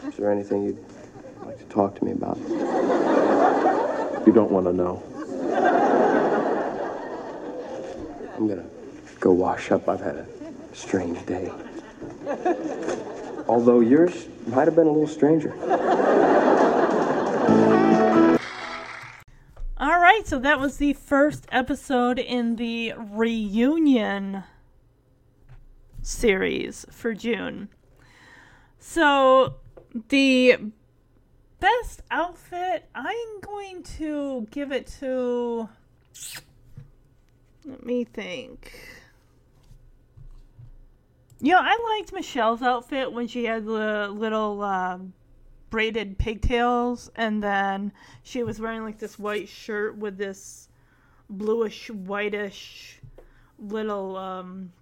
Is 0.08 0.16
there 0.16 0.31
anything 0.32 0.62
you'd 0.65 0.84
like 1.44 1.58
to 1.58 1.65
talk 1.65 1.94
to 1.97 2.05
me 2.05 2.12
about? 2.12 2.39
You 4.26 4.32
don't 4.32 4.50
want 4.50 4.66
to 4.66 4.73
know. 4.73 5.02
I'm 8.37 8.49
gonna 8.49 8.65
go 9.19 9.33
wash 9.33 9.70
up. 9.70 9.89
I've 9.89 10.01
had 10.01 10.17
a 10.17 10.27
strange 10.73 11.25
day. 11.27 11.51
Although 13.49 13.81
yours 13.81 14.29
might 14.47 14.67
have 14.67 14.77
been 14.77 14.87
a 14.87 14.93
little 14.93 15.07
stranger. 15.07 15.53
All 19.79 19.99
right, 19.99 20.23
so 20.27 20.39
that 20.39 20.61
was 20.61 20.77
the 20.77 20.93
first 20.93 21.47
episode 21.51 22.19
in 22.19 22.57
the 22.57 22.93
reunion 22.97 24.45
series 26.03 26.87
for 26.91 27.15
June. 27.15 27.69
So, 28.79 29.57
the 30.09 30.59
best 31.61 32.03
outfit, 32.11 32.89
I'm 32.95 33.41
going 33.41 33.83
to 33.99 34.47
give 34.51 34.73
it 34.73 34.87
to. 35.01 35.69
Let 37.65 37.85
me 37.85 38.05
think. 38.05 38.73
You 41.41 41.53
know, 41.53 41.61
I 41.63 41.97
liked 41.97 42.13
Michelle's 42.13 42.63
outfit 42.63 43.13
when 43.13 43.29
she 43.29 43.45
had 43.45 43.65
the 43.65 44.09
little 44.09 44.63
uh, 44.63 44.99
braided 45.71 46.19
pigtails, 46.19 47.11
and 47.15 47.43
then 47.43 47.93
she 48.23 48.43
was 48.43 48.61
wearing 48.61 48.83
like 48.83 48.99
this 48.99 49.19
white 49.19 49.49
shirt 49.49 49.97
with 49.97 50.19
this 50.19 50.69
bluish, 51.31 51.89
whitish 51.89 53.01
little 53.59 54.17
um 54.17 54.73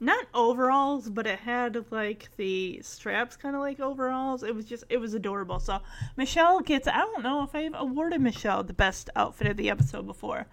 not 0.00 0.26
overalls, 0.32 1.10
but 1.10 1.26
it 1.26 1.40
had 1.40 1.84
like 1.90 2.28
the 2.36 2.80
straps 2.82 3.36
kind 3.36 3.54
of 3.54 3.60
like 3.60 3.80
overalls. 3.80 4.42
It 4.42 4.54
was 4.54 4.64
just 4.64 4.84
it 4.88 4.98
was 4.98 5.14
adorable. 5.14 5.58
So 5.58 5.80
Michelle 6.16 6.60
gets 6.60 6.86
I 6.86 6.98
don't 6.98 7.22
know 7.22 7.42
if 7.42 7.54
I've 7.54 7.74
awarded 7.74 8.20
Michelle 8.20 8.62
the 8.62 8.72
best 8.72 9.10
outfit 9.16 9.48
of 9.48 9.56
the 9.56 9.70
episode 9.70 10.06
before. 10.06 10.46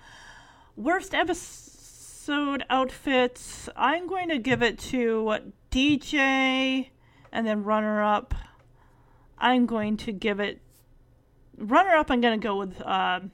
Worst 0.76 1.14
episode 1.14 2.64
outfits, 2.70 3.70
I'm 3.76 4.08
going 4.08 4.30
to 4.30 4.40
give 4.40 4.64
it 4.64 4.80
to 4.80 5.52
DJ 5.72 6.90
and 7.32 7.46
then 7.46 7.64
runner 7.64 8.02
up. 8.02 8.34
I'm 9.38 9.66
going 9.66 9.98
to 9.98 10.12
give 10.12 10.40
it 10.40 10.60
runner 11.58 11.92
up 11.92 12.10
I'm 12.10 12.20
going 12.20 12.40
to 12.40 12.44
go 12.44 12.58
with 12.58 12.82
um 12.82 13.32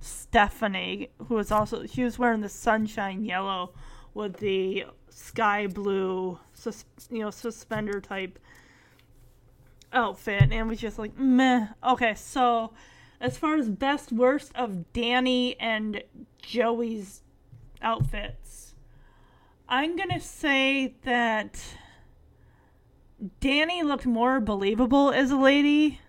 Stephanie, 0.00 1.10
who 1.26 1.34
was 1.34 1.50
also 1.50 1.86
she 1.86 2.04
was 2.04 2.20
wearing 2.20 2.40
the 2.40 2.48
sunshine 2.48 3.24
yellow 3.24 3.72
with 4.14 4.38
the 4.38 4.86
sky 5.08 5.66
blue, 5.66 6.38
sus, 6.52 6.84
you 7.10 7.20
know, 7.20 7.30
suspender 7.30 8.00
type 8.00 8.38
outfit, 9.92 10.50
and 10.50 10.68
was 10.68 10.80
just 10.80 10.98
like 10.98 11.18
meh. 11.18 11.68
Okay, 11.84 12.14
so 12.14 12.72
as 13.20 13.36
far 13.36 13.56
as 13.56 13.68
best 13.68 14.12
worst 14.12 14.52
of 14.54 14.92
Danny 14.92 15.58
and 15.60 16.02
Joey's 16.42 17.22
outfits, 17.82 18.74
I'm 19.68 19.96
gonna 19.96 20.20
say 20.20 20.94
that 21.02 21.60
Danny 23.40 23.82
looked 23.82 24.06
more 24.06 24.40
believable 24.40 25.10
as 25.10 25.30
a 25.30 25.36
lady, 25.36 26.00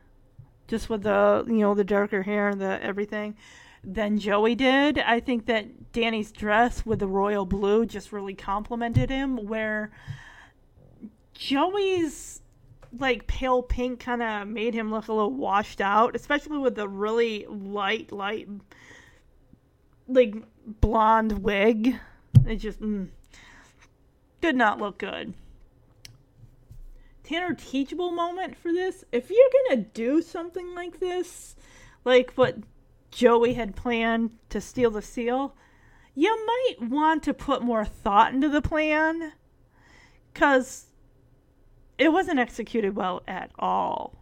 just 0.67 0.89
with 0.89 1.03
the 1.03 1.43
you 1.47 1.59
know 1.59 1.73
the 1.73 1.83
darker 1.83 2.23
hair 2.23 2.49
and 2.49 2.61
the 2.61 2.81
everything 2.83 3.35
than 3.83 4.19
Joey 4.19 4.55
did. 4.55 4.99
I 4.99 5.19
think 5.19 5.45
that 5.47 5.91
Danny's 5.91 6.31
dress 6.31 6.85
with 6.85 6.99
the 6.99 7.07
royal 7.07 7.45
blue 7.45 7.85
just 7.85 8.11
really 8.11 8.35
complimented 8.35 9.09
him, 9.09 9.47
where 9.47 9.91
Joey's 11.33 12.41
like 12.97 13.25
pale 13.27 13.63
pink 13.63 13.99
kind 13.99 14.21
of 14.21 14.47
made 14.47 14.73
him 14.73 14.91
look 14.91 15.07
a 15.07 15.13
little 15.13 15.33
washed 15.33 15.81
out, 15.81 16.15
especially 16.15 16.57
with 16.57 16.75
the 16.75 16.87
really 16.87 17.45
light, 17.47 18.11
light, 18.11 18.47
like 20.07 20.35
blonde 20.65 21.43
wig. 21.43 21.95
It 22.45 22.57
just 22.57 22.81
mm, 22.81 23.07
did 24.41 24.55
not 24.55 24.79
look 24.79 24.97
good. 24.97 25.33
Tanner 27.23 27.53
teachable 27.53 28.11
moment 28.11 28.57
for 28.57 28.73
this. 28.73 29.05
If 29.11 29.29
you're 29.29 29.49
gonna 29.69 29.83
do 29.93 30.21
something 30.21 30.75
like 30.75 30.99
this, 30.99 31.55
like 32.03 32.33
what 32.33 32.57
Joey 33.11 33.53
had 33.53 33.75
planned 33.75 34.37
to 34.49 34.61
steal 34.61 34.89
the 34.89 35.01
seal, 35.01 35.55
you 36.15 36.45
might 36.45 36.89
want 36.89 37.23
to 37.23 37.33
put 37.33 37.61
more 37.61 37.85
thought 37.85 38.33
into 38.33 38.49
the 38.49 38.61
plan 38.61 39.33
because 40.33 40.87
it 41.97 42.11
wasn't 42.11 42.39
executed 42.39 42.95
well 42.95 43.21
at 43.27 43.51
all. 43.59 44.17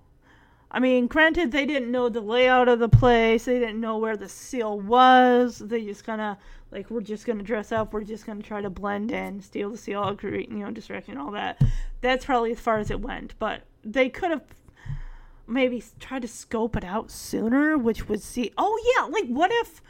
I 0.72 0.80
mean, 0.80 1.08
granted, 1.08 1.52
they 1.52 1.66
didn't 1.66 1.92
know 1.92 2.10
the 2.10 2.22
layout 2.22 2.68
of 2.68 2.78
the 2.80 2.90
place, 2.90 3.46
they 3.46 3.58
didn't 3.58 3.82
know 3.82 3.98
where 3.98 4.18
the 4.18 4.30
seal 4.30 4.80
was. 4.80 5.58
They 5.58 5.84
just 5.84 6.04
kind 6.04 6.22
of, 6.22 6.38
like, 6.72 6.92
we're 6.92 7.02
just 7.02 7.26
going 7.26 7.40
to 7.40 7.44
dress 7.44 7.72
up, 7.72 7.92
we're 7.92 8.04
just 8.04 8.26
going 8.26 8.40
to 8.40 8.48
try 8.48 8.62
to 8.62 8.70
blend 8.70 9.12
in, 9.12 9.42
steal 9.42 9.72
the 9.72 9.78
seal, 9.78 10.16
create, 10.16 10.52
you 10.52 10.58
know, 10.58 10.70
distraction, 10.70 11.18
all 11.18 11.32
that. 11.32 11.60
That's 12.02 12.26
probably 12.26 12.52
as 12.52 12.60
far 12.60 12.78
as 12.78 12.92
it 12.92 13.02
went. 13.02 13.34
But 13.40 13.64
they 13.84 14.10
could 14.10 14.30
have 14.30 14.44
maybe 15.50 15.84
try 16.00 16.20
to 16.20 16.28
scope 16.28 16.76
it 16.76 16.84
out 16.84 17.12
sooner, 17.12 17.78
which 17.78 18.08
would 18.08 18.22
see. 18.22 18.52
Oh 18.58 18.80
yeah, 18.96 19.06
like 19.06 19.28
what 19.28 19.52
if 19.52 19.82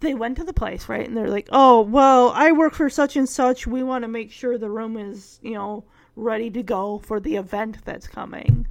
they 0.00 0.14
went 0.14 0.36
to 0.38 0.44
the 0.44 0.52
place 0.52 0.88
right, 0.88 1.06
and 1.06 1.16
they're 1.16 1.30
like, 1.30 1.48
oh 1.52 1.82
well, 1.82 2.30
I 2.34 2.52
work 2.52 2.74
for 2.74 2.90
such 2.90 3.16
and 3.16 3.28
such. 3.28 3.66
We 3.66 3.82
want 3.82 4.02
to 4.02 4.08
make 4.08 4.32
sure 4.32 4.58
the 4.58 4.70
room 4.70 4.96
is 4.96 5.38
you 5.42 5.54
know 5.54 5.84
ready 6.16 6.50
to 6.50 6.62
go 6.62 6.98
for 6.98 7.20
the 7.20 7.36
event 7.36 7.84
that's 7.84 8.08
coming. 8.08 8.66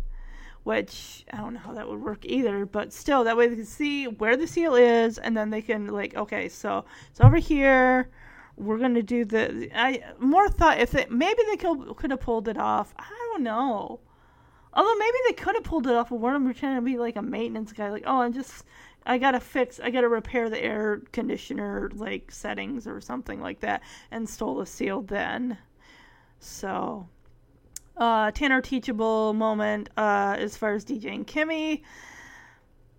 Which 0.63 1.25
I 1.31 1.37
don't 1.37 1.53
know 1.53 1.59
how 1.59 1.73
that 1.73 1.87
would 1.87 2.01
work 2.01 2.25
either, 2.25 2.65
but 2.65 2.91
still, 2.91 3.23
that 3.23 3.37
way 3.37 3.47
they 3.47 3.55
can 3.55 3.65
see 3.65 4.07
where 4.07 4.35
the 4.35 4.47
seal 4.47 4.73
is, 4.73 5.19
and 5.19 5.37
then 5.37 5.51
they 5.51 5.61
can 5.61 5.87
like, 5.87 6.15
okay, 6.15 6.49
so 6.49 6.85
it's 7.11 7.21
over 7.21 7.37
here. 7.37 8.09
We're 8.57 8.79
gonna 8.79 9.03
do 9.03 9.25
the. 9.25 9.69
I 9.75 10.03
more 10.17 10.49
thought 10.49 10.79
if 10.79 10.91
they 10.91 11.05
maybe 11.09 11.41
they 11.49 11.57
could 11.57 11.95
could 11.97 12.09
have 12.11 12.21
pulled 12.21 12.47
it 12.47 12.57
off. 12.57 12.95
I 12.97 13.29
don't 13.33 13.43
know. 13.43 13.99
Although 14.75 14.95
maybe 14.95 15.17
they 15.27 15.33
could 15.33 15.55
have 15.55 15.63
pulled 15.63 15.87
it 15.87 15.93
off 15.93 16.11
of 16.11 16.19
one 16.19 16.35
of 16.35 16.41
them 16.41 16.51
pretending 16.51 16.79
to 16.79 16.85
be 16.85 16.97
like 16.97 17.15
a 17.15 17.21
maintenance 17.21 17.71
guy, 17.71 17.89
like, 17.89 18.03
oh, 18.05 18.21
I'm 18.21 18.33
just, 18.33 18.65
I 19.05 19.17
gotta 19.17 19.39
fix, 19.39 19.79
I 19.79 19.89
gotta 19.89 20.09
repair 20.09 20.49
the 20.49 20.61
air 20.61 21.01
conditioner 21.13 21.89
like 21.95 22.31
settings 22.31 22.85
or 22.85 22.99
something 22.99 23.39
like 23.41 23.61
that, 23.61 23.81
and 24.11 24.27
stole 24.27 24.55
the 24.57 24.65
seal 24.65 25.01
then. 25.01 25.57
So, 26.39 27.07
uh, 27.97 28.31
Tanner 28.31 28.61
teachable 28.61 29.33
moment 29.33 29.89
uh, 29.95 30.35
as 30.37 30.57
far 30.57 30.73
as 30.73 30.83
DJing 30.83 31.25
Kimmy. 31.25 31.81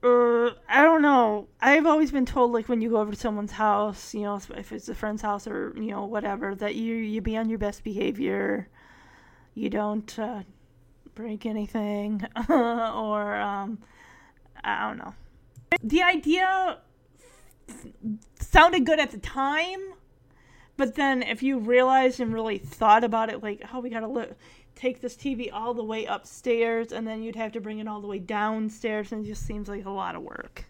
Uh, 0.03 0.55
I 0.69 0.83
don't 0.83 1.03
know. 1.03 1.49
I've 1.61 1.87
always 1.87 2.11
been 2.11 2.27
told 2.27 2.53
like 2.53 2.69
when 2.69 2.81
you 2.81 2.91
go 2.91 2.99
over 2.99 3.13
to 3.13 3.19
someone's 3.19 3.53
house, 3.53 4.15
you 4.15 4.23
know, 4.23 4.41
if 4.57 4.73
it's 4.73 4.89
a 4.89 4.95
friend's 4.95 5.23
house 5.23 5.47
or 5.47 5.75
you 5.77 5.91
know 5.91 6.07
whatever, 6.07 6.55
that 6.55 6.75
you 6.77 6.95
you 6.95 7.21
be 7.21 7.37
on 7.37 7.49
your 7.49 7.59
best 7.59 7.85
behavior. 7.85 8.69
You 9.55 9.71
don't 9.71 10.19
uh, 10.19 10.43
break 11.17 11.47
anything 11.47 12.23
or 12.49 13.35
um, 13.35 13.79
I 14.63 14.87
don't 14.87 14.99
know. 14.99 15.15
The 15.83 16.03
idea 16.03 16.79
sounded 18.39 18.87
good 18.87 19.01
at 19.01 19.11
the 19.11 19.19
time, 19.19 19.81
but 20.77 20.95
then 20.95 21.23
if 21.23 21.43
you 21.43 21.59
realized 21.59 22.21
and 22.21 22.33
really 22.33 22.59
thought 22.59 23.03
about 23.03 23.31
it, 23.31 23.43
like, 23.43 23.63
oh, 23.73 23.81
we 23.81 23.91
gotta 23.91 24.07
li- 24.07 24.35
take 24.77 25.01
this 25.01 25.17
TV 25.17 25.51
all 25.53 25.75
the 25.75 25.83
way 25.83 26.05
upstairs, 26.05 26.93
and 26.93 27.07
then 27.07 27.23
you'd 27.23 27.35
have 27.35 27.53
to 27.53 27.61
bring 27.61 27.79
it 27.79 27.89
all 27.89 28.01
the 28.01 28.07
way 28.07 28.19
downstairs, 28.19 29.11
and 29.11 29.25
it 29.25 29.29
just 29.29 29.45
seems 29.45 29.69
like 29.69 29.87
a 29.87 29.91
lot 29.91 30.15
of 30.15 30.23
work. 30.23 30.67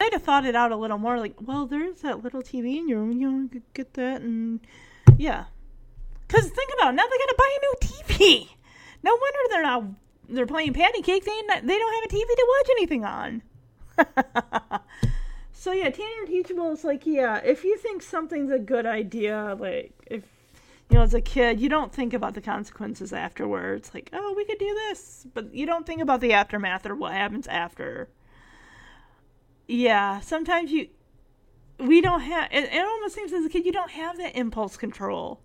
I'd 0.00 0.12
have 0.12 0.24
thought 0.24 0.44
it 0.44 0.56
out 0.56 0.72
a 0.72 0.76
little 0.76 0.98
more, 0.98 1.18
like, 1.18 1.36
well, 1.40 1.66
there's 1.66 2.00
that 2.00 2.22
little 2.22 2.42
TV 2.42 2.76
in 2.76 2.88
your 2.88 2.98
room, 2.98 3.12
you 3.12 3.30
know, 3.30 3.48
get 3.72 3.94
that, 3.94 4.20
and 4.20 4.60
yeah. 5.16 5.44
Because 6.26 6.50
think 6.50 6.70
about 6.76 6.92
it, 6.92 6.96
now 6.96 7.04
they 7.04 7.18
gotta 7.18 7.34
buy 7.38 7.56
a 7.56 7.60
new 7.60 7.74
TV. 7.80 8.48
No 9.04 9.12
wonder 9.12 9.38
they're 9.50 9.62
not. 9.62 9.84
They're 10.30 10.46
playing 10.46 10.72
patty 10.72 11.02
cake. 11.02 11.26
They 11.26 11.42
they 11.62 11.78
don't 11.78 11.94
have 11.94 12.04
a 12.04 12.14
TV 12.14 12.26
to 12.26 12.46
watch 12.48 12.68
anything 12.70 13.04
on. 13.04 13.42
so 15.52 15.72
yeah, 15.72 15.90
Tanner 15.90 16.26
Teachable 16.26 16.72
is 16.72 16.84
like, 16.84 17.04
yeah, 17.04 17.36
if 17.44 17.64
you 17.64 17.76
think 17.76 18.00
something's 18.00 18.50
a 18.50 18.58
good 18.58 18.86
idea, 18.86 19.56
like 19.60 19.92
if 20.06 20.22
you 20.88 20.96
know, 20.96 21.02
as 21.02 21.12
a 21.12 21.20
kid, 21.20 21.60
you 21.60 21.68
don't 21.68 21.92
think 21.92 22.14
about 22.14 22.32
the 22.32 22.40
consequences 22.40 23.12
afterwards. 23.12 23.90
Like, 23.92 24.08
oh, 24.14 24.32
we 24.34 24.46
could 24.46 24.58
do 24.58 24.74
this, 24.88 25.26
but 25.34 25.52
you 25.54 25.66
don't 25.66 25.86
think 25.86 26.00
about 26.00 26.22
the 26.22 26.32
aftermath 26.32 26.86
or 26.86 26.94
what 26.94 27.12
happens 27.12 27.46
after. 27.46 28.08
Yeah, 29.68 30.20
sometimes 30.20 30.72
you, 30.72 30.88
we 31.78 32.00
don't 32.00 32.20
have. 32.22 32.48
It, 32.50 32.72
it 32.72 32.84
almost 32.86 33.14
seems 33.14 33.34
as 33.34 33.44
a 33.44 33.50
kid 33.50 33.66
you 33.66 33.72
don't 33.72 33.90
have 33.90 34.16
that 34.16 34.34
impulse 34.34 34.78
control 34.78 35.42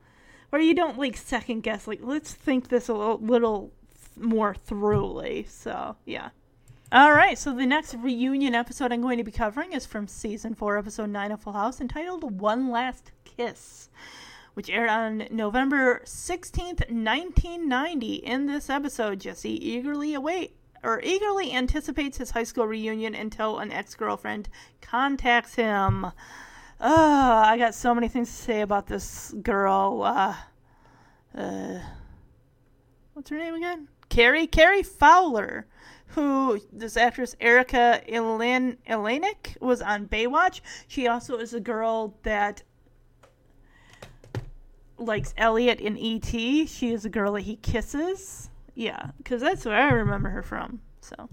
where 0.50 0.61
you 0.61 0.74
don't 0.74 0.98
like 0.98 1.18
second 1.18 1.61
guess 1.61 1.88
like 1.88 2.00
let's 2.02 2.34
think 2.34 2.69
this 2.69 2.90
a 2.90 2.94
little, 2.94 3.19
little 3.19 3.72
more 4.16 4.53
thoroughly. 4.53 5.45
So 5.50 5.95
yeah. 6.06 6.30
All 6.92 7.14
right 7.14 7.38
so 7.38 7.53
the 7.53 7.68
next 7.68 7.94
reunion 7.94 8.56
episode 8.56 8.92
i'm 8.92 9.02
going 9.03 9.19
to 9.19 9.24
be 9.24 9.32
covering 9.32 9.74
is 9.74 9.86
from 9.86 10.08
season 10.08 10.56
4 10.56 10.80
episode 10.80 11.11
9 11.11 11.32
of 11.32 11.40
full 11.40 11.53
house 11.53 11.80
entitled 11.80 12.42
one 12.42 12.72
last 12.72 13.11
kiss 13.26 13.90
which 14.56 14.72
aired 14.72 14.90
on 14.90 15.28
november 15.30 16.02
16th 16.03 16.90
1990 16.90 18.14
in 18.16 18.48
this 18.48 18.72
episode 18.72 19.19
jesse 19.19 19.64
eagerly 19.64 20.16
await 20.16 20.56
or 20.84 21.00
eagerly 21.03 21.53
anticipates 21.53 22.18
his 22.18 22.32
high 22.32 22.44
school 22.44 22.66
reunion 22.66 23.14
until 23.14 23.60
an 23.60 23.72
ex-girlfriend 23.72 24.50
contacts 24.82 25.53
him 25.53 26.08
Oh, 26.82 27.43
I 27.45 27.58
got 27.58 27.75
so 27.75 27.93
many 27.93 28.08
things 28.08 28.30
to 28.30 28.35
say 28.35 28.61
about 28.61 28.88
this 28.88 29.33
girl. 29.41 30.01
Uh, 30.03 30.35
uh, 31.38 31.80
what's 33.14 33.30
her 33.30 33.38
name 33.38 33.56
again? 33.56 33.90
Carrie? 34.08 34.48
Carrie 34.48 34.83
Fowler, 34.83 35.67
who 36.08 36.61
this 36.72 36.95
actress 36.95 37.35
Erika 37.41 38.01
Elin 38.09 38.77
Eleniak 38.88 39.59
was 39.59 39.82
on 39.82 40.08
Baywatch. 40.08 40.61
She 40.88 41.06
also 41.08 41.38
is 41.38 41.53
a 41.53 41.59
girl 41.59 42.16
that 42.24 42.64
likes 44.98 45.33
Elliot 45.38 45.82
in 45.82 45.98
E.T. 45.98 46.66
She 46.67 46.93
is 46.93 47.03
a 47.03 47.09
girl 47.09 47.33
that 47.33 47.41
he 47.41 47.58
kisses. 47.58 48.49
Yeah, 48.74 49.11
because 49.17 49.41
that's 49.41 49.66
where 49.66 49.75
I 49.75 49.91
remember 49.91 50.30
her 50.30 50.43
from. 50.43 50.80
So. 51.01 51.30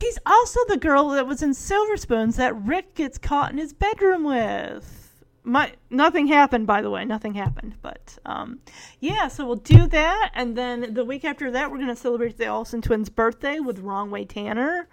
She's 0.00 0.18
also 0.24 0.60
the 0.68 0.76
girl 0.76 1.08
that 1.10 1.26
was 1.26 1.42
in 1.42 1.54
Silver 1.54 1.96
Spoons 1.96 2.36
that 2.36 2.54
Rick 2.62 2.94
gets 2.94 3.18
caught 3.18 3.50
in 3.50 3.58
his 3.58 3.72
bedroom 3.72 4.24
with. 4.24 5.24
My 5.42 5.72
nothing 5.90 6.26
happened, 6.26 6.66
by 6.66 6.82
the 6.82 6.90
way. 6.90 7.04
Nothing 7.04 7.34
happened, 7.34 7.76
but 7.80 8.18
um, 8.26 8.60
yeah. 9.00 9.28
So 9.28 9.46
we'll 9.46 9.56
do 9.56 9.86
that, 9.86 10.30
and 10.34 10.56
then 10.56 10.94
the 10.94 11.04
week 11.04 11.24
after 11.24 11.50
that, 11.50 11.70
we're 11.70 11.78
gonna 11.78 11.96
celebrate 11.96 12.36
the 12.36 12.46
Olsen 12.46 12.82
twins' 12.82 13.08
birthday 13.08 13.58
with 13.58 13.78
Wrong 13.78 14.10
Way 14.10 14.24
Tanner. 14.24 14.88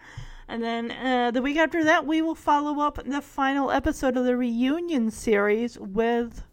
And 0.47 0.63
then 0.63 0.91
uh, 0.91 1.31
the 1.31 1.41
week 1.41 1.57
after 1.57 1.83
that, 1.83 2.05
we 2.05 2.21
will 2.21 2.35
follow 2.35 2.79
up 2.79 3.03
the 3.03 3.21
final 3.21 3.71
episode 3.71 4.15
of 4.15 4.25
the 4.25 4.37
reunion 4.37 5.09
series 5.11 5.77
with 5.79 6.43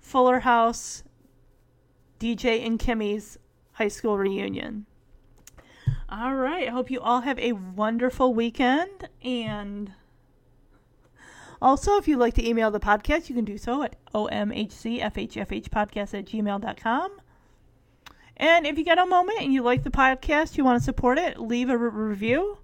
Fuller 0.00 0.40
House, 0.40 1.04
DJ 2.18 2.64
and 2.64 2.78
Kimmy's 2.78 3.38
high 3.72 3.88
school 3.88 4.16
reunion. 4.16 4.86
All 6.08 6.34
right. 6.34 6.68
I 6.68 6.70
hope 6.70 6.90
you 6.90 7.00
all 7.00 7.22
have 7.22 7.38
a 7.38 7.52
wonderful 7.52 8.32
weekend. 8.32 9.08
And 9.22 9.92
also, 11.60 11.96
if 11.96 12.06
you'd 12.06 12.18
like 12.18 12.34
to 12.34 12.48
email 12.48 12.70
the 12.70 12.80
podcast, 12.80 13.28
you 13.28 13.34
can 13.34 13.44
do 13.44 13.58
so 13.58 13.82
at 13.82 13.96
omhcfhfhpodcast 14.12 16.18
at 16.18 16.26
gmail.com. 16.26 17.20
And 18.36 18.66
if 18.66 18.78
you 18.78 18.84
get 18.84 18.98
a 18.98 19.06
moment 19.06 19.40
and 19.40 19.52
you 19.52 19.62
like 19.62 19.82
the 19.82 19.90
podcast, 19.90 20.56
you 20.56 20.64
want 20.64 20.78
to 20.78 20.84
support 20.84 21.18
it, 21.18 21.40
leave 21.40 21.70
a 21.70 21.78
re- 21.78 21.88
review 21.88 22.58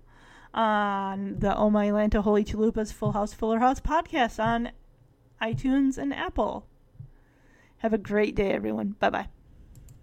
on 0.54 1.38
the 1.38 1.56
Oh 1.56 1.70
My 1.70 1.88
Lanta 1.88 2.22
Holy 2.22 2.44
Chalupas 2.44 2.92
Full 2.92 3.12
House 3.12 3.32
Fuller 3.32 3.58
House 3.58 3.80
podcast 3.80 4.42
on 4.42 4.70
iTunes 5.40 5.96
and 5.96 6.12
Apple. 6.12 6.66
Have 7.78 7.94
a 7.94 7.98
great 7.98 8.34
day, 8.34 8.52
everyone. 8.52 8.96
Bye 9.00 9.10
bye. 9.10 9.28